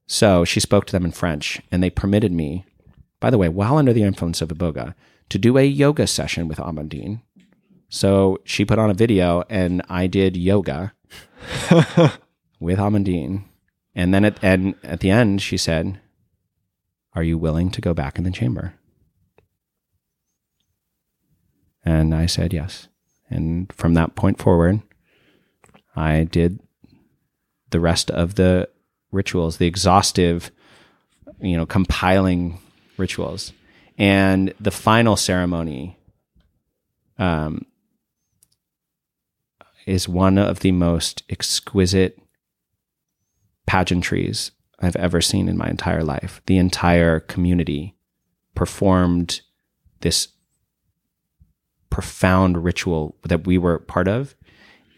So 0.06 0.44
she 0.44 0.60
spoke 0.60 0.86
to 0.86 0.92
them 0.92 1.04
in 1.04 1.12
French 1.12 1.60
and 1.70 1.82
they 1.82 1.90
permitted 1.90 2.32
me, 2.32 2.64
by 3.20 3.30
the 3.30 3.38
way, 3.38 3.48
while 3.48 3.76
under 3.76 3.92
the 3.92 4.04
influence 4.04 4.40
of 4.40 4.48
Iboga, 4.48 4.94
to 5.28 5.38
do 5.38 5.58
a 5.58 5.64
yoga 5.64 6.06
session 6.06 6.48
with 6.48 6.58
Amandine. 6.58 7.20
So 7.88 8.38
she 8.44 8.64
put 8.64 8.78
on 8.78 8.90
a 8.90 8.94
video 8.94 9.44
and 9.48 9.82
I 9.88 10.06
did 10.06 10.36
yoga 10.36 10.92
with 12.60 12.78
Amandine. 12.78 13.44
And 13.94 14.12
then 14.12 14.24
at, 14.24 14.38
and 14.42 14.74
at 14.82 15.00
the 15.00 15.10
end, 15.10 15.40
she 15.40 15.56
said, 15.56 16.00
Are 17.14 17.22
you 17.22 17.38
willing 17.38 17.70
to 17.70 17.80
go 17.80 17.94
back 17.94 18.18
in 18.18 18.24
the 18.24 18.30
chamber? 18.30 18.74
And 21.84 22.14
I 22.14 22.26
said 22.26 22.52
yes. 22.52 22.88
And 23.30 23.72
from 23.72 23.94
that 23.94 24.16
point 24.16 24.38
forward, 24.38 24.82
I 25.94 26.24
did 26.24 26.60
the 27.70 27.80
rest 27.80 28.10
of 28.10 28.34
the 28.34 28.68
rituals, 29.12 29.56
the 29.56 29.66
exhaustive, 29.66 30.50
you 31.40 31.56
know, 31.56 31.66
compiling 31.66 32.58
rituals. 32.96 33.52
And 33.96 34.52
the 34.60 34.70
final 34.70 35.16
ceremony 35.16 35.96
um, 37.18 37.64
is 39.86 40.08
one 40.08 40.36
of 40.36 40.60
the 40.60 40.72
most 40.72 41.22
exquisite 41.30 42.18
pageantries 43.66 44.50
I've 44.80 44.96
ever 44.96 45.20
seen 45.20 45.48
in 45.48 45.56
my 45.56 45.68
entire 45.68 46.02
life. 46.02 46.42
The 46.46 46.58
entire 46.58 47.20
community 47.20 47.94
performed 48.54 49.40
this 50.00 50.28
profound 51.88 52.62
ritual 52.62 53.16
that 53.22 53.46
we 53.46 53.56
were 53.56 53.78
part 53.78 54.08
of. 54.08 54.34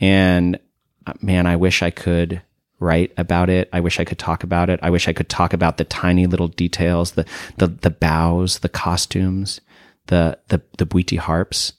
And 0.01 0.59
uh, 1.07 1.12
man, 1.20 1.47
I 1.47 1.57
wish 1.57 1.82
I 1.82 1.91
could 1.91 2.43
write 2.80 3.12
about 3.16 3.51
it. 3.51 3.68
I 3.72 3.80
wish 3.80 4.01
I 4.01 4.05
could 4.05 4.18
talk 4.18 4.43
about 4.43 4.70
it. 4.70 4.80
I 4.82 4.91
wish 4.91 5.09
I 5.09 5.12
could 5.12 5.28
talk 5.28 5.53
about 5.53 5.76
the 5.76 5.84
tiny 5.84 6.26
little 6.26 6.49
details, 6.49 7.12
the 7.12 7.24
the 7.57 7.68
the 7.68 7.91
bows, 7.91 8.61
the 8.61 8.68
costumes, 8.68 9.61
the 10.07 10.39
the 10.49 10.62
the 10.78 10.86
bwiti 10.86 11.18
harps, 11.18 11.72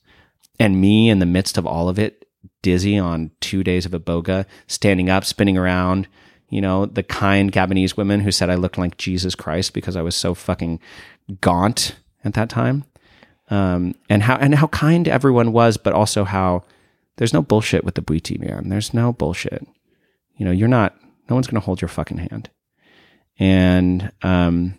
and 0.60 0.82
me 0.82 1.10
in 1.10 1.20
the 1.20 1.26
midst 1.26 1.57
of 1.57 1.66
all 1.66 1.89
of 1.89 1.99
it, 1.99 2.18
dizzy 2.62 2.97
on 2.97 3.32
two 3.39 3.64
days 3.64 3.86
of 3.86 3.91
iboga, 3.91 4.45
standing 4.68 5.10
up, 5.10 5.26
spinning 5.26 5.57
around. 5.57 6.07
You 6.49 6.62
know, 6.62 6.86
the 6.86 7.03
kind 7.03 7.51
Gabonese 7.51 7.95
women 7.95 8.22
who 8.22 8.32
said 8.32 8.49
I 8.49 8.55
looked 8.55 8.78
like 8.78 8.97
Jesus 8.97 9.36
Christ 9.36 9.74
because 9.74 9.95
I 9.95 10.01
was 10.01 10.16
so 10.16 10.34
fucking 10.34 10.80
gaunt 11.41 11.95
at 12.24 12.34
that 12.34 12.49
time. 12.49 12.86
Um, 13.51 13.95
and 14.10 14.24
how 14.24 14.36
and 14.36 14.55
how 14.55 14.68
kind 14.68 15.07
everyone 15.07 15.51
was, 15.51 15.78
but 15.78 15.93
also 15.93 16.24
how 16.24 16.64
there's 17.18 17.34
no 17.34 17.41
bullshit 17.41 17.84
with 17.84 17.95
the 17.95 18.01
bwiti, 18.01 18.39
man. 18.39 18.70
There's 18.70 18.93
no 18.93 19.12
bullshit. 19.12 19.68
You 20.38 20.45
know, 20.45 20.51
you're 20.51 20.68
not. 20.68 20.95
No 21.30 21.36
one's 21.36 21.47
going 21.47 21.60
to 21.60 21.66
hold 21.66 21.82
your 21.82 21.89
fucking 21.89 22.18
hand. 22.18 22.49
And 23.38 24.12
um, 24.22 24.76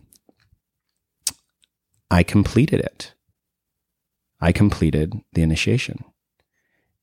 I 2.10 2.22
completed 2.22 2.80
it. 2.80 3.14
I 4.40 4.52
completed 4.52 5.14
the 5.32 5.42
initiation. 5.42 6.04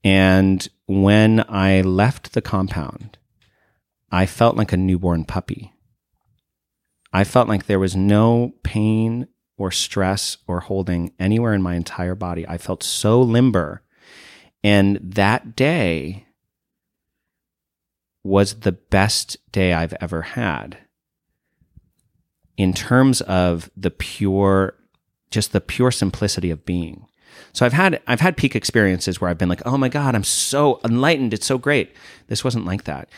And 0.07 0.65
when 0.87 1.43
I 1.49 1.81
left 1.81 2.31
the 2.31 2.41
compound, 2.41 3.17
I 4.09 4.25
felt 4.25 4.55
like 4.55 4.71
a 4.71 4.77
newborn 4.77 5.25
puppy. 5.25 5.73
I 7.11 7.25
felt 7.25 7.49
like 7.49 7.65
there 7.65 7.77
was 7.77 7.93
no 7.93 8.53
pain 8.63 9.27
or 9.57 9.69
stress 9.69 10.37
or 10.47 10.61
holding 10.61 11.11
anywhere 11.19 11.53
in 11.53 11.61
my 11.61 11.75
entire 11.75 12.15
body. 12.15 12.47
I 12.47 12.57
felt 12.57 12.83
so 12.83 13.21
limber. 13.21 13.81
And 14.63 14.97
that 15.03 15.57
day 15.57 16.27
was 18.23 18.61
the 18.61 18.71
best 18.71 19.35
day 19.51 19.73
I've 19.73 19.95
ever 19.99 20.21
had 20.21 20.77
in 22.55 22.71
terms 22.71 23.19
of 23.19 23.69
the 23.75 23.91
pure, 23.91 24.73
just 25.31 25.51
the 25.51 25.59
pure 25.59 25.91
simplicity 25.91 26.49
of 26.49 26.65
being. 26.65 27.07
So 27.53 27.65
I've 27.65 27.73
had 27.73 28.01
I've 28.07 28.19
had 28.19 28.37
peak 28.37 28.55
experiences 28.55 29.19
where 29.19 29.29
I've 29.29 29.37
been 29.37 29.49
like, 29.49 29.61
oh 29.65 29.77
my 29.77 29.89
god, 29.89 30.15
I'm 30.15 30.23
so 30.23 30.79
enlightened, 30.83 31.33
it's 31.33 31.45
so 31.45 31.57
great. 31.57 31.95
This 32.27 32.43
wasn't 32.43 32.65
like 32.65 32.83
that. 32.83 33.09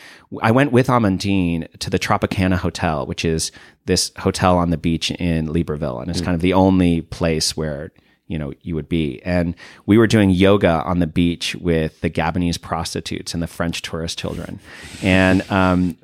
I 0.42 0.50
went 0.50 0.72
with 0.72 0.86
Amandine 0.86 1.68
to 1.78 1.90
the 1.90 1.98
Tropicana 1.98 2.56
Hotel, 2.56 3.06
which 3.06 3.24
is 3.24 3.52
this 3.86 4.12
hotel 4.18 4.56
on 4.56 4.70
the 4.70 4.76
beach 4.76 5.10
in 5.10 5.48
Libreville, 5.48 6.00
and 6.00 6.10
it's 6.10 6.20
kind 6.20 6.34
of 6.34 6.40
the 6.40 6.52
only 6.52 7.02
place 7.02 7.56
where 7.56 7.92
you 8.28 8.38
know 8.38 8.52
you 8.62 8.74
would 8.74 8.88
be. 8.88 9.20
And 9.24 9.54
we 9.86 9.98
were 9.98 10.06
doing 10.06 10.30
yoga 10.30 10.82
on 10.84 11.00
the 11.00 11.06
beach 11.06 11.56
with 11.56 12.00
the 12.00 12.08
Gabonese 12.08 12.60
prostitutes 12.60 13.34
and 13.34 13.42
the 13.42 13.48
French 13.48 13.82
tourist 13.82 14.18
children, 14.18 14.60
and 15.02 15.48
um, 15.50 15.98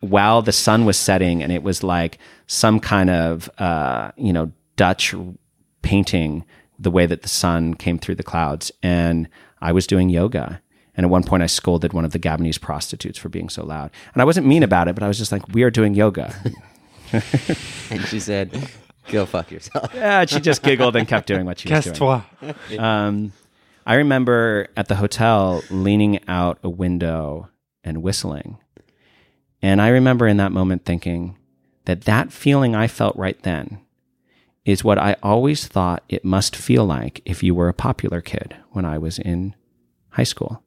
while 0.00 0.42
the 0.42 0.52
sun 0.52 0.84
was 0.84 0.96
setting, 0.96 1.42
and 1.42 1.50
it 1.52 1.62
was 1.62 1.82
like 1.82 2.18
some 2.46 2.80
kind 2.80 3.10
of 3.10 3.50
uh, 3.58 4.12
you 4.16 4.32
know 4.32 4.52
Dutch 4.76 5.14
painting 5.82 6.44
the 6.78 6.90
way 6.90 7.06
that 7.06 7.22
the 7.22 7.28
sun 7.28 7.74
came 7.74 7.98
through 7.98 8.16
the 8.16 8.22
clouds. 8.22 8.70
And 8.82 9.28
I 9.60 9.72
was 9.72 9.86
doing 9.86 10.08
yoga. 10.08 10.60
And 10.96 11.04
at 11.04 11.10
one 11.10 11.24
point, 11.24 11.42
I 11.42 11.46
scolded 11.46 11.92
one 11.92 12.04
of 12.04 12.12
the 12.12 12.18
Gabonese 12.18 12.60
prostitutes 12.60 13.18
for 13.18 13.28
being 13.28 13.48
so 13.48 13.64
loud. 13.64 13.90
And 14.14 14.22
I 14.22 14.24
wasn't 14.24 14.46
mean 14.46 14.62
about 14.62 14.88
it, 14.88 14.94
but 14.94 15.02
I 15.02 15.08
was 15.08 15.18
just 15.18 15.30
like, 15.30 15.46
we 15.48 15.62
are 15.62 15.70
doing 15.70 15.94
yoga. 15.94 16.34
And 17.90 18.04
she 18.06 18.20
said, 18.20 18.68
"Go 19.10 19.26
fuck 19.26 19.50
yourself." 19.50 19.90
yeah, 19.94 20.24
she 20.24 20.40
just 20.40 20.62
giggled 20.62 20.96
and 20.96 21.06
kept 21.06 21.26
doing 21.26 21.46
what 21.46 21.58
she 21.58 21.68
was 21.72 21.84
doing. 21.84 21.94
Casse-toi. 21.94 22.78
Um, 22.78 23.32
I 23.86 23.94
remember 23.94 24.68
at 24.76 24.88
the 24.88 24.96
hotel 24.96 25.62
leaning 25.70 26.26
out 26.28 26.58
a 26.62 26.68
window 26.68 27.48
and 27.84 28.02
whistling. 28.02 28.58
And 29.62 29.80
I 29.80 29.88
remember 29.88 30.26
in 30.26 30.36
that 30.38 30.52
moment 30.52 30.84
thinking 30.84 31.38
that 31.84 32.02
that 32.02 32.32
feeling 32.32 32.74
I 32.74 32.88
felt 32.88 33.16
right 33.16 33.40
then 33.42 33.80
is 34.66 34.82
what 34.82 34.98
I 34.98 35.16
always 35.22 35.66
thought 35.68 36.02
it 36.08 36.24
must 36.24 36.56
feel 36.56 36.84
like 36.84 37.22
if 37.24 37.42
you 37.42 37.54
were 37.54 37.68
a 37.68 37.74
popular 37.74 38.20
kid 38.20 38.56
when 38.72 38.84
I 38.84 38.98
was 38.98 39.18
in 39.18 39.54
high 40.10 40.24
school. 40.24 40.64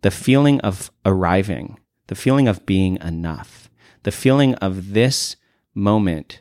The 0.00 0.10
feeling 0.10 0.58
of 0.62 0.90
arriving, 1.04 1.78
the 2.06 2.14
feeling 2.14 2.48
of 2.48 2.64
being 2.64 2.96
enough, 3.02 3.70
the 4.02 4.10
feeling 4.10 4.54
of 4.56 4.94
this 4.94 5.36
moment 5.74 6.40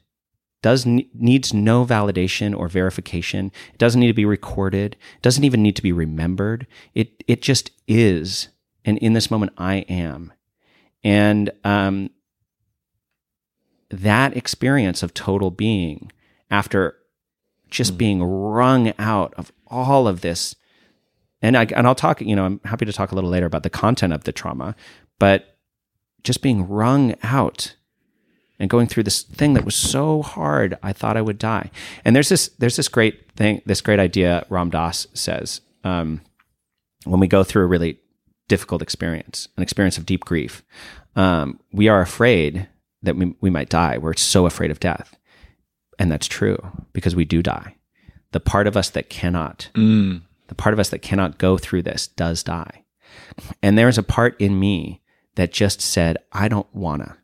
does 0.61 0.85
needs 0.85 1.53
no 1.53 1.85
validation 1.85 2.57
or 2.57 2.67
verification. 2.67 3.51
It 3.73 3.77
doesn't 3.77 3.99
need 3.99 4.07
to 4.07 4.13
be 4.13 4.25
recorded. 4.25 4.93
It 4.93 5.21
doesn't 5.21 5.43
even 5.43 5.61
need 5.61 5.75
to 5.75 5.81
be 5.81 5.91
remembered. 5.91 6.65
It 6.93 7.23
it 7.27 7.41
just 7.41 7.71
is. 7.87 8.47
And 8.85 8.97
in 8.99 9.13
this 9.13 9.29
moment, 9.29 9.53
I 9.57 9.77
am. 9.89 10.33
And 11.03 11.51
um, 11.63 12.11
that 13.89 14.37
experience 14.37 15.03
of 15.03 15.13
total 15.13 15.51
being 15.51 16.11
after 16.49 16.95
just 17.71 17.97
being 17.97 18.21
wrung 18.21 18.93
out 18.99 19.33
of 19.35 19.51
all 19.67 20.07
of 20.07 20.21
this. 20.21 20.55
And 21.41 21.57
I 21.57 21.65
and 21.75 21.87
I'll 21.87 21.95
talk, 21.95 22.21
you 22.21 22.35
know, 22.35 22.45
I'm 22.45 22.61
happy 22.65 22.85
to 22.85 22.93
talk 22.93 23.11
a 23.11 23.15
little 23.15 23.29
later 23.29 23.47
about 23.47 23.63
the 23.63 23.69
content 23.69 24.13
of 24.13 24.25
the 24.25 24.31
trauma, 24.31 24.75
but 25.17 25.57
just 26.23 26.43
being 26.43 26.67
wrung 26.67 27.15
out 27.23 27.75
and 28.59 28.69
going 28.69 28.85
through 28.85 29.03
this 29.03 29.23
thing 29.23 29.53
that 29.53 29.65
was 29.65 29.75
so 29.75 30.21
hard, 30.21 30.77
I 30.83 30.93
thought 30.93 31.17
I 31.17 31.21
would 31.23 31.39
die. 31.39 31.71
And 32.05 32.15
there's 32.15 32.29
this 32.29 32.49
there's 32.59 32.75
this 32.75 32.87
great 32.87 33.31
thing, 33.31 33.61
this 33.65 33.81
great 33.81 33.99
idea 33.99 34.45
Ram 34.49 34.69
Dass 34.69 35.07
says 35.15 35.61
um, 35.83 36.21
when 37.05 37.19
we 37.19 37.27
go 37.27 37.43
through 37.43 37.63
a 37.63 37.67
really 37.67 37.97
difficult 38.47 38.83
experience, 38.83 39.47
an 39.57 39.63
experience 39.63 39.97
of 39.97 40.05
deep 40.05 40.25
grief, 40.25 40.63
um, 41.15 41.59
we 41.71 41.87
are 41.87 42.01
afraid 42.01 42.67
that 43.01 43.15
we, 43.15 43.33
we 43.41 43.49
might 43.49 43.69
die. 43.69 43.97
We're 43.97 44.13
so 44.13 44.45
afraid 44.45 44.69
of 44.69 44.79
death. 44.79 45.17
And 45.99 46.11
that's 46.11 46.27
true 46.27 46.57
because 46.93 47.15
we 47.15 47.25
do 47.25 47.41
die. 47.43 47.75
The 48.31 48.39
part 48.39 48.67
of 48.67 48.77
us 48.77 48.89
that 48.91 49.09
cannot, 49.09 49.69
mm. 49.73 50.21
the 50.47 50.55
part 50.55 50.73
of 50.73 50.79
us 50.79 50.89
that 50.89 50.99
cannot 50.99 51.37
go 51.37 51.57
through 51.57 51.83
this 51.83 52.07
does 52.07 52.43
die. 52.43 52.85
And 53.61 53.77
there's 53.77 53.97
a 53.97 54.03
part 54.03 54.39
in 54.39 54.59
me 54.59 55.01
that 55.35 55.51
just 55.51 55.81
said, 55.81 56.17
I 56.31 56.47
don't 56.47 56.73
wanna. 56.73 57.17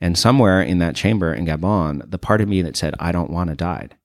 And 0.00 0.18
somewhere 0.18 0.60
in 0.62 0.78
that 0.78 0.96
chamber 0.96 1.32
in 1.32 1.46
Gabon, 1.46 2.08
the 2.10 2.18
part 2.18 2.40
of 2.40 2.48
me 2.48 2.62
that 2.62 2.76
said, 2.76 2.94
I 2.98 3.12
don't 3.12 3.30
wanna 3.30 3.54
died. 3.54 3.96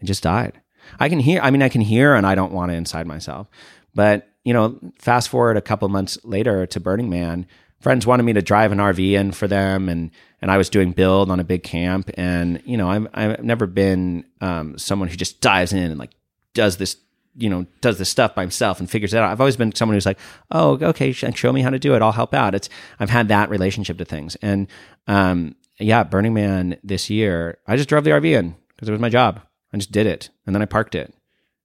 It 0.00 0.06
just 0.06 0.22
died. 0.22 0.60
I 0.98 1.08
can 1.08 1.20
hear, 1.20 1.40
I 1.40 1.50
mean, 1.50 1.62
I 1.62 1.68
can 1.68 1.80
hear 1.80 2.14
and 2.14 2.26
I 2.26 2.34
don't 2.34 2.52
wanna 2.52 2.74
inside 2.74 3.06
myself. 3.06 3.48
But, 3.94 4.28
you 4.44 4.52
know, 4.52 4.78
fast 4.98 5.28
forward 5.28 5.56
a 5.56 5.62
couple 5.62 5.88
months 5.88 6.18
later 6.24 6.66
to 6.66 6.80
Burning 6.80 7.10
Man, 7.10 7.46
friends 7.82 8.06
wanted 8.06 8.22
me 8.22 8.32
to 8.32 8.42
drive 8.42 8.72
an 8.72 8.78
RV 8.78 9.12
in 9.12 9.32
for 9.32 9.46
them, 9.46 9.88
and 9.88 10.10
and 10.40 10.50
I 10.50 10.56
was 10.56 10.70
doing 10.70 10.92
build 10.92 11.30
on 11.30 11.40
a 11.40 11.44
big 11.44 11.62
camp, 11.62 12.10
and 12.14 12.62
you 12.64 12.76
know 12.76 12.88
I've 12.88 13.06
I've 13.12 13.44
never 13.44 13.66
been 13.66 14.24
um, 14.40 14.78
someone 14.78 15.08
who 15.08 15.16
just 15.16 15.40
dives 15.40 15.72
in 15.72 15.90
and 15.90 15.98
like 15.98 16.12
does 16.54 16.76
this 16.76 16.96
you 17.34 17.50
know 17.50 17.66
does 17.80 17.98
this 17.98 18.08
stuff 18.08 18.34
by 18.34 18.42
himself 18.42 18.78
and 18.80 18.88
figures 18.88 19.12
it 19.12 19.18
out. 19.18 19.30
I've 19.30 19.40
always 19.40 19.56
been 19.56 19.74
someone 19.74 19.94
who's 19.94 20.06
like, 20.06 20.18
oh 20.50 20.78
okay, 20.80 21.12
show 21.12 21.52
me 21.52 21.62
how 21.62 21.70
to 21.70 21.78
do 21.78 21.94
it, 21.94 22.02
I'll 22.02 22.12
help 22.12 22.34
out. 22.34 22.54
It's 22.54 22.68
I've 23.00 23.10
had 23.10 23.28
that 23.28 23.50
relationship 23.50 23.98
to 23.98 24.04
things, 24.04 24.36
and 24.36 24.68
um, 25.06 25.56
yeah, 25.78 26.04
Burning 26.04 26.34
Man 26.34 26.76
this 26.84 27.10
year, 27.10 27.58
I 27.66 27.76
just 27.76 27.88
drove 27.88 28.04
the 28.04 28.10
RV 28.10 28.24
in 28.24 28.54
because 28.68 28.88
it 28.88 28.92
was 28.92 29.00
my 29.00 29.08
job. 29.08 29.40
I 29.72 29.78
just 29.78 29.92
did 29.92 30.06
it, 30.06 30.30
and 30.46 30.54
then 30.54 30.62
I 30.62 30.66
parked 30.66 30.94
it, 30.94 31.12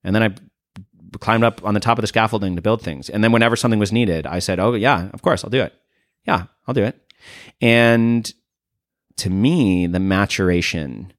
and 0.04 0.16
then 0.16 0.24
I 0.24 0.34
climbed 1.20 1.44
up 1.44 1.64
on 1.64 1.74
the 1.74 1.80
top 1.80 1.98
of 1.98 2.02
the 2.02 2.08
scaffolding 2.08 2.56
to 2.56 2.62
build 2.62 2.82
things. 2.82 3.10
And 3.10 3.24
then 3.24 3.32
whenever 3.32 3.56
something 3.56 3.80
was 3.80 3.92
needed, 3.92 4.26
I 4.26 4.40
said, 4.40 4.60
"Oh 4.60 4.74
yeah, 4.74 5.10
of 5.14 5.22
course, 5.22 5.44
I'll 5.44 5.50
do 5.50 5.62
it." 5.62 5.74
Yeah, 6.28 6.46
I'll 6.68 6.74
do 6.74 6.84
it. 6.84 7.00
And 7.62 8.32
to 9.18 9.30
me, 9.30 9.88
the 9.88 10.00
maturation 10.00 11.14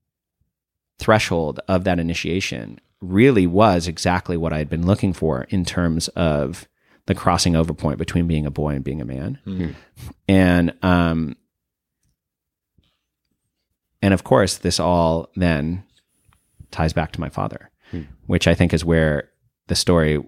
threshold 0.98 1.60
of 1.68 1.84
that 1.84 1.98
initiation 1.98 2.80
really 3.00 3.46
was 3.46 3.86
exactly 3.86 4.36
what 4.36 4.52
I 4.52 4.58
had 4.58 4.68
been 4.68 4.86
looking 4.86 5.12
for 5.12 5.46
in 5.50 5.64
terms 5.64 6.08
of 6.08 6.68
the 7.06 7.14
crossing 7.14 7.56
over 7.56 7.72
point 7.72 7.98
between 7.98 8.26
being 8.26 8.44
a 8.44 8.50
boy 8.50 8.74
and 8.74 8.84
being 8.84 9.00
a 9.00 9.04
man. 9.04 9.38
Mm-hmm. 9.46 9.70
And 10.26 10.74
um 10.82 11.36
and 14.02 14.12
of 14.12 14.24
course 14.24 14.58
this 14.58 14.78
all 14.78 15.30
then 15.36 15.84
ties 16.70 16.92
back 16.92 17.12
to 17.12 17.20
my 17.20 17.28
father, 17.28 17.70
which 18.26 18.46
I 18.46 18.54
think 18.54 18.74
is 18.74 18.84
where 18.84 19.30
the 19.68 19.74
story 19.74 20.22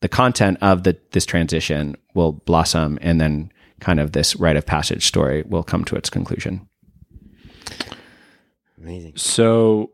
the 0.00 0.08
content 0.08 0.58
of 0.62 0.82
the 0.82 0.98
this 1.12 1.26
transition 1.26 1.96
will 2.14 2.32
blossom 2.32 2.98
and 3.02 3.20
then 3.20 3.52
kind 3.80 4.00
of 4.00 4.12
this 4.12 4.36
rite 4.36 4.56
of 4.56 4.66
passage 4.66 5.06
story 5.06 5.42
will 5.46 5.62
come 5.62 5.84
to 5.84 5.96
its 5.96 6.10
conclusion. 6.10 6.68
Amazing. 8.80 9.16
So 9.16 9.90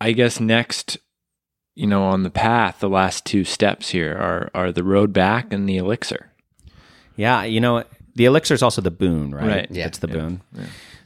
I 0.00 0.12
guess 0.12 0.40
next, 0.40 0.98
you 1.74 1.86
know, 1.86 2.02
on 2.04 2.22
the 2.22 2.30
path, 2.30 2.80
the 2.80 2.88
last 2.88 3.24
two 3.26 3.44
steps 3.44 3.90
here 3.90 4.16
are 4.16 4.50
are 4.54 4.72
the 4.72 4.84
road 4.84 5.12
back 5.12 5.52
and 5.52 5.68
the 5.68 5.76
elixir. 5.76 6.32
Yeah, 7.16 7.42
you 7.44 7.60
know, 7.60 7.84
the 8.14 8.24
elixir 8.24 8.54
is 8.54 8.62
also 8.62 8.80
the 8.80 8.90
boon, 8.90 9.34
right? 9.34 9.46
Right. 9.46 9.70
Yeah. 9.70 9.86
It's 9.86 9.98
the 9.98 10.08
boon. 10.08 10.42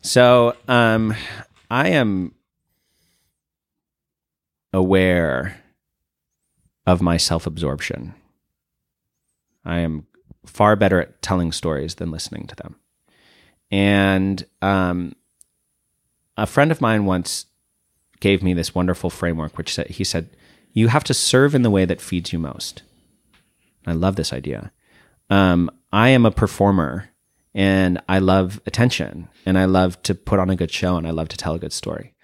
So, 0.03 0.55
um, 0.69 1.15
I 1.71 1.89
am 1.89 2.35
aware 4.73 5.61
of 6.87 7.01
my 7.01 7.17
self 7.17 7.47
absorption. 7.47 8.15
I 9.65 9.79
am 9.79 10.07
far 10.47 10.77
better 10.77 11.01
at 11.01 11.23
telling 11.23 11.53
stories 11.53 11.97
than 11.97 12.11
listening 12.11 12.47
to 12.47 12.57
them. 12.57 12.77
And 13.71 14.45
um, 14.63 15.15
a 16.37 16.47
friend 16.47 16.71
of 16.71 16.81
mine 16.81 17.07
once 17.07 17.47
gave 18.21 18.43
me 18.43 18.55
this 18.55 18.75
wonderful 18.75 19.11
framework, 19.11 19.59
which 19.59 19.75
said, 19.75 19.89
he 19.89 20.05
said, 20.05 20.31
You 20.73 20.89
have 20.89 21.05
to 21.05 21.15
serve 21.15 21.55
in 21.55 21.63
the 21.63 21.71
way 21.71 21.85
that 21.85 22.01
feeds 22.01 22.33
you 22.33 22.39
most. 22.39 22.83
I 23.87 23.93
love 23.93 24.17
this 24.17 24.33
idea. 24.33 24.73
Um, 25.31 25.71
I 25.93 26.11
am 26.11 26.27
a 26.27 26.31
performer 26.31 27.11
and 27.55 28.01
I 28.09 28.19
love 28.19 28.61
attention 28.67 29.29
and 29.47 29.59
I 29.59 29.65
love 29.65 30.03
to 30.03 30.15
put 30.15 30.39
on 30.39 30.51
a 30.51 30.57
good 30.57 30.71
show 30.71 30.97
and 30.97 31.07
I 31.07 31.11
love 31.11 31.29
to 31.29 31.37
tell 31.37 31.55
a 31.55 31.59
good 31.59 31.73
story. 31.73 32.15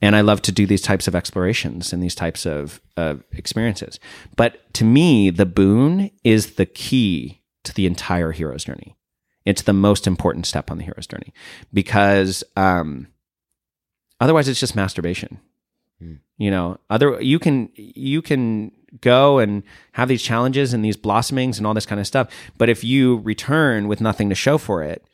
And 0.00 0.16
I 0.16 0.20
love 0.20 0.42
to 0.42 0.52
do 0.52 0.66
these 0.66 0.82
types 0.82 1.06
of 1.06 1.14
explorations 1.14 1.92
and 1.92 2.02
these 2.02 2.16
types 2.16 2.44
of, 2.44 2.80
of 2.96 3.22
experiences. 3.32 4.00
But 4.36 4.72
to 4.74 4.84
me, 4.84 5.30
the 5.30 5.46
boon 5.46 6.10
is 6.24 6.54
the 6.54 6.66
key 6.66 7.41
to 7.64 7.74
the 7.74 7.86
entire 7.86 8.32
hero's 8.32 8.64
journey. 8.64 8.96
It's 9.44 9.62
the 9.62 9.72
most 9.72 10.06
important 10.06 10.46
step 10.46 10.70
on 10.70 10.78
the 10.78 10.84
hero's 10.84 11.06
journey 11.06 11.32
because 11.72 12.44
um, 12.56 13.08
otherwise 14.20 14.48
it's 14.48 14.60
just 14.60 14.76
masturbation. 14.76 15.40
You 16.38 16.50
know, 16.50 16.78
other 16.90 17.20
you 17.20 17.38
can 17.38 17.68
you 17.74 18.20
can 18.22 18.72
go 19.00 19.38
and 19.38 19.62
have 19.92 20.08
these 20.08 20.22
challenges 20.22 20.72
and 20.72 20.84
these 20.84 20.96
blossomings 20.96 21.56
and 21.58 21.66
all 21.66 21.74
this 21.74 21.86
kind 21.86 22.00
of 22.00 22.06
stuff. 22.06 22.28
But 22.58 22.68
if 22.68 22.82
you 22.82 23.18
return 23.18 23.86
with 23.86 24.00
nothing 24.00 24.28
to 24.28 24.34
show 24.34 24.58
for 24.58 24.82
it, 24.82 25.04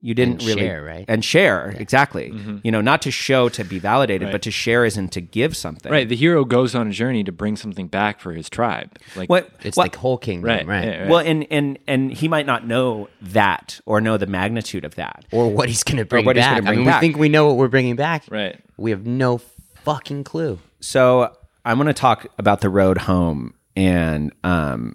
you 0.00 0.14
didn't 0.14 0.34
And 0.40 0.42
really 0.44 0.60
share, 0.62 0.84
right? 0.84 1.04
and 1.08 1.24
share 1.24 1.74
exactly. 1.76 2.32
You 2.62 2.70
know, 2.70 2.80
not 2.80 3.02
to 3.02 3.10
show 3.10 3.48
to 3.48 3.64
be 3.64 3.78
validated, 3.80 4.26
Right. 4.26 4.32
but 4.32 4.42
to 4.42 4.50
share 4.52 4.84
isn't 4.84 5.10
to 5.12 5.20
give 5.20 5.56
something. 5.56 5.90
Right. 5.90 6.08
The 6.08 6.14
hero 6.14 6.44
goes 6.44 6.74
on 6.76 6.86
a 6.86 6.90
journey 6.92 7.24
to 7.24 7.32
bring 7.32 7.56
something 7.56 7.88
back 7.88 8.20
for 8.20 8.32
his 8.32 8.48
tribe. 8.48 8.96
Like 9.16 9.28
What 9.28 9.50
It's 9.64 9.76
what- 9.76 9.84
like 9.84 9.96
whole 9.96 10.16
kingdom, 10.18 10.48
right, 10.48 10.66
right? 10.66 10.84
yeah, 10.84 10.98
right. 11.00 11.08
well, 11.08 11.18
and 11.18 11.46
and 11.50 11.78
and 11.88 12.12
he 12.12 12.28
might 12.28 12.46
not 12.46 12.64
know 12.66 13.08
that 13.20 13.80
or 13.86 14.00
know 14.00 14.16
the 14.16 14.26
magnitude 14.28 14.84
of 14.84 14.94
that. 14.94 15.24
Or 15.32 15.50
what 15.50 15.68
he's 15.68 15.82
going 15.82 15.98
to 15.98 16.04
bring 16.04 16.24
what 16.24 16.36
he's 16.36 16.44
back. 16.44 16.58
gonna 16.58 16.70
I 16.70 16.76
mean, 16.76 16.84
back. 16.84 17.00
we 17.02 17.08
think 17.08 17.18
we 17.18 17.28
know 17.28 17.46
what 17.48 17.56
we're 17.56 17.66
bringing 17.68 17.96
back. 17.96 18.22
Right. 18.30 18.56
We 18.76 18.92
have 18.92 19.04
no 19.04 19.38
fucking 19.84 20.22
clue. 20.24 20.60
So 20.80 21.32
I'm 21.64 21.76
going 21.76 21.88
to 21.88 21.92
talk 21.92 22.26
about 22.38 22.60
the 22.60 22.68
road 22.70 22.98
home 22.98 23.54
and 23.74 24.32
um 24.44 24.94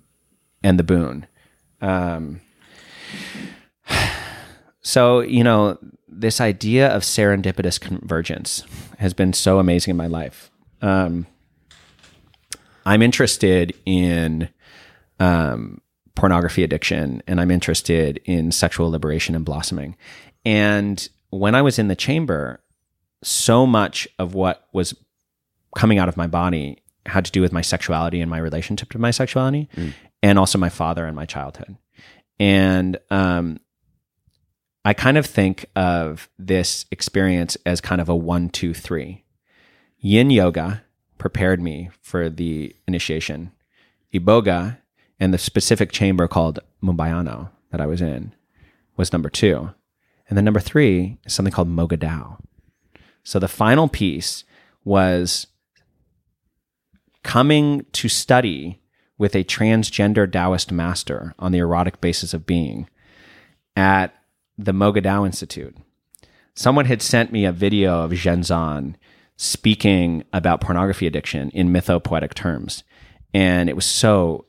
and 0.63 0.79
the 0.79 0.83
boon. 0.83 1.25
Um, 1.81 2.39
so 4.83 5.21
you 5.21 5.43
know 5.43 5.77
this 6.07 6.39
idea 6.39 6.89
of 6.89 7.01
serendipitous 7.01 7.79
convergence 7.79 8.63
has 8.99 9.13
been 9.13 9.33
so 9.33 9.59
amazing 9.59 9.91
in 9.91 9.97
my 9.97 10.07
life. 10.07 10.51
Um, 10.81 11.25
I'm 12.85 13.01
interested 13.01 13.73
in 13.85 14.49
um, 15.19 15.81
pornography 16.15 16.63
addiction 16.63 17.23
and 17.27 17.41
I'm 17.41 17.51
interested 17.51 18.19
in 18.25 18.51
sexual 18.51 18.91
liberation 18.91 19.35
and 19.35 19.45
blossoming. 19.45 19.95
And 20.45 21.07
when 21.29 21.55
I 21.55 21.61
was 21.61 21.79
in 21.79 21.87
the 21.87 21.95
chamber, 21.95 22.61
so 23.23 23.65
much 23.65 24.07
of 24.19 24.33
what 24.35 24.67
was 24.73 24.93
coming 25.75 25.97
out 25.97 26.09
of 26.09 26.17
my 26.17 26.27
body 26.27 26.79
had 27.05 27.25
to 27.25 27.31
do 27.31 27.41
with 27.41 27.51
my 27.51 27.61
sexuality 27.61 28.21
and 28.21 28.29
my 28.29 28.37
relationship 28.37 28.89
to 28.89 28.99
my 28.99 29.11
sexuality 29.11 29.69
and 30.21 30.37
also 30.37 30.57
my 30.57 30.69
father 30.69 31.05
and 31.05 31.15
my 31.15 31.25
childhood. 31.25 31.77
And 32.39 32.97
um, 33.09 33.59
I 34.85 34.93
kind 34.93 35.17
of 35.17 35.25
think 35.25 35.65
of 35.75 36.29
this 36.37 36.85
experience 36.91 37.55
as 37.65 37.79
kind 37.79 38.01
of 38.01 38.09
a 38.09 38.15
one, 38.15 38.49
two, 38.49 38.73
three. 38.73 39.23
Yin 39.99 40.29
yoga 40.29 40.83
prepared 41.17 41.61
me 41.61 41.89
for 42.01 42.29
the 42.29 42.75
initiation. 42.87 43.51
Iboga 44.13 44.77
and 45.19 45.33
the 45.33 45.37
specific 45.37 45.91
chamber 45.91 46.27
called 46.27 46.59
Mumbayano 46.83 47.49
that 47.71 47.79
I 47.79 47.85
was 47.85 48.01
in 48.01 48.33
was 48.97 49.13
number 49.13 49.29
two. 49.29 49.71
And 50.27 50.37
then 50.37 50.45
number 50.45 50.59
three 50.59 51.17
is 51.25 51.33
something 51.33 51.53
called 51.53 51.69
Mogadao. 51.69 52.39
So 53.23 53.39
the 53.39 53.47
final 53.47 53.87
piece 53.87 54.43
was 54.83 55.47
coming 57.23 57.85
to 57.93 58.09
study 58.09 58.81
with 59.17 59.33
a 59.35 59.45
transgender 59.45 60.29
Taoist 60.29 60.71
master 60.71 61.33
on 61.39 61.53
the 61.53 61.59
erotic 61.59 62.01
basis 62.01 62.33
of 62.33 62.45
being 62.45 62.89
at 63.77 64.13
the 64.57 64.71
Mogadao 64.71 65.25
Institute. 65.25 65.75
Someone 66.55 66.85
had 66.85 67.01
sent 67.01 67.31
me 67.31 67.45
a 67.45 67.51
video 67.51 68.03
of 68.03 68.11
Zhenzan 68.11 68.95
speaking 69.35 70.23
about 70.31 70.61
pornography 70.61 71.07
addiction 71.07 71.49
in 71.51 71.69
mythopoetic 71.69 72.33
terms. 72.33 72.83
And 73.33 73.67
it 73.69 73.75
was 73.75 73.85
so 73.85 74.45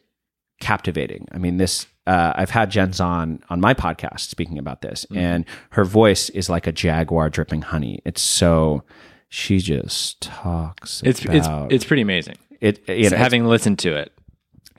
captivating. 0.61 1.27
I 1.33 1.39
mean, 1.39 1.57
this, 1.57 1.87
uh, 2.07 2.35
I've 2.37 2.51
had 2.51 2.71
Zhenzan 2.71 3.43
on 3.49 3.61
my 3.61 3.73
podcast 3.73 4.21
speaking 4.21 4.59
about 4.59 4.83
this, 4.83 5.07
and 5.15 5.47
her 5.71 5.85
voice 5.85 6.29
is 6.31 6.51
like 6.51 6.67
a 6.67 6.73
jaguar 6.73 7.31
dripping 7.31 7.63
honey. 7.63 8.03
It's 8.05 8.21
so, 8.21 8.85
she 9.31 9.59
just 9.59 10.21
talks 10.21 11.03
It's 11.03 11.25
it's 11.25 11.47
about 11.47 11.73
it's 11.73 11.85
pretty 11.85 12.03
amazing. 12.03 12.37
it, 12.61 12.87
you 12.89 13.09
know, 13.09 13.17
having 13.17 13.47
listened 13.47 13.79
to 13.81 13.97
it. 13.97 14.13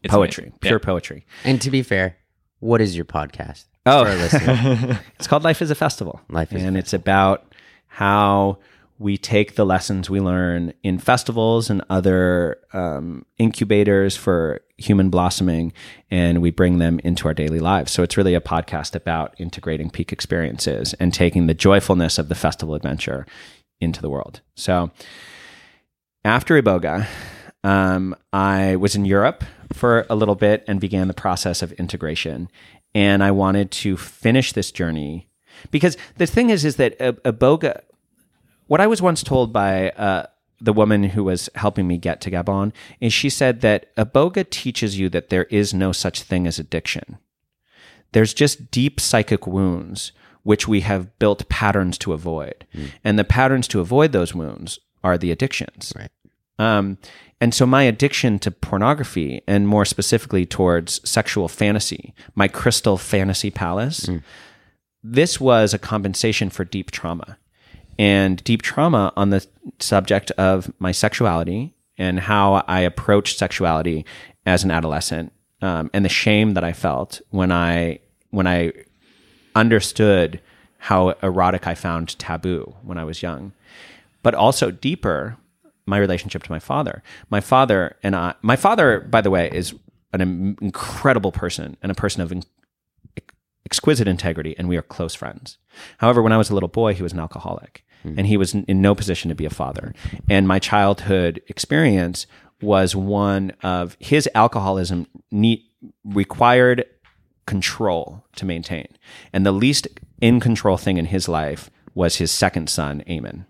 It's 0.03 0.13
poetry, 0.13 0.43
amazing. 0.45 0.59
pure 0.61 0.79
Yeah. 0.79 0.85
poetry. 0.85 1.25
And 1.43 1.59
to 1.63 1.71
be 1.71 1.81
fair, 1.81 2.17
what 2.65 2.81
is 2.81 2.95
your 2.95 3.05
podcast? 3.05 3.65
Oh. 3.85 4.03
For 4.03 4.09
our 4.09 4.15
listeners. 4.17 4.97
It's 5.19 5.27
called 5.27 5.43
Life 5.43 5.61
is 5.61 5.69
a 5.69 5.75
Festival. 5.75 6.19
Life 6.29 6.51
is 6.51 6.63
a 6.63 6.65
and 6.65 6.77
it's 6.77 6.93
about 6.93 7.53
how 7.87 8.57
we 8.97 9.17
take 9.17 9.55
the 9.55 9.65
lessons 9.65 10.09
we 10.09 10.19
learn 10.19 10.73
in 10.81 10.97
festivals 10.97 11.69
and 11.69 11.83
other 11.89 12.57
um, 12.73 13.25
incubators 13.37 14.15
for 14.15 14.61
human 14.77 15.09
blossoming 15.09 15.73
and 16.09 16.41
we 16.41 16.49
bring 16.49 16.79
them 16.79 16.99
into 17.03 17.27
our 17.27 17.33
daily 17.33 17.59
lives. 17.59 17.91
So 17.91 18.03
it's 18.03 18.17
really 18.17 18.33
a 18.33 18.41
podcast 18.41 18.95
about 18.95 19.35
integrating 19.37 19.89
peak 19.89 20.11
experiences 20.11 20.93
and 20.95 21.13
taking 21.13 21.47
the 21.47 21.53
joyfulness 21.53 22.17
of 22.17 22.29
the 22.29 22.35
festival 22.35 22.73
adventure 22.73 23.25
into 23.79 24.01
the 24.01 24.09
world. 24.09 24.41
So 24.55 24.91
after 26.23 26.61
Iboga, 26.61 27.07
um, 27.65 28.15
I 28.31 28.75
was 28.75 28.95
in 28.95 29.05
Europe 29.05 29.43
for 29.73 30.05
a 30.07 30.15
little 30.15 30.35
bit 30.35 30.63
and 30.67 30.79
began 30.79 31.07
the 31.07 31.15
process 31.15 31.63
of 31.63 31.71
integration. 31.73 32.47
And 32.93 33.23
I 33.23 33.31
wanted 33.31 33.71
to 33.71 33.97
finish 33.97 34.53
this 34.53 34.71
journey 34.71 35.27
because 35.71 35.97
the 36.17 36.27
thing 36.27 36.51
is, 36.51 36.63
is 36.63 36.75
that 36.75 36.95
a, 36.99 37.33
boga. 37.33 37.81
what 38.67 38.81
I 38.81 38.87
was 38.87 39.01
once 39.01 39.23
told 39.23 39.51
by 39.51 39.89
uh, 39.91 40.27
the 40.61 40.73
woman 40.73 41.05
who 41.05 41.23
was 41.23 41.49
helping 41.55 41.87
me 41.87 41.97
get 41.97 42.21
to 42.21 42.31
Gabon 42.31 42.71
is 42.99 43.11
she 43.11 43.31
said 43.31 43.61
that 43.61 43.93
iboga 43.95 44.47
teaches 44.47 44.99
you 44.99 45.09
that 45.09 45.29
there 45.29 45.45
is 45.45 45.73
no 45.73 45.91
such 45.91 46.21
thing 46.21 46.45
as 46.45 46.59
addiction. 46.59 47.17
There's 48.11 48.33
just 48.33 48.69
deep 48.69 48.99
psychic 48.99 49.47
wounds 49.47 50.11
which 50.43 50.67
we 50.67 50.81
have 50.81 51.17
built 51.17 51.49
patterns 51.49 51.97
to 51.97 52.13
avoid. 52.13 52.67
And 53.03 53.17
the 53.17 53.23
patterns 53.23 53.67
to 53.69 53.79
avoid 53.79 54.11
those 54.11 54.35
wounds 54.35 54.79
are 55.03 55.17
the 55.17 55.31
addictions. 55.31 55.91
Right. 55.95 56.11
Um, 56.57 56.97
and 57.41 57.53
so 57.53 57.65
my 57.65 57.83
addiction 57.83 58.39
to 58.39 58.51
pornography, 58.51 59.41
and 59.47 59.67
more 59.67 59.85
specifically 59.85 60.45
towards 60.45 61.07
sexual 61.09 61.47
fantasy, 61.47 62.13
my 62.33 62.47
crystal 62.47 62.97
fantasy 62.97 63.51
palace, 63.51 64.07
this 65.03 65.39
was 65.39 65.73
a 65.73 65.79
compensation 65.79 66.49
for 66.49 66.63
deep 66.63 66.91
trauma. 66.91 67.37
And 67.99 68.43
deep 68.43 68.61
trauma 68.61 69.13
on 69.15 69.29
the 69.29 69.45
subject 69.79 70.31
of 70.31 70.71
my 70.79 70.91
sexuality 70.91 71.73
and 71.97 72.19
how 72.19 72.63
I 72.67 72.81
approached 72.81 73.37
sexuality 73.37 74.05
as 74.45 74.63
an 74.63 74.71
adolescent, 74.71 75.31
um, 75.61 75.89
and 75.93 76.03
the 76.03 76.09
shame 76.09 76.53
that 76.53 76.63
I 76.63 76.73
felt 76.73 77.21
when 77.29 77.51
I 77.51 77.99
when 78.31 78.47
I 78.47 78.73
understood 79.55 80.41
how 80.77 81.09
erotic 81.23 81.67
I 81.67 81.73
found 81.73 82.19
taboo 82.19 82.75
when 82.83 82.97
I 82.97 83.05
was 83.05 83.23
young, 83.23 83.53
but 84.23 84.35
also 84.35 84.71
deeper 84.71 85.37
my 85.85 85.97
relationship 85.97 86.43
to 86.43 86.51
my 86.51 86.59
father. 86.59 87.03
My 87.29 87.39
father 87.39 87.95
and 88.03 88.15
I, 88.15 88.35
my 88.41 88.55
father, 88.55 88.99
by 89.01 89.21
the 89.21 89.29
way, 89.29 89.49
is 89.53 89.73
an 90.13 90.55
incredible 90.61 91.31
person 91.31 91.77
and 91.81 91.91
a 91.91 91.95
person 91.95 92.21
of 92.21 92.33
exquisite 93.65 94.07
integrity, 94.07 94.55
and 94.57 94.69
we 94.69 94.77
are 94.77 94.81
close 94.81 95.15
friends. 95.15 95.57
However, 95.97 96.21
when 96.21 96.31
I 96.31 96.37
was 96.37 96.49
a 96.49 96.53
little 96.53 96.69
boy, 96.69 96.93
he 96.93 97.03
was 97.03 97.13
an 97.13 97.19
alcoholic, 97.19 97.85
hmm. 98.03 98.13
and 98.17 98.27
he 98.27 98.37
was 98.37 98.53
in, 98.53 98.81
no 98.81 98.95
position 98.95 99.29
to 99.29 99.35
be 99.35 99.45
a 99.45 99.49
father. 99.49 99.93
And 100.29 100.47
my 100.47 100.59
childhood 100.59 101.41
experience 101.47 102.27
was 102.61 102.95
one 102.95 103.51
of 103.63 103.97
his 103.99 104.29
alcoholism 104.33 105.07
need, 105.31 105.63
required 106.03 106.85
control 107.45 108.23
to 108.35 108.45
maintain, 108.45 108.87
and 109.33 109.45
the 109.45 109.51
least 109.51 109.87
in 110.21 110.39
control 110.39 110.77
thing 110.77 110.97
in 110.97 111.05
his 111.05 111.27
life 111.27 111.69
was 111.93 112.17
his 112.17 112.31
second 112.31 112.69
son, 112.69 113.03
Eamon. 113.07 113.45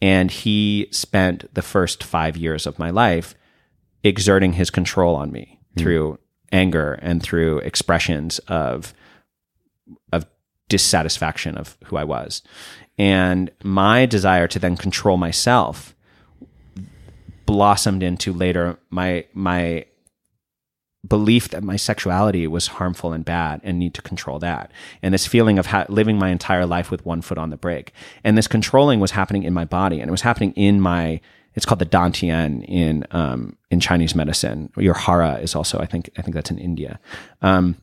And 0.00 0.30
he 0.30 0.88
spent 0.90 1.52
the 1.54 1.62
first 1.62 2.04
five 2.04 2.36
years 2.36 2.66
of 2.66 2.78
my 2.78 2.90
life 2.90 3.34
exerting 4.04 4.54
his 4.54 4.70
control 4.70 5.14
on 5.14 5.32
me 5.32 5.60
hmm. 5.74 5.80
through 5.80 6.18
anger 6.52 6.94
and 7.02 7.22
through 7.22 7.58
expressions 7.58 8.38
of 8.40 8.94
of 10.12 10.26
dissatisfaction 10.68 11.56
of 11.56 11.76
who 11.84 11.96
I 11.96 12.04
was. 12.04 12.42
And 12.98 13.50
my 13.62 14.06
desire 14.06 14.48
to 14.48 14.58
then 14.58 14.76
control 14.76 15.16
myself 15.16 15.94
blossomed 17.46 18.02
into 18.02 18.32
later 18.32 18.78
my 18.90 19.24
my 19.32 19.86
belief 21.08 21.48
that 21.50 21.62
my 21.62 21.76
sexuality 21.76 22.46
was 22.46 22.66
harmful 22.66 23.12
and 23.12 23.24
bad 23.24 23.60
and 23.64 23.78
need 23.78 23.94
to 23.94 24.02
control 24.02 24.38
that. 24.40 24.70
And 25.02 25.14
this 25.14 25.26
feeling 25.26 25.58
of 25.58 25.66
ha- 25.66 25.86
living 25.88 26.18
my 26.18 26.28
entire 26.28 26.66
life 26.66 26.90
with 26.90 27.04
one 27.04 27.22
foot 27.22 27.38
on 27.38 27.50
the 27.50 27.56
brake. 27.56 27.92
And 28.24 28.36
this 28.36 28.48
controlling 28.48 29.00
was 29.00 29.12
happening 29.12 29.42
in 29.42 29.54
my 29.54 29.64
body 29.64 30.00
and 30.00 30.08
it 30.08 30.12
was 30.12 30.22
happening 30.22 30.52
in 30.52 30.80
my 30.80 31.20
it's 31.54 31.66
called 31.66 31.80
the 31.80 31.86
dantian 31.86 32.64
in 32.68 33.04
um, 33.10 33.56
in 33.70 33.80
Chinese 33.80 34.14
medicine. 34.14 34.70
Your 34.76 34.94
hara 34.94 35.38
is 35.38 35.56
also 35.56 35.78
I 35.78 35.86
think 35.86 36.10
I 36.16 36.22
think 36.22 36.34
that's 36.34 36.50
in 36.50 36.58
India. 36.58 37.00
Um, 37.42 37.76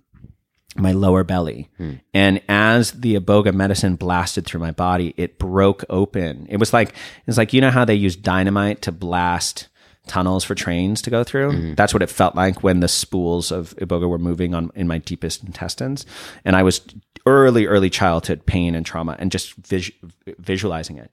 my 0.78 0.92
lower 0.92 1.24
belly. 1.24 1.70
And 2.14 2.42
as 2.50 2.92
the 2.92 3.16
iboga 3.16 3.54
medicine 3.54 3.96
blasted 3.96 4.46
through 4.46 4.60
my 4.60 4.72
body, 4.72 5.14
it 5.18 5.40
broke 5.40 5.84
open. 5.90 6.48
It 6.50 6.58
was 6.58 6.74
like 6.74 6.96
it's 7.28 7.38
like 7.38 7.54
you 7.54 7.62
know 7.62 7.72
how 7.72 7.86
they 7.86 7.96
use 7.96 8.16
dynamite 8.16 8.82
to 8.84 8.92
blast 8.92 9.68
tunnels 10.08 10.44
for 10.44 10.56
trains 10.56 11.02
to 11.04 11.10
go 11.10 11.24
through. 11.24 11.52
Mm-hmm. 11.52 11.74
That's 11.76 11.94
what 11.94 12.04
it 12.04 12.10
felt 12.10 12.36
like 12.36 12.64
when 12.64 12.80
the 12.80 12.88
spools 12.88 13.52
of 13.52 13.76
iboga 13.78 14.08
were 14.08 14.18
moving 14.18 14.54
on 14.54 14.72
in 14.76 14.88
my 14.88 14.98
deepest 14.98 15.44
intestines, 15.44 16.06
and 16.44 16.56
I 16.56 16.64
was 16.64 16.82
early 17.26 17.66
early 17.66 17.90
childhood 17.90 18.46
pain 18.46 18.76
and 18.76 18.86
trauma 18.86 19.16
and 19.18 19.32
just 19.32 19.54
vis- 19.56 19.92
visualizing 20.38 20.98
it. 20.98 21.12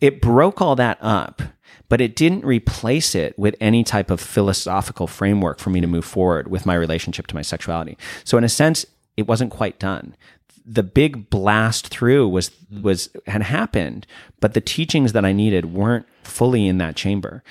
It 0.00 0.20
broke 0.20 0.60
all 0.60 0.76
that 0.76 0.98
up. 1.00 1.42
But 1.90 2.00
it 2.00 2.16
didn't 2.16 2.46
replace 2.46 3.14
it 3.14 3.38
with 3.38 3.54
any 3.60 3.84
type 3.84 4.10
of 4.10 4.18
philosophical 4.20 5.06
framework 5.06 5.58
for 5.58 5.68
me 5.70 5.80
to 5.82 5.86
move 5.86 6.04
forward 6.04 6.48
with 6.48 6.64
my 6.64 6.74
relationship 6.74 7.26
to 7.28 7.34
my 7.34 7.42
sexuality. 7.42 7.98
So, 8.24 8.38
in 8.38 8.44
a 8.44 8.48
sense, 8.48 8.86
it 9.16 9.26
wasn't 9.26 9.50
quite 9.50 9.78
done. 9.78 10.16
The 10.64 10.82
big 10.82 11.28
blast 11.28 11.88
through 11.88 12.28
was 12.28 12.50
was 12.82 13.10
had 13.26 13.42
happened, 13.42 14.06
but 14.40 14.54
the 14.54 14.60
teachings 14.62 15.12
that 15.12 15.24
I 15.24 15.32
needed 15.32 15.74
weren't 15.74 16.06
fully 16.22 16.66
in 16.66 16.78
that 16.78 16.96
chamber. 16.96 17.42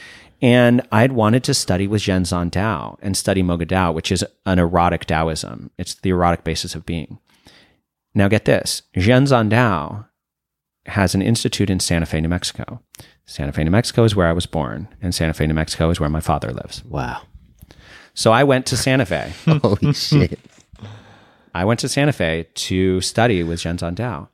And 0.44 0.86
I'd 0.92 1.14
wanted 1.14 1.46
to 1.46 1.54
study 1.54 1.88
with 1.88 2.02
Zhenzan 2.02 2.52
Dao 2.52 2.98
and 3.02 3.16
study 3.16 3.42
Moga 3.42 3.66
Dao, 3.66 3.94
which 3.94 4.12
is 4.12 4.26
an 4.46 4.60
erotic 4.60 5.06
Taoism. 5.06 5.72
It's 5.78 5.94
the 5.96 6.10
erotic 6.10 6.44
basis 6.44 6.76
of 6.76 6.86
being. 6.86 7.18
Now 8.14 8.28
get 8.28 8.44
this. 8.44 8.82
Zhenzan 8.94 9.50
Dao 9.50 10.06
has 10.88 11.16
an 11.16 11.22
institute 11.22 11.70
in 11.70 11.80
Santa 11.80 12.06
Fe, 12.06 12.20
New 12.20 12.28
Mexico. 12.28 12.82
Santa 13.26 13.54
Fe, 13.54 13.64
New 13.64 13.72
Mexico 13.72 14.04
is 14.04 14.18
where 14.18 14.28
I 14.28 14.34
was 14.34 14.46
born, 14.46 14.90
and 15.02 15.16
Santa 15.16 15.34
Fe, 15.34 15.48
New 15.48 15.54
Mexico 15.54 15.90
is 15.90 16.02
where 16.02 16.10
my 16.10 16.20
father 16.20 16.52
lives. 16.52 16.84
Wow. 16.84 17.22
So 18.14 18.34
I 18.34 18.44
went 18.44 18.66
to 18.66 18.76
Santa 18.76 19.06
Fe. 19.06 19.32
Holy 19.46 19.94
shit. 19.94 20.38
I 21.56 21.64
went 21.64 21.80
to 21.80 21.88
Santa 21.88 22.12
Fe 22.12 22.48
to 22.54 23.00
study 23.00 23.44
with 23.44 23.60
Zhenzan 23.60 23.96
Dao. 23.96 24.28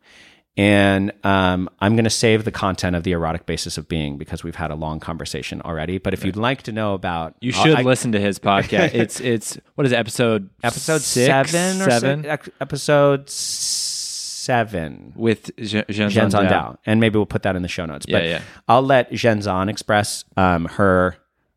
And 0.60 1.14
um, 1.23 1.69
I'm 1.80 1.95
going 1.95 2.03
to 2.03 2.10
save 2.10 2.44
the 2.44 2.52
content 2.52 2.94
of 2.98 3.03
the 3.03 3.14
erotic 3.14 3.45
basis 3.45 3.77
of 3.77 3.88
being 3.88 4.18
because 4.18 4.44
we've 4.44 4.56
had 4.57 4.72
a 4.72 4.76
long 4.76 4.99
conversation 4.99 5.61
already. 5.61 5.99
But 5.99 6.14
if 6.14 6.26
you'd 6.26 6.36
like 6.36 6.64
to 6.64 6.73
know 6.73 6.95
about, 6.95 7.36
You 7.40 7.53
should 7.53 7.77
I- 7.77 7.81
listen 7.84 8.11
to 8.11 8.19
his 8.19 8.40
podcast. 8.40 8.94
It's 8.99 9.22
it's 9.22 9.57
what 9.76 9.88
is 9.88 9.94
it, 9.94 9.95
episode 9.95 10.49
episode 10.61 10.99
six, 10.99 11.27
seven 11.52 11.81
or 11.81 11.90
seven 11.90 12.23
se- 12.23 12.30
ec- 12.30 12.49
episode 12.60 13.30
seven 13.30 15.14
with 15.15 15.56
Zhen- 15.56 15.86
Zhenzan 15.88 16.30
Zhenzan 16.30 16.49
Dao. 16.49 16.77
And 16.86 16.99
maybe 16.99 17.15
we'll 17.18 17.26
put 17.26 17.44
that 17.44 17.56
in 17.56 17.61
the 17.61 17.68
show 17.69 17.86
notes. 17.86 18.06
But 18.06 18.23
Yeah, 18.23 18.30
yeah. 18.30 18.41
I'll 18.68 18.81
let 18.81 19.11
Zhenzan 19.11 19.69
express 19.69 20.26
um, 20.36 20.65
her 20.65 21.15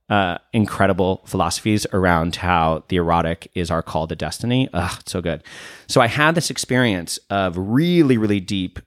uh, 0.09 0.39
incredible 0.53 1.23
philosophies 1.27 1.87
around 1.93 2.37
how 2.37 2.85
the 2.89 2.97
erotic 2.97 3.51
is 3.55 3.69
our 3.71 3.83
call 3.83 4.07
to 4.07 4.15
destiny. 4.15 4.69
Ugh, 4.73 4.97
it's 5.01 5.11
so 5.11 5.21
good. 5.21 5.43
So 5.89 6.01
I 6.01 6.07
had 6.07 6.37
this 6.37 6.51
experience 6.51 7.19
of 7.31 7.57
really, 7.59 8.17
really 8.17 8.39
deep 8.41 8.79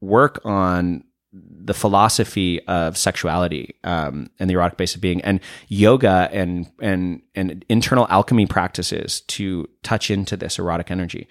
work 0.00 0.40
on 0.44 1.04
the 1.32 1.74
philosophy 1.74 2.60
of 2.66 2.96
sexuality 2.96 3.74
um, 3.84 4.30
and 4.38 4.48
the 4.48 4.54
erotic 4.54 4.78
base 4.78 4.94
of 4.94 5.00
being, 5.00 5.20
and 5.22 5.40
yoga 5.68 6.28
and 6.32 6.70
and 6.80 7.22
and 7.34 7.64
internal 7.68 8.06
alchemy 8.08 8.46
practices 8.46 9.20
to 9.22 9.68
touch 9.82 10.10
into 10.10 10.36
this 10.36 10.58
erotic 10.58 10.90
energy. 10.90 11.28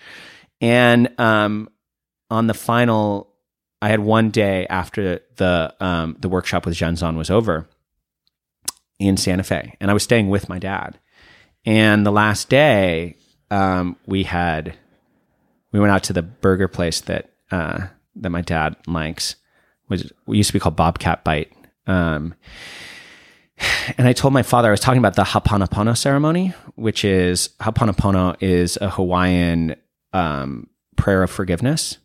And 0.61 1.09
um, 1.19 1.69
on 2.29 2.47
the 2.47 2.53
final, 2.53 3.33
I 3.81 3.89
had 3.89 3.99
one 3.99 4.29
day 4.29 4.67
after 4.67 5.21
the 5.35 5.73
um, 5.79 6.17
the 6.19 6.29
workshop 6.29 6.65
with 6.65 6.75
Zhenzan 6.75 7.17
was 7.17 7.29
over 7.29 7.67
in 8.99 9.17
Santa 9.17 9.43
Fe, 9.43 9.75
and 9.79 9.89
I 9.89 9.93
was 9.93 10.03
staying 10.03 10.29
with 10.29 10.49
my 10.49 10.59
dad. 10.59 10.99
And 11.65 12.05
the 12.05 12.11
last 12.11 12.49
day, 12.49 13.17
um, 13.51 13.97
we 14.05 14.23
had 14.23 14.75
we 15.71 15.79
went 15.79 15.91
out 15.91 16.03
to 16.03 16.13
the 16.13 16.21
burger 16.21 16.67
place 16.67 17.01
that 17.01 17.31
uh, 17.51 17.87
that 18.21 18.29
my 18.29 18.41
dad 18.41 18.75
likes. 18.87 19.35
Was 19.89 20.11
used 20.27 20.49
to 20.49 20.53
be 20.53 20.59
called 20.59 20.75
Bobcat 20.75 21.23
Bite. 21.23 21.51
Um, 21.85 22.33
and 23.97 24.07
I 24.07 24.13
told 24.13 24.33
my 24.33 24.43
father 24.43 24.67
I 24.67 24.71
was 24.71 24.79
talking 24.79 24.99
about 24.99 25.15
the 25.15 25.23
Ho'oponopono 25.23 25.97
ceremony, 25.97 26.53
which 26.75 27.03
is 27.03 27.49
Ho'oponopono 27.61 28.35
is 28.41 28.77
a 28.81 28.89
Hawaiian 28.89 29.75
um, 30.13 30.69
prayer 30.95 31.23
of 31.23 31.31
forgiveness, 31.31 31.97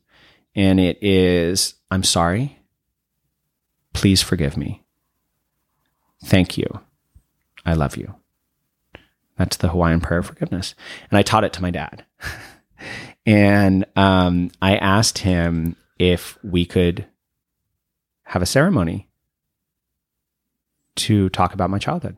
and 0.54 0.80
it 0.80 0.98
is 1.02 1.74
I'm 1.90 2.02
sorry. 2.02 2.58
Please 3.92 4.22
forgive 4.22 4.56
me. 4.56 4.82
Thank 6.24 6.56
you. 6.56 6.80
I 7.66 7.74
love 7.74 7.96
you. 7.96 8.14
That's 9.36 9.56
the 9.56 9.68
Hawaiian 9.68 10.00
prayer 10.00 10.20
of 10.20 10.26
forgiveness, 10.26 10.74
and 11.10 11.18
I 11.18 11.22
taught 11.22 11.44
it 11.44 11.52
to 11.54 11.62
my 11.62 11.70
dad. 11.70 12.04
and 13.26 13.84
um, 13.96 14.50
I 14.60 14.76
asked 14.76 15.18
him 15.18 15.76
if 15.98 16.38
we 16.42 16.64
could 16.64 17.06
have 18.24 18.42
a 18.42 18.46
ceremony 18.46 19.08
to 20.96 21.28
talk 21.30 21.54
about 21.54 21.70
my 21.70 21.78
childhood. 21.78 22.16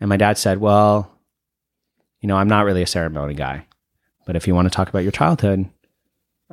And 0.00 0.08
my 0.08 0.16
dad 0.16 0.38
said, 0.38 0.58
Well, 0.58 1.10
you 2.20 2.28
know, 2.28 2.36
I'm 2.36 2.48
not 2.48 2.64
really 2.64 2.82
a 2.82 2.86
ceremony 2.86 3.34
guy, 3.34 3.66
but 4.26 4.36
if 4.36 4.46
you 4.46 4.54
want 4.54 4.66
to 4.66 4.74
talk 4.74 4.88
about 4.88 5.02
your 5.02 5.12
childhood, 5.12 5.68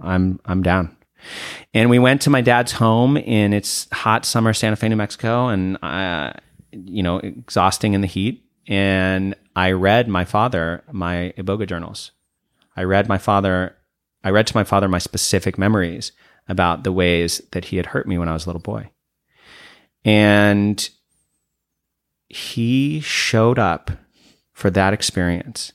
I'm 0.02 0.40
I'm 0.46 0.62
down. 0.62 0.96
And 1.74 1.90
we 1.90 2.00
went 2.00 2.22
to 2.24 2.30
my 2.30 2.42
dad's 2.42 2.72
home 2.74 3.16
in 3.16 3.54
its 3.54 3.88
hot 3.92 4.26
summer 4.26 4.54
Santa 4.54 4.76
Fe, 4.76 4.90
New 4.90 4.96
Mexico, 4.96 5.48
and 5.48 5.78
uh, 5.84 6.34
you 6.72 7.04
know, 7.04 7.18
exhausting 7.18 7.94
in 7.94 8.02
the 8.02 8.08
heat. 8.08 8.46
And 8.68 9.36
I 9.56 9.72
read 9.72 10.08
my 10.08 10.26
father 10.26 10.84
my 10.92 11.34
Iboga 11.38 11.68
journals. 11.68 12.12
I 12.76 12.84
read 12.84 13.08
my 13.08 13.18
father. 13.18 13.76
I 14.24 14.30
read 14.30 14.48
to 14.48 14.56
my 14.56 14.64
father 14.64 14.88
my 14.88 15.00
specific 15.00 15.58
memories 15.58 16.12
about 16.48 16.84
the 16.84 16.92
ways 16.92 17.42
that 17.52 17.66
he 17.66 17.78
had 17.78 17.88
hurt 17.88 18.08
me 18.08 18.18
when 18.18 18.28
I 18.28 18.34
was 18.34 18.46
a 18.46 18.50
little 18.50 18.62
boy. 18.62 18.90
And 20.04 20.90
he 22.30 23.00
showed 23.02 23.60
up 23.60 23.92
for 24.54 24.70
that 24.70 24.94
experience 24.94 25.74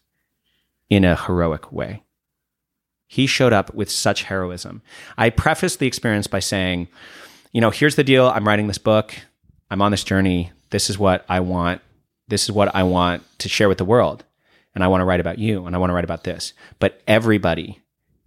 in 0.89 1.05
a 1.05 1.16
heroic 1.16 1.73
way. 1.73 2.02
He 3.06 3.27
showed 3.27 3.52
up 3.52 3.74
with 3.74 3.90
such 3.90 4.24
heroism. 4.24 4.82
I 5.16 5.31
prefaced 5.31 5.78
the 5.78 5.86
experience 5.86 6.27
by 6.27 6.40
saying, 6.40 6.89
you 7.52 7.60
know, 7.60 7.70
here's 7.70 7.97
the 7.97 8.05
deal. 8.05 8.27
I'm 8.27 8.47
writing 8.47 8.66
this 8.66 8.78
book. 8.78 9.14
I'm 9.70 9.82
on 9.82 9.90
this 9.90 10.05
journey. 10.05 10.52
This 10.70 10.90
is 10.90 10.98
what 10.98 11.24
I 11.28 11.40
want. 11.40 11.81
This 12.28 12.44
is 12.44 12.52
what 12.52 12.74
I 12.74 12.82
want 12.82 13.23
to 13.39 13.48
share 13.48 13.68
with 13.68 13.78
the 13.78 13.85
world. 13.85 14.24
And 14.74 14.82
I 14.82 14.89
want 14.89 15.01
to 15.01 15.05
write 15.05 15.20
about 15.20 15.39
you 15.39 15.66
and 15.66 15.74
I 15.74 15.78
want 15.78 15.90
to 15.90 15.94
write 15.94 16.05
about 16.05 16.24
this. 16.24 16.52
But 16.78 17.01
everybody 17.06 17.81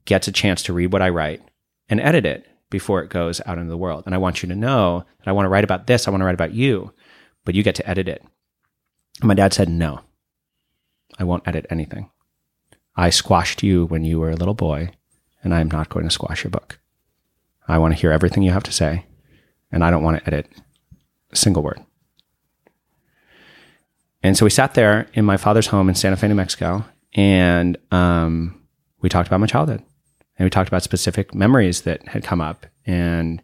gets 0.10 0.28
a 0.28 0.32
chance 0.32 0.64
to 0.64 0.74
read 0.74 0.92
what 0.92 1.04
I 1.04 1.10
write 1.10 1.42
and 1.88 2.02
edit 2.02 2.26
it 2.26 2.48
before 2.72 3.02
it 3.02 3.10
goes 3.10 3.42
out 3.46 3.60
into 3.60 3.70
the 3.70 3.78
world. 3.78 4.04
And 4.06 4.16
I 4.16 4.18
want 4.18 4.42
you 4.42 4.50
to 4.50 4.56
know 4.56 5.06
that 5.20 5.28
I 5.28 5.32
want 5.32 5.46
to 5.46 5.50
write 5.50 5.64
about 5.64 5.86
this. 5.86 6.08
I 6.08 6.12
want 6.12 6.22
to 6.22 6.26
write 6.26 6.34
about 6.34 6.54
you, 6.54 6.92
but 7.46 7.54
you 7.54 7.62
get 7.62 7.76
to 7.76 7.88
edit 7.88 8.08
it. 8.08 8.24
And 9.22 9.28
my 9.28 9.36
dad 9.36 9.54
said, 9.54 9.70
no, 9.70 10.02
I 11.20 11.24
won't 11.24 11.48
edit 11.48 11.68
anything. 11.70 12.10
I 12.96 13.12
squashed 13.12 13.62
you 13.62 13.86
when 13.86 14.04
you 14.04 14.20
were 14.20 14.32
a 14.32 14.36
little 14.36 14.56
boy, 14.56 14.92
and 15.44 15.54
I'm 15.54 15.70
not 15.70 15.90
going 15.90 16.06
to 16.06 16.12
squash 16.12 16.44
your 16.44 16.52
book. 16.52 16.80
I 17.68 17.78
want 17.78 17.94
to 17.94 18.00
hear 18.00 18.12
everything 18.12 18.42
you 18.42 18.52
have 18.52 18.64
to 18.64 18.72
say, 18.72 19.06
and 19.72 19.84
I 19.84 19.92
don't 19.92 20.04
want 20.04 20.18
to 20.18 20.28
edit 20.28 20.50
a 21.32 21.36
single 21.36 21.62
word. 21.62 21.80
And 24.24 24.36
so 24.36 24.44
we 24.44 24.50
sat 24.50 24.74
there 24.74 25.08
in 25.14 25.24
my 25.24 25.38
father's 25.38 25.68
home 25.68 25.88
in 25.88 25.96
Santa 25.96 26.18
Fe, 26.18 26.28
New 26.28 26.36
Mexico, 26.36 26.84
and 27.14 27.78
um, 27.92 28.62
we 29.02 29.08
talked 29.08 29.28
about 29.28 29.40
my 29.40 29.48
childhood. 29.48 29.84
And 30.40 30.46
we 30.46 30.50
talked 30.50 30.70
about 30.70 30.84
specific 30.84 31.36
memories 31.36 31.82
that 31.82 32.08
had 32.08 32.24
come 32.24 32.40
up 32.40 32.66
and 32.86 33.44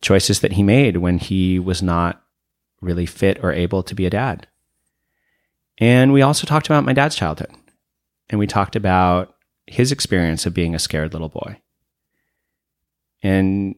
choices 0.00 0.40
that 0.40 0.52
he 0.52 0.62
made 0.62 0.98
when 0.98 1.18
he 1.18 1.58
was 1.58 1.82
not 1.82 2.22
really 2.80 3.04
fit 3.04 3.42
or 3.42 3.52
able 3.52 3.82
to 3.82 3.94
be 3.94 4.06
a 4.06 4.10
dad. 4.10 4.46
And 5.78 6.12
we 6.12 6.22
also 6.22 6.46
talked 6.46 6.66
about 6.66 6.84
my 6.84 6.92
dad's 6.92 7.16
childhood. 7.16 7.50
And 8.30 8.38
we 8.38 8.46
talked 8.46 8.76
about 8.76 9.34
his 9.66 9.90
experience 9.90 10.46
of 10.46 10.54
being 10.54 10.74
a 10.74 10.78
scared 10.78 11.12
little 11.12 11.28
boy. 11.28 11.60
And 13.22 13.74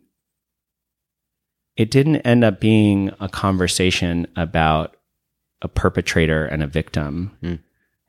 it 1.76 1.90
didn't 1.90 2.16
end 2.16 2.44
up 2.44 2.60
being 2.60 3.12
a 3.20 3.28
conversation 3.28 4.26
about 4.36 4.96
a 5.62 5.68
perpetrator 5.68 6.44
and 6.44 6.62
a 6.62 6.66
victim. 6.66 7.36
Hmm. 7.40 7.54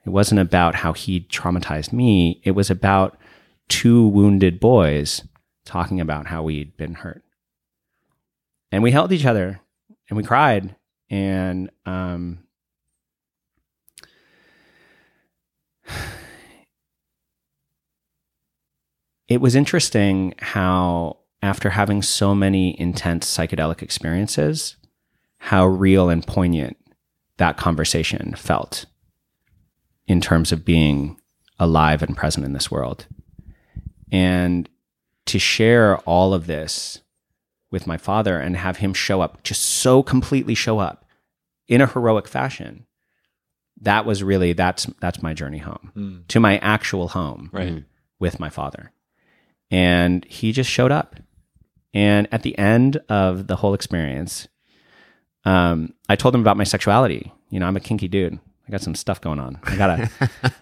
It 0.05 0.09
wasn't 0.09 0.41
about 0.41 0.75
how 0.75 0.93
he 0.93 1.21
traumatized 1.21 1.93
me. 1.93 2.41
It 2.43 2.51
was 2.51 2.69
about 2.69 3.18
two 3.69 4.07
wounded 4.07 4.59
boys 4.59 5.23
talking 5.65 6.01
about 6.01 6.27
how 6.27 6.43
we'd 6.43 6.75
been 6.75 6.95
hurt. 6.95 7.23
And 8.71 8.83
we 8.83 8.91
held 8.91 9.11
each 9.11 9.25
other 9.25 9.61
and 10.09 10.17
we 10.17 10.23
cried. 10.23 10.75
And 11.09 11.69
um, 11.85 12.39
it 19.27 19.41
was 19.41 19.55
interesting 19.55 20.35
how, 20.39 21.17
after 21.41 21.69
having 21.69 22.01
so 22.01 22.35
many 22.35 22.77
intense 22.79 23.25
psychedelic 23.25 23.81
experiences, 23.81 24.75
how 25.37 25.65
real 25.65 26.09
and 26.09 26.27
poignant 26.27 26.75
that 27.37 27.57
conversation 27.57 28.33
felt 28.35 28.85
in 30.07 30.19
terms 30.19 30.51
of 30.51 30.65
being 30.65 31.17
alive 31.59 32.01
and 32.03 32.17
present 32.17 32.45
in 32.45 32.53
this 32.53 32.69
world. 32.69 33.05
And 34.11 34.67
to 35.27 35.39
share 35.39 35.97
all 35.99 36.33
of 36.33 36.47
this 36.47 37.01
with 37.71 37.85
my 37.85 37.97
father 37.97 38.39
and 38.39 38.55
have 38.57 38.77
him 38.77 38.93
show 38.93 39.21
up, 39.21 39.43
just 39.43 39.61
so 39.61 40.01
completely 40.01 40.55
show 40.55 40.79
up 40.79 41.05
in 41.67 41.81
a 41.81 41.87
heroic 41.87 42.27
fashion. 42.27 42.85
That 43.81 44.05
was 44.05 44.23
really 44.23 44.53
that's 44.53 44.85
that's 44.99 45.21
my 45.21 45.33
journey 45.33 45.59
home 45.59 46.25
to 46.29 46.39
my 46.39 46.57
actual 46.57 47.09
home 47.09 47.49
Right. 47.53 47.83
with 48.19 48.39
my 48.39 48.49
father. 48.49 48.91
And 49.71 50.25
he 50.25 50.51
just 50.51 50.69
showed 50.69 50.91
up. 50.91 51.15
And 51.93 52.27
at 52.31 52.43
the 52.43 52.57
end 52.57 52.97
of 53.07 53.47
the 53.47 53.55
whole 53.55 53.73
experience, 53.73 54.47
um, 55.45 55.93
I 56.09 56.15
told 56.15 56.35
him 56.35 56.41
about 56.41 56.57
my 56.57 56.63
sexuality. 56.63 57.31
You 57.49 57.59
know, 57.59 57.67
I'm 57.67 57.77
a 57.77 57.79
kinky 57.79 58.07
dude. 58.07 58.39
I 58.69 58.71
got 58.71 58.81
some 58.81 58.93
stuff 58.93 59.19
going 59.19 59.39
on. 59.39 59.57
I 59.63 59.75
got 59.75 59.99
a, 59.99 60.09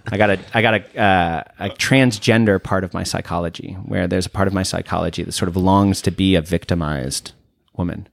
I 0.10 0.18
got 0.18 0.30
a, 0.30 0.40
I 0.54 0.62
got 0.62 0.74
a, 0.76 1.02
uh, 1.02 1.44
a 1.60 1.70
transgender 1.72 2.64
part 2.64 2.86
of 2.86 2.94
my 2.94 3.04
psychology 3.04 3.74
where 3.84 4.08
there's 4.08 4.26
a 4.26 4.30
part 4.30 4.48
of 4.48 4.54
my 4.54 4.64
psychology 4.64 5.24
that 5.24 5.34
sort 5.34 5.50
of 5.50 5.58
longs 5.58 6.02
to 6.04 6.12
be 6.12 6.36
a 6.36 6.42
victimized 6.42 7.34
woman. 7.76 8.08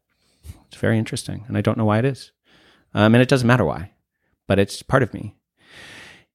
It's 0.66 0.78
very 0.80 0.98
interesting, 0.98 1.44
and 1.46 1.56
I 1.56 1.60
don't 1.60 1.78
know 1.78 1.84
why 1.84 2.00
it 2.00 2.04
is, 2.04 2.32
um, 2.92 3.14
and 3.14 3.22
it 3.22 3.28
doesn't 3.28 3.46
matter 3.46 3.64
why, 3.64 3.92
but 4.48 4.58
it's 4.58 4.82
part 4.82 5.04
of 5.04 5.14
me. 5.14 5.36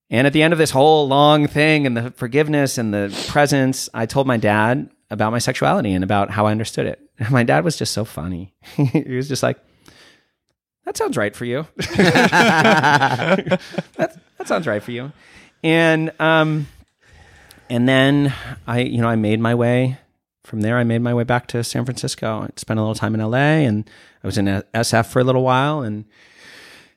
And 0.10 0.26
at 0.26 0.32
the 0.32 0.42
end 0.42 0.54
of 0.54 0.58
this 0.58 0.72
whole 0.72 1.06
long 1.10 1.46
thing 1.46 1.86
and 1.86 1.98
the 1.98 2.12
forgiveness 2.12 2.78
and 2.78 2.94
the 2.94 3.14
presence, 3.28 3.90
I 3.94 4.06
told 4.06 4.26
my 4.26 4.38
dad 4.38 4.90
about 5.10 5.34
my 5.34 5.40
sexuality 5.40 5.92
and 5.92 6.06
about 6.06 6.30
how 6.32 6.46
I 6.46 6.52
understood 6.52 6.86
it. 6.86 7.02
And 7.20 7.30
my 7.32 7.44
dad 7.44 7.66
was 7.66 7.76
just 7.76 7.92
so 7.92 8.06
funny. 8.06 8.54
he 8.76 9.16
was 9.18 9.28
just 9.28 9.44
like, 9.44 9.60
that 10.90 10.98
sounds 10.98 11.18
right 11.18 11.36
for 11.36 11.46
you. 11.46 11.68
that, 11.78 13.60
that 13.96 14.48
sounds 14.48 14.66
right 14.66 14.82
for 14.82 14.90
you. 14.90 15.12
And 15.64 16.12
um, 16.20 16.66
and 17.70 17.88
then 17.88 18.34
I, 18.66 18.80
you 18.80 19.00
know, 19.00 19.08
I 19.08 19.16
made 19.16 19.40
my 19.40 19.54
way 19.54 20.00
from 20.44 20.62
there. 20.62 20.80
I 20.80 20.84
made 20.84 21.04
my 21.04 21.14
way 21.14 21.26
back 21.26 21.46
to 21.50 21.64
San 21.64 21.86
Francisco. 21.86 22.42
I 22.42 22.50
spent 22.56 22.80
a 22.80 22.82
little 22.82 22.96
time 22.96 23.14
in 23.14 23.22
LA, 23.22 23.38
and 23.38 23.88
I 24.24 24.28
was 24.28 24.40
in 24.40 24.46
SF 24.46 25.06
for 25.12 25.20
a 25.20 25.24
little 25.24 25.44
while, 25.44 25.82
and 25.82 26.06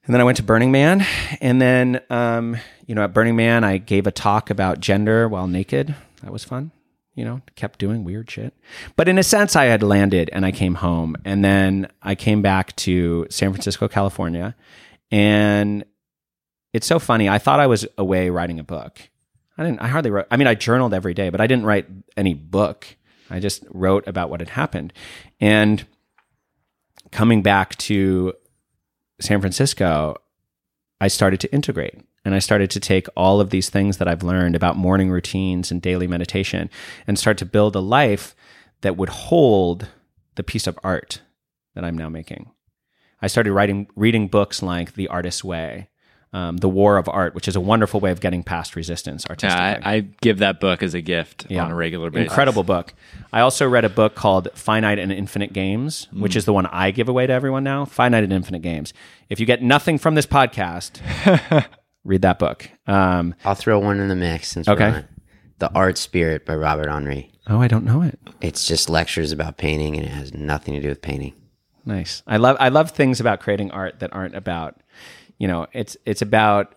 and 0.07 0.15
then 0.15 0.23
I 0.23 0.25
went 0.25 0.39
to 0.39 0.43
Burning 0.43 0.73
Man, 0.73 1.07
and 1.43 1.61
then 1.61 2.01
um, 2.09 2.57
you 2.87 2.95
know, 2.95 3.05
at 3.05 3.13
Burning 3.13 3.37
Man, 3.37 3.63
I 3.63 3.77
gave 3.77 4.07
a 4.07 4.11
talk 4.11 4.49
about 4.49 4.81
gender 4.81 5.29
while 5.29 5.47
naked. 5.47 5.95
That 6.23 6.33
was 6.33 6.45
fun. 6.45 6.71
You 7.15 7.27
know, 7.27 7.43
kept 7.57 7.79
doing 7.79 8.05
weird 8.05 8.31
shit. 8.31 8.55
But 8.97 9.07
in 9.09 9.19
a 9.19 9.23
sense, 9.23 9.55
I 9.55 9.65
had 9.65 9.83
landed 9.83 10.31
and 10.33 10.47
I 10.47 10.53
came 10.53 10.77
home. 10.77 11.15
And 11.25 11.45
then 11.45 11.89
I 12.03 12.15
came 12.15 12.41
back 12.41 12.75
to 12.77 13.27
San 13.29 13.53
Francisco, 13.53 13.87
California. 13.87 14.57
And 15.11 15.85
it's 16.73 16.87
so 16.87 16.99
funny. 16.99 17.29
I 17.29 17.39
thought 17.39 17.61
I 17.61 17.67
was 17.67 17.87
away 17.99 18.31
writing 18.31 18.59
a 18.59 18.65
book. 18.65 19.11
I 19.59 19.65
didn't, 19.65 19.81
I 19.81 19.89
hardly 19.89 20.11
wrote, 20.11 20.27
I 20.31 20.39
mean, 20.39 20.49
I 20.49 20.55
journaled 20.55 20.95
every 20.95 21.13
day, 21.13 21.29
but 21.29 21.41
I 21.41 21.47
didn't 21.47 21.67
write 21.67 21.87
any 22.17 22.33
book. 22.33 22.87
I 23.29 23.41
just 23.41 23.65
wrote 23.69 24.09
about 24.09 24.31
what 24.31 24.41
had 24.41 24.49
happened. 24.49 24.93
And 25.41 25.87
coming 27.11 27.43
back 27.43 27.77
to 27.77 28.33
San 29.21 29.41
Francisco, 29.41 30.17
I 31.01 31.09
started 31.09 31.41
to 31.41 31.53
integrate 31.53 32.01
and 32.25 32.35
I 32.35 32.39
started 32.39 32.71
to 32.71 32.81
take 32.81 33.07
all 33.17 33.41
of 33.41 33.51
these 33.51 33.69
things 33.71 33.97
that 33.99 34.09
I've 34.09 34.23
learned 34.23 34.55
about 34.55 34.77
morning 34.77 35.11
routines 35.11 35.71
and 35.71 35.83
daily 35.83 36.07
meditation 36.07 36.71
and 37.07 37.19
start 37.19 37.39
to 37.39 37.45
build 37.47 37.75
a 37.77 37.81
life 37.81 38.35
that 38.83 38.97
would 38.97 39.09
hold 39.09 39.89
the 40.37 40.43
piece 40.43 40.67
of 40.67 40.79
art 40.85 41.21
that 41.75 41.85
I'm 41.85 41.97
now 41.99 42.09
making. 42.09 42.51
I 43.21 43.27
started 43.29 43.53
writing, 43.53 43.87
reading 43.97 44.29
books 44.29 44.63
like 44.63 44.95
The 44.95 45.09
Artist's 45.09 45.45
Way, 45.45 45.89
um, 46.33 46.57
The 46.57 46.69
War 46.69 46.97
of 46.97 47.09
Art, 47.09 47.35
which 47.35 47.47
is 47.47 47.55
a 47.55 47.61
wonderful 47.61 48.01
way 48.01 48.11
of 48.11 48.21
getting 48.21 48.43
past 48.43 48.75
resistance 48.75 49.25
artistically. 49.29 49.65
Yeah, 49.65 49.81
I, 49.83 49.95
I 49.95 50.01
give 50.23 50.39
that 50.39 50.61
book 50.61 50.83
as 50.83 50.95
a 50.95 51.01
gift 51.01 51.47
Yeah. 51.49 51.65
on 51.65 51.71
a 51.71 51.75
regular 51.75 52.11
basis. 52.11 52.33
Incredible 52.33 52.63
book. 52.65 52.95
I 53.33 53.41
also 53.41 53.69
read 53.69 53.85
a 53.85 53.89
book 53.91 54.15
called 54.15 54.49
Finite 54.55 54.99
and 54.99 55.13
Infinite 55.13 55.53
Games, 55.53 56.09
which 56.13 56.35
is 56.37 56.45
the 56.47 56.53
one 56.53 56.67
I 56.67 56.91
give 56.91 57.09
away 57.09 57.27
to 57.27 57.33
everyone 57.33 57.63
now. 57.65 57.85
Finite 57.85 58.25
and 58.25 58.33
Infinite 58.33 58.63
Games. 58.63 58.93
If 59.29 59.39
you 59.41 59.47
get 59.47 59.63
nothing 59.63 59.99
from 59.99 60.15
this 60.15 60.27
podcast, 60.27 61.01
read 62.05 62.23
that 62.23 62.39
book. 62.39 62.69
Um, 62.87 63.35
I'll 63.45 63.55
throw 63.55 63.79
one 63.79 64.01
in 64.01 64.09
the 64.09 64.17
mix 64.17 64.49
since 64.49 64.69
Okay. 64.69 64.91
we're 64.91 64.97
on. 64.97 65.09
The 65.59 65.73
Art 65.75 65.97
Spirit 65.99 66.45
by 66.45 66.57
Robert 66.57 66.89
Henri. 66.89 67.31
oh, 67.49 67.61
I 67.61 67.69
don't 67.69 67.85
know 67.85 68.03
it. 68.03 68.19
It's 68.41 68.67
just 68.67 68.91
lectures 68.91 69.31
about 69.33 69.57
painting 69.59 69.97
and 69.97 70.05
it 70.05 70.11
has 70.11 70.35
nothing 70.35 70.75
to 70.75 70.81
do 70.81 70.89
with 70.89 71.01
painting. 71.03 71.35
Nice. 71.85 72.23
I 72.27 72.37
love 72.39 72.57
I 72.61 72.69
love 72.69 72.91
things 72.91 73.21
about 73.21 73.41
creating 73.41 73.71
art 73.71 74.01
that 74.01 74.13
aren't 74.13 74.35
about, 74.37 74.81
you 75.39 75.47
know, 75.49 75.67
it's 75.73 75.97
it's 76.07 76.23
about. 76.23 76.75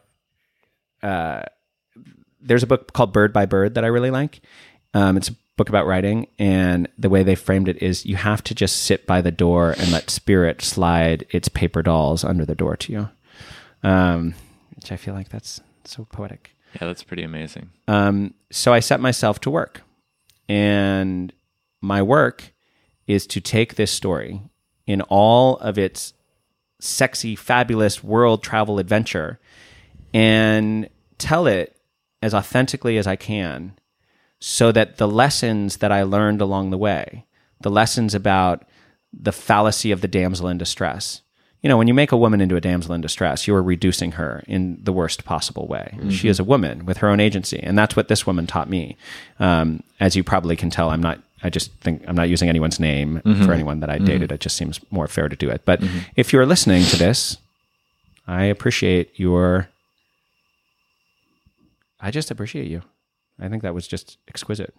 Uh, 1.04 1.44
there's 2.42 2.64
a 2.64 2.68
book 2.68 2.94
called 2.94 3.12
Bird 3.14 3.34
by 3.34 3.46
Bird 3.46 3.74
that 3.76 3.84
I 3.84 3.88
really 3.88 4.12
like. 4.12 4.42
Um, 4.94 5.18
it's 5.18 5.30
a 5.30 5.36
book 5.58 5.70
about 5.70 5.86
writing, 5.88 6.28
and 6.38 6.88
the 6.98 7.10
way 7.10 7.24
they 7.24 7.36
framed 7.36 7.68
it 7.68 7.82
is 7.82 8.06
you 8.06 8.16
have 8.18 8.44
to 8.44 8.54
just 8.56 8.84
sit 8.84 9.06
by 9.08 9.22
the 9.22 9.32
door 9.32 9.72
and 9.78 9.92
let 9.92 10.10
spirit 10.10 10.62
slide 10.62 11.26
its 11.32 11.50
paper 11.50 11.82
dolls 11.82 12.24
under 12.24 12.46
the 12.46 12.56
door 12.56 12.76
to 12.78 12.92
you. 12.92 13.10
Um, 13.84 14.36
which 14.86 14.92
I 14.92 14.98
feel 14.98 15.16
like 15.16 15.30
that's 15.30 15.62
so 15.84 16.06
poetic. 16.06 16.56
Yeah, 16.76 16.86
that's 16.86 17.02
pretty 17.02 17.24
amazing. 17.24 17.72
Um, 17.88 18.36
so 18.52 18.72
I 18.72 18.82
set 18.82 19.00
myself 19.00 19.40
to 19.42 19.50
work, 19.50 19.82
and 20.48 21.34
my 21.82 22.04
work 22.04 22.54
is 23.08 23.26
to 23.28 23.42
take 23.42 23.76
this 23.76 23.90
story 23.90 24.44
in 24.86 25.02
all 25.02 25.58
of 25.58 25.80
its 25.80 26.14
sexy, 26.80 27.36
fabulous 27.36 28.04
world 28.04 28.44
travel 28.44 28.78
adventure 28.78 29.40
and 30.14 30.88
tell 31.18 31.48
it 31.48 31.76
as 32.22 32.36
authentically 32.36 33.00
as 33.00 33.08
I 33.08 33.16
can 33.16 33.74
so 34.40 34.72
that 34.72 34.98
the 34.98 35.08
lessons 35.08 35.78
that 35.78 35.92
I 35.92 36.04
learned 36.04 36.42
along 36.42 36.70
the 36.70 36.78
way, 36.78 37.26
the 37.60 37.72
lessons 37.72 38.14
about 38.14 38.66
the 39.12 39.32
fallacy 39.32 39.90
of 39.92 40.02
the 40.02 40.08
damsel 40.08 40.48
in 40.48 40.60
distress. 40.60 41.24
You 41.66 41.70
know, 41.70 41.78
when 41.78 41.88
you 41.88 41.96
make 41.96 42.12
a 42.12 42.18
woman 42.18 42.42
into 42.42 42.56
a 42.56 42.62
damsel 42.62 42.94
in 42.94 43.02
distress, 43.02 43.48
you 43.48 43.56
are 43.56 43.64
reducing 43.64 44.12
her 44.12 44.44
in 44.46 44.78
the 44.84 44.94
worst 44.94 45.26
possible 45.26 45.66
way. 45.66 45.96
Mm-hmm. 45.96 46.12
She 46.12 46.28
is 46.28 46.40
a 46.40 46.44
woman 46.44 46.86
with 46.86 46.98
her 46.98 47.08
own 47.08 47.20
agency, 47.20 47.60
and 47.60 47.76
that's 47.76 47.96
what 47.96 48.08
this 48.08 48.28
woman 48.28 48.46
taught 48.46 48.70
me. 48.70 48.98
Um, 49.40 49.82
as 50.00 50.16
you 50.16 50.24
probably 50.24 50.56
can 50.56 50.70
tell, 50.70 50.92
I'm 50.92 51.02
not. 51.02 51.24
I 51.42 51.50
just 51.50 51.72
think 51.82 52.04
I'm 52.08 52.16
not 52.16 52.30
using 52.30 52.50
anyone's 52.50 52.80
name 52.80 53.20
mm-hmm. 53.26 53.44
for 53.44 53.52
anyone 53.52 53.80
that 53.80 53.90
I 53.90 53.96
mm-hmm. 53.96 54.06
dated. 54.06 54.32
It 54.32 54.42
just 54.42 54.58
seems 54.58 54.80
more 54.92 55.08
fair 55.08 55.28
to 55.28 55.36
do 55.36 55.50
it. 55.50 55.64
But 55.66 55.82
if 56.16 56.32
you're 56.32 56.46
listening 56.46 56.84
to 56.84 56.98
this, 56.98 57.38
I 58.28 58.44
appreciate 58.44 59.20
your. 59.20 59.70
I 62.00 62.12
just 62.12 62.30
appreciate 62.30 62.68
you. 62.68 62.84
I 63.40 63.50
think 63.50 63.64
that 63.64 63.74
was 63.74 63.88
just 63.88 64.20
exquisite. 64.28 64.76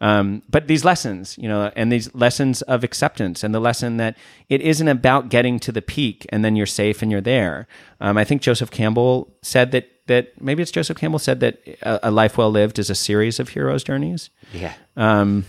Um, 0.00 0.42
but 0.48 0.66
these 0.66 0.84
lessons, 0.84 1.36
you 1.38 1.48
know, 1.48 1.72
and 1.74 1.90
these 1.90 2.14
lessons 2.14 2.62
of 2.62 2.84
acceptance, 2.84 3.42
and 3.42 3.54
the 3.54 3.60
lesson 3.60 3.96
that 3.96 4.16
it 4.48 4.60
isn't 4.60 4.88
about 4.88 5.28
getting 5.28 5.58
to 5.60 5.72
the 5.72 5.82
peak 5.82 6.26
and 6.30 6.44
then 6.44 6.56
you're 6.56 6.66
safe 6.66 7.02
and 7.02 7.10
you're 7.10 7.20
there. 7.20 7.66
Um, 8.00 8.18
I 8.18 8.24
think 8.24 8.42
Joseph 8.42 8.70
Campbell 8.70 9.34
said 9.42 9.72
that 9.72 9.88
that 10.06 10.40
maybe 10.40 10.62
it's 10.62 10.70
Joseph 10.70 10.98
Campbell 10.98 11.18
said 11.18 11.40
that 11.40 11.58
a, 11.82 12.08
a 12.08 12.10
life 12.10 12.38
well 12.38 12.50
lived 12.50 12.78
is 12.78 12.90
a 12.90 12.94
series 12.94 13.40
of 13.40 13.50
heroes' 13.50 13.82
journeys. 13.82 14.30
Yeah. 14.52 14.74
Um, 14.96 15.46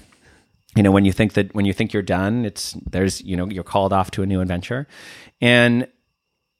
you 0.75 0.83
know, 0.83 0.91
when 0.91 1.05
you 1.05 1.11
think 1.11 1.33
that 1.33 1.53
when 1.53 1.65
you 1.65 1.73
think 1.73 1.93
you're 1.93 2.03
done, 2.03 2.45
it's 2.45 2.73
there's 2.89 3.21
you 3.21 3.35
know 3.35 3.47
you're 3.47 3.63
called 3.63 3.93
off 3.93 4.11
to 4.11 4.23
a 4.23 4.25
new 4.25 4.41
adventure, 4.41 4.87
and 5.41 5.87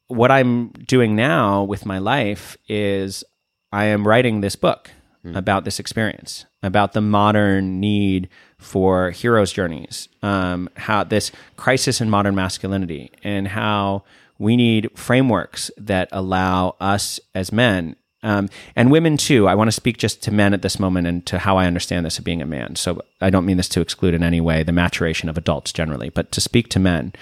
what 0.08 0.32
I'm 0.32 0.70
doing 0.70 1.16
now 1.16 1.64
with 1.64 1.86
my 1.86 2.00
life 2.00 2.58
is 2.68 3.24
I 3.72 3.86
am 3.86 4.08
writing 4.08 4.42
this 4.42 4.56
book 4.56 4.90
about 5.36 5.66
this 5.66 5.80
experience, 5.80 6.46
about 6.64 6.94
the 6.94 7.02
modern 7.02 7.80
need 7.80 8.30
for 8.58 9.12
heroes' 9.12 9.52
journeys, 9.52 10.10
um, 10.24 10.70
how 10.76 11.04
this 11.04 11.32
crisis 11.56 12.02
in 12.02 12.10
modern 12.10 12.36
masculinity, 12.36 13.12
and 13.24 13.48
how 13.50 14.04
we 14.40 14.56
need 14.56 14.90
frameworks 14.96 15.72
that 15.78 16.10
allow 16.12 16.76
us 16.80 17.20
as 17.34 17.52
men 17.52 17.96
Um, 18.24 18.50
and 18.76 18.92
women 18.92 19.16
too. 19.16 19.48
I 19.48 19.56
want 19.56 19.68
to 19.68 19.82
speak 19.82 19.98
just 19.98 20.24
to 20.24 20.32
men 20.32 20.54
at 20.54 20.64
this 20.64 20.80
moment 20.80 21.08
and 21.08 21.24
to 21.28 21.38
how 21.38 21.58
I 21.58 21.68
understand 21.68 22.04
this 22.04 22.18
of 22.18 22.26
being 22.26 22.42
a 22.42 22.48
man. 22.48 22.76
So 22.76 23.02
I 23.22 23.30
don't 23.30 23.46
mean 23.46 23.58
this 23.58 23.70
to 23.70 23.82
exclude 23.82 24.16
in 24.16 24.24
any 24.24 24.42
way 24.42 24.64
the 24.64 24.72
maturation 24.72 25.30
of 25.30 25.38
adults 25.38 25.72
generally, 25.72 26.10
but 26.10 26.32
to 26.32 26.42
speak 26.42 26.68
to 26.70 26.80
men, 26.80 27.14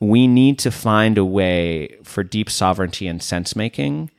we 0.00 0.26
need 0.28 0.58
to 0.60 0.70
find 0.70 1.18
a 1.18 1.24
way 1.24 1.96
for 2.04 2.22
deep 2.22 2.48
sovereignty 2.48 3.08
and 3.08 3.20
sense 3.20 3.56
making 3.56 4.10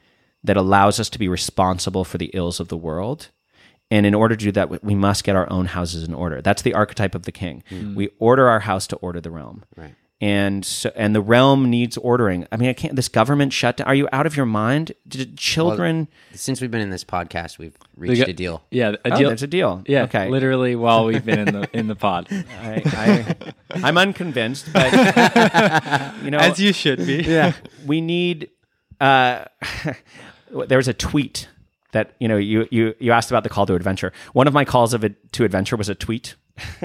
that 0.45 0.57
allows 0.57 0.99
us 0.99 1.09
to 1.09 1.19
be 1.19 1.27
responsible 1.27 2.03
for 2.03 2.17
the 2.17 2.31
ills 2.33 2.59
of 2.59 2.67
the 2.67 2.77
world. 2.77 3.29
And 3.91 4.05
in 4.05 4.15
order 4.15 4.35
to 4.35 4.45
do 4.45 4.51
that, 4.53 4.83
we 4.83 4.95
must 4.95 5.23
get 5.23 5.35
our 5.35 5.51
own 5.51 5.67
houses 5.67 6.03
in 6.03 6.13
order. 6.13 6.41
That's 6.41 6.63
the 6.63 6.73
archetype 6.73 7.13
of 7.13 7.23
the 7.23 7.31
king. 7.31 7.63
We 7.95 8.09
order 8.17 8.47
our 8.47 8.61
house 8.61 8.87
to 8.87 8.95
order 8.97 9.21
the 9.21 9.29
realm. 9.29 9.63
Right. 9.75 9.93
And 10.21 10.65
so, 10.65 10.91
and 10.95 11.13
the 11.13 11.21
realm 11.21 11.69
needs 11.69 11.97
ordering. 11.97 12.47
I 12.49 12.55
mean, 12.55 12.69
I 12.69 12.73
can't. 12.73 12.95
This 12.95 13.09
government 13.09 13.51
shutdown. 13.51 13.85
Are 13.85 13.93
you 13.93 14.07
out 14.13 14.25
of 14.25 14.37
your 14.37 14.45
mind? 14.45 14.93
Did 15.05 15.37
children? 15.37 16.07
Since 16.33 16.61
we've 16.61 16.71
been 16.71 16.81
in 16.81 16.89
this 16.89 17.03
podcast, 17.03 17.57
we've 17.59 17.75
reached 17.97 18.21
got- 18.21 18.29
a 18.29 18.33
deal. 18.33 18.63
Yeah, 18.71 18.91
a 19.03 19.13
oh, 19.13 19.17
deal. 19.17 19.27
there's 19.29 19.43
a 19.43 19.47
deal. 19.47 19.83
yeah, 19.85 20.03
Okay. 20.03 20.29
literally 20.29 20.75
while 20.77 21.05
we've 21.05 21.23
been 21.25 21.39
in 21.39 21.53
the 21.53 21.69
in 21.77 21.87
the 21.87 21.95
pod, 21.95 22.27
I, 22.31 22.81
I, 22.85 23.35
I'm 23.83 23.97
unconvinced, 23.97 24.71
but 24.71 24.93
you 26.23 26.31
know, 26.31 26.37
as 26.37 26.59
you 26.59 26.71
should 26.71 27.05
be. 27.05 27.21
yeah, 27.21 27.51
we 27.85 27.99
need. 27.99 28.51
Uh, 29.01 29.43
there 30.63 30.77
was 30.77 30.87
a 30.87 30.93
tweet 30.93 31.47
that 31.91 32.13
you 32.19 32.27
know 32.27 32.37
you 32.37 32.67
you 32.71 32.93
you 32.99 33.11
asked 33.11 33.31
about 33.31 33.43
the 33.43 33.49
call 33.49 33.65
to 33.65 33.75
adventure. 33.75 34.11
One 34.33 34.47
of 34.47 34.53
my 34.53 34.65
calls 34.65 34.93
of 34.93 35.03
it 35.03 35.31
to 35.33 35.43
adventure 35.43 35.75
was 35.75 35.89
a 35.89 35.95
tweet, 35.95 36.35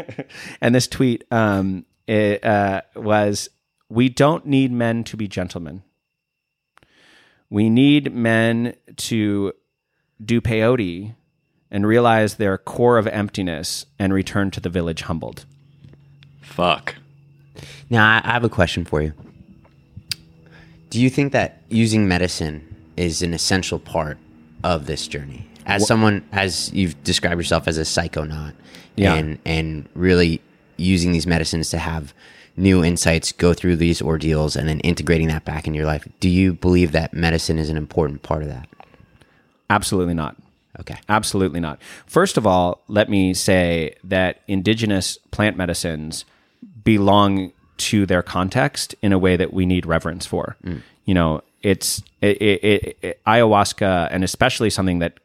and 0.61 0.75
this 0.75 0.87
tweet 0.87 1.25
um, 1.31 1.85
it, 2.07 2.45
uh, 2.45 2.83
was: 2.95 3.49
"We 3.89 4.09
don't 4.09 4.47
need 4.47 4.73
men 4.73 5.05
to 5.05 5.17
be 5.17 5.29
gentlemen. 5.29 5.83
We 7.49 7.69
need 7.71 8.13
men 8.15 8.75
to 8.97 9.53
do 10.25 10.41
peyote." 10.41 11.15
And 11.73 11.87
realize 11.87 12.35
their 12.35 12.59
core 12.59 12.99
of 12.99 13.07
emptiness 13.07 13.87
and 13.97 14.13
return 14.13 14.51
to 14.51 14.61
the 14.61 14.69
village 14.69 15.03
humbled. 15.03 15.45
Fuck. 16.41 16.97
Now, 17.89 18.05
I, 18.05 18.21
I 18.25 18.33
have 18.33 18.43
a 18.43 18.49
question 18.49 18.85
for 18.85 19.01
you. 19.01 19.13
Do 20.89 21.01
you 21.01 21.09
think 21.11 21.31
that 21.31 21.63
using 21.69 22.09
medicine 22.09 22.70
is 23.01 23.23
an 23.23 23.33
essential 23.35 23.79
part 23.79 24.19
of 24.63 24.87
this 24.87 25.09
journey? 25.09 25.47
As 25.67 25.87
someone, 25.87 26.25
as 26.33 26.73
you've 26.73 27.03
described 27.05 27.39
yourself 27.39 27.69
as 27.69 27.79
a 27.79 27.83
psychonaut, 27.83 28.55
Yeah. 28.97 29.15
and 29.15 29.39
and 29.45 29.89
really 29.95 30.41
using 30.77 31.13
these 31.13 31.27
medicines 31.27 31.71
to 31.71 31.79
have 31.79 32.13
new 32.57 32.85
insights, 32.85 33.33
go 33.33 33.55
through 33.55 33.77
these 33.77 34.03
ordeals, 34.03 34.57
and 34.57 34.69
then 34.69 34.81
integrating 34.81 35.29
that 35.29 35.45
back 35.45 35.67
in 35.67 35.75
your 35.75 35.87
life. 35.87 36.07
Do 36.19 36.29
you 36.29 36.53
believe 36.53 36.93
that 36.93 37.15
medicine 37.15 37.59
is 37.59 37.71
an 37.71 37.77
important 37.77 38.23
part 38.23 38.43
of 38.43 38.49
that? 38.49 38.69
Absolutely 39.69 40.15
not. 40.15 40.37
Okay. 40.81 40.97
Absolutely 41.09 41.61
not. 41.61 41.81
First 42.07 42.37
of 42.37 42.47
all, 42.47 42.81
let 42.89 43.09
me 43.09 43.35
say 43.35 43.95
that 44.05 44.41
indigenous 44.49 45.19
plant 45.31 45.57
medicines 45.57 46.25
belong 46.85 47.53
to 47.77 48.07
their 48.07 48.23
context 48.23 48.95
in 49.03 49.13
a 49.13 49.19
way 49.19 49.37
that 49.37 49.53
we 49.53 49.65
need 49.67 49.87
reverence 49.87 50.27
for. 50.27 50.57
Mm. 50.65 50.83
You 51.05 51.15
know, 51.15 51.43
it's 51.63 52.03
it, 52.21 52.41
it, 52.41 52.97
it, 53.03 53.25
ayahuasca, 53.27 54.09
and 54.11 54.25
especially 54.25 54.71
something 54.71 55.01
that 55.01 55.21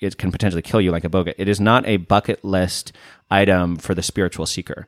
it 0.00 0.18
can 0.18 0.30
potentially 0.30 0.62
kill 0.62 0.80
you 0.80 0.90
like 0.90 1.02
iboga. 1.02 1.34
It 1.38 1.48
is 1.48 1.60
not 1.60 1.86
a 1.86 1.96
bucket 1.96 2.44
list 2.44 2.92
item 3.30 3.76
for 3.76 3.94
the 3.94 4.02
spiritual 4.02 4.46
seeker. 4.46 4.86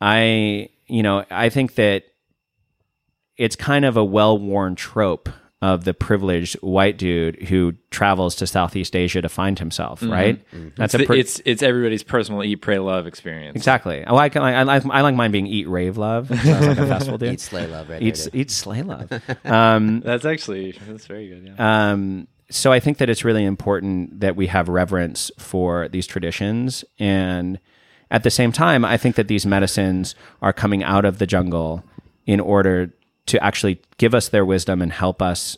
I, 0.00 0.70
you 0.86 1.02
know, 1.02 1.24
I 1.30 1.48
think 1.48 1.76
that 1.76 2.04
it's 3.36 3.56
kind 3.56 3.84
of 3.84 3.96
a 3.96 4.04
well-worn 4.04 4.74
trope 4.74 5.28
of 5.64 5.84
the 5.84 5.94
privileged 5.94 6.54
white 6.60 6.98
dude 6.98 7.36
who 7.44 7.72
travels 7.90 8.34
to 8.36 8.46
Southeast 8.46 8.94
Asia 8.94 9.22
to 9.22 9.28
find 9.30 9.58
himself, 9.58 10.02
right? 10.02 10.44
That's 10.76 10.94
It's, 10.94 11.04
a 11.04 11.06
pre- 11.06 11.20
it's 11.20 11.40
it's 11.46 11.62
everybody's 11.62 12.02
personal 12.02 12.42
eat, 12.44 12.56
pray, 12.56 12.78
love 12.78 13.06
experience. 13.06 13.56
exactly. 13.56 14.04
I 14.04 14.12
like 14.12 14.36
I 14.36 14.62
like 14.64 14.84
I 14.86 15.00
like 15.00 15.14
mine 15.14 15.30
being 15.30 15.46
eat, 15.46 15.66
rave, 15.68 15.96
love. 15.96 16.28
Sounds 16.28 16.66
like 16.66 16.78
a 16.78 16.86
festival 16.94 17.16
dude. 17.18 17.32
Eat 17.34 17.40
slay 17.40 17.66
love, 17.66 17.88
right? 17.88 18.02
Eat, 18.02 18.28
eat, 18.34 18.50
slay, 18.50 18.82
love. 18.82 19.08
Um, 19.44 20.00
That's 20.00 20.24
actually 20.24 20.72
that's 20.86 21.06
very 21.06 21.28
good. 21.28 21.54
Yeah. 21.56 21.90
um, 21.92 22.28
so 22.50 22.70
I 22.72 22.78
think 22.80 22.98
that 22.98 23.08
it's 23.08 23.24
really 23.24 23.44
important 23.44 24.20
that 24.20 24.36
we 24.36 24.48
have 24.48 24.68
reverence 24.68 25.30
for 25.38 25.88
these 25.88 26.06
traditions, 26.06 26.84
and 26.98 27.58
at 28.10 28.22
the 28.22 28.30
same 28.30 28.52
time, 28.52 28.84
I 28.84 28.96
think 28.98 29.16
that 29.16 29.28
these 29.28 29.46
medicines 29.46 30.14
are 30.42 30.52
coming 30.52 30.84
out 30.84 31.04
of 31.06 31.18
the 31.18 31.26
jungle 31.26 31.82
in 32.26 32.38
order 32.40 32.92
to 33.26 33.42
actually 33.42 33.80
give 33.98 34.14
us 34.14 34.28
their 34.28 34.44
wisdom 34.44 34.82
and 34.82 34.92
help 34.92 35.22
us 35.22 35.56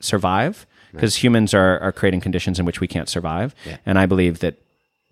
survive, 0.00 0.66
because 0.92 1.16
humans 1.16 1.52
are 1.54 1.78
are 1.80 1.92
creating 1.92 2.20
conditions 2.20 2.58
in 2.58 2.64
which 2.66 2.80
we 2.80 2.86
can't 2.86 3.08
survive, 3.08 3.54
and 3.86 3.98
I 3.98 4.06
believe 4.06 4.38
that 4.40 4.54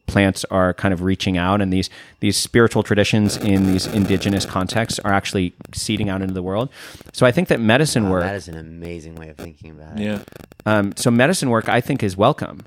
plants 0.07 0.45
are 0.53 0.73
kind 0.73 0.95
of 0.95 1.03
reaching 1.03 1.37
out 1.37 1.61
and 1.61 1.73
these 1.73 1.91
these 2.21 2.37
spiritual 2.37 2.85
traditions 2.85 3.37
in 3.37 3.67
these 3.67 3.87
indigenous 3.89 4.47
contexts 4.47 5.01
are 5.01 5.13
actually 5.13 5.53
seeding 5.75 6.09
out 6.09 6.23
into 6.23 6.33
the 6.33 6.43
world. 6.45 6.69
So 7.13 7.27
i 7.27 7.33
think 7.33 7.49
that 7.49 7.59
medicine 7.59 8.09
work 8.09 8.23
That 8.23 8.37
is 8.37 8.47
an 8.47 8.57
amazing 8.57 9.17
way 9.17 9.31
of 9.31 9.37
thinking 9.37 9.73
about 9.73 9.99
it. 9.99 10.05
yeah. 10.05 10.23
um, 10.65 10.93
so 10.97 11.11
medicine 11.11 11.51
work, 11.51 11.69
I 11.69 11.81
think, 11.81 12.05
is 12.05 12.17
welcome, 12.17 12.67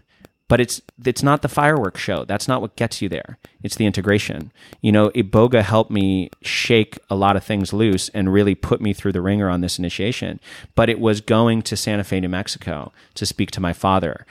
but 0.49 0.59
it's 0.59 0.81
it's 1.05 1.23
not 1.23 1.41
the 1.41 1.47
fireworks 1.47 2.01
show. 2.01 2.25
That's 2.25 2.47
not 2.47 2.59
what 2.59 2.75
gets 2.75 3.01
you 3.01 3.07
there. 3.07 3.37
It's 3.63 3.75
the 3.75 3.85
integration. 3.85 4.51
You 4.81 4.91
know, 4.91 5.11
Iboga 5.11 5.61
helped 5.61 5.91
me 5.91 6.31
shake 6.41 6.99
a 7.09 7.15
lot 7.15 7.37
of 7.37 7.43
things 7.45 7.71
loose 7.71 8.09
and 8.09 8.33
really 8.33 8.55
put 8.55 8.81
me 8.81 8.91
through 8.91 9.13
the 9.13 9.21
ringer 9.21 9.47
on 9.47 9.61
this 9.61 9.79
initiation. 9.79 10.41
But 10.75 10.89
it 10.89 10.99
was 10.99 11.21
going 11.21 11.61
to 11.61 11.77
Santa 11.77 12.03
Fe, 12.03 12.19
New 12.19 12.29
Mexico, 12.29 12.91
to 13.13 13.25
speak 13.25 13.51
to 13.51 13.61
my 13.61 13.71
father. 13.71 14.25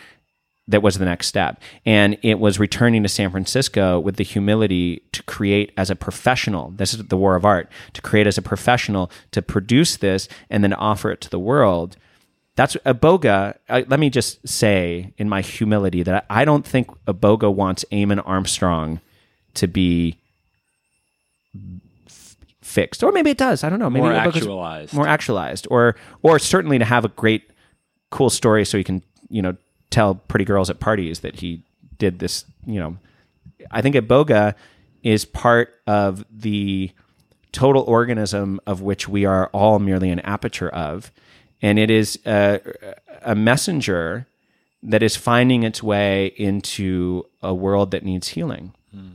That 0.66 0.82
was 0.82 0.98
the 0.98 1.06
next 1.06 1.28
step. 1.28 1.62
And 1.86 2.18
it 2.20 2.38
was 2.38 2.58
returning 2.58 3.02
to 3.02 3.08
San 3.08 3.30
Francisco 3.30 3.98
with 3.98 4.16
the 4.16 4.24
humility 4.24 5.02
to 5.12 5.22
create 5.22 5.72
as 5.78 5.88
a 5.88 5.96
professional. 5.96 6.72
This 6.72 6.92
is 6.92 7.06
the 7.06 7.16
war 7.16 7.36
of 7.36 7.46
art 7.46 7.70
to 7.94 8.02
create 8.02 8.26
as 8.26 8.36
a 8.36 8.42
professional, 8.42 9.10
to 9.30 9.40
produce 9.40 9.96
this 9.96 10.28
and 10.50 10.62
then 10.62 10.74
offer 10.74 11.10
it 11.10 11.22
to 11.22 11.30
the 11.30 11.38
world 11.38 11.96
that's 12.58 12.74
Iboga. 12.84 13.56
Uh, 13.68 13.82
let 13.86 14.00
me 14.00 14.10
just 14.10 14.46
say, 14.46 15.12
in 15.16 15.28
my 15.28 15.42
humility, 15.42 16.02
that 16.02 16.26
I 16.28 16.44
don't 16.44 16.66
think 16.66 16.88
Iboga 17.04 17.54
wants 17.54 17.84
Eamon 17.92 18.20
Armstrong 18.26 19.00
to 19.54 19.68
be 19.68 20.18
f- 22.08 22.36
fixed, 22.60 23.04
or 23.04 23.12
maybe 23.12 23.30
it 23.30 23.38
does. 23.38 23.62
I 23.62 23.70
don't 23.70 23.78
know. 23.78 23.88
Maybe 23.88 24.02
More 24.02 24.12
actualized. 24.12 24.92
more 24.92 25.06
actualized, 25.06 25.68
or 25.70 25.94
or 26.22 26.40
certainly 26.40 26.80
to 26.80 26.84
have 26.84 27.04
a 27.04 27.08
great, 27.10 27.48
cool 28.10 28.28
story, 28.28 28.64
so 28.64 28.76
he 28.76 28.82
can 28.82 29.02
you 29.28 29.40
know 29.40 29.56
tell 29.90 30.16
pretty 30.16 30.44
girls 30.44 30.68
at 30.68 30.80
parties 30.80 31.20
that 31.20 31.36
he 31.36 31.62
did 31.96 32.18
this. 32.18 32.44
You 32.66 32.80
know, 32.80 32.96
I 33.70 33.82
think 33.82 33.94
Iboga 33.94 34.56
is 35.04 35.24
part 35.24 35.74
of 35.86 36.24
the 36.28 36.90
total 37.52 37.82
organism 37.84 38.58
of 38.66 38.82
which 38.82 39.08
we 39.08 39.24
are 39.24 39.46
all 39.52 39.78
merely 39.78 40.10
an 40.10 40.18
aperture 40.20 40.68
of. 40.70 41.12
And 41.60 41.78
it 41.78 41.90
is 41.90 42.18
a, 42.24 42.60
a 43.22 43.34
messenger 43.34 44.26
that 44.82 45.02
is 45.02 45.16
finding 45.16 45.62
its 45.64 45.82
way 45.82 46.26
into 46.36 47.26
a 47.42 47.52
world 47.52 47.90
that 47.90 48.04
needs 48.04 48.28
healing. 48.28 48.74
Hmm. 48.92 49.10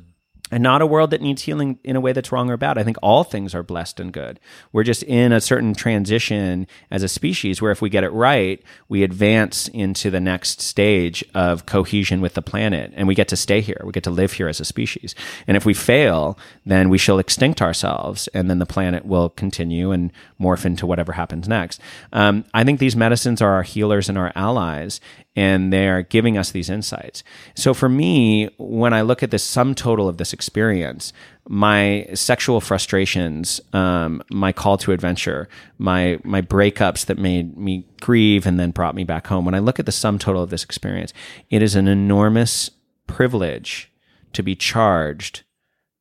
And 0.53 0.61
not 0.61 0.83
a 0.83 0.85
world 0.85 1.09
that 1.09 1.21
needs 1.21 1.41
healing 1.41 1.79
in 1.83 1.95
a 1.95 1.99
way 1.99 2.13
that's 2.13 2.31
wrong 2.31 2.49
or 2.51 2.57
bad. 2.57 2.77
I 2.77 2.83
think 2.83 2.97
all 3.01 3.23
things 3.23 3.55
are 3.55 3.63
blessed 3.63 3.99
and 3.99 4.13
good. 4.13 4.39
We're 4.71 4.83
just 4.83 5.01
in 5.03 5.31
a 5.31 5.41
certain 5.41 5.73
transition 5.73 6.67
as 6.91 7.01
a 7.01 7.07
species 7.07 7.59
where 7.59 7.71
if 7.71 7.81
we 7.81 7.89
get 7.89 8.03
it 8.03 8.11
right, 8.11 8.61
we 8.87 9.01
advance 9.01 9.67
into 9.69 10.11
the 10.11 10.19
next 10.19 10.61
stage 10.61 11.25
of 11.33 11.65
cohesion 11.65 12.21
with 12.21 12.35
the 12.35 12.43
planet 12.43 12.93
and 12.95 13.07
we 13.07 13.15
get 13.15 13.27
to 13.29 13.35
stay 13.35 13.61
here. 13.61 13.81
We 13.83 13.91
get 13.91 14.03
to 14.03 14.11
live 14.11 14.33
here 14.33 14.47
as 14.47 14.59
a 14.59 14.65
species. 14.65 15.15
And 15.47 15.57
if 15.57 15.65
we 15.65 15.73
fail, 15.73 16.37
then 16.65 16.89
we 16.89 16.99
shall 16.99 17.17
extinct 17.17 17.59
ourselves 17.59 18.27
and 18.29 18.47
then 18.47 18.59
the 18.59 18.67
planet 18.67 19.05
will 19.05 19.29
continue 19.29 19.91
and 19.91 20.11
morph 20.39 20.65
into 20.65 20.85
whatever 20.85 21.13
happens 21.13 21.47
next. 21.47 21.81
Um, 22.11 22.45
I 22.53 22.63
think 22.63 22.79
these 22.79 22.95
medicines 22.95 23.41
are 23.41 23.53
our 23.53 23.63
healers 23.63 24.07
and 24.07 24.19
our 24.19 24.31
allies 24.35 25.01
and 25.35 25.73
they're 25.73 26.03
giving 26.03 26.37
us 26.37 26.51
these 26.51 26.69
insights. 26.69 27.23
So 27.55 27.73
for 27.73 27.89
me, 27.89 28.49
when 28.57 28.93
I 28.93 29.01
look 29.01 29.23
at 29.23 29.31
the 29.31 29.39
sum 29.39 29.73
total 29.73 30.07
of 30.07 30.17
this 30.17 30.33
experience, 30.33 31.11
my 31.47 32.07
sexual 32.13 32.61
frustrations, 32.61 33.59
um, 33.73 34.21
my 34.29 34.51
call 34.51 34.77
to 34.77 34.91
adventure, 34.91 35.49
my 35.77 36.19
my 36.23 36.41
breakups 36.41 37.05
that 37.07 37.17
made 37.17 37.57
me 37.57 37.87
grieve 37.99 38.45
and 38.45 38.59
then 38.59 38.71
brought 38.71 38.95
me 38.95 39.03
back 39.03 39.27
home. 39.27 39.45
When 39.45 39.55
I 39.55 39.59
look 39.59 39.79
at 39.79 39.85
the 39.85 39.91
sum 39.91 40.19
total 40.19 40.43
of 40.43 40.49
this 40.49 40.63
experience, 40.63 41.13
it 41.49 41.61
is 41.61 41.75
an 41.75 41.87
enormous 41.87 42.69
privilege 43.07 43.91
to 44.33 44.43
be 44.43 44.55
charged 44.55 45.43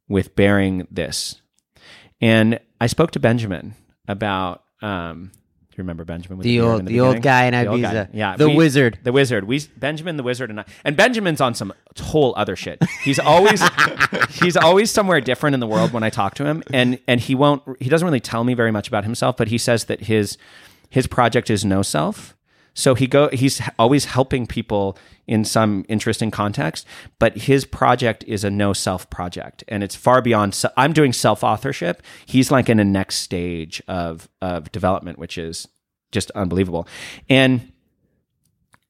with 0.08 0.36
bearing 0.36 0.86
this. 0.90 1.40
And 2.20 2.60
I 2.80 2.86
spoke 2.86 3.10
to 3.12 3.20
Benjamin 3.20 3.74
about. 4.06 4.64
Um, 4.82 5.30
do 5.72 5.76
you 5.78 5.84
remember 5.84 6.04
Benjamin? 6.04 6.36
with 6.38 6.44
The 6.44 6.58
beard 6.58 6.64
old- 6.68 6.80
in 6.80 6.84
the 6.86 7.00
old 7.00 7.22
guy 7.22 7.44
in 7.46 7.52
The. 7.54 7.70
Ibiza. 7.70 8.08
Yeah, 8.12 8.36
The 8.36 8.50
wizard. 8.50 8.98
the 9.02 9.10
wizard. 9.12 9.44
We 9.44 9.60
Benjamin 9.76 10.18
the 10.18 10.22
wizard 10.22 10.50
and 10.50 10.60
I, 10.60 10.64
and 10.84 10.96
Benjamin's 10.96 11.40
on 11.40 11.54
some 11.54 11.72
whole 11.98 12.34
other 12.36 12.56
shit. 12.56 12.82
He's 13.02 13.18
always 13.18 13.62
he's 14.30 14.56
always 14.56 14.90
somewhere 14.90 15.20
different 15.22 15.54
in 15.54 15.60
the 15.60 15.66
world 15.66 15.92
when 15.92 16.02
I 16.02 16.10
talk 16.10 16.34
to 16.36 16.44
him, 16.44 16.62
and 16.74 16.98
and 17.08 17.20
he 17.20 17.34
won't 17.34 17.62
he 17.80 17.88
doesn't 17.88 18.04
really 18.06 18.20
tell 18.20 18.44
me 18.44 18.52
very 18.54 18.70
much 18.70 18.86
about 18.88 19.04
himself, 19.04 19.36
but 19.36 19.48
he 19.48 19.56
says 19.58 19.84
that 19.86 20.02
his 20.02 20.36
his 20.90 21.06
project 21.06 21.48
is 21.48 21.64
no 21.64 21.80
self. 21.82 22.36
So 22.74 22.94
he 22.94 23.06
go 23.06 23.28
he's 23.28 23.60
always 23.78 24.06
helping 24.06 24.46
people 24.46 24.96
in 25.26 25.44
some 25.44 25.84
interesting 25.88 26.30
context, 26.30 26.86
but 27.18 27.36
his 27.36 27.64
project 27.64 28.24
is 28.26 28.44
a 28.44 28.50
no 28.50 28.72
self 28.72 29.08
project 29.10 29.62
and 29.68 29.82
it's 29.82 29.94
far 29.94 30.22
beyond 30.22 30.54
se- 30.54 30.70
I'm 30.76 30.92
doing 30.92 31.12
self 31.12 31.44
authorship. 31.44 32.02
He's 32.26 32.50
like 32.50 32.68
in 32.68 32.80
a 32.80 32.84
next 32.84 33.16
stage 33.16 33.82
of 33.88 34.28
of 34.40 34.72
development 34.72 35.18
which 35.18 35.36
is 35.36 35.68
just 36.12 36.30
unbelievable. 36.32 36.86
And 37.28 37.72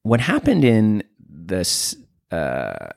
what 0.03 0.19
happened 0.19 0.63
in 0.63 1.03
this 1.19 1.95
uh, 2.31 2.89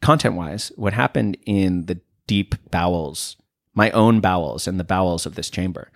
content 0.00 0.34
wise, 0.34 0.72
what 0.76 0.92
happened 0.92 1.36
in 1.44 1.86
the 1.86 2.00
deep 2.26 2.54
bowels, 2.70 3.36
my 3.74 3.90
own 3.90 4.20
bowels 4.20 4.66
and 4.66 4.78
the 4.78 4.84
bowels 4.84 5.26
of 5.26 5.34
this 5.34 5.50
chamber, 5.50 5.90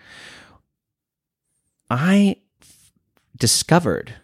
I 1.89 2.36
f- 2.60 2.93
discovered 3.36 4.14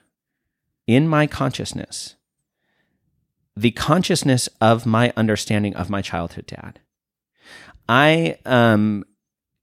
in 0.86 1.08
my 1.08 1.26
consciousness 1.26 2.16
the 3.56 3.70
consciousness 3.72 4.48
of 4.60 4.86
my 4.86 5.12
understanding 5.16 5.74
of 5.76 5.90
my 5.90 6.02
childhood 6.02 6.46
dad. 6.46 6.80
I 7.88 8.38
um, 8.46 9.04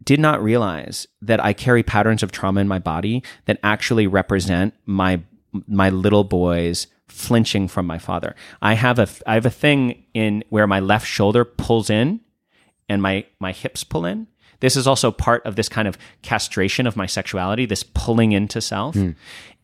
did 0.04 0.20
not 0.20 0.44
realize 0.44 1.08
that 1.22 1.44
I 1.44 1.54
carry 1.54 1.84
patterns 1.84 2.24
of 2.24 2.32
trauma 2.32 2.62
in 2.62 2.68
my 2.68 2.80
body 2.80 3.24
that 3.46 3.60
actually 3.64 4.08
represent 4.08 4.74
my 4.86 5.22
my 5.68 5.90
little 5.90 6.24
boy's 6.24 6.86
flinching 7.08 7.68
from 7.68 7.88
my 7.88 7.98
father. 7.98 8.36
I 8.62 8.76
have 8.76 9.00
a 9.00 9.08
I 9.26 9.34
have 9.34 9.46
a 9.46 9.52
thing 9.52 10.06
in 10.14 10.44
where 10.50 10.68
my 10.68 10.80
left 10.80 11.08
shoulder 11.08 11.44
pulls 11.44 11.90
in 11.90 12.20
and 12.88 13.02
my 13.02 13.26
my 13.40 13.52
hips 13.52 13.84
pull 13.84 14.06
in. 14.06 14.28
This 14.60 14.76
is 14.76 14.88
also 14.88 15.12
part 15.12 15.46
of 15.46 15.56
this 15.56 15.70
kind 15.70 15.88
of 15.88 15.98
castration 16.22 16.86
of 16.88 16.96
my 16.98 17.06
sexuality, 17.06 17.66
this 17.66 17.84
pulling 17.84 18.32
into 18.32 18.62
self. 18.62 18.96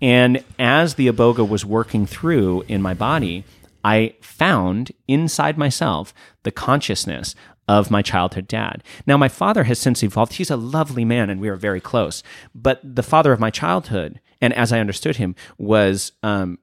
And 0.01 0.43
as 0.59 0.95
the 0.95 1.07
iboga 1.07 1.47
was 1.47 1.65
working 1.65 2.05
through 2.05 2.63
in 2.67 2.81
my 2.81 2.93
body, 2.93 3.43
I 3.83 4.15
found 4.21 4.91
inside 5.07 5.57
myself 5.57 6.13
the 6.43 6.51
consciousness 6.51 7.35
of 7.67 7.89
my 7.89 8.01
childhood 8.01 8.47
dad. 8.47 8.83
Now, 9.07 9.17
my 9.17 9.27
father 9.27 9.63
has 9.63 9.79
since 9.79 10.03
evolved. 10.03 10.33
He's 10.33 10.51
a 10.51 10.55
lovely 10.57 11.05
man 11.05 11.29
and 11.29 11.41
we 11.41 11.49
are 11.49 11.55
very 11.55 11.81
close. 11.81 12.21
But 12.53 12.79
the 12.83 13.03
father 13.03 13.31
of 13.31 13.39
my 13.39 13.49
childhood, 13.49 14.19
and 14.41 14.53
as 14.53 14.71
I 14.71 14.79
understood 14.79 15.17
him, 15.17 15.35
was 15.57 16.11
um, 16.23 16.59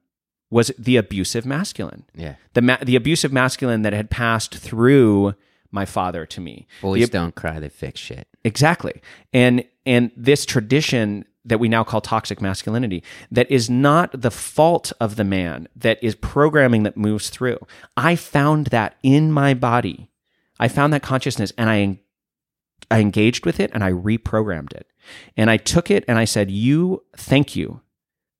was 0.50 0.70
the 0.78 0.96
abusive 0.96 1.46
masculine. 1.46 2.04
Yeah. 2.14 2.34
The 2.52 2.62
ma- 2.62 2.76
the 2.82 2.94
abusive 2.94 3.32
masculine 3.32 3.82
that 3.82 3.94
had 3.94 4.10
passed 4.10 4.54
through 4.54 5.34
my 5.73 5.85
father 5.85 6.24
to 6.27 6.40
me. 6.40 6.66
Boys 6.81 7.07
The- 7.07 7.12
don't 7.12 7.35
cry; 7.35 7.59
they 7.59 7.69
fix 7.69 8.01
shit. 8.01 8.28
Exactly. 8.44 9.03
And 9.32 9.65
and 9.85 10.12
this 10.16 10.47
tradition 10.47 11.24
that 11.44 11.59
we 11.59 11.69
now 11.69 11.82
call 11.82 12.01
toxic 12.01 12.40
masculinity 12.40 13.03
that 13.32 13.51
is 13.51 13.69
not 13.69 14.12
the 14.20 14.31
fault 14.31 14.93
of 15.01 15.16
the 15.16 15.24
man 15.24 15.66
that 15.74 15.99
is 16.01 16.15
programming 16.15 16.85
that 16.85 16.97
moves 16.97 17.31
through. 17.31 17.59
I 17.97 18.15
found 18.15 18.69
that 18.69 18.97
in 19.03 19.32
my 19.32 19.53
body. 19.55 20.09
I 20.61 20.69
found 20.69 20.93
that 20.93 21.03
consciousness 21.03 21.53
and 21.59 21.69
I 21.69 21.99
I 22.90 23.01
engaged 23.01 23.47
with 23.47 23.59
it 23.59 23.70
and 23.74 23.82
I 23.82 23.90
reprogrammed 23.90 24.73
it. 24.73 24.86
And 25.36 25.51
I 25.51 25.57
took 25.57 25.90
it 25.90 26.05
and 26.07 26.19
I 26.19 26.24
said, 26.27 26.51
"You 26.51 27.03
thank 27.16 27.57
you. 27.57 27.81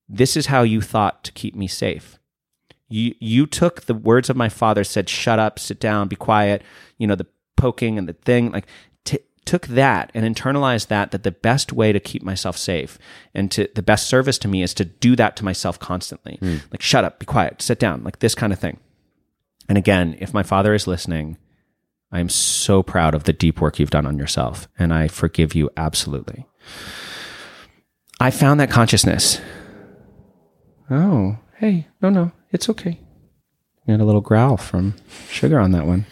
This 0.07 0.37
is 0.37 0.45
how 0.45 0.61
you 0.61 0.79
thought 0.79 1.23
to 1.25 1.31
keep 1.31 1.55
me 1.55 1.67
safe." 1.67 2.19
You 2.93 3.15
you 3.19 3.45
took 3.47 3.81
the 3.81 3.93
words 3.93 4.29
of 4.29 4.35
my 4.35 4.49
father 4.49 4.83
said 4.83 5.09
shut 5.09 5.39
up 5.39 5.57
sit 5.57 5.79
down 5.79 6.07
be 6.07 6.15
quiet 6.15 6.61
you 6.97 7.07
know 7.07 7.15
the 7.15 7.25
poking 7.57 7.97
and 7.97 8.07
the 8.07 8.13
thing 8.13 8.51
like 8.51 8.67
t- 9.03 9.19
took 9.45 9.65
that 9.67 10.11
and 10.13 10.23
internalized 10.23 10.87
that 10.87 11.11
that 11.11 11.23
the 11.23 11.31
best 11.31 11.73
way 11.73 11.91
to 11.91 11.99
keep 11.99 12.21
myself 12.21 12.55
safe 12.55 12.99
and 13.33 13.51
to 13.51 13.67
the 13.73 13.81
best 13.81 14.07
service 14.07 14.37
to 14.37 14.47
me 14.47 14.61
is 14.61 14.73
to 14.73 14.85
do 14.85 15.15
that 15.15 15.35
to 15.35 15.43
myself 15.43 15.79
constantly. 15.79 16.37
Hmm. 16.39 16.57
Like 16.71 16.81
shut 16.81 17.03
up 17.03 17.19
be 17.19 17.25
quiet 17.25 17.61
sit 17.61 17.79
down 17.79 18.03
like 18.03 18.19
this 18.19 18.35
kind 18.35 18.53
of 18.53 18.59
thing. 18.59 18.79
And 19.67 19.77
again 19.77 20.15
if 20.19 20.33
my 20.33 20.43
father 20.43 20.73
is 20.73 20.87
listening 20.87 21.37
i 22.11 22.19
am 22.19 22.29
so 22.29 22.83
proud 22.83 23.15
of 23.15 23.23
the 23.23 23.33
deep 23.33 23.59
work 23.59 23.79
you've 23.79 23.89
done 23.89 24.05
on 24.05 24.19
yourself 24.19 24.67
and 24.77 24.93
i 24.93 25.07
forgive 25.07 25.55
you 25.55 25.69
absolutely. 25.75 26.45
I 28.19 28.31
found 28.31 28.59
that 28.59 28.69
consciousness. 28.69 29.41
Oh, 30.89 31.37
hey, 31.57 31.87
no, 32.01 32.09
no, 32.09 32.31
it's 32.53 32.69
okay. 32.69 32.99
You 33.85 33.91
had 33.91 33.99
a 33.99 34.05
little 34.05 34.21
growl 34.21 34.55
from 34.57 34.95
Sugar 35.29 35.59
on 35.59 35.71
that 35.71 35.85
one. 35.85 36.05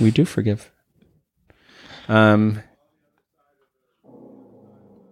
We 0.00 0.10
do 0.10 0.24
forgive. 0.24 0.70
Um. 2.08 2.62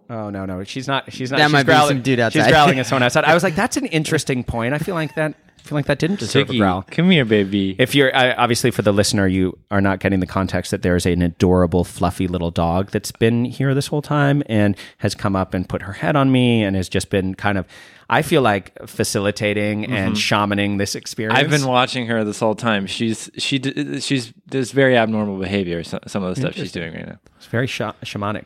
Oh 0.09 0.31
no, 0.31 0.45
no, 0.45 0.63
she's 0.63 0.87
not. 0.87 1.13
She's 1.13 1.29
not. 1.29 1.37
That 1.37 1.45
she's 1.45 1.53
might 1.53 1.67
be 1.67 1.73
some 1.73 2.01
dude 2.01 2.19
outside. 2.19 2.45
She's 2.45 2.51
growling 2.51 2.79
at 2.79 2.87
someone 2.87 3.03
outside. 3.03 3.25
I 3.25 3.35
was 3.35 3.43
like, 3.43 3.55
that's 3.55 3.77
an 3.77 3.85
interesting 3.85 4.43
point. 4.43 4.73
I 4.73 4.79
feel 4.79 4.95
like 4.95 5.13
that. 5.15 5.35
Feel 5.69 5.75
like 5.75 5.85
that 5.85 5.99
didn't 5.99 6.17
deserve 6.17 6.47
Chicky, 6.47 6.57
a 6.57 6.61
growl. 6.61 6.83
come 6.89 7.11
here, 7.11 7.25
baby. 7.25 7.75
If 7.77 7.93
you're 7.93 8.15
I, 8.15 8.33
obviously 8.33 8.71
for 8.71 8.81
the 8.81 8.91
listener, 8.91 9.27
you 9.27 9.55
are 9.69 9.81
not 9.81 9.99
getting 9.99 10.19
the 10.19 10.25
context 10.25 10.71
that 10.71 10.81
there 10.81 10.95
is 10.95 11.05
an 11.05 11.21
adorable, 11.21 11.83
fluffy 11.83 12.27
little 12.27 12.49
dog 12.49 12.89
that's 12.89 13.11
been 13.11 13.45
here 13.45 13.75
this 13.75 13.85
whole 13.85 14.01
time 14.01 14.41
and 14.47 14.75
has 14.97 15.13
come 15.13 15.35
up 15.35 15.53
and 15.53 15.69
put 15.69 15.83
her 15.83 15.93
head 15.93 16.15
on 16.15 16.31
me 16.31 16.63
and 16.63 16.75
has 16.75 16.89
just 16.89 17.11
been 17.11 17.35
kind 17.35 17.59
of, 17.59 17.67
I 18.09 18.23
feel 18.23 18.41
like 18.41 18.75
facilitating 18.87 19.85
and 19.85 20.15
mm-hmm. 20.15 20.15
shamaning 20.15 20.79
this 20.79 20.95
experience. 20.95 21.37
I've 21.37 21.51
been 21.51 21.67
watching 21.67 22.07
her 22.07 22.23
this 22.23 22.39
whole 22.39 22.55
time. 22.55 22.87
She's 22.87 23.29
she 23.37 23.61
she's 23.99 24.33
there's 24.47 24.71
very 24.71 24.97
abnormal 24.97 25.37
behavior. 25.37 25.83
Some, 25.83 25.99
some 26.07 26.23
of 26.23 26.33
the 26.33 26.41
stuff 26.41 26.55
she's 26.55 26.71
doing 26.71 26.95
right 26.95 27.05
now. 27.09 27.19
It's 27.37 27.45
very 27.45 27.67
sha- 27.67 27.93
shamanic. 28.03 28.45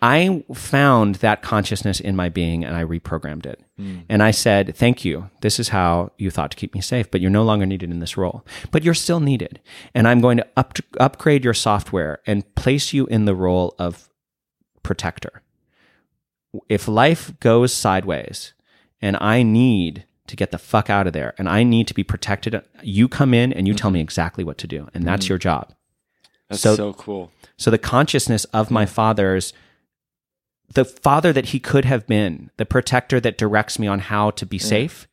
I 0.00 0.44
found 0.54 1.16
that 1.16 1.42
consciousness 1.42 1.98
in 1.98 2.14
my 2.14 2.28
being 2.28 2.64
and 2.64 2.76
I 2.76 2.84
reprogrammed 2.84 3.46
it. 3.46 3.60
Mm. 3.80 4.04
And 4.08 4.22
I 4.22 4.30
said, 4.30 4.76
Thank 4.76 5.04
you. 5.04 5.30
This 5.40 5.58
is 5.58 5.70
how 5.70 6.12
you 6.18 6.30
thought 6.30 6.50
to 6.50 6.56
keep 6.56 6.74
me 6.74 6.80
safe, 6.80 7.10
but 7.10 7.20
you're 7.20 7.30
no 7.30 7.42
longer 7.42 7.66
needed 7.66 7.90
in 7.90 8.00
this 8.00 8.16
role. 8.16 8.44
But 8.70 8.84
you're 8.84 8.94
still 8.94 9.20
needed. 9.20 9.60
And 9.94 10.06
I'm 10.06 10.20
going 10.20 10.36
to 10.36 10.46
up- 10.56 10.78
upgrade 10.98 11.44
your 11.44 11.54
software 11.54 12.20
and 12.26 12.54
place 12.54 12.92
you 12.92 13.06
in 13.06 13.24
the 13.24 13.34
role 13.34 13.74
of 13.78 14.10
protector. 14.82 15.42
If 16.68 16.86
life 16.86 17.32
goes 17.40 17.72
sideways 17.72 18.52
and 19.00 19.16
I 19.20 19.42
need 19.42 20.04
to 20.26 20.36
get 20.36 20.50
the 20.50 20.58
fuck 20.58 20.90
out 20.90 21.06
of 21.06 21.12
there 21.12 21.34
and 21.38 21.48
I 21.48 21.62
need 21.62 21.88
to 21.88 21.94
be 21.94 22.04
protected, 22.04 22.60
you 22.82 23.08
come 23.08 23.32
in 23.32 23.52
and 23.52 23.66
you 23.66 23.74
tell 23.74 23.90
me 23.90 23.98
mm-hmm. 23.98 24.04
exactly 24.04 24.44
what 24.44 24.58
to 24.58 24.66
do. 24.66 24.88
And 24.92 25.04
that's 25.04 25.24
mm-hmm. 25.24 25.32
your 25.32 25.38
job. 25.38 25.72
That's 26.48 26.60
So- 26.60 26.76
so, 26.76 26.92
cool. 26.92 27.32
So 27.56 27.70
the 27.70 27.78
consciousness 27.78 28.44
of 28.46 28.70
my 28.70 28.86
father's, 28.86 29.52
the 30.74 30.84
father 30.84 31.32
that 31.32 31.46
he 31.46 31.58
could 31.58 31.84
have 31.84 32.06
been, 32.06 32.50
the 32.56 32.66
protector 32.66 33.20
that 33.20 33.38
directs 33.38 33.78
me 33.78 33.86
on 33.86 33.98
how 33.98 34.30
to 34.32 34.46
be 34.46 34.58
mm. 34.58 34.62
safe, 34.62 35.08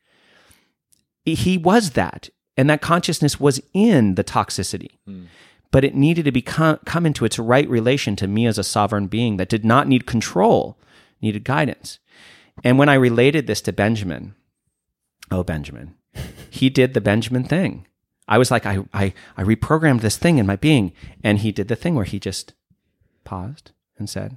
he 1.24 1.58
was 1.58 1.90
that. 1.90 2.30
And 2.56 2.68
that 2.70 2.80
consciousness 2.80 3.38
was 3.38 3.60
in 3.72 4.16
the 4.16 4.24
toxicity. 4.24 4.98
Hmm. 5.06 5.26
But 5.70 5.84
it 5.84 5.94
needed 5.94 6.24
to 6.24 6.32
become 6.32 6.78
come 6.86 7.06
into 7.06 7.24
its 7.24 7.38
right 7.38 7.68
relation 7.68 8.16
to 8.16 8.26
me 8.26 8.46
as 8.46 8.58
a 8.58 8.64
sovereign 8.64 9.06
being 9.06 9.36
that 9.36 9.50
did 9.50 9.64
not 9.64 9.86
need 9.86 10.06
control, 10.06 10.76
needed 11.20 11.44
guidance. 11.44 12.00
And 12.64 12.78
when 12.78 12.88
I 12.88 12.94
related 12.94 13.46
this 13.46 13.60
to 13.62 13.72
Benjamin, 13.72 14.34
oh 15.30 15.44
Benjamin, 15.44 15.94
he 16.50 16.68
did 16.68 16.94
the 16.94 17.00
Benjamin 17.00 17.44
thing. 17.44 17.86
I 18.26 18.38
was 18.38 18.50
like, 18.50 18.66
I, 18.66 18.78
I, 18.92 19.14
I 19.36 19.42
reprogrammed 19.42 20.00
this 20.00 20.16
thing 20.16 20.38
in 20.38 20.46
my 20.46 20.56
being. 20.56 20.92
And 21.22 21.38
he 21.38 21.52
did 21.52 21.68
the 21.68 21.76
thing 21.76 21.94
where 21.94 22.04
he 22.04 22.18
just 22.18 22.54
paused 23.24 23.72
and 23.98 24.08
said, 24.08 24.36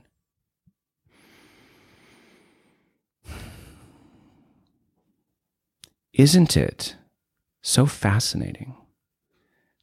Isn't 6.22 6.56
it 6.56 6.98
so 7.64 7.88
fascinating 7.88 8.76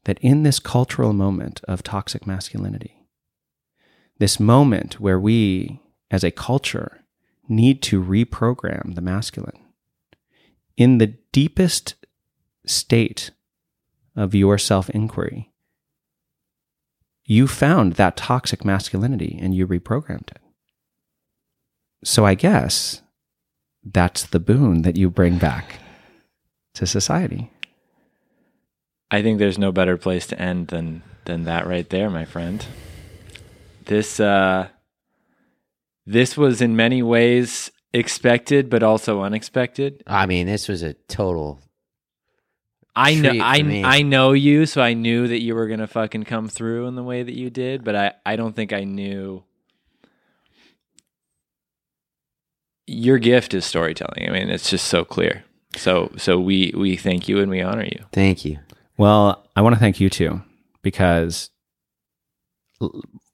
that 0.05 0.20
in 0.20 0.44
this 0.44 0.60
cultural 0.60 1.12
moment 1.12 1.60
of 1.66 1.82
toxic 1.82 2.28
masculinity, 2.28 3.02
this 4.20 4.39
moment 4.39 5.01
where 5.01 5.19
we 5.19 5.82
as 6.12 6.23
a 6.23 6.31
culture 6.31 7.02
need 7.48 7.82
to 7.82 8.01
reprogram 8.01 8.94
the 8.94 9.01
masculine, 9.01 9.60
in 10.77 10.98
the 10.98 11.15
deepest 11.32 11.97
state 12.65 13.32
of 14.15 14.32
your 14.32 14.59
self 14.59 14.89
inquiry, 14.90 15.51
you 17.24 17.48
found 17.48 17.94
that 17.94 18.16
toxic 18.16 18.65
masculinity 18.65 19.36
and 19.43 19.56
you 19.56 19.66
reprogrammed 19.66 20.31
it. 20.31 20.43
So 22.05 22.24
I 22.24 22.35
guess 22.35 23.02
that's 23.82 24.23
the 24.23 24.39
boon 24.39 24.82
that 24.82 24.94
you 24.94 25.10
bring 25.10 25.39
back 25.39 25.81
to 26.78 26.86
society. 26.86 27.50
I 29.10 29.20
think 29.20 29.38
there's 29.38 29.59
no 29.59 29.72
better 29.72 29.96
place 29.96 30.28
to 30.28 30.40
end 30.40 30.68
than 30.68 31.02
than 31.24 31.44
that 31.44 31.66
right 31.66 31.88
there, 31.90 32.09
my 32.09 32.24
friend. 32.24 32.64
This 33.86 34.20
uh 34.20 34.68
this 36.06 36.36
was 36.36 36.62
in 36.62 36.76
many 36.76 37.02
ways 37.02 37.72
expected 37.92 38.70
but 38.70 38.84
also 38.84 39.22
unexpected. 39.22 40.05
I 40.06 40.26
mean, 40.26 40.46
this 40.46 40.68
was 40.68 40.82
a 40.84 40.92
total. 41.09 41.60
I 42.94 43.14
know 43.14 43.32
I 43.42 43.62
me. 43.62 43.82
I 43.82 44.02
know 44.02 44.32
you, 44.32 44.64
so 44.64 44.80
I 44.80 44.94
knew 44.94 45.26
that 45.26 45.40
you 45.40 45.56
were 45.56 45.66
going 45.66 45.80
to 45.80 45.86
fucking 45.88 46.24
come 46.24 46.48
through 46.48 46.86
in 46.86 46.94
the 46.94 47.02
way 47.02 47.22
that 47.24 47.34
you 47.34 47.50
did, 47.50 47.82
but 47.82 47.96
I 47.96 48.12
I 48.24 48.36
don't 48.36 48.55
think 48.55 48.72
I 48.72 48.84
knew 48.84 49.42
your 52.86 53.18
gift 53.18 53.52
is 53.52 53.64
storytelling. 53.64 54.28
I 54.28 54.32
mean, 54.32 54.48
it's 54.48 54.70
just 54.70 54.86
so 54.86 55.05
clear. 55.05 55.44
So 55.78 56.12
so 56.16 56.38
we 56.38 56.72
we 56.76 56.96
thank 56.96 57.28
you 57.28 57.40
and 57.40 57.50
we 57.50 57.62
honor 57.62 57.84
you. 57.84 58.05
Thank 58.12 58.44
you. 58.44 58.59
Well, 58.96 59.46
I 59.56 59.62
want 59.62 59.74
to 59.74 59.78
thank 59.78 60.00
you 60.00 60.10
too 60.10 60.42
because, 60.82 61.50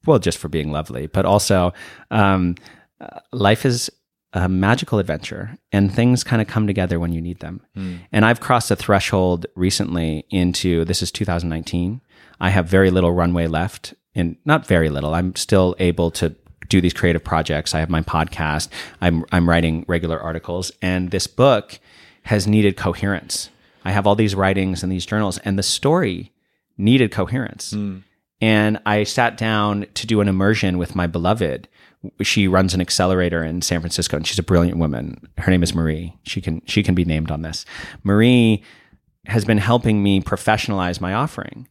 well, 0.05 0.19
just 0.19 0.37
for 0.37 0.47
being 0.47 0.71
lovely, 0.71 1.07
but 1.07 1.25
also 1.25 1.73
um, 2.11 2.55
uh, 3.01 3.19
life 3.31 3.65
is 3.65 3.89
a 4.33 4.47
magical 4.49 4.99
adventure 4.99 5.57
and 5.71 5.93
things 5.93 6.23
kind 6.23 6.41
of 6.41 6.47
come 6.47 6.67
together 6.67 6.99
when 6.99 7.13
you 7.13 7.21
need 7.21 7.39
them. 7.39 7.61
And 8.11 8.25
I've 8.25 8.41
crossed 8.41 8.69
a 8.69 8.75
threshold 8.75 9.45
recently 9.55 10.25
into 10.29 10.83
this 10.85 11.01
is 11.01 11.09
2019. 11.11 12.01
I 12.39 12.49
have 12.49 12.67
very 12.67 12.91
little 12.91 13.13
runway 13.13 13.47
left 13.47 13.93
and 14.13 14.35
not 14.43 14.67
very 14.67 14.89
little. 14.89 15.15
I'm 15.15 15.35
still 15.35 15.75
able 15.79 16.11
to 16.11 16.35
do 16.67 16.81
these 16.81 16.93
creative 16.93 17.23
projects. 17.23 17.73
I 17.73 17.79
have 17.79 17.89
my 17.89 18.01
podcast. 18.01 18.67
I'm 19.01 19.23
I'm 19.31 19.47
writing 19.47 19.85
regular 19.87 20.19
articles 20.19 20.71
and 20.81 21.11
this 21.11 21.27
book 21.27 21.79
has 22.25 22.47
needed 22.47 22.75
coherence. 22.75 23.49
I 23.83 23.91
have 23.91 24.07
all 24.07 24.15
these 24.15 24.35
writings 24.35 24.83
and 24.83 24.91
these 24.91 25.05
journals 25.05 25.37
and 25.39 25.57
the 25.57 25.63
story 25.63 26.31
needed 26.77 27.11
coherence. 27.11 27.71
And 28.41 28.79
I 28.85 29.03
sat 29.03 29.37
down 29.37 29.85
to 29.93 30.07
do 30.07 30.21
an 30.21 30.27
immersion 30.27 30.77
with 30.77 30.95
my 30.95 31.07
beloved. 31.07 31.67
She 32.21 32.47
runs 32.47 32.73
an 32.73 32.81
accelerator 32.81 33.43
in 33.43 33.61
San 33.61 33.79
Francisco 33.79 34.17
and 34.17 34.27
she's 34.27 34.39
a 34.39 34.43
brilliant 34.43 34.77
woman. 34.77 35.27
Her 35.37 35.51
name 35.51 35.63
is 35.63 35.73
Marie. 35.73 36.15
She 36.23 36.41
can 36.41 36.61
she 36.65 36.83
can 36.83 36.95
be 36.95 37.05
named 37.05 37.31
on 37.31 37.43
this. 37.43 37.65
Marie 38.03 38.63
has 39.27 39.45
been 39.45 39.57
helping 39.57 40.03
me 40.03 40.19
professionalize 40.19 40.99
my 40.99 41.13
offering. 41.13 41.67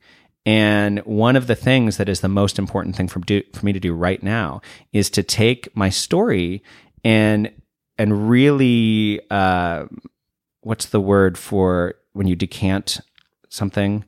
And 0.47 1.01
one 1.01 1.37
of 1.37 1.47
the 1.47 1.55
things 1.55 1.97
that 1.97 2.09
is 2.09 2.21
the 2.21 2.29
most 2.29 2.59
important 2.59 2.97
thing 2.97 3.09
for, 3.09 3.21
do, 3.21 3.43
for 3.55 3.65
me 3.65 3.73
to 3.73 3.81
do 3.81 3.95
right 3.95 4.23
now 4.23 4.61
is 4.93 5.09
to 5.11 5.23
take 5.23 5.75
my 5.77 5.89
story 5.89 6.63
and 7.05 7.51
and 7.97 8.29
really 8.29 9.21
uh, 9.31 9.87
what's 10.65 10.87
the 10.87 11.01
word 11.01 11.39
for 11.39 11.95
when 12.13 12.27
you 12.27 12.37
decant 12.37 13.01
something? 13.49 14.05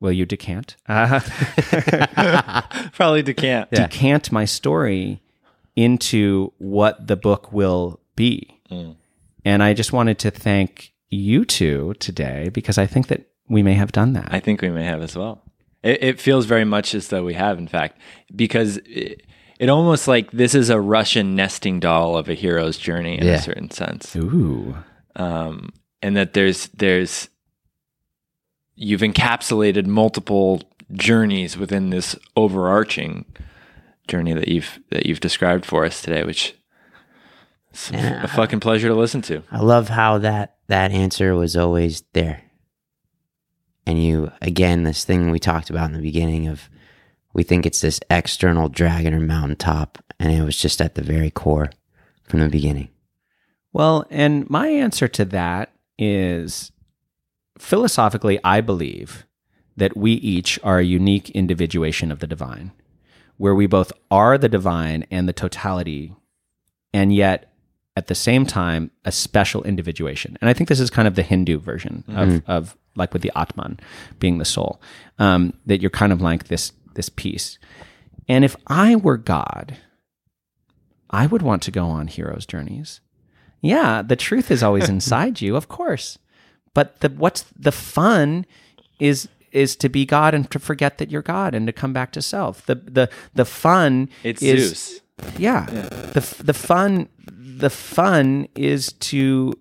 Will 0.00 0.12
you 0.12 0.26
decant? 0.26 0.76
Uh, 0.88 1.20
Probably 2.92 3.22
decant. 3.22 3.70
decant 3.72 4.32
my 4.32 4.44
story 4.44 5.22
into 5.76 6.52
what 6.58 7.06
the 7.06 7.16
book 7.16 7.52
will 7.52 8.00
be. 8.16 8.58
And 9.44 9.62
I 9.62 9.74
just 9.74 9.92
wanted 9.92 10.18
to 10.20 10.30
thank 10.30 10.92
you 11.10 11.44
two 11.44 11.94
today 12.00 12.48
because 12.48 12.78
I 12.78 12.86
think 12.86 13.08
that 13.08 13.28
we 13.48 13.62
may 13.62 13.74
have 13.74 13.92
done 13.92 14.12
that. 14.14 14.28
I 14.32 14.40
think 14.40 14.62
we 14.62 14.70
may 14.70 14.84
have 14.84 15.02
as 15.02 15.16
well. 15.16 15.42
It, 15.82 16.02
it 16.02 16.20
feels 16.20 16.46
very 16.46 16.64
much 16.64 16.94
as 16.94 17.08
though 17.08 17.24
we 17.24 17.34
have, 17.34 17.58
in 17.58 17.68
fact, 17.68 17.98
because 18.34 18.78
it, 18.86 19.22
it 19.58 19.68
almost 19.68 20.08
like 20.08 20.30
this 20.30 20.54
is 20.54 20.70
a 20.70 20.80
Russian 20.80 21.34
nesting 21.34 21.80
doll 21.80 22.16
of 22.16 22.28
a 22.28 22.34
hero's 22.34 22.78
journey 22.78 23.18
in 23.18 23.26
Yeah. 23.26 23.34
a 23.34 23.42
certain 23.42 23.70
sense, 23.70 24.14
Ooh. 24.16 24.74
um, 25.16 25.70
and 26.02 26.16
that 26.16 26.32
there's 26.32 26.68
there's 26.68 27.28
you've 28.74 29.00
encapsulated 29.00 29.86
multiple 29.86 30.62
journeys 30.92 31.56
within 31.56 31.90
this 31.90 32.16
overarching 32.36 33.24
journey 34.08 34.34
that 34.34 34.48
you've 34.48 34.78
that 34.90 35.06
you've 35.06 35.20
described 35.20 35.64
for 35.64 35.84
us 35.84 36.02
today, 36.02 36.24
which 36.24 36.54
is 37.72 37.90
a 37.92 38.28
fucking 38.28 38.60
pleasure 38.60 38.88
to 38.88 38.94
listen 38.94 39.22
to. 39.22 39.42
I 39.50 39.60
love 39.60 39.88
how 39.88 40.18
that 40.18 40.56
that 40.68 40.90
answer 40.90 41.34
was 41.34 41.56
always 41.56 42.02
there. 42.12 42.42
And 43.86 44.02
you 44.02 44.30
again 44.40 44.82
this 44.82 45.04
thing 45.04 45.30
we 45.30 45.38
talked 45.38 45.70
about 45.70 45.86
in 45.86 45.96
the 45.96 46.02
beginning 46.02 46.48
of 46.48 46.68
we 47.34 47.42
think 47.42 47.64
it's 47.64 47.80
this 47.80 48.00
external 48.10 48.68
dragon 48.68 49.14
or 49.14 49.20
mountaintop 49.20 49.98
and 50.18 50.32
it 50.32 50.42
was 50.44 50.56
just 50.56 50.80
at 50.80 50.94
the 50.94 51.02
very 51.02 51.30
core 51.30 51.70
from 52.24 52.40
the 52.40 52.48
beginning. 52.48 52.88
Well, 53.72 54.06
and 54.10 54.48
my 54.50 54.68
answer 54.68 55.08
to 55.08 55.24
that 55.26 55.71
is 56.02 56.72
philosophically, 57.58 58.40
I 58.42 58.60
believe 58.60 59.24
that 59.76 59.96
we 59.96 60.12
each 60.12 60.58
are 60.62 60.80
a 60.80 60.84
unique 60.84 61.30
individuation 61.30 62.10
of 62.10 62.18
the 62.18 62.26
divine, 62.26 62.72
where 63.36 63.54
we 63.54 63.66
both 63.66 63.92
are 64.10 64.36
the 64.36 64.48
divine 64.48 65.06
and 65.10 65.28
the 65.28 65.32
totality, 65.32 66.14
and 66.92 67.14
yet 67.14 67.52
at 67.96 68.06
the 68.06 68.14
same 68.14 68.46
time, 68.46 68.90
a 69.04 69.12
special 69.12 69.62
individuation. 69.64 70.36
And 70.40 70.48
I 70.48 70.54
think 70.54 70.68
this 70.68 70.80
is 70.80 70.90
kind 70.90 71.06
of 71.06 71.14
the 71.14 71.22
Hindu 71.22 71.58
version 71.58 72.04
of, 72.08 72.42
of 72.46 72.76
like 72.96 73.12
with 73.12 73.22
the 73.22 73.32
Atman 73.36 73.78
being 74.18 74.38
the 74.38 74.46
soul, 74.46 74.80
um, 75.18 75.52
that 75.66 75.80
you're 75.82 75.90
kind 75.90 76.12
of 76.12 76.22
like 76.22 76.48
this, 76.48 76.72
this 76.94 77.10
piece. 77.10 77.58
And 78.28 78.44
if 78.44 78.56
I 78.66 78.96
were 78.96 79.18
God, 79.18 79.76
I 81.10 81.26
would 81.26 81.42
want 81.42 81.62
to 81.64 81.70
go 81.70 81.86
on 81.86 82.06
hero's 82.06 82.46
journeys. 82.46 83.00
Yeah, 83.62 84.02
the 84.02 84.16
truth 84.16 84.50
is 84.50 84.62
always 84.62 84.88
inside 84.96 85.40
you, 85.40 85.56
of 85.56 85.68
course. 85.68 86.18
But 86.74 87.00
the 87.00 87.08
what's 87.08 87.44
the 87.56 87.72
fun 87.72 88.44
is 88.98 89.28
is 89.52 89.76
to 89.76 89.88
be 89.88 90.04
God 90.06 90.34
and 90.34 90.50
to 90.50 90.58
forget 90.58 90.98
that 90.98 91.10
you're 91.10 91.22
God 91.22 91.54
and 91.54 91.66
to 91.66 91.72
come 91.72 91.92
back 91.92 92.12
to 92.12 92.22
self. 92.22 92.66
The 92.66 92.74
the 92.76 93.08
the 93.34 93.44
fun 93.44 94.08
It's 94.24 94.42
is 94.42 94.68
Zeus. 94.68 95.00
yeah. 95.38 95.66
The 95.66 96.42
the 96.42 96.54
fun 96.54 97.08
the 97.30 97.70
fun 97.70 98.48
is 98.56 98.92
to 98.94 99.52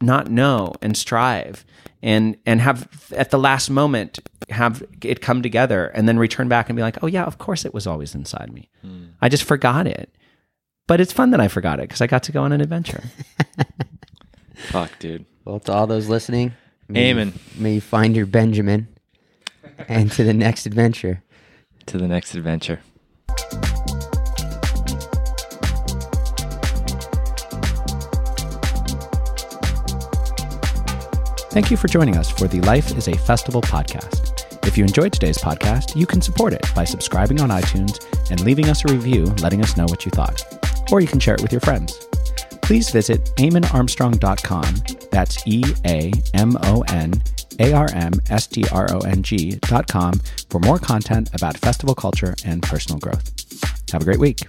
not 0.00 0.30
know 0.30 0.74
and 0.80 0.96
strive 0.96 1.64
and 2.02 2.36
and 2.46 2.60
have 2.60 3.12
at 3.16 3.30
the 3.30 3.38
last 3.38 3.70
moment 3.70 4.18
have 4.50 4.82
it 5.02 5.20
come 5.20 5.42
together 5.42 5.86
and 5.88 6.08
then 6.08 6.18
return 6.18 6.48
back 6.48 6.68
and 6.68 6.76
be 6.76 6.82
like, 6.82 7.02
"Oh 7.02 7.06
yeah, 7.06 7.24
of 7.24 7.38
course 7.38 7.64
it 7.64 7.74
was 7.74 7.86
always 7.86 8.14
inside 8.14 8.52
me. 8.52 8.68
Hmm. 8.82 9.06
I 9.20 9.28
just 9.28 9.44
forgot 9.44 9.86
it." 9.86 10.14
But 10.88 11.02
it's 11.02 11.12
fun 11.12 11.30
that 11.32 11.40
I 11.40 11.48
forgot 11.48 11.78
it 11.78 11.82
because 11.82 12.00
I 12.00 12.06
got 12.06 12.24
to 12.24 12.32
go 12.32 12.42
on 12.42 12.50
an 12.50 12.62
adventure. 12.62 13.04
Fuck, 14.54 14.98
dude. 14.98 15.26
Well, 15.44 15.60
to 15.60 15.72
all 15.72 15.86
those 15.86 16.08
listening, 16.08 16.54
may 16.88 17.10
Amen. 17.10 17.34
You, 17.54 17.62
may 17.62 17.74
you 17.74 17.80
find 17.82 18.16
your 18.16 18.24
Benjamin 18.24 18.88
and 19.86 20.10
to 20.12 20.24
the 20.24 20.32
next 20.32 20.64
adventure. 20.64 21.22
To 21.86 21.98
the 21.98 22.08
next 22.08 22.34
adventure. 22.34 22.80
Thank 31.50 31.70
you 31.70 31.76
for 31.76 31.88
joining 31.88 32.16
us 32.16 32.30
for 32.30 32.48
the 32.48 32.62
Life 32.62 32.96
is 32.96 33.08
a 33.08 33.16
Festival 33.18 33.60
podcast. 33.60 34.66
If 34.66 34.78
you 34.78 34.84
enjoyed 34.84 35.12
today's 35.12 35.38
podcast, 35.38 35.96
you 35.96 36.06
can 36.06 36.22
support 36.22 36.54
it 36.54 36.64
by 36.74 36.84
subscribing 36.84 37.40
on 37.42 37.50
iTunes 37.50 38.06
and 38.30 38.40
leaving 38.40 38.70
us 38.70 38.84
a 38.86 38.92
review 38.92 39.24
letting 39.42 39.62
us 39.62 39.76
know 39.76 39.84
what 39.84 40.06
you 40.06 40.10
thought. 40.10 40.57
Or 40.90 41.00
you 41.00 41.06
can 41.06 41.20
share 41.20 41.34
it 41.34 41.42
with 41.42 41.52
your 41.52 41.60
friends. 41.60 41.96
Please 42.62 42.90
visit 42.90 43.24
eamonarmstrong.com. 43.36 44.74
That's 45.10 45.46
E 45.46 45.62
A 45.86 46.12
M 46.34 46.56
O 46.64 46.84
N 46.88 47.22
A 47.60 47.72
R 47.72 47.88
M 47.94 48.12
S 48.30 48.46
T 48.46 48.64
R 48.72 48.86
O 48.90 48.98
N 49.00 49.22
G.com 49.22 50.20
for 50.50 50.60
more 50.60 50.78
content 50.78 51.30
about 51.34 51.56
festival 51.56 51.94
culture 51.94 52.34
and 52.44 52.62
personal 52.62 52.98
growth. 52.98 53.32
Have 53.90 54.02
a 54.02 54.04
great 54.04 54.18
week. 54.18 54.40